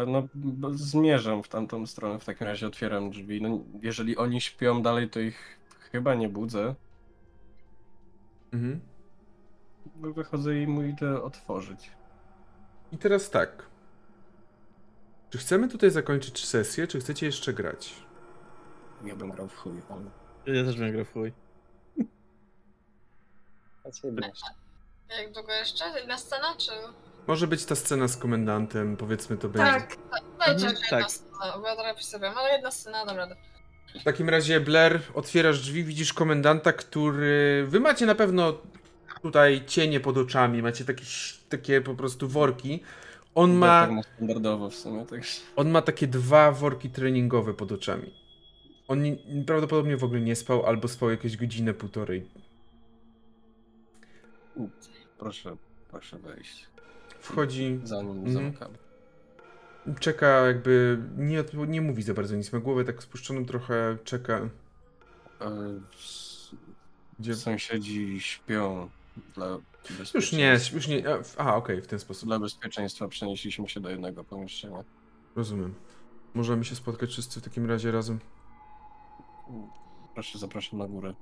[0.06, 0.28] No,
[0.74, 3.42] zmierzam w tamtą stronę, w takim razie otwieram drzwi.
[3.42, 5.58] No, jeżeli oni śpią dalej, to ich
[5.92, 6.74] chyba nie budzę.
[8.52, 8.80] Mhm.
[9.96, 11.90] Wychodzę i mu idę otworzyć.
[12.92, 13.66] I teraz tak.
[15.30, 18.05] Czy chcemy tutaj zakończyć sesję, czy chcecie jeszcze grać?
[19.04, 20.56] Ja bym grał w chuj, ale...
[20.56, 21.32] Ja też bym grał w chuj.
[23.84, 23.88] A
[24.26, 24.46] jeszcze.
[25.22, 25.84] Jak długo jeszcze?
[26.00, 26.70] Jedna scena, czy...
[27.26, 29.72] Może być ta scena z komendantem, powiedzmy to będzie.
[29.72, 29.96] Tak.
[30.38, 31.10] Dajcie Mhm, mhm, jedna tak.
[31.10, 33.36] scena, bo ja trochę ale jedna scena, radę.
[34.00, 37.66] W takim razie, Blair, otwierasz drzwi, widzisz komendanta, który.
[37.68, 38.58] Wy macie na pewno
[39.22, 41.04] tutaj cienie pod oczami, macie takie,
[41.48, 42.82] takie po prostu worki.
[43.34, 43.80] On Ja ma.
[43.86, 45.20] tak na standardowo w sumie, tak
[45.56, 48.25] On ma takie dwa worki treningowe pod oczami.
[48.88, 49.16] On nie,
[49.46, 52.26] prawdopodobnie w ogóle nie spał, albo spał jakieś godzinę, półtorej.
[55.18, 55.56] Proszę,
[55.90, 56.66] proszę wejść.
[57.20, 58.32] Wchodzi, Zanim Mhm.
[58.32, 58.72] zamykam.
[60.00, 60.98] czeka, jakby.
[61.16, 62.52] Nie, nie mówi za bardzo nic.
[62.52, 64.48] Ma głowę tak spuszczoną trochę, czeka.
[65.40, 65.80] E,
[67.18, 67.34] Gdzie...
[67.34, 68.90] Sąsiedzi śpią
[69.34, 69.58] dla
[70.14, 71.02] Już nie, już nie.
[71.36, 72.28] a, okej, w ten sposób.
[72.28, 74.84] Dla bezpieczeństwa przenieśliśmy się do jednego pomieszczenia.
[75.36, 75.74] Rozumiem.
[76.34, 78.18] Możemy się spotkać wszyscy w takim razie razem.
[80.14, 81.14] Proszę, zapraszam na górę.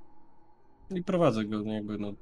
[0.91, 2.13] I prowadzę go, no jakby no.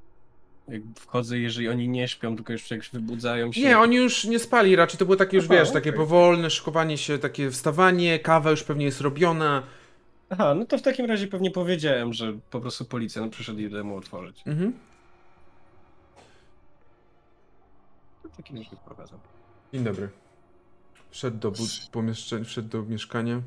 [0.68, 3.60] Jak wchodzę, jeżeli oni nie śpią, tylko już jak wybudzają się.
[3.60, 6.00] Nie, oni już nie spali, raczej to było takie już, Aha, wiesz, takie okej.
[6.00, 9.62] powolne szykowanie się, takie wstawanie, kawa już pewnie jest robiona.
[10.30, 13.96] Aha, no to w takim razie pewnie powiedziałem, że po prostu policjant przyszedł i mu
[13.96, 14.42] otworzyć.
[14.46, 14.72] Mhm.
[18.32, 19.14] W takim razie prowadzę.
[19.72, 20.08] Dzień dobry.
[21.10, 21.52] Wszedł do
[21.92, 23.42] pomieszczenia, wszedł do mieszkania.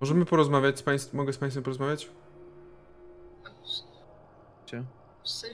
[0.00, 2.10] Możemy porozmawiać z państwem, mogę z państwem porozmawiać?
[5.26, 5.46] Psy.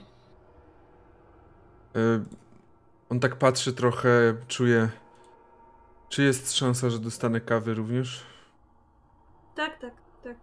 [1.95, 2.23] Y,
[3.09, 4.89] on tak patrzy trochę, czuje...
[6.09, 8.25] Czy jest szansa, że dostanę kawy również?
[9.55, 10.37] Tak, tak, tak.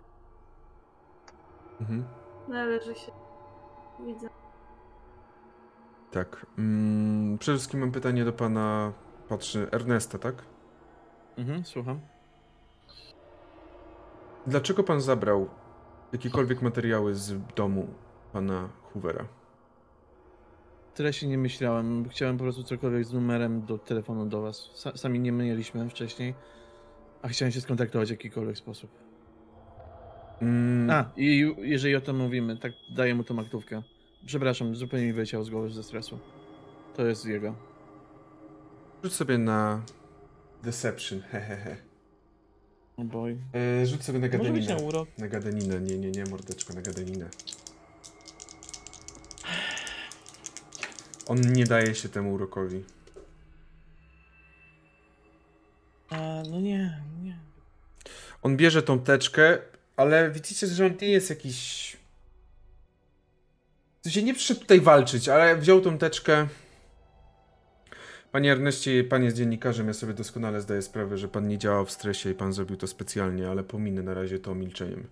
[1.81, 2.05] Mhm.
[2.49, 3.13] Należy się.
[4.07, 4.29] Widzę.
[6.11, 6.47] Tak.
[6.59, 8.93] Mm, przede wszystkim mam pytanie do pana,
[9.29, 10.45] patrzy, Ernesta, tak?
[11.37, 12.01] Mhm, słucham.
[14.51, 15.49] Dlaczego pan zabrał
[16.13, 17.87] jakiekolwiek materiały z domu
[18.33, 19.29] pana Hoovera.
[20.95, 22.09] Tyle się nie myślałem.
[22.09, 24.71] Chciałem po prostu cokolwiek z numerem do telefonu do was.
[24.75, 26.35] Sa sami nie mieliśmy wcześniej,
[27.23, 28.91] a chciałem się skontaktować w jakikolwiek sposób.
[30.43, 33.83] Mm, A, i jeżeli o tym mówimy, tak daję mu tą aktówkę.
[34.27, 36.19] Przepraszam, zupełnie mi wyleciało z głowy ze stresu.
[36.97, 37.55] To jest jego.
[39.05, 39.83] Rzuć sobie na
[40.63, 41.90] Deception, hehehe.
[43.05, 43.37] Boy.
[43.55, 44.77] E, rzuć sobie na być na gadaninę.
[44.77, 45.09] urok.
[45.19, 47.29] Na gadaninę, nie, nie, nie, mordeczko, na gadaninę.
[51.27, 52.85] On nie daje się temu urokowi.
[56.11, 57.39] A, no nie, nie.
[58.43, 59.59] On bierze tą teczkę,
[59.97, 61.97] ale widzicie, że on nie jest jakiś...
[64.01, 66.49] W sensie nie przyszedł tutaj walczyć, ale wziął tą teczkę.
[68.33, 71.91] Panie Erneście, pan jest dziennikarzem, ja sobie doskonale zdaję sprawę, że pan nie działał w
[71.91, 75.07] stresie i pan zrobił to specjalnie, ale pominę na razie to milczeniem.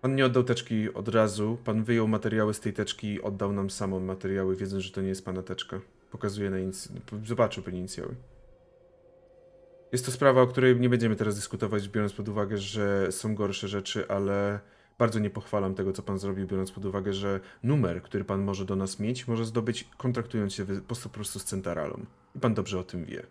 [0.00, 3.70] Pan nie oddał teczki od razu, pan wyjął materiały z tej teczki i oddał nam
[3.70, 5.80] samą materiały, wiedząc, że to nie jest pana teczka.
[6.10, 6.88] Pokazuje na inic...
[7.24, 8.14] Zobaczył pan inicjały.
[9.92, 13.68] Jest to sprawa, o której nie będziemy teraz dyskutować, biorąc pod uwagę, że są gorsze
[13.68, 14.60] rzeczy, ale
[14.98, 18.64] bardzo nie pochwalam tego, co pan zrobił, biorąc pod uwagę, że numer, który pan może
[18.64, 20.66] do nas mieć, może zdobyć kontraktując się
[21.02, 22.06] po prostu z Centralą.
[22.34, 23.22] I pan dobrze o tym wie.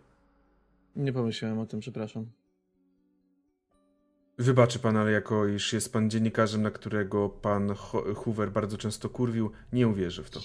[0.96, 2.26] Nie pomyślałem o tym, przepraszam.
[4.38, 9.08] Wybaczy pan, ale jako iż jest pan dziennikarzem, na którego pan Ho- Hoover bardzo często
[9.08, 10.40] kurwił, nie uwierzy w to.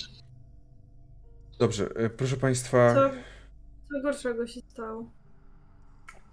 [1.59, 3.09] Dobrze, e, proszę państwa, Co,
[3.89, 5.11] co gorszego się stało?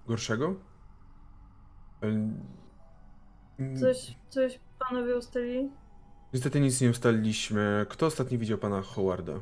[0.06, 0.54] gorszego?
[3.81, 5.70] Coś, coś panowie ustalili?
[6.33, 7.86] Niestety nic nie ustaliliśmy.
[7.89, 9.41] Kto ostatnio widział pana Howarda?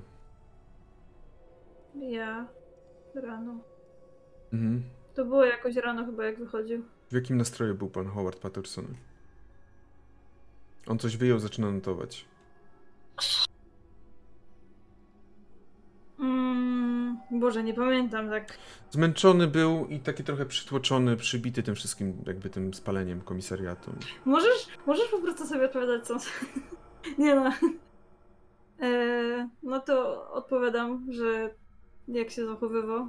[1.95, 2.47] Ja.
[3.15, 3.59] Rano.
[4.53, 4.83] Mhm.
[5.15, 6.85] To było jakoś rano chyba jak wychodził.
[7.11, 8.87] W jakim nastroju był pan Howard Patterson?
[10.87, 12.25] On coś wyjął, zaczyna notować.
[16.21, 16.72] Mm,
[17.31, 18.59] Boże, nie pamiętam tak.
[18.91, 23.93] Zmęczony był i taki trochę przytłoczony, przybity tym wszystkim, jakby tym spaleniem komisariatu.
[24.25, 26.17] Możesz, możesz po prostu sobie odpowiadać co?
[27.19, 27.51] nie no.
[28.81, 31.51] E, no to odpowiadam, że
[32.09, 33.09] jak się zachowywał.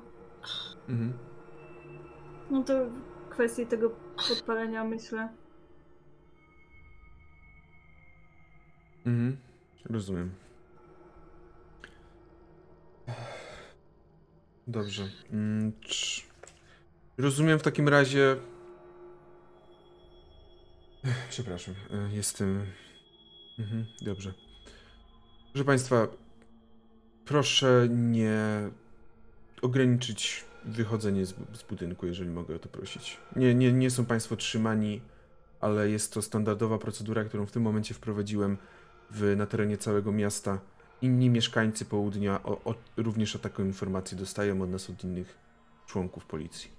[0.90, 1.14] Mhm.
[2.52, 3.92] No to w kwestii tego
[4.30, 5.30] podpalenia myślę.
[9.06, 9.38] Mhm.
[9.86, 10.32] Rozumiem.
[14.68, 15.10] Dobrze.
[15.32, 15.72] Mm,
[17.18, 18.36] Rozumiem w takim razie.
[21.30, 22.66] Przepraszam, e, jestem.
[23.60, 24.34] Mhm, dobrze.
[25.52, 26.08] Proszę Państwa,
[27.26, 28.70] proszę nie
[29.62, 33.18] ograniczyć wychodzenie z, z budynku, jeżeli mogę o to prosić.
[33.36, 35.02] Nie, nie, nie są Państwo trzymani,
[35.62, 38.58] ale jest to standardowa procedura, którą w tym momencie wprowadziłem
[39.12, 40.60] w, na terenie całego miasta.
[41.04, 45.38] Inni mieszkańcy południa o, o, również o taką informację dostają od nas, od innych
[45.88, 46.72] członków policji.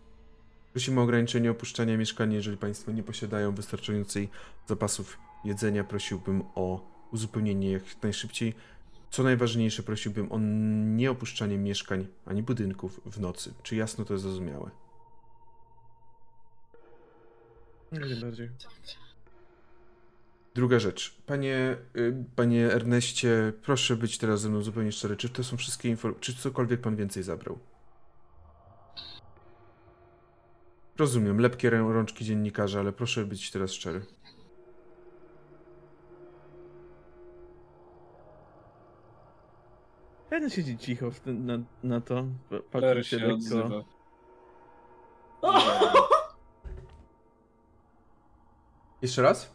[0.73, 4.29] Prosimy o ograniczenie opuszczania mieszkania, jeżeli Państwo nie posiadają wystarczającej
[4.67, 5.85] zapasów jedzenia.
[5.85, 8.55] Prosiłbym o uzupełnienie jak najszybciej.
[9.11, 10.39] Co najważniejsze, prosiłbym o
[10.97, 13.55] nieopuszczanie mieszkań ani budynków w nocy.
[13.63, 14.71] Czy jasno to jest zrozumiałe?
[17.93, 18.51] Jak najbardziej.
[20.55, 21.17] Druga rzecz.
[21.27, 25.17] Panie, y, panie Erneście, proszę być teraz ze mną zupełnie szczery.
[25.17, 27.59] Czy to są wszystkie informacje, czy cokolwiek pan więcej zabrał?
[30.99, 34.01] Rozumiem, lepkie rączki dziennikarza, ale proszę być teraz szczery.
[40.31, 42.25] Jeden siedzi cicho w ten, na, na to.
[42.51, 43.85] pa- Patrzy się się lekko.
[49.03, 49.55] Jeszcze raz?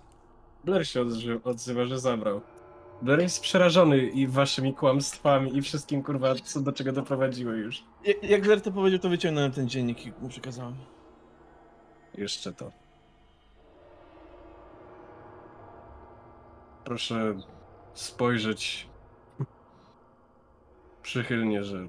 [0.64, 2.42] Blair się odzy- odzywa, że zabrał.
[3.02, 7.84] Blair jest przerażony i waszymi kłamstwami i wszystkim, kurwa, co do czego doprowadziły już.
[8.06, 10.76] Jak, jak Blair to powiedział, to wyciągnąłem ten dziennik i mu przekazałem.
[12.18, 12.72] Jeszcze to.
[16.84, 17.36] Proszę
[17.94, 18.88] spojrzeć
[21.04, 21.88] przychylnie, że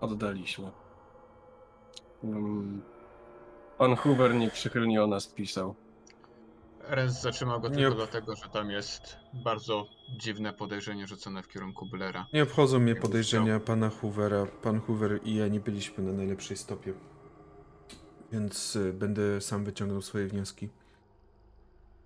[0.00, 0.70] oddaliśmy.
[2.24, 2.82] Mm.
[3.78, 5.74] Pan Hoover nieprzychylnie o nas pisał.
[6.88, 9.86] Rez zatrzymał go tylko dlatego, że tam jest bardzo
[10.20, 12.26] dziwne podejrzenie rzucone w kierunku Blera.
[12.32, 14.46] Nie obchodzą mnie podejrzenia pana Hoovera.
[14.62, 16.92] Pan Hoover i ja nie byliśmy na najlepszej stopie.
[18.32, 20.68] Więc y, będę sam wyciągnął swoje wnioski.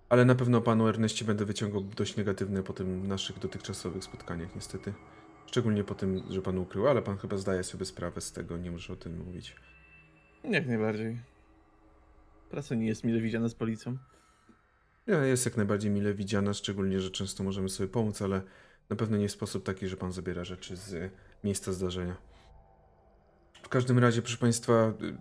[0.09, 4.93] Ale na pewno panu Erneście będę wyciągał dość negatywne po tym naszych dotychczasowych spotkaniach, niestety.
[5.45, 8.71] Szczególnie po tym, że pan ukrył, ale pan chyba zdaje sobie sprawę z tego, nie
[8.71, 9.55] muszę o tym mówić.
[10.43, 11.19] Jak najbardziej.
[12.49, 13.97] Praca nie jest mile widziana z policją.
[15.07, 18.41] Jest jak najbardziej mile widziana, szczególnie, że często możemy sobie pomóc, ale
[18.89, 21.11] na pewno nie w sposób taki, że pan zabiera rzeczy z
[21.43, 22.17] miejsca zdarzenia.
[23.63, 25.17] W każdym razie, proszę państwa, y,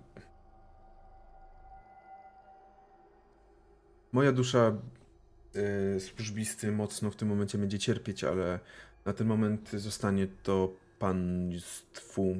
[4.12, 4.76] moja dusza
[5.97, 8.60] y, służbisty mocno w tym momencie będzie cierpieć, ale
[9.05, 12.36] na ten moment zostanie to państwu,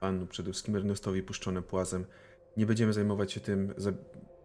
[0.00, 2.04] panu przede wszystkim Ernestowi puszczone płazem.
[2.56, 3.74] Nie będziemy zajmować się tym.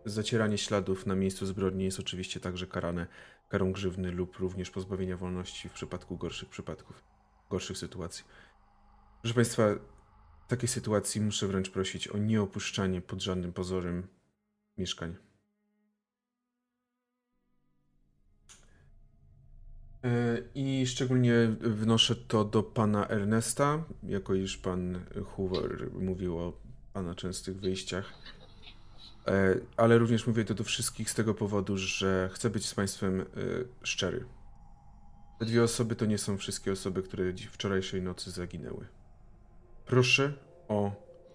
[0.06, 3.08] Za, zacieranie śladów na miejscu zbrodni jest oczywiście także karane
[3.50, 7.04] karą grzywny lub również pozbawienia wolności w przypadku gorszych przypadków,
[7.50, 8.26] gorszych sytuacji.
[9.22, 9.64] Proszę Państwa,
[10.46, 14.08] w takiej sytuacji muszę wręcz prosić o nieopuszczanie pod żadnym pozorem
[14.78, 15.16] mieszkań.
[20.04, 26.62] E, I szczególnie wnoszę to do pana Ernesta, jako iż pan Hoover mówił o
[26.94, 28.14] pana częstych wyjściach.
[29.28, 33.22] E, Ale również mówię to do wszystkich z tego powodu, że chcę być z państwem
[33.22, 33.26] e,
[33.84, 34.26] szczery.
[35.40, 38.88] Te dwie osoby to nie są wszystkie osoby, które wczorajszej nocy zaginęły.
[39.86, 40.34] Proszę
[40.68, 40.92] o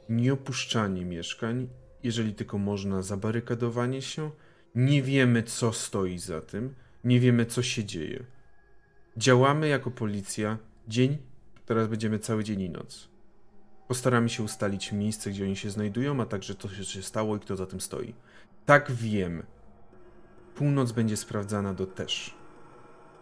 [0.09, 1.69] nieopuszczanie mieszkań,
[2.03, 4.31] jeżeli tylko można, zabarykadowanie się.
[4.75, 8.25] Nie wiemy, co stoi za tym, nie wiemy, co się dzieje.
[9.17, 11.19] Działamy jako policja dzień,
[11.67, 13.10] teraz będziemy cały dzień i noc.
[13.91, 17.41] Postaramy się ustalić miejsce, gdzie oni się znajdują, a także to, co się stało i
[17.41, 18.15] kto za tym stoi.
[18.67, 19.43] Tak wiem.
[20.55, 22.35] Północ będzie sprawdzana do też.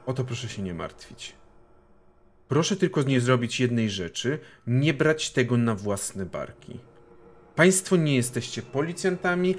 [0.07, 1.37] O to proszę się nie martwić.
[2.49, 6.81] Proszę tylko nie zrobić jednej rzeczy, nie brać tego na własne barki.
[7.55, 9.55] Państwo nie jesteście policjantami,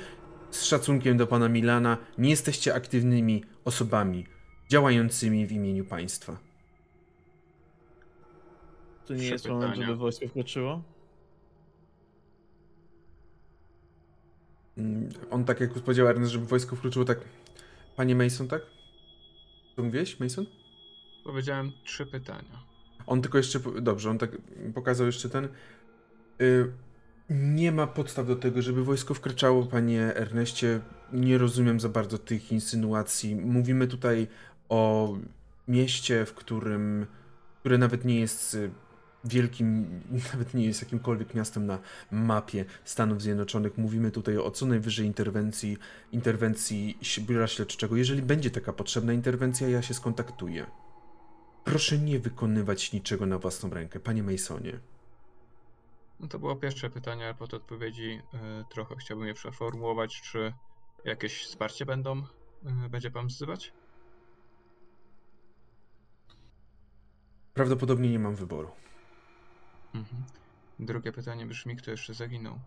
[0.52, 4.26] z szacunkiem do pana Milana, nie jesteście aktywnymi osobami
[4.68, 6.38] działającymi w imieniu państwa.
[9.06, 9.88] To nie Trzy jest moment, pytania.
[9.88, 10.99] żeby wojsko wkroczyło?
[15.32, 17.20] On tak jak powiedział Ernest, żeby wojsko wkroczyło tak.
[17.96, 18.62] Panie Mason, tak?
[19.76, 20.46] Co mówiłeś, Mason?
[21.24, 22.64] Powiedziałem trzy pytania.
[23.08, 23.60] On tylko jeszcze.
[23.82, 24.38] Dobrze, on tak
[24.74, 25.48] pokazał jeszcze ten.
[26.42, 26.72] Y,
[27.30, 30.80] nie ma podstaw do tego, żeby wojsko wkraczało, panie Erneście.
[31.14, 33.36] Nie rozumiem za bardzo tych insynuacji.
[33.36, 34.28] Mówimy tutaj
[34.70, 35.14] o
[35.68, 37.06] mieście, w którym.
[37.60, 38.72] które nawet nie jest y,
[39.24, 40.02] wielkim,
[40.34, 41.80] nawet nie jest jakimkolwiek miastem na
[42.12, 43.78] mapie Stanów Zjednoczonych.
[43.78, 45.78] Mówimy tutaj o co najwyżej interwencji,
[46.12, 47.96] interwencji biura śledczego.
[47.96, 50.66] Jeżeli będzie taka potrzebna interwencja, ja się skontaktuję.
[51.64, 54.80] Proszę nie wykonywać niczego na własną rękę, panie Masonie.
[56.20, 60.22] No to było pierwsze pytanie, ale pod odpowiedzi y, trochę chciałbym je przeformułować.
[60.22, 60.54] Czy
[61.06, 62.20] jakieś wsparcie będą,
[62.86, 63.74] y, będzie pan wzywać?
[67.54, 68.70] Prawdopodobnie nie mam wyboru.
[69.96, 70.24] Mhm.
[70.80, 72.60] Drugie pytanie brzmi, kto jeszcze zaginął?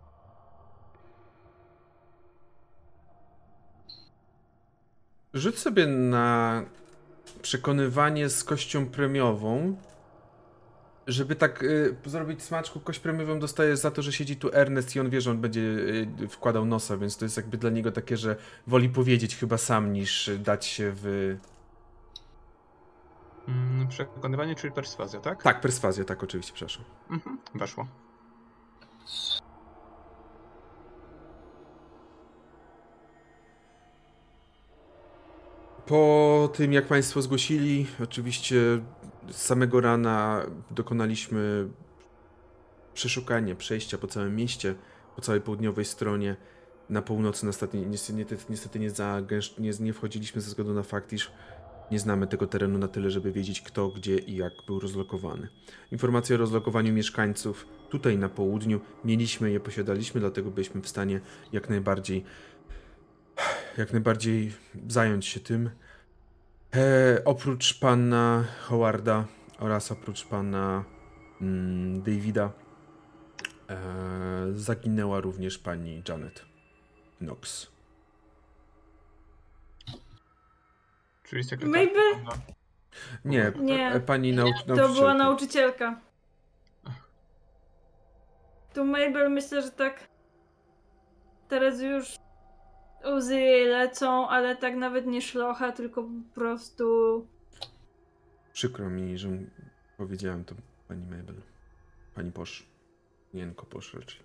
[5.35, 6.65] Rzuć sobie na
[7.43, 9.77] przekonywanie z kością premiową.
[11.07, 15.01] Żeby tak y, zrobić smaczku, kość premiową dostajesz za to, że siedzi tu Ernest i
[15.01, 18.17] on wie, że on będzie y, wkładał nosa, więc to jest jakby dla niego takie,
[18.17, 18.37] że
[18.67, 21.37] woli powiedzieć chyba sam, niż dać się w...
[23.49, 25.43] Mm, przekonywanie, czyli perswazja, tak?
[25.43, 26.85] Tak, perswazja, tak oczywiście, przepraszam.
[27.11, 27.39] Mhm.
[27.55, 27.87] Weszło.
[35.87, 38.57] Po tym, jak Państwo zgłosili, oczywiście
[39.31, 41.69] z samego rana dokonaliśmy
[42.95, 44.75] przeszukania, przejścia po całym mieście,
[45.17, 46.37] po całej południowej stronie.
[46.91, 51.33] Na północy niestety, niestety, niestety nie, zagęsz, nie, nie wchodziliśmy ze względu na fakt, iż
[51.93, 55.49] nie znamy tego terenu na tyle, żeby wiedzieć kto, gdzie i jak był rozlokowany.
[55.93, 61.21] Informacje o rozlokowaniu mieszkańców tutaj na południu mieliśmy je, posiadaliśmy, dlatego byliśmy w stanie
[61.53, 62.25] jak najbardziej
[63.79, 64.53] jak najbardziej
[64.89, 65.71] zająć się tym.
[66.75, 69.25] E, oprócz pana Howarda
[69.59, 70.85] oraz oprócz pana
[71.41, 72.53] mm, Davida
[73.69, 73.77] e,
[74.53, 76.45] zaginęła również pani Janet
[77.19, 77.72] Knox.
[81.33, 81.73] Czyli sekretarz.
[81.87, 82.25] Mabel?
[82.25, 82.39] pana-
[83.25, 83.89] Nie, Nie.
[83.93, 85.15] e, pani nauc- To była nauczycielka.
[85.15, 86.01] nauczycielka.
[88.75, 90.09] Tu Mabel myślę, że tak.
[91.49, 92.17] Teraz już
[93.17, 97.27] łzy jej lecą, ale tak nawet nie szlocha, tylko po prostu.
[98.53, 99.29] Przykro mi, że
[99.97, 100.55] powiedziałem to
[100.89, 101.37] pani Mabel.
[102.15, 102.67] Pani Posz.
[103.35, 104.21] Jenko Posz raczej.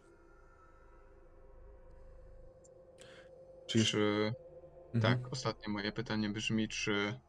[3.68, 3.86] Czy.
[3.86, 4.34] Czy...
[4.94, 5.02] Mhm.
[5.02, 7.20] Tak, ostatnie moje pytanie brzmi, czy...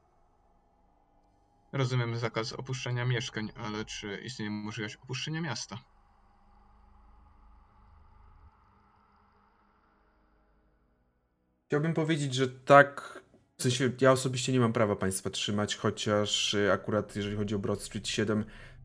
[1.73, 5.79] Rozumiem zakaz opuszczenia mieszkań, ale czy istnieje możliwość opuszczenia miasta?
[11.67, 13.23] Chciałbym powiedzieć, że tak
[13.59, 17.59] W sensie, ja osobiście nie mam prawa państwa trzymać, chociaż y, akurat jeżeli chodzi o
[17.59, 18.45] Broad Street 7,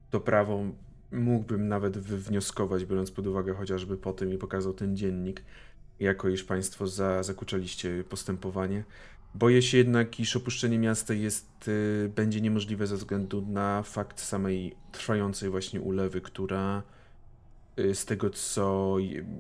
[0.10, 0.64] to prawo
[1.12, 5.44] mógłbym nawet wywnioskować, biorąc pod uwagę chociażby po tym i pokazał ten dziennik,
[6.00, 8.84] jako iż państwo za, zakłócaliście postępowanie.
[9.36, 14.76] Boję się jednak, iż opuszczenie miasta jest, y, będzie niemożliwe ze względu na fakt samej
[14.92, 16.84] trwającej właśnie ulewy, która
[17.80, 18.98] y, z tego co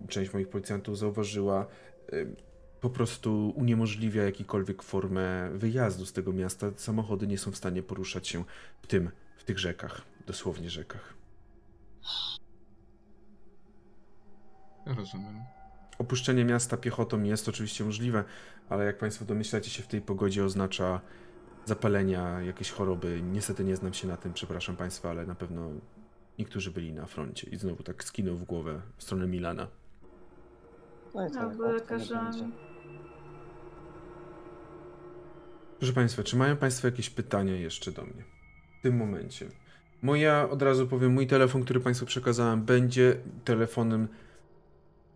[0.07, 1.67] część moich policjantów zauważyła,
[2.13, 2.35] y,
[2.81, 6.71] po prostu uniemożliwia jakikolwiek formę wyjazdu z tego miasta.
[6.75, 8.43] Samochody nie są w stanie poruszać się
[8.81, 11.13] w tym, w tych rzekach, dosłownie rzekach.
[14.85, 15.62] Rozumiem.
[16.03, 18.23] Opuszczenie miasta piechotą jest oczywiście możliwe,
[18.69, 21.01] ale jak Państwo domyślacie się, w tej pogodzie oznacza
[21.65, 23.21] zapalenia, jakieś choroby.
[23.31, 25.69] Niestety nie znam się na tym, przepraszam Państwa, ale na pewno
[26.39, 27.49] niektórzy byli na froncie.
[27.49, 29.67] I znowu tak skinął w głowę w stronę Milana.
[31.15, 32.29] No i tak, Albo lekarzami.
[32.31, 32.55] będzie.
[35.79, 38.23] Proszę Państwa, czy mają Państwo jakieś pytania jeszcze do mnie?
[38.79, 39.47] W tym momencie.
[40.01, 43.15] Moja, od razu powiem, mój telefon, który Państwu przekazałem, będzie
[43.45, 44.07] telefonem,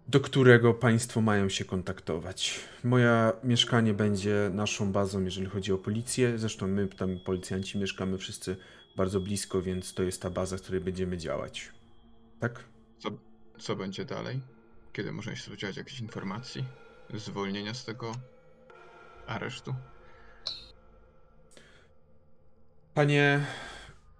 [0.07, 2.59] do którego Państwo mają się kontaktować.
[2.83, 6.37] Moje mieszkanie będzie naszą bazą, jeżeli chodzi o policję.
[6.37, 8.57] Zresztą my, tam policjanci, mieszkamy wszyscy
[8.95, 11.71] bardzo blisko, więc to jest ta baza, w której będziemy działać.
[12.39, 12.63] Tak?
[12.99, 13.09] Co,
[13.59, 14.41] co będzie dalej?
[14.93, 16.63] Kiedy można się spodziewać jakichś informacji?
[17.13, 18.11] Zwolnienia z tego
[19.27, 19.75] aresztu?
[22.93, 23.45] Panie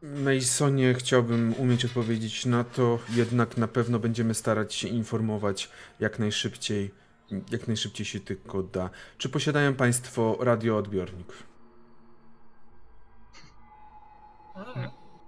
[0.01, 5.69] Masonie, chciałbym umieć odpowiedzieć na to, jednak na pewno będziemy starać się informować
[5.99, 6.91] jak najszybciej,
[7.51, 8.89] jak najszybciej się tylko da.
[9.17, 11.33] Czy posiadają Państwo radioodbiornik?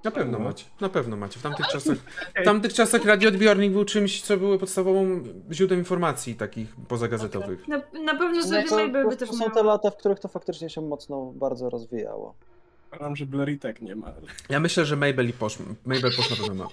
[0.03, 1.39] Na pewno macie, na pewno macie.
[1.39, 1.97] W tamtych czasach,
[2.41, 7.67] w tamtych czasach radioodbiornik był czymś, co było podstawową źródłem informacji takich pozagazetowych.
[7.67, 10.69] Na, na pewno No to, to, też to są te lata, w których to faktycznie
[10.69, 12.35] się mocno bardzo rozwijało.
[12.99, 13.25] Mam, że
[13.61, 14.07] tak nie ma.
[14.07, 16.69] ale- Ja myślę, że Mabel i Posz, Mabel Posz na pewno ma.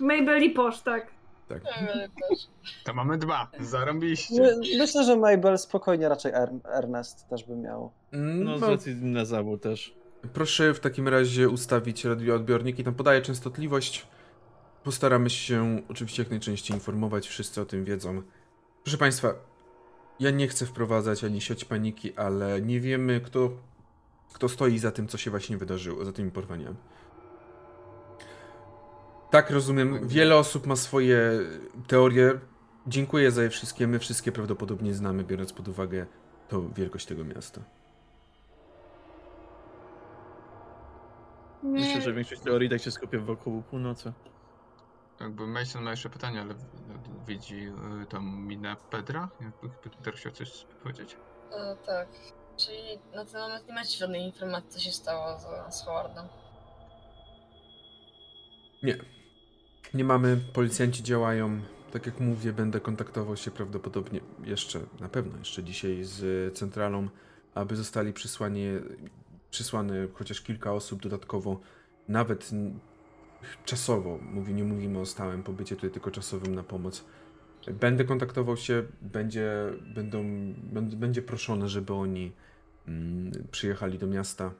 [0.00, 1.06] Mabel i Posz, tak.
[1.48, 1.62] Tak.
[1.62, 2.38] Też.
[2.84, 3.50] To mamy dwa.
[3.60, 4.34] Zarąbiście.
[4.42, 7.92] My, myślę, że Mabel spokojnie raczej er, Ernest też by miał.
[8.12, 9.94] No, z No, racji na zawód też.
[10.32, 14.06] Proszę w takim razie ustawić radioodbiornik i tam podaję częstotliwość.
[14.84, 18.22] Postaramy się oczywiście jak najczęściej informować, wszyscy o tym wiedzą.
[18.84, 19.34] Proszę Państwa,
[20.20, 23.50] ja nie chcę wprowadzać ani siać paniki, ale nie wiemy kto,
[24.32, 26.76] kto stoi za tym, co się właśnie wydarzyło, za tymi porwaniami.
[29.30, 31.40] Tak, rozumiem, wiele osób ma swoje
[31.86, 32.40] teorie.
[32.86, 36.06] Dziękuję za je wszystkie, my wszystkie prawdopodobnie znamy, biorąc pod uwagę
[36.48, 37.60] to wielkość tego miasta.
[41.62, 44.12] Myślę, że większość teorii tak się skupia wokół północy.
[45.20, 46.54] Jakby Mason ma jeszcze pytanie, ale
[47.26, 47.68] widzi
[48.02, 49.28] y, tą minę Pedra?
[49.40, 51.16] Jakby Peter chciał coś powiedzieć?
[51.52, 52.08] E, tak.
[52.56, 56.24] Czyli na ten moment nie macie żadnej informacji, co się stało z, z Howardem.
[58.82, 58.98] Nie.
[59.94, 61.60] Nie mamy, policjanci działają.
[61.92, 67.08] Tak jak mówię, będę kontaktował się prawdopodobnie jeszcze, na pewno jeszcze dzisiaj z centralą,
[67.54, 68.64] aby zostali przysłani,
[69.50, 71.60] przysłane chociaż kilka osób dodatkowo,
[72.08, 72.50] nawet
[73.64, 74.18] czasowo.
[74.22, 77.04] Mówię, nie mówimy o stałym pobycie tutaj, tylko czasowym na pomoc.
[77.70, 79.52] Będę kontaktował się, będzie,
[79.94, 80.22] będą,
[80.72, 82.32] będ- będzie proszone, żeby oni
[82.88, 84.52] mm, przyjechali do miasta.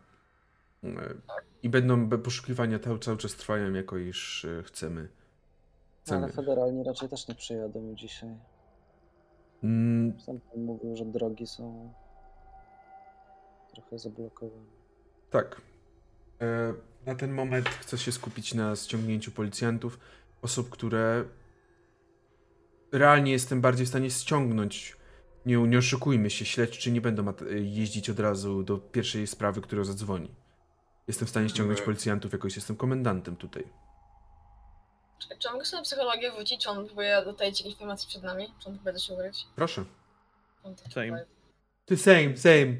[1.62, 5.08] I będą poszukiwania cały, cały czas trwają, jako iż e, chcemy.
[6.10, 6.32] No, ale chcemy.
[6.46, 8.36] federalni raczej też nie przyjadą dzisiaj.
[9.64, 11.92] Mm, Sam pan mówił, że drogi są
[13.74, 14.64] trochę zablokowane.
[15.30, 15.60] tak.
[16.40, 16.74] E,
[17.06, 19.98] na ten moment chcę się skupić na ściągnięciu policjantów,
[20.42, 21.24] osób, które
[22.92, 24.96] realnie jestem bardziej w stanie ściągnąć.
[25.46, 27.24] Nie, nie oszukujmy się, śledczy nie będą
[27.62, 30.34] jeździć od razu do pierwszej sprawy, która zadzwoni.
[31.08, 31.84] Jestem w stanie ściągnąć Nie.
[31.84, 33.64] policjantów, jakoś jestem komendantem tutaj.
[35.18, 36.62] Czy, czy mogę sobie psychologię wrócić?
[36.62, 38.46] Czy on próbuje dotajeć informacji przed nami?
[38.58, 39.46] Czy on próbuje coś ukryć?
[39.56, 39.84] Proszę.
[40.62, 41.24] On tak Same.
[41.84, 42.76] Ty same, same.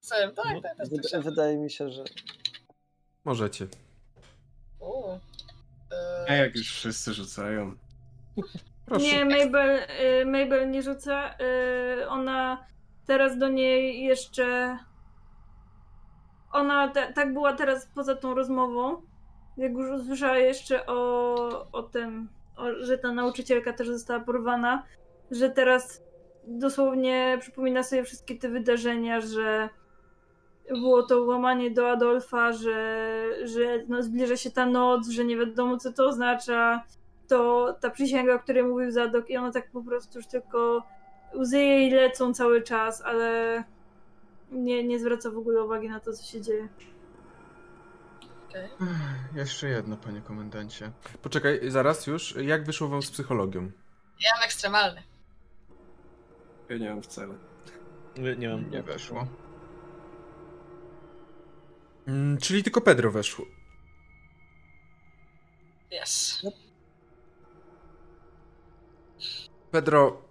[0.00, 0.88] Same, tak, No, tak, tak.
[0.88, 1.22] Wyda- tak.
[1.22, 2.04] wydaje mi się, że
[3.24, 3.66] Możecie.
[4.80, 5.20] Uuu.
[6.28, 7.74] A E, jak już wszyscy rzucają.
[8.90, 9.04] Proszę.
[9.06, 9.80] nie Mabel,
[10.20, 11.34] y, Mabel nie rzuca.
[12.00, 12.66] y, Ona
[13.06, 14.78] teraz do niej jeszcze.
[16.52, 19.02] Ona ta, tak była teraz poza tą rozmową.
[19.56, 24.82] Jak już usłyszała jeszcze o, o tym, o, że ta nauczycielka też została porwana,
[25.30, 26.02] że teraz
[26.44, 29.68] dosłownie przypomina sobie wszystkie te wydarzenia, że
[30.70, 35.76] było to łamanie do Adolfa, że, że no, zbliża się ta noc, że nie wiadomo
[35.76, 36.82] co to oznacza,
[37.30, 40.86] to ta przysięga, o której mówił Zadok i ona tak po prostu już tylko
[41.34, 43.64] łzy jej lecą cały czas, ale
[44.50, 46.68] nie, nie zwraca w ogóle uwagi na to, co się dzieje.
[48.48, 48.64] Okej.
[48.64, 50.92] Ech, Jeszcze jedno, panie komendancie.
[51.22, 52.36] Poczekaj, zaraz już.
[52.36, 53.70] Jak wyszło wam z psychologią?
[54.20, 55.02] Ja mam ekstremalny.
[56.68, 57.34] Ja nie mam wcale.
[58.18, 58.70] Nie, nie mam.
[58.70, 59.26] Nie weszło.
[62.08, 63.46] Mm, czyli tylko Pedro weszło.
[66.02, 66.42] Yes.
[69.70, 70.22] Pedro,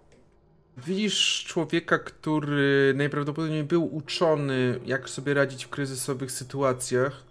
[0.76, 7.24] widzisz człowieka, który najprawdopodobniej był uczony, jak sobie radzić w kryzysowych sytuacjach,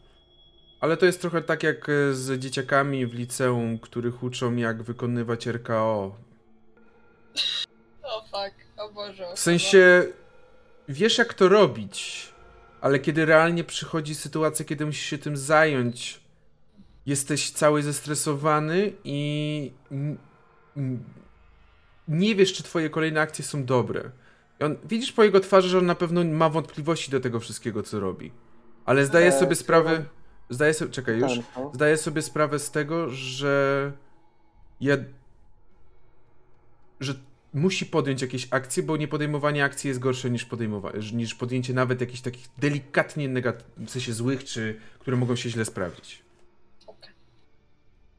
[0.80, 6.16] ale to jest trochę tak jak z dzieciakami w liceum, których uczą, jak wykonywać RKO.
[8.04, 9.28] O fuck, o Boże.
[9.36, 10.08] W sensie,
[10.90, 12.30] wiesz jak to robić,
[12.82, 16.22] ale kiedy realnie przychodzi sytuacja, kiedy musisz się tym zająć,
[17.06, 19.72] jesteś cały zestresowany i
[22.10, 24.12] nie wiesz, czy twoje kolejne akcje są dobre.
[24.60, 27.84] I on, widzisz po jego twarzy, że on na pewno ma wątpliwości do tego wszystkiego,
[27.84, 28.32] co robi.
[28.86, 30.06] Ale zdaje sobie sprawę...
[30.50, 30.92] Zdaje sobie...
[30.92, 31.34] Czekaj, już.
[31.34, 31.72] Tanko.
[31.74, 33.92] Zdaję sobie sprawę z tego, że
[34.82, 34.98] ja.
[37.00, 37.14] że
[37.54, 42.22] musi podjąć jakieś akcje, bo niepodejmowanie akcji jest gorsze niż, podejmowa- niż podjęcie nawet jakichś
[42.22, 46.24] takich delikatnie negatywnych, w sensie złych, czy które mogą się źle sprawdzić.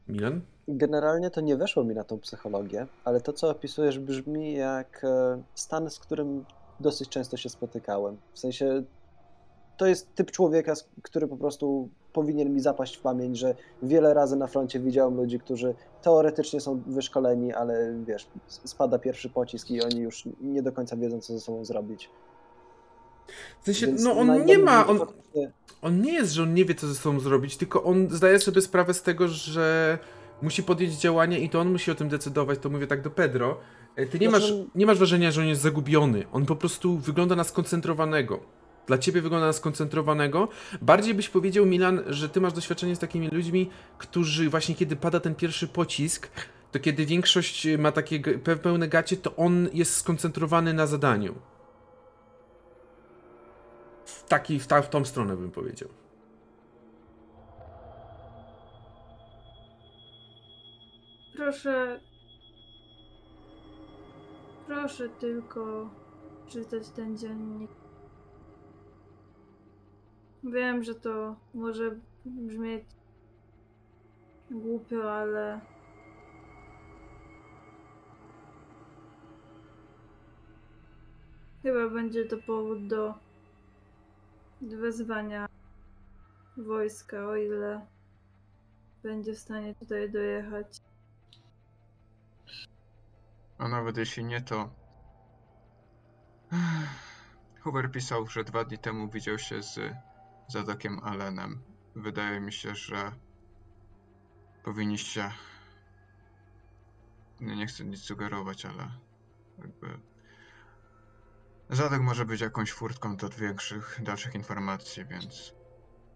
[0.07, 0.41] Milan?
[0.77, 5.41] Generalnie to nie weszło mi na tą psychologię, ale to, co opisujesz, brzmi jak e,
[5.55, 6.45] stan, z którym
[6.79, 8.17] dosyć często się spotykałem.
[8.33, 8.83] W sensie
[9.77, 14.35] to jest typ człowieka, który po prostu powinien mi zapaść w pamięć, że wiele razy
[14.35, 19.99] na froncie widziałem ludzi, którzy teoretycznie są wyszkoleni, ale wiesz, spada pierwszy pocisk i oni
[19.99, 22.09] już nie do końca wiedzą, co ze sobą zrobić.
[23.61, 24.87] W sensie, Więc no on nie ma.
[24.87, 24.99] On,
[25.81, 28.61] on nie jest, że on nie wie, co ze sobą zrobić, tylko on zdaje sobie
[28.61, 29.99] sprawę z tego, że
[30.41, 32.59] musi podjąć działania i to on musi o tym decydować.
[32.59, 33.57] To mówię tak do Pedro.
[33.95, 36.23] E, Ty nie Znaczy- masz, nie masz wrażenia, że on jest zagubiony.
[36.31, 38.39] On po prostu wygląda na skoncentrowanego.
[38.87, 40.47] Dla ciebie wygląda na skoncentrowanego.
[40.81, 45.19] Bardziej byś powiedział, Milan, że ty masz doświadczenie z takimi ludźmi, którzy właśnie kiedy pada
[45.19, 46.29] ten pierwszy pocisk,
[46.71, 48.19] to kiedy większość ma takie
[48.63, 51.35] pełne gacie, to on jest skoncentrowany na zadaniu.
[54.05, 55.89] W, taki, w, ta, w tą stronę bym powiedział.
[61.41, 61.99] Proszę.
[64.67, 65.89] Proszę tylko
[66.47, 67.71] czytać ten dziennik.
[70.43, 71.95] Wiem, że to może
[72.25, 72.83] brzmieć
[74.51, 75.61] głupio, ale.
[81.63, 83.13] Chyba będzie to powód do
[84.61, 85.47] wezwania
[86.57, 87.85] wojska, o ile
[89.03, 90.90] będzie w stanie tutaj dojechać.
[93.61, 94.69] A nawet jeśli nie, to.
[97.63, 99.79] Hoover pisał, że dwa dni temu widział się z
[100.47, 101.61] Zadokiem Allenem.
[101.95, 103.11] Wydaje mi się, że
[104.63, 105.31] powinniście.
[107.41, 108.91] Nie, nie chcę nic sugerować, ale
[109.57, 109.99] jakby.
[111.69, 115.53] Zadok może być jakąś furtką do większych, dalszych informacji, więc.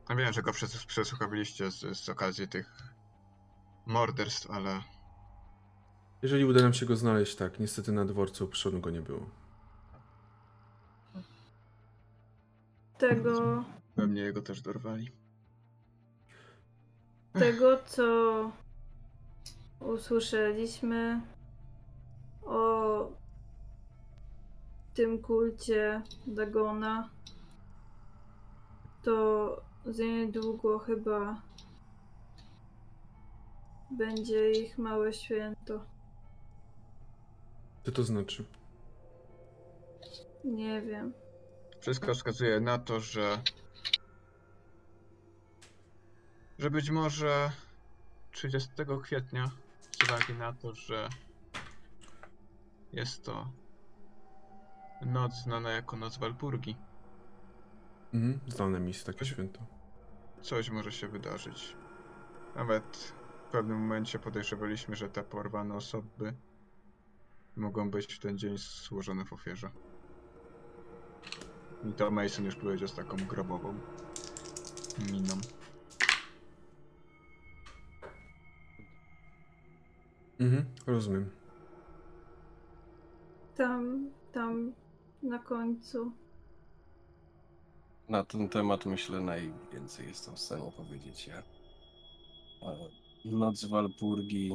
[0.09, 2.93] Ja wiem, że go przes- przesłuchaliście z, z okazji tych
[3.85, 4.81] morderstw, ale
[6.25, 7.59] Jeżeli uda nam się go znaleźć, tak.
[7.59, 9.29] Niestety na dworcu przodu go nie było.
[12.97, 13.63] Tego.
[13.95, 15.11] pewnie jego też dorwali.
[17.33, 18.51] tego, co
[19.79, 21.21] usłyszeliśmy
[22.43, 23.11] o
[24.93, 27.09] tym kulcie Dagona,
[29.03, 31.41] to za niedługo chyba
[33.91, 35.94] będzie ich małe święto.
[37.85, 38.45] Co to znaczy?
[40.43, 41.13] Nie wiem.
[41.79, 43.41] Wszystko wskazuje na to, że.
[46.59, 47.51] że być może
[48.31, 48.69] 30
[49.03, 49.51] kwietnia,
[49.91, 51.09] z uwagi na to, że
[52.93, 53.47] jest to
[55.01, 56.75] noc znana jako Noc Walpurgi,
[58.13, 58.39] Mhm.
[58.47, 59.59] Znane mi jest takie święto.
[60.41, 61.75] coś może się wydarzyć.
[62.55, 63.13] Nawet
[63.47, 66.33] w pewnym momencie podejrzewaliśmy, że te porwane osoby
[67.55, 69.71] mogą być w ten dzień złożone w ofierze.
[71.89, 73.73] I to Mason już powiedział z taką grobową
[75.11, 75.33] miną.
[80.39, 80.65] Mhm.
[80.87, 81.29] Rozumiem.
[83.55, 84.73] Tam, tam
[85.23, 86.11] na końcu.
[88.09, 91.37] Na ten temat myślę najwięcej jestem w stanie powiedzieć ja.
[91.37, 92.89] E,
[93.25, 94.51] Noc Walpurgi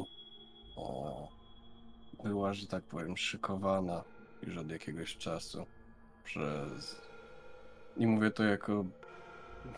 [0.76, 1.28] o,
[2.24, 4.04] była, że tak powiem, szykowana
[4.42, 5.66] już od jakiegoś czasu
[6.24, 7.00] przez
[7.96, 8.84] i mówię to jako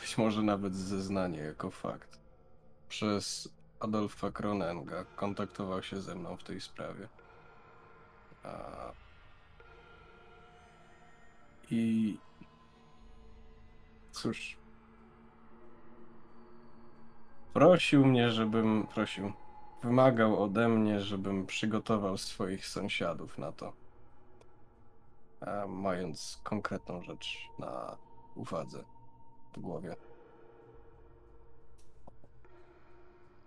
[0.01, 2.21] być może nawet zeznanie, jako fakt.
[2.89, 3.49] Przez
[3.81, 7.09] Adolfa Kronenga kontaktował się ze mną w tej sprawie.
[8.43, 8.93] A...
[11.71, 12.19] I
[14.11, 14.57] cóż.
[17.53, 18.87] Prosił mnie, żebym.
[18.87, 19.33] Prosił.
[19.83, 23.73] Wymagał ode mnie, żebym przygotował swoich sąsiadów na to.
[25.69, 27.97] Mając konkretną rzecz na
[28.35, 28.85] uwadze,
[29.57, 29.97] w głowie.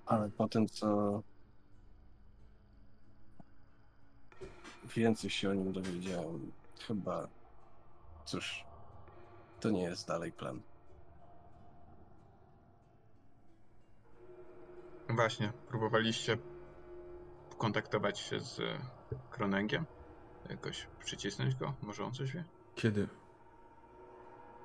[0.05, 1.21] Ale po tym, co
[4.95, 6.51] więcej się o nim dowiedziałem,
[6.87, 7.27] chyba,
[8.25, 8.65] cóż,
[9.59, 10.61] to nie jest dalej plan.
[15.09, 16.37] Właśnie, próbowaliście
[17.57, 18.61] kontaktować się z
[19.31, 19.85] Kronengiem?
[20.49, 21.73] Jakoś przycisnąć go?
[21.81, 22.43] Może on coś wie?
[22.75, 23.07] Kiedy?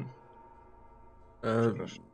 [1.43, 2.05] E, Przepraszam.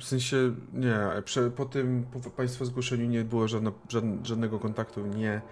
[0.00, 0.36] w sensie,
[0.72, 5.42] nie, prze, po tym, po Państwa zgłoszeniu nie było żadno, żadn, żadnego kontaktu, nie.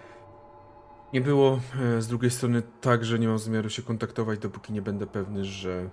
[1.13, 1.59] Nie było.
[1.97, 5.89] E, z drugiej strony także nie mam zamiaru się kontaktować, dopóki nie będę pewny, że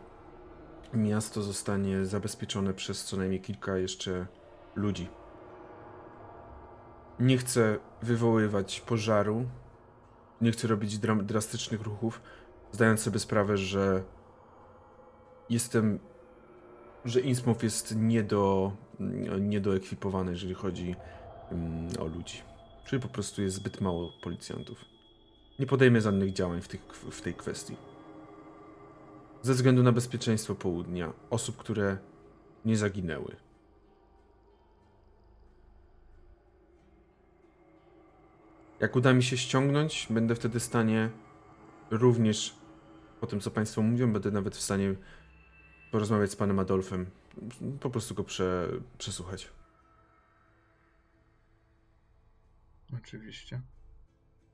[0.94, 4.26] miasto zostanie zabezpieczone przez co najmniej kilka jeszcze
[4.74, 5.08] ludzi.
[7.20, 9.44] Nie chcę wywoływać pożaru,
[10.40, 12.20] nie chcę robić drastycznych ruchów,
[12.73, 14.02] zdając sobie sprawę, że
[15.50, 15.99] jestem
[17.05, 18.73] że Innsmouth jest niedo,
[19.40, 20.97] niedoekwipowany, jeżeli chodzi
[21.52, 22.42] mm, o ludzi.
[22.84, 24.84] Czyli po prostu jest zbyt mało policjantów.
[25.58, 27.76] Nie podejmę żadnych działań w, tych, w tej kwestii.
[29.42, 31.99] Ze względu na bezpieczeństwo południa, osób, które
[32.65, 33.36] nie zaginęły.
[38.81, 41.10] Jak uda mi się ściągnąć, będę wtedy w stanie
[41.91, 42.57] również,
[43.20, 44.94] po tym co Państwo mówią, będę nawet w stanie
[45.92, 47.10] porozmawiać z panem Adolfem.
[47.81, 48.68] Po prostu go prze,
[48.99, 49.50] przesłuchać.
[52.97, 53.60] Oczywiście.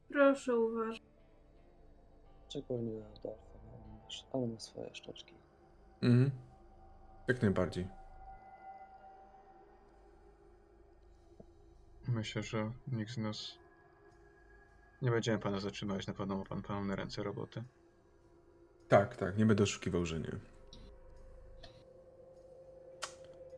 [0.08, 1.02] Proszę uważać.
[2.48, 3.58] Szczególnie na Adolfa,
[4.32, 5.34] ale ma swoje szczoczki.
[6.02, 6.30] Mhm.
[7.28, 7.88] Jak najbardziej.
[12.08, 13.65] Myślę, że nikt z nas
[15.02, 16.06] nie będziemy pana zatrzymywać.
[16.06, 17.62] Na pewno ma pan pełne ręce roboty.
[18.88, 20.32] Tak, tak, nie będę oszukiwał, że nie.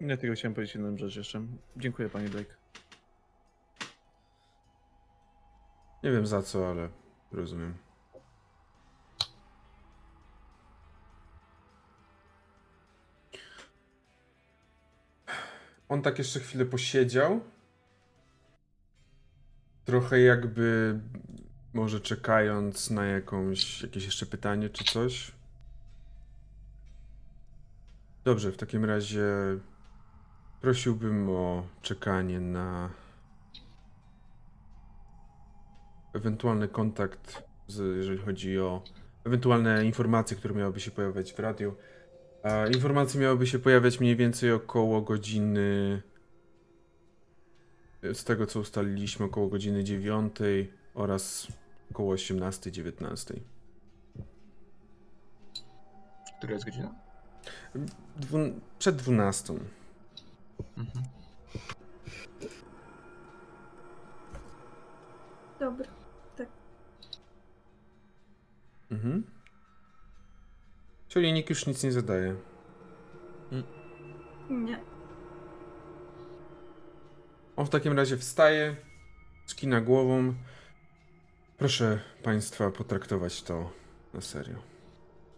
[0.01, 1.47] Ja tylko chciałem powiedzieć jedną rzecz jeszcze.
[1.77, 2.55] Dziękuję, panie Blake.
[6.03, 6.89] Nie wiem za co, ale
[7.33, 7.75] rozumiem.
[15.89, 17.41] On tak jeszcze chwilę posiedział.
[19.89, 20.99] Trochę jakby
[21.73, 25.33] może czekając na jakąś, jakieś jeszcze pytanie czy coś.
[28.25, 29.25] Dobrze, w takim razie
[30.61, 32.91] prosiłbym o czekanie na
[36.15, 38.83] ewentualny kontakt, z, jeżeli chodzi o
[39.25, 41.75] ewentualne informacje, które miałyby się pojawiać w radiu.
[42.75, 46.03] Informacje miałyby się pojawiać mniej więcej około godziny.
[48.03, 50.37] Z tego co ustaliliśmy, około godziny 9
[50.95, 51.49] oraz
[51.91, 53.35] około 18-19.
[56.39, 56.95] Która jest godzina?
[58.17, 59.55] Dwu- przed 12.
[60.77, 61.05] Mhm.
[65.61, 65.87] Dobra.
[68.91, 69.23] Mhm.
[71.09, 72.37] Czyli nikt już nic nie zadaje.
[74.51, 74.81] Nie.
[77.59, 78.77] On w takim razie wstaje,
[79.47, 80.35] skina głową.
[81.57, 83.71] Proszę Państwa potraktować to
[84.15, 84.59] na serio.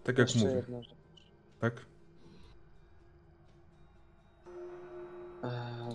[0.04, 0.62] Tak jak Jeszcze mówię,
[1.60, 1.86] tak?
[5.42, 5.94] Eee,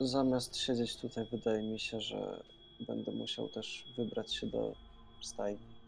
[0.00, 2.42] Zamiast siedzieć tutaj, wydaje mi się, że
[2.86, 4.74] będę musiał też wybrać się do
[5.22, 5.78] stajni.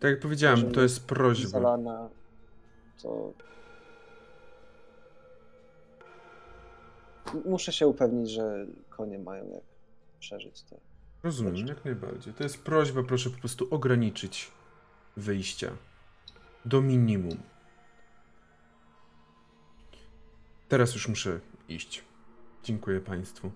[0.00, 1.48] Tak jak powiedziałem, to jest prośba.
[1.48, 2.08] Zalana,
[3.02, 3.32] to
[7.44, 9.62] muszę się upewnić, że konie mają jak
[10.20, 10.76] przeżyć to.
[11.22, 12.34] Rozumiem, jak najbardziej.
[12.34, 14.50] To jest prośba, proszę po prostu ograniczyć
[15.16, 15.70] wyjścia
[16.64, 17.36] do minimum.
[20.68, 22.04] Teraz już muszę iść.
[22.64, 23.50] Dziękuję Państwu.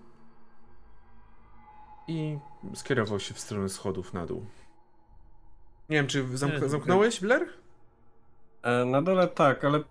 [2.07, 2.37] I
[2.75, 4.45] skierował się w stronę schodów na dół.
[5.89, 7.47] Nie wiem, czy zamk- zamknąłeś, Blair?
[8.63, 9.83] E, na dole tak, ale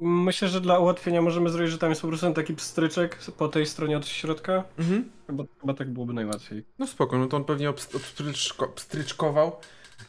[0.00, 3.66] myślę, że dla ułatwienia możemy zrobić, że tam jest po prostu taki pstryczek po tej
[3.66, 4.64] stronie od środka.
[4.78, 5.10] Mhm.
[5.26, 6.64] Chyba, chyba tak byłoby najłatwiej.
[6.78, 9.52] No spoko, no to on pewnie obst- obstryczko- obstryczkował.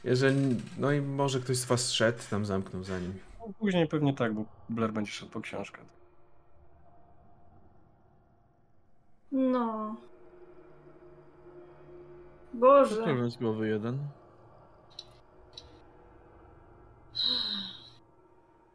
[0.03, 3.13] Jeżeli, no i może ktoś z was szedł, tam zamknął za nim.
[3.39, 5.81] No, później pewnie tak, bo Blair będzie szedł po książkę.
[9.31, 9.95] No.
[12.53, 12.95] Boże.
[13.03, 13.99] Problem z głowy jeden.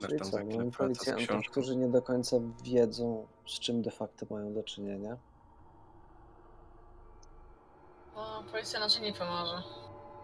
[0.06, 3.60] Czyli tam co, za chwilę mamy wraca z policjantów, którzy nie do końca wiedzą, z
[3.60, 5.16] czym de facto mają do czynienia.
[8.14, 9.62] No, policja raczej nie pomoże.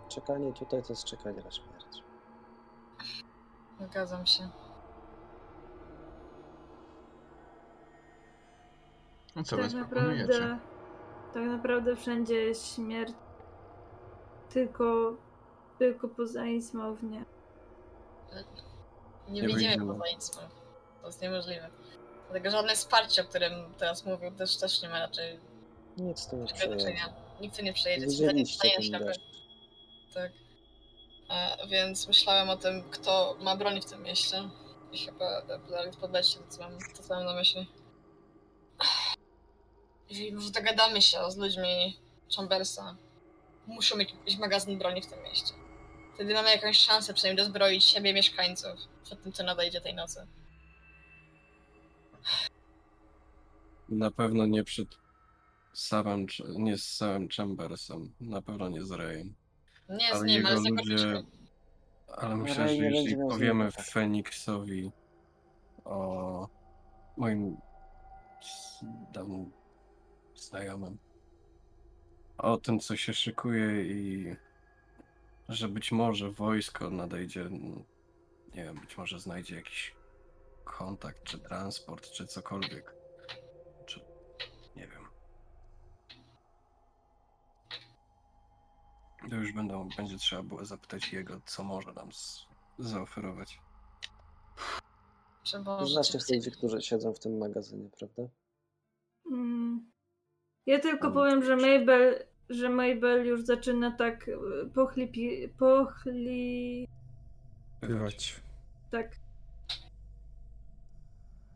[0.09, 2.05] Czekanie tutaj to jest czekanie na śmierć.
[3.81, 4.49] Zgadzam się.
[9.36, 10.59] No co, tak naprawdę,
[11.34, 13.12] tak naprawdę wszędzie jest śmierć.
[14.49, 15.15] Tylko,
[15.78, 17.25] tylko poza Ismownie.
[19.31, 19.92] Nie, Nie widzimy wyjdziemy.
[19.92, 20.36] poza nic.
[20.36, 20.42] no.
[21.00, 21.70] To jest niemożliwe.
[22.31, 25.41] Dlatego żadne wsparcie, o którym teraz mówił, też, też nie ma raczej
[25.97, 26.86] Nic tu nie przejedzie.
[27.41, 27.73] Nikt tu nie
[28.44, 28.99] przejedzie.
[30.15, 30.33] Tak.
[31.31, 34.49] E, więc myślałem o tym, kto ma broń w tym mieście.
[34.92, 37.67] I chyba Blair podleci to, co mam, to, co mam na myśli.
[40.10, 41.99] Jeżeli może dogadamy się z ludźmi
[42.36, 42.97] Chambersa,
[43.67, 45.52] muszą mieć jakiś magazyn broni w tym mieście.
[46.20, 48.70] Wtedy mamy jakąś szansę przynajmniej dozbroić siebie mieszkańców
[49.05, 50.26] przed tym, co nadejdzie tej nocy.
[53.89, 54.89] Na pewno nie przed
[55.73, 58.15] samym, nie z samym Chambersem.
[58.20, 59.34] Na pewno nie z Rayem.
[59.89, 61.23] Nie z Ale nim, ale z ludzie...
[62.16, 63.70] Ale myślę, Ray że jeśli powiemy.
[63.70, 64.90] Feniksowi
[65.84, 66.49] o
[67.16, 67.57] moim
[69.12, 69.52] dawnym
[70.34, 70.99] znajomym,
[72.39, 74.36] o tym, co się szykuje i
[75.51, 77.51] że być może wojsko nadejdzie,
[78.55, 79.95] nie wiem, być może znajdzie jakiś
[80.65, 82.95] kontakt, czy transport, czy cokolwiek.
[83.87, 84.01] Czy
[84.77, 85.05] nie wiem.
[89.31, 92.47] To już będą, będzie trzeba było zapytać jego, co może nam z,
[92.79, 93.61] zaoferować.
[95.43, 98.23] Trzeba Znacie rzeczywiście- ludzi, którzy siedzą w tym magazynie, prawda?
[99.27, 99.91] Mm.
[100.67, 101.15] Ja tylko Mm.
[101.15, 104.37] powiem, że Mabel, że Mabel już zaczyna tak y,
[104.75, 106.89] pochlipi, pochli...
[107.81, 108.41] Bywać.
[108.91, 109.17] tak.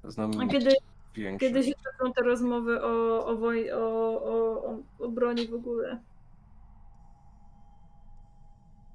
[0.05, 0.70] Znam A kiedy,
[1.14, 1.52] większość.
[1.52, 3.78] kiedy się toczą te rozmowy o, o, woj, o,
[4.24, 6.00] o, o, o broni w ogóle?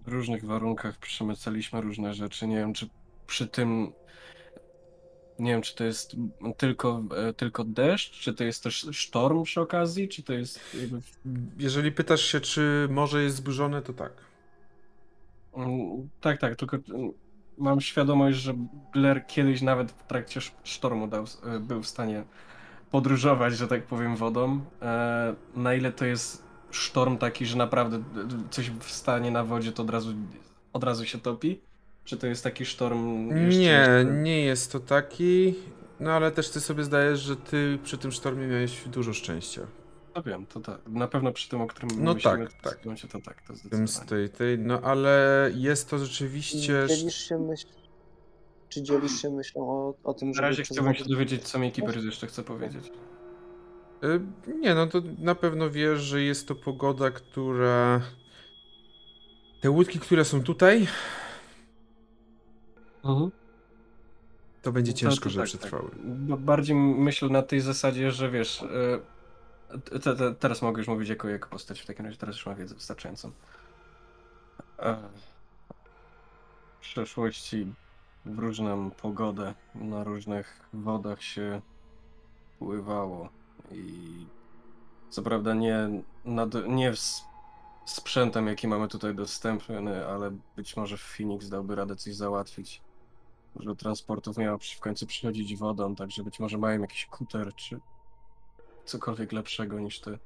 [0.06, 2.48] W różnych warunkach przemycaliśmy różne rzeczy.
[2.48, 2.90] Nie wiem, czy
[3.28, 3.92] przy tym.
[5.40, 6.16] Nie wiem, czy to jest
[6.58, 11.02] tylko, e, tylko deszcz, czy to jest też sztorm przy okazji, czy to jest jakby.
[11.58, 14.12] Jeżeli pytasz się, czy morze jest zburzone, to tak.
[15.56, 17.12] Mm, Tak, tak, tylko mm,
[17.58, 18.54] mam świadomość, że
[18.94, 22.24] Blair kiedyś nawet w trakcie sz- sztormu dał, e, był w stanie
[22.92, 24.62] podróżować, że tak powiem, wodą.
[24.82, 28.04] E, Na ile to jest sztorm taki, że naprawdę
[28.52, 30.14] coś wstanie na wodzie, to od razu,
[30.74, 31.60] od razu się topi?
[32.10, 33.60] Czy to jest taki sztorm jeszcze...
[33.60, 34.06] Nie, jeszcze...
[34.06, 35.56] nie jest to taki.
[36.00, 39.62] No ale też ty sobie zdajesz, że ty przy tym sztormie miałeś dużo szczęścia.
[40.16, 40.88] No wiem, to tak.
[40.88, 42.74] Na pewno przy tym, o którym No myślimy, tak, to tak.
[42.74, 44.08] w tym momencie to tak, to tym z zdecydowanie.
[44.08, 46.86] tej, tej, no ale jest to rzeczywiście.
[46.88, 47.68] Dzielisz się myśl...
[48.70, 51.72] Czy dzielisz się myślą o, o tym, Na żeby razie chciałbym się dowiedzieć, co mi
[51.72, 52.92] Keeper jeszcze chce powiedzieć.
[54.04, 54.22] Y,
[54.60, 58.02] Nie, no to na pewno wiesz, że jest to pogoda, która.
[59.62, 60.88] Te łódki, które są tutaj,
[64.62, 65.60] to będzie To- ciężko, to żeby tak, tak.
[65.60, 65.92] przetrwały.
[66.04, 71.10] Bo Bardziej myślę na tej zasadzie, że wiesz, e, te, te, teraz mogę już mówić
[71.10, 73.32] jako, jako postać, w takim razie teraz już mam wiedzę wystarczającą.
[74.80, 74.96] E,
[76.78, 77.74] W przeszłości
[78.26, 81.62] w różną pogodę, na różnych wodach się
[82.60, 83.30] pływało
[83.72, 84.26] i
[85.10, 85.90] co prawda nie,
[86.26, 87.22] nad, nie z
[87.86, 92.82] sprzętem, jaki mamy tutaj dostępny, ale być może Phoenix dałby radę coś załatwić.
[93.56, 97.80] Dużo transportów miało przy, w końcu przychodzić wodą, także być może mają jakiś kuter czy
[98.86, 100.18] cokolwiek lepszego niż te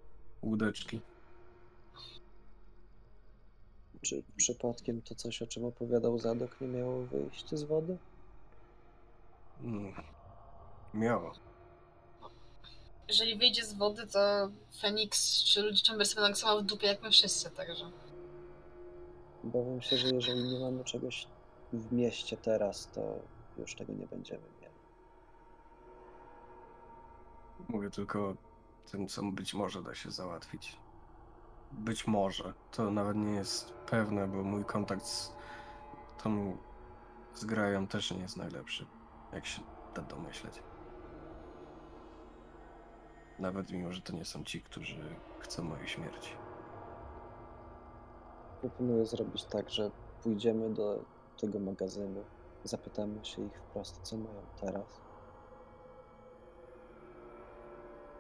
[0.42, 1.00] łódeczki.
[4.02, 7.98] Czy przypadkiem to coś, o czym opowiadał Zadok, nie miało wyjść z wody?
[9.62, 9.94] Mm.
[10.94, 11.34] Miało.
[13.08, 14.50] Jeżeli wyjdzie z wody, to
[14.82, 17.92] Phoenix czy ludzie Chambersa będą tak samo w dupie jak my wszyscy, także.
[19.44, 21.28] Obawiam się, że jeżeli nie mamy czegoś
[21.74, 23.20] w mieście teraz, to
[23.58, 24.74] już tego nie będziemy mieli.
[27.70, 28.36] Mówię tylko o
[28.92, 30.78] tym, co być może da się załatwić.
[31.72, 32.54] Być może.
[32.72, 35.34] To nawet nie jest pewne, bo mój kontakt z
[36.24, 36.58] tą
[37.36, 38.86] z Grają też nie jest najlepszy,
[39.32, 39.62] jak się
[39.96, 40.64] da domyśleć.
[43.40, 46.34] Nawet mimo, że to nie są ci, którzy chcą mojej śmierci.
[48.62, 49.92] Proponuję zrobić tak, że
[50.24, 51.00] pójdziemy do
[51.42, 52.24] tego magazynu,
[52.66, 54.86] Zapytamy się ich wprost, co mają teraz.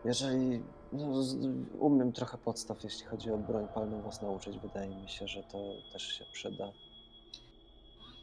[0.06, 1.48] Jeżeli no, z-
[1.80, 5.58] umiem trochę podstaw, jeśli chodzi o broń palną was nauczyć, wydaje mi się, że to
[5.94, 6.72] też się przyda.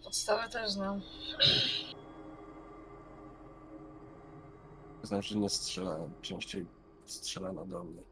[0.05, 1.01] Podstawy też znam.
[5.03, 6.67] Znaczy nie strzelałem, częściej
[7.07, 8.03] strzelano do mnie.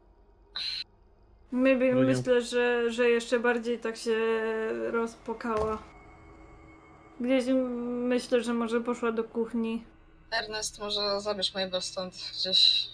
[1.51, 4.17] Maybe No myślę, że, że jeszcze bardziej tak się
[4.91, 5.83] rozpokała.
[7.19, 7.45] Gdzieś
[8.07, 9.83] myślę, że może poszła do kuchni.
[10.31, 12.89] Ernest, może zabierz Mabel stąd gdzieś.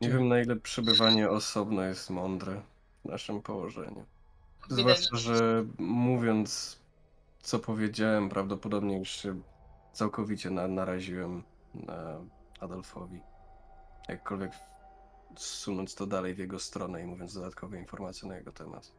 [0.00, 2.62] Nie wiem na ile przebywanie osobno jest mądre
[3.04, 4.04] w naszym położeniu.
[4.68, 6.78] Zwłaszcza, że mówiąc
[7.46, 9.40] co powiedziałem, prawdopodobnie już się
[9.92, 11.42] całkowicie na, naraziłem
[11.74, 12.20] na
[12.60, 13.20] Adolfowi.
[14.08, 14.52] Jakkolwiek
[15.36, 18.92] zsunąć to dalej w jego stronę i mówiąc dodatkowe informacje na jego temat.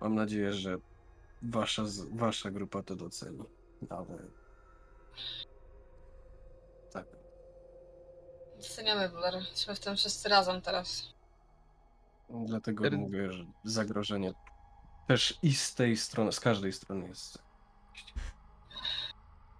[0.00, 0.78] Mam nadzieję, że
[1.44, 1.82] wasza,
[2.12, 3.38] wasza grupa to doceni.
[3.90, 4.18] Ale.
[6.92, 7.06] Tak.
[8.56, 9.34] Doceniamy Blair.
[9.34, 11.14] Jesteśmy w tym wszyscy razem teraz.
[12.46, 14.32] Dlatego Er- mówię, że zagrożenie
[15.08, 17.38] też i z tej strony, z każdej strony jest.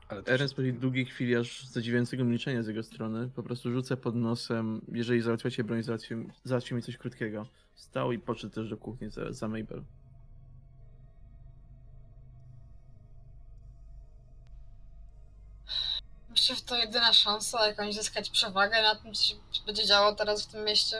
[0.08, 3.72] Ale też Ernest po tej długiej chwili aż zadziwiającego milczenia z jego strony po prostu
[3.72, 7.46] rzuca pod nosem, jeżeli załatwiacie broń, załatwcie, załatwcie mi coś krótkiego.
[7.74, 9.84] Stał i podszedł też do kuchni za, za Mabel.
[16.44, 19.34] Że to jedyna szansa jakąś zyskać przewagę na tym, co się
[19.66, 20.97] będzie działo teraz w tym mieście.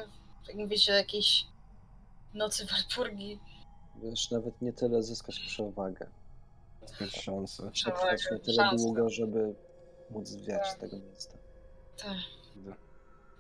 [0.49, 1.47] Jak mówicie, jakiejś
[2.35, 3.41] nocy Walpurgi.
[3.97, 6.07] Wiesz, nawet nie tyle zyskać przewagę.
[6.99, 7.71] też szanse.
[7.71, 8.85] Przetrwać na tyle szansa.
[8.85, 9.55] długo, żeby
[10.11, 11.39] móc zwiać z tego miasta.
[11.97, 12.17] Tak,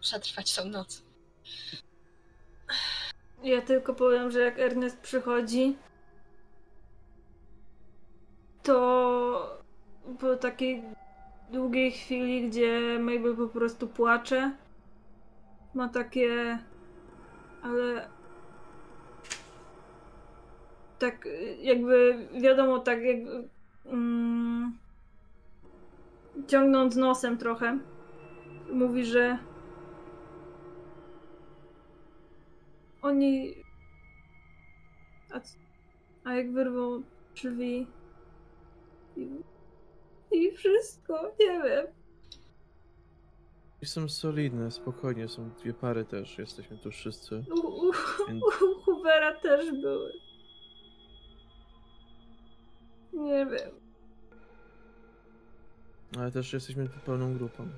[0.00, 1.02] przetrwać tą noc.
[3.42, 5.76] Ja tylko powiem, że jak Ernest przychodzi,
[8.62, 9.62] to
[10.20, 10.82] po takiej
[11.52, 14.52] długiej chwili, gdzie Mabel po prostu płacze,
[15.74, 16.58] ma takie.
[17.62, 18.08] Ale.
[20.98, 21.28] Tak,
[21.60, 23.48] jakby wiadomo, tak jakby.
[23.86, 24.78] Mm,
[26.46, 27.78] ciągnąc nosem trochę,
[28.72, 29.38] mówi, że
[33.04, 33.54] Oni.
[35.32, 35.40] A,
[36.24, 37.02] a jak wyrwą
[37.34, 37.86] drzwi.
[40.34, 41.86] I wszystko, nie wiem.
[43.82, 47.44] I są solidne, spokojnie, są dwie pary też, jesteśmy tu wszyscy.
[47.50, 47.92] U, u,
[48.28, 50.12] Więc u Hoovera też były.
[53.12, 53.70] Nie wiem.
[56.18, 57.68] Ale też jesteśmy tu pełną grupą.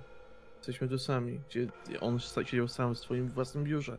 [0.57, 1.68] Jesteśmy tu sami, gdzie
[2.01, 3.99] on siedział sam w swoim własnym biurze.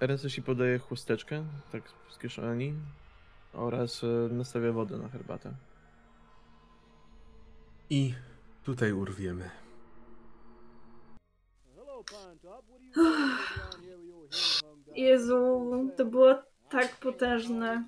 [0.00, 2.74] Ernest ci podaje chusteczkę, tak z kieszeni,
[3.52, 5.52] oraz e, nastawia wodę na herbatę.
[7.90, 8.14] I
[8.64, 9.50] tutaj urwiemy.
[14.94, 17.84] Jezu, to było tak potężne.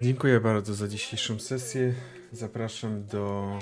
[0.00, 1.94] Dziękuję bardzo za dzisiejszą sesję.
[2.32, 3.58] Zapraszam do,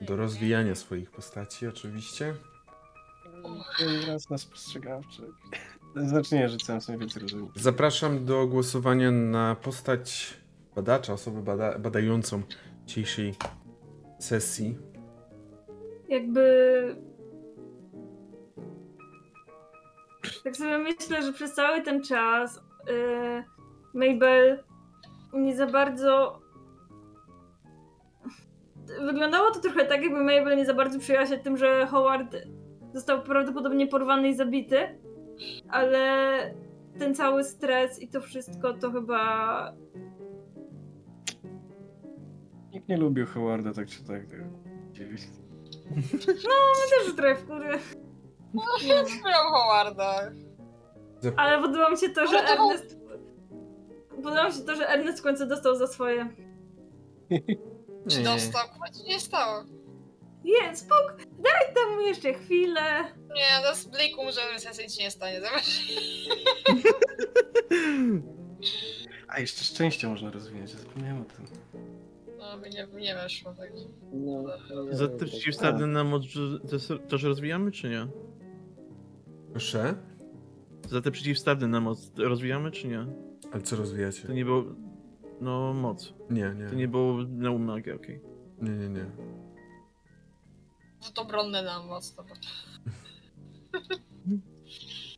[0.00, 2.34] do rozwijania swoich postaci, oczywiście.
[4.06, 5.22] Raz na spostrzegawczy.
[5.96, 7.48] Znaczy nie, rzucałem sobie więcej rozumiem.
[7.54, 10.34] Zapraszam do głosowania na postać
[10.76, 12.42] badacza, osobę bada, badającą
[12.86, 13.34] dzisiejszej
[14.18, 14.78] sesji.
[16.08, 16.96] Jakby.
[20.44, 23.44] Tak sobie myślę, że przez cały ten czas yy,
[23.94, 24.64] Mabel
[25.32, 26.40] nie za bardzo.
[29.06, 32.36] Wyglądało to trochę tak, jakby Mabel nie za bardzo przyjęła się tym, że Howard
[32.94, 34.98] został prawdopodobnie porwany i zabity,
[35.68, 36.54] ale
[36.98, 39.72] ten cały stres i to wszystko to chyba.
[42.72, 44.26] Nikt nie lubił Howarda tak czy tak.
[44.26, 44.40] tak.
[44.92, 45.22] Dziwić.
[46.90, 47.78] też trochę wkury.
[48.54, 50.30] Lubią Howarda.
[51.36, 52.98] Ale podoba mi się to, że Ernest.
[54.22, 56.28] Podoba mi się to, że Ernest w końcu dostał za swoje.
[58.08, 58.24] Czy Nie.
[58.24, 58.62] dostał?
[58.72, 59.64] Chyba ci nie stało.
[60.48, 63.04] Nie, spok, daj tam mu jeszcze chwilę.
[63.34, 65.40] Nie, to z bliku może sesji nic nie stanie.
[65.40, 65.80] Zobacz.
[69.28, 71.44] A jeszcze szczęście można rozwinąć, zapomniałem o tym.
[72.38, 73.84] No, mi nie, nie weszło, także.
[74.12, 74.44] No,
[74.90, 76.60] nie Za te to- przeciwstawne na moc że-
[77.08, 78.06] też- rozwijamy, czy nie?
[79.50, 79.94] Proszę.
[80.88, 83.06] Za te przeciwstawne na moc rozwijamy, czy nie?
[83.52, 84.28] Ale co To rozwijacie?
[84.28, 84.64] nie było...
[85.40, 86.14] No, moc.
[86.30, 86.76] Nie, To nie.
[86.76, 88.20] nie było na magię, okej.
[88.62, 89.06] Nie, nie, nie.
[91.14, 92.36] To obronne nam moc, dobra.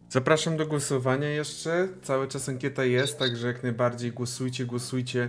[0.09, 1.89] Zapraszam do głosowania jeszcze.
[2.03, 5.29] Cały czas ankieta jest, także jak najbardziej głosujcie, głosujcie,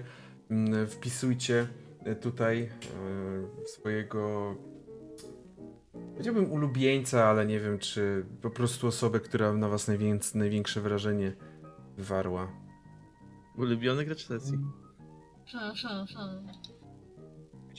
[0.50, 1.68] mm, wpisujcie
[2.06, 4.56] e, tutaj e, swojego
[6.12, 11.36] powiedziałbym ulubieńca, ale nie wiem czy po prostu osobę, która na was najwięc, największe wrażenie
[11.98, 12.52] wywarła.
[13.58, 14.58] Ulubiony gracz sesji.
[15.52, 16.48] Hmm, hmm, hmm.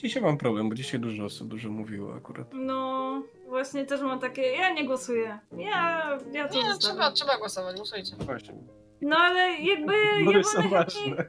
[0.03, 2.47] Dzisiaj mam problem, bo dzisiaj dużo osób dużo mówiło akurat.
[2.53, 5.39] No, właśnie też mam takie, ja nie głosuję.
[5.57, 6.79] Ja, ja to Nie, zostawiam.
[6.79, 8.15] trzeba, trzeba głosować, głosujcie.
[8.19, 8.53] Właśnie.
[9.01, 9.93] No ale jakby...
[10.19, 11.25] Wybory ja są wolę- ważne.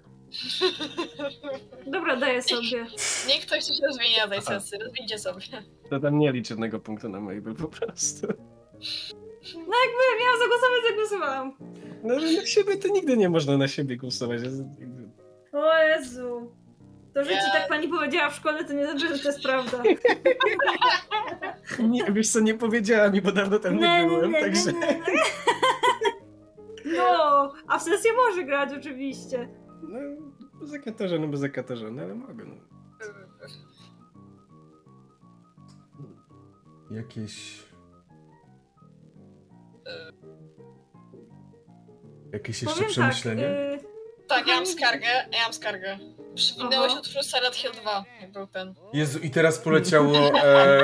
[1.86, 2.86] Dobra, daję sobie.
[3.28, 5.40] Niech ktoś coś rozwinie na tej sesji, rozwincie sobie.
[5.90, 8.26] To tam nie licz jednego punktu na Mabel po prostu.
[9.54, 11.56] No jakby miałam zagłosować, zagłosowałam.
[12.04, 14.42] No ale na siebie to nigdy nie można na siebie głosować.
[14.42, 14.62] Jest
[15.52, 16.52] O Jezu.
[17.14, 17.52] To, że ci Nie.
[17.52, 19.82] tak pani powiedziała w szkole, to nie znaczy, że to jest prawda.
[21.78, 24.72] Nie, wiesz co, nie powiedziała mi, bo dawno tam nie byłem, także...
[24.72, 25.02] nie, nie.
[26.98, 29.48] No, a w sesję może grać oczywiście.
[29.82, 29.98] No,
[30.60, 32.44] bez zakatorze, no bez zakatorze, no ale mogę.
[32.44, 32.54] No.
[36.90, 37.62] Jakieś.
[42.32, 43.48] Jakieś jeszcze Powiem tak, przemyślenia?
[43.48, 43.78] y,
[44.28, 45.98] Tak, ja mam skargę, ja mam skargę.
[46.36, 46.54] Się
[47.18, 48.74] od Silent Hill 2, jak był ten.
[48.92, 50.16] Jezu, i teraz poleciało.
[50.44, 50.80] E,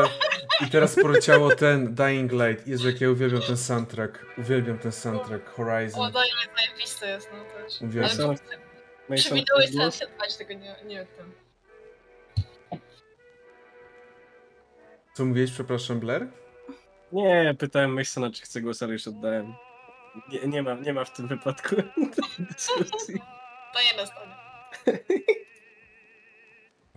[0.66, 2.66] I teraz poleciało ten Dying Light.
[2.66, 4.26] Jezu, jak ja uwielbiam ten soundtrack.
[4.38, 5.48] Uwielbiam ten soundtrack.
[5.48, 6.12] O, Horizon.
[6.12, 7.82] daje zajebisty jest, no też.
[7.82, 8.36] Uwielbiam.
[9.08, 9.90] Ale Hill 2,
[10.30, 11.32] że tego nie, nie ten.
[15.14, 16.26] Co mówiłeś, przepraszam, Blair?
[17.12, 19.54] Nie, pytałem Masona, czy chce głos, ale już oddałem.
[20.28, 21.76] Nie, nie, ma, nie ma w tym wypadku
[22.50, 23.20] dyskusji.
[23.74, 24.36] To nie nastanie.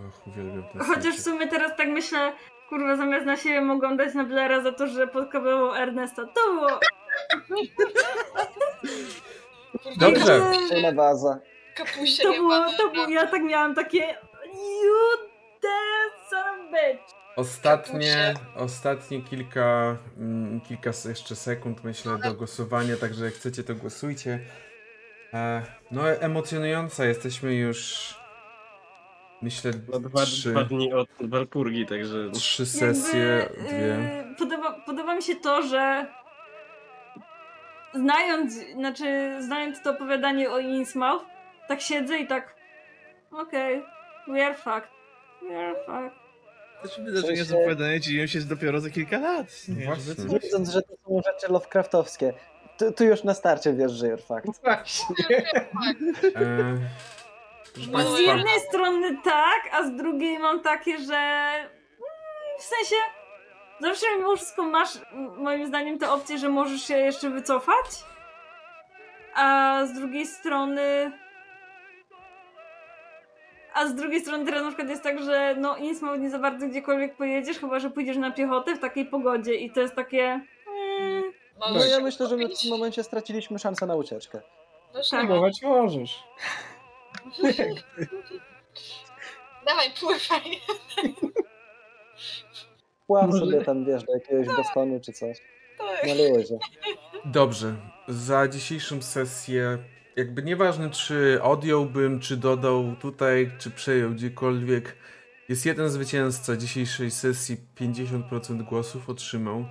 [0.09, 2.33] Och, uwielbiam ten Chociaż w sumie teraz tak myślę,
[2.69, 6.25] kurwa, zamiast na siebie mogą dać na Blaira za to, że podkabował Ernesta.
[6.25, 6.79] To było...
[9.97, 10.41] Dobrze.
[11.75, 14.17] Kapusie To było, to było, ja tak miałam takie...
[14.83, 15.29] You
[15.61, 17.13] damn son bitch.
[17.35, 24.39] Ostatnie, ostatnie kilka, mm, kilka jeszcze sekund myślę do głosowania, także jak chcecie to głosujcie.
[25.33, 28.13] E, no emocjonująca, jesteśmy już
[29.43, 32.31] myślę No, dwa, trzy, dwa dni od Walpurgi, także...
[32.33, 33.95] trzy sesje, Jakby, dwie.
[34.31, 36.07] y, podoba, podoba mi się to, że
[37.93, 41.25] znając, znaczy znając to opowiadanie o Innsmouth,
[41.67, 42.55] tak siedzę i tak
[43.31, 43.83] okej,
[44.27, 44.89] we are fucked.
[45.49, 46.23] We are fucked.
[46.83, 49.47] Znaczy wydarzenia z się- opowiadania dzieją się dopiero za kilka lat.
[49.67, 50.13] Nie, Właśnie.
[50.29, 52.33] Że- Wiedząc, że to są rzeczy Lovecraftowskie.
[52.77, 54.61] Tu, tu już na starcie wiesz, że you're fucked.
[54.63, 55.15] Właśnie.
[56.35, 56.77] E,
[57.91, 61.69] No Z jednej strony tak, a z drugiej mam takie, że mm,
[62.59, 62.95] w sensie
[63.79, 64.89] zawsze mimo wszystko masz
[65.37, 67.85] moim zdaniem tę opcję, że możesz się jeszcze wycofać,
[69.35, 71.11] a z drugiej strony
[73.73, 76.67] a z drugiej strony teraz na przykład jest tak, że no Innsmouth nie za bardzo
[76.67, 80.39] gdziekolwiek pojedziesz, chyba że pójdziesz na piechotę w takiej pogodzie i to jest takie
[80.99, 81.23] mm,
[81.59, 84.41] No ja myślę, że my w tym momencie straciliśmy szansę na ucieczkę.
[85.11, 85.27] Tak.
[85.27, 86.23] Próbować możesz.
[89.65, 90.59] Dawaj, pływaj.
[93.07, 95.37] Pław Może- sobie tam, wiesz, do jakiegoś bastonu czy coś.
[95.77, 96.07] Tak.
[96.07, 96.57] Na luzie.
[97.25, 97.75] Dobrze,
[98.07, 99.77] za dzisiejszą sesję,
[100.15, 104.95] jakby nieważne czy odjąłbym, czy dodał tutaj, czy przejął gdziekolwiek,
[105.49, 109.65] jest jeden zwycięzca dzisiejszej sesji, 50% głosów otrzymał.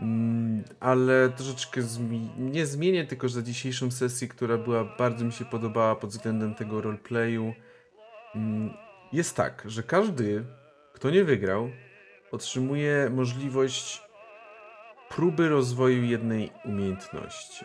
[0.00, 5.44] Mm, Ale troszeczkę zmi- nie zmienię, tylko że dzisiejszą sesję, która była bardzo mi się
[5.44, 7.54] podobała pod względem tego roleplayu,
[8.34, 8.74] mm,
[9.12, 10.44] jest tak, że każdy,
[10.92, 11.70] kto nie wygrał,
[12.32, 14.02] otrzymuje możliwość
[15.08, 17.64] próby rozwoju jednej umiejętności.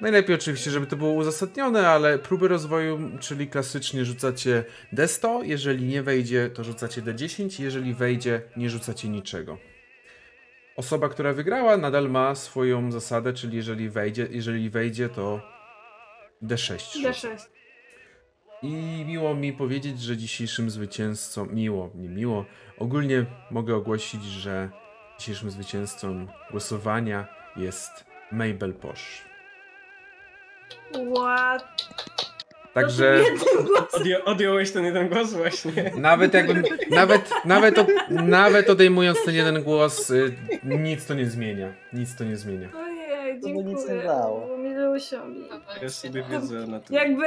[0.00, 6.02] Najlepiej oczywiście, żeby to było uzasadnione, ale próby rozwoju, czyli klasycznie rzucacie D100, jeżeli nie
[6.02, 9.58] wejdzie, to rzucacie D10, jeżeli wejdzie, nie rzucacie niczego.
[10.76, 15.40] Osoba, która wygrała, nadal ma swoją zasadę, czyli jeżeli wejdzie, jeżeli wejdzie to
[16.42, 16.92] D6.
[16.92, 17.10] rzuca.
[17.10, 17.38] D6.
[18.62, 22.44] I miło mi powiedzieć, że dzisiejszym zwycięzcą, miło, nie miło,
[22.78, 24.70] ogólnie mogę ogłosić, że
[25.18, 29.24] dzisiejszym zwycięzcą głosowania jest Mabel Posh.
[31.14, 31.88] What?
[32.74, 33.20] Także
[33.92, 33.98] To.
[34.00, 35.90] Odją, odjąłeś ten jeden głos właśnie.
[35.96, 41.72] nawet jakbym, nawet, nawet, o, nawet odejmując ten jeden głos, y, nic to nie zmienia.
[41.92, 42.68] Nic to nie zmienia.
[42.76, 44.02] Ojej, To by nic nie dziękuję.
[44.02, 44.48] dało.
[45.82, 46.96] Ja sobie wiedzę na tym.
[46.96, 47.26] Jakby,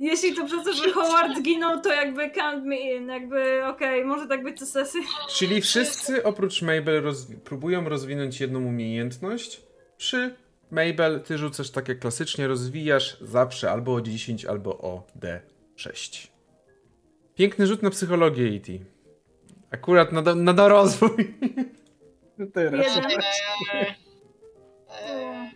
[0.00, 4.26] jeśli to przez to, że Howard zginął, to jakby count me in, jakby okej, może
[4.26, 5.00] tak być co sesji.
[5.36, 9.60] Czyli wszyscy oprócz Mabel rozwi- próbują rozwinąć jedną umiejętność,
[9.98, 10.34] Przy
[10.70, 16.28] Mabel ty rzucasz tak jak klasycznie, rozwijasz zawsze albo o 10, albo o D6.
[17.34, 18.72] Piękny rzut na psychologię, E.T.
[19.70, 21.34] Akurat na, do, na dorozwój.
[22.38, 23.10] No teraz Jeden.
[23.74, 23.94] Eee,
[25.08, 25.50] eee,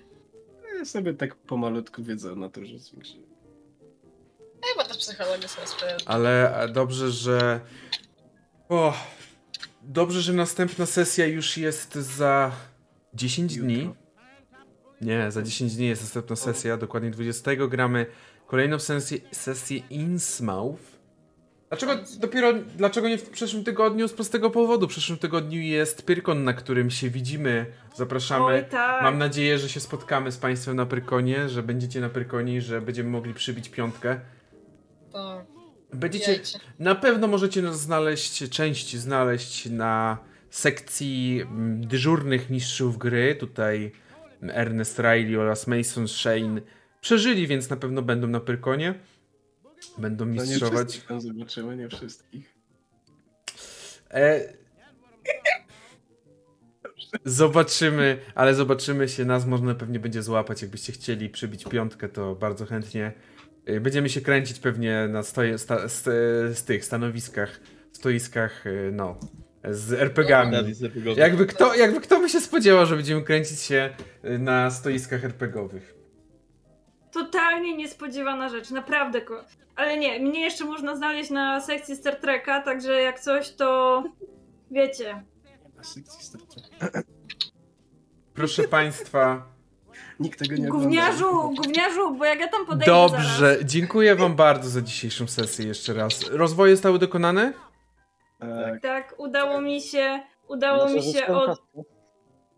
[0.78, 3.14] ja sobie tak pomalutku wiedzę na to, że zwiększę.
[4.64, 5.96] Chyba też psychologia sobie.
[6.06, 7.60] Ale e, dobrze, że.
[8.68, 8.94] O,
[9.82, 12.52] dobrze, że następna sesja już jest za
[13.14, 13.66] 10 Jutro.
[13.66, 13.90] dni.
[15.00, 18.06] Nie, za 10 dni jest następna sesja, dokładnie 20 gramy
[18.46, 21.00] kolejną sesję, sesję Innsmouth.
[21.68, 24.08] Dlaczego dopiero, dlaczego nie w przyszłym tygodniu?
[24.08, 24.86] Z prostego powodu.
[24.86, 27.66] W przyszłym tygodniu jest Pyrkon, na którym się widzimy.
[27.96, 28.44] Zapraszamy.
[28.44, 29.02] Oj, tak.
[29.02, 33.10] Mam nadzieję, że się spotkamy z Państwem na Pyrkonie, że będziecie na Pyrkonie że będziemy
[33.10, 34.20] mogli przybić piątkę.
[35.12, 35.44] To
[35.92, 36.58] Będziecie, jajcie.
[36.78, 40.18] na pewno możecie nas znaleźć, część znaleźć na
[40.50, 43.34] sekcji mm, dyżurnych mistrzów gry.
[43.34, 43.92] Tutaj
[44.42, 46.60] Ernest Riley oraz Mason Shane
[47.00, 48.94] przeżyli, więc na pewno będą na Pyrkonie.
[49.98, 50.88] Będą No nie mistrzować.
[50.88, 52.54] wszystkich tam zobaczymy, nie wszystkich.
[54.10, 54.40] E...
[57.24, 59.24] Zobaczymy, ale zobaczymy się.
[59.24, 60.62] Nas można pewnie będzie złapać.
[60.62, 63.12] Jakbyście chcieli przybić piątkę, to bardzo chętnie.
[63.66, 66.02] E, Będziemy się kręcić pewnie na stoje, sta, z,
[66.58, 67.60] z tych stanowiskach,
[67.92, 69.20] stoiskach, e, no,
[69.64, 70.56] z RPG-ami.
[71.16, 73.90] Jakby kto, jakby kto by się spodziewał, że będziemy kręcić się
[74.38, 75.94] na stoiskach RPG-owych.
[77.12, 79.20] Totalnie niespodziewana rzecz, naprawdę.
[79.20, 79.44] Ko-
[79.76, 84.02] Ale nie, mnie jeszcze można znaleźć na sekcji Star Treka, także jak coś, to
[84.70, 85.22] wiecie.
[85.76, 87.06] Na sekcji Star Trek.
[88.34, 89.50] Proszę Państwa,
[90.20, 90.68] Nikt tego nie.
[90.68, 93.38] Gówniarzu, gówniarzu, bo jak ja tam podejdę dobrze.
[93.38, 93.64] zaraz.
[93.64, 96.28] Dziękuję Wam bardzo za dzisiejszą sesję jeszcze raz.
[96.30, 97.52] Rozwoje zostały dokonane?
[98.40, 101.62] Tak, Tak, udało mi się, udało mi się od,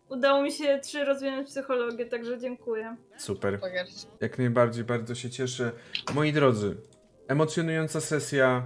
[0.09, 2.95] udało mi się trzy rozwinąć psychologię, także dziękuję.
[3.17, 3.59] Super.
[4.21, 5.71] Jak najbardziej, bardzo się cieszę.
[6.13, 6.75] Moi drodzy,
[7.27, 8.63] emocjonująca sesja.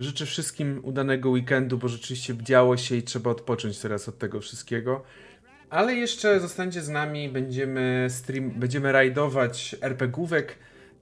[0.00, 5.02] Życzę wszystkim udanego weekendu, bo rzeczywiście działo się i trzeba odpocząć teraz od tego wszystkiego.
[5.70, 10.56] Ale jeszcze zostańcie z nami, będziemy stream, będziemy rajdować RPGówek.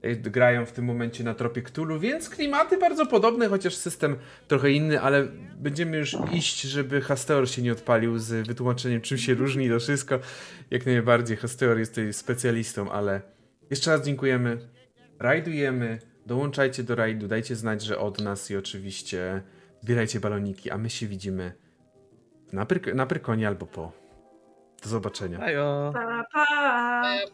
[0.05, 4.15] Y, Grają w tym momencie na tropie Cthulhu, więc klimaty bardzo podobne, chociaż system
[4.47, 9.33] trochę inny, ale będziemy już iść, żeby Hasteor się nie odpalił z wytłumaczeniem, czym się
[9.33, 10.19] różni to wszystko.
[10.71, 13.21] Jak najbardziej, Hasteor jest tutaj specjalistą, ale
[13.69, 14.57] jeszcze raz dziękujemy.
[15.19, 15.99] Rajdujemy.
[16.25, 19.41] Dołączajcie do rajdu, dajcie znać, że od nas i oczywiście
[19.81, 21.53] zbierajcie baloniki, a my się widzimy
[22.53, 23.91] na, pryk- na Prykonie albo po.
[24.83, 25.39] Do zobaczenia.
[25.39, 25.91] Ajo.
[25.93, 27.03] Pa, pa!
[27.05, 27.27] Eee,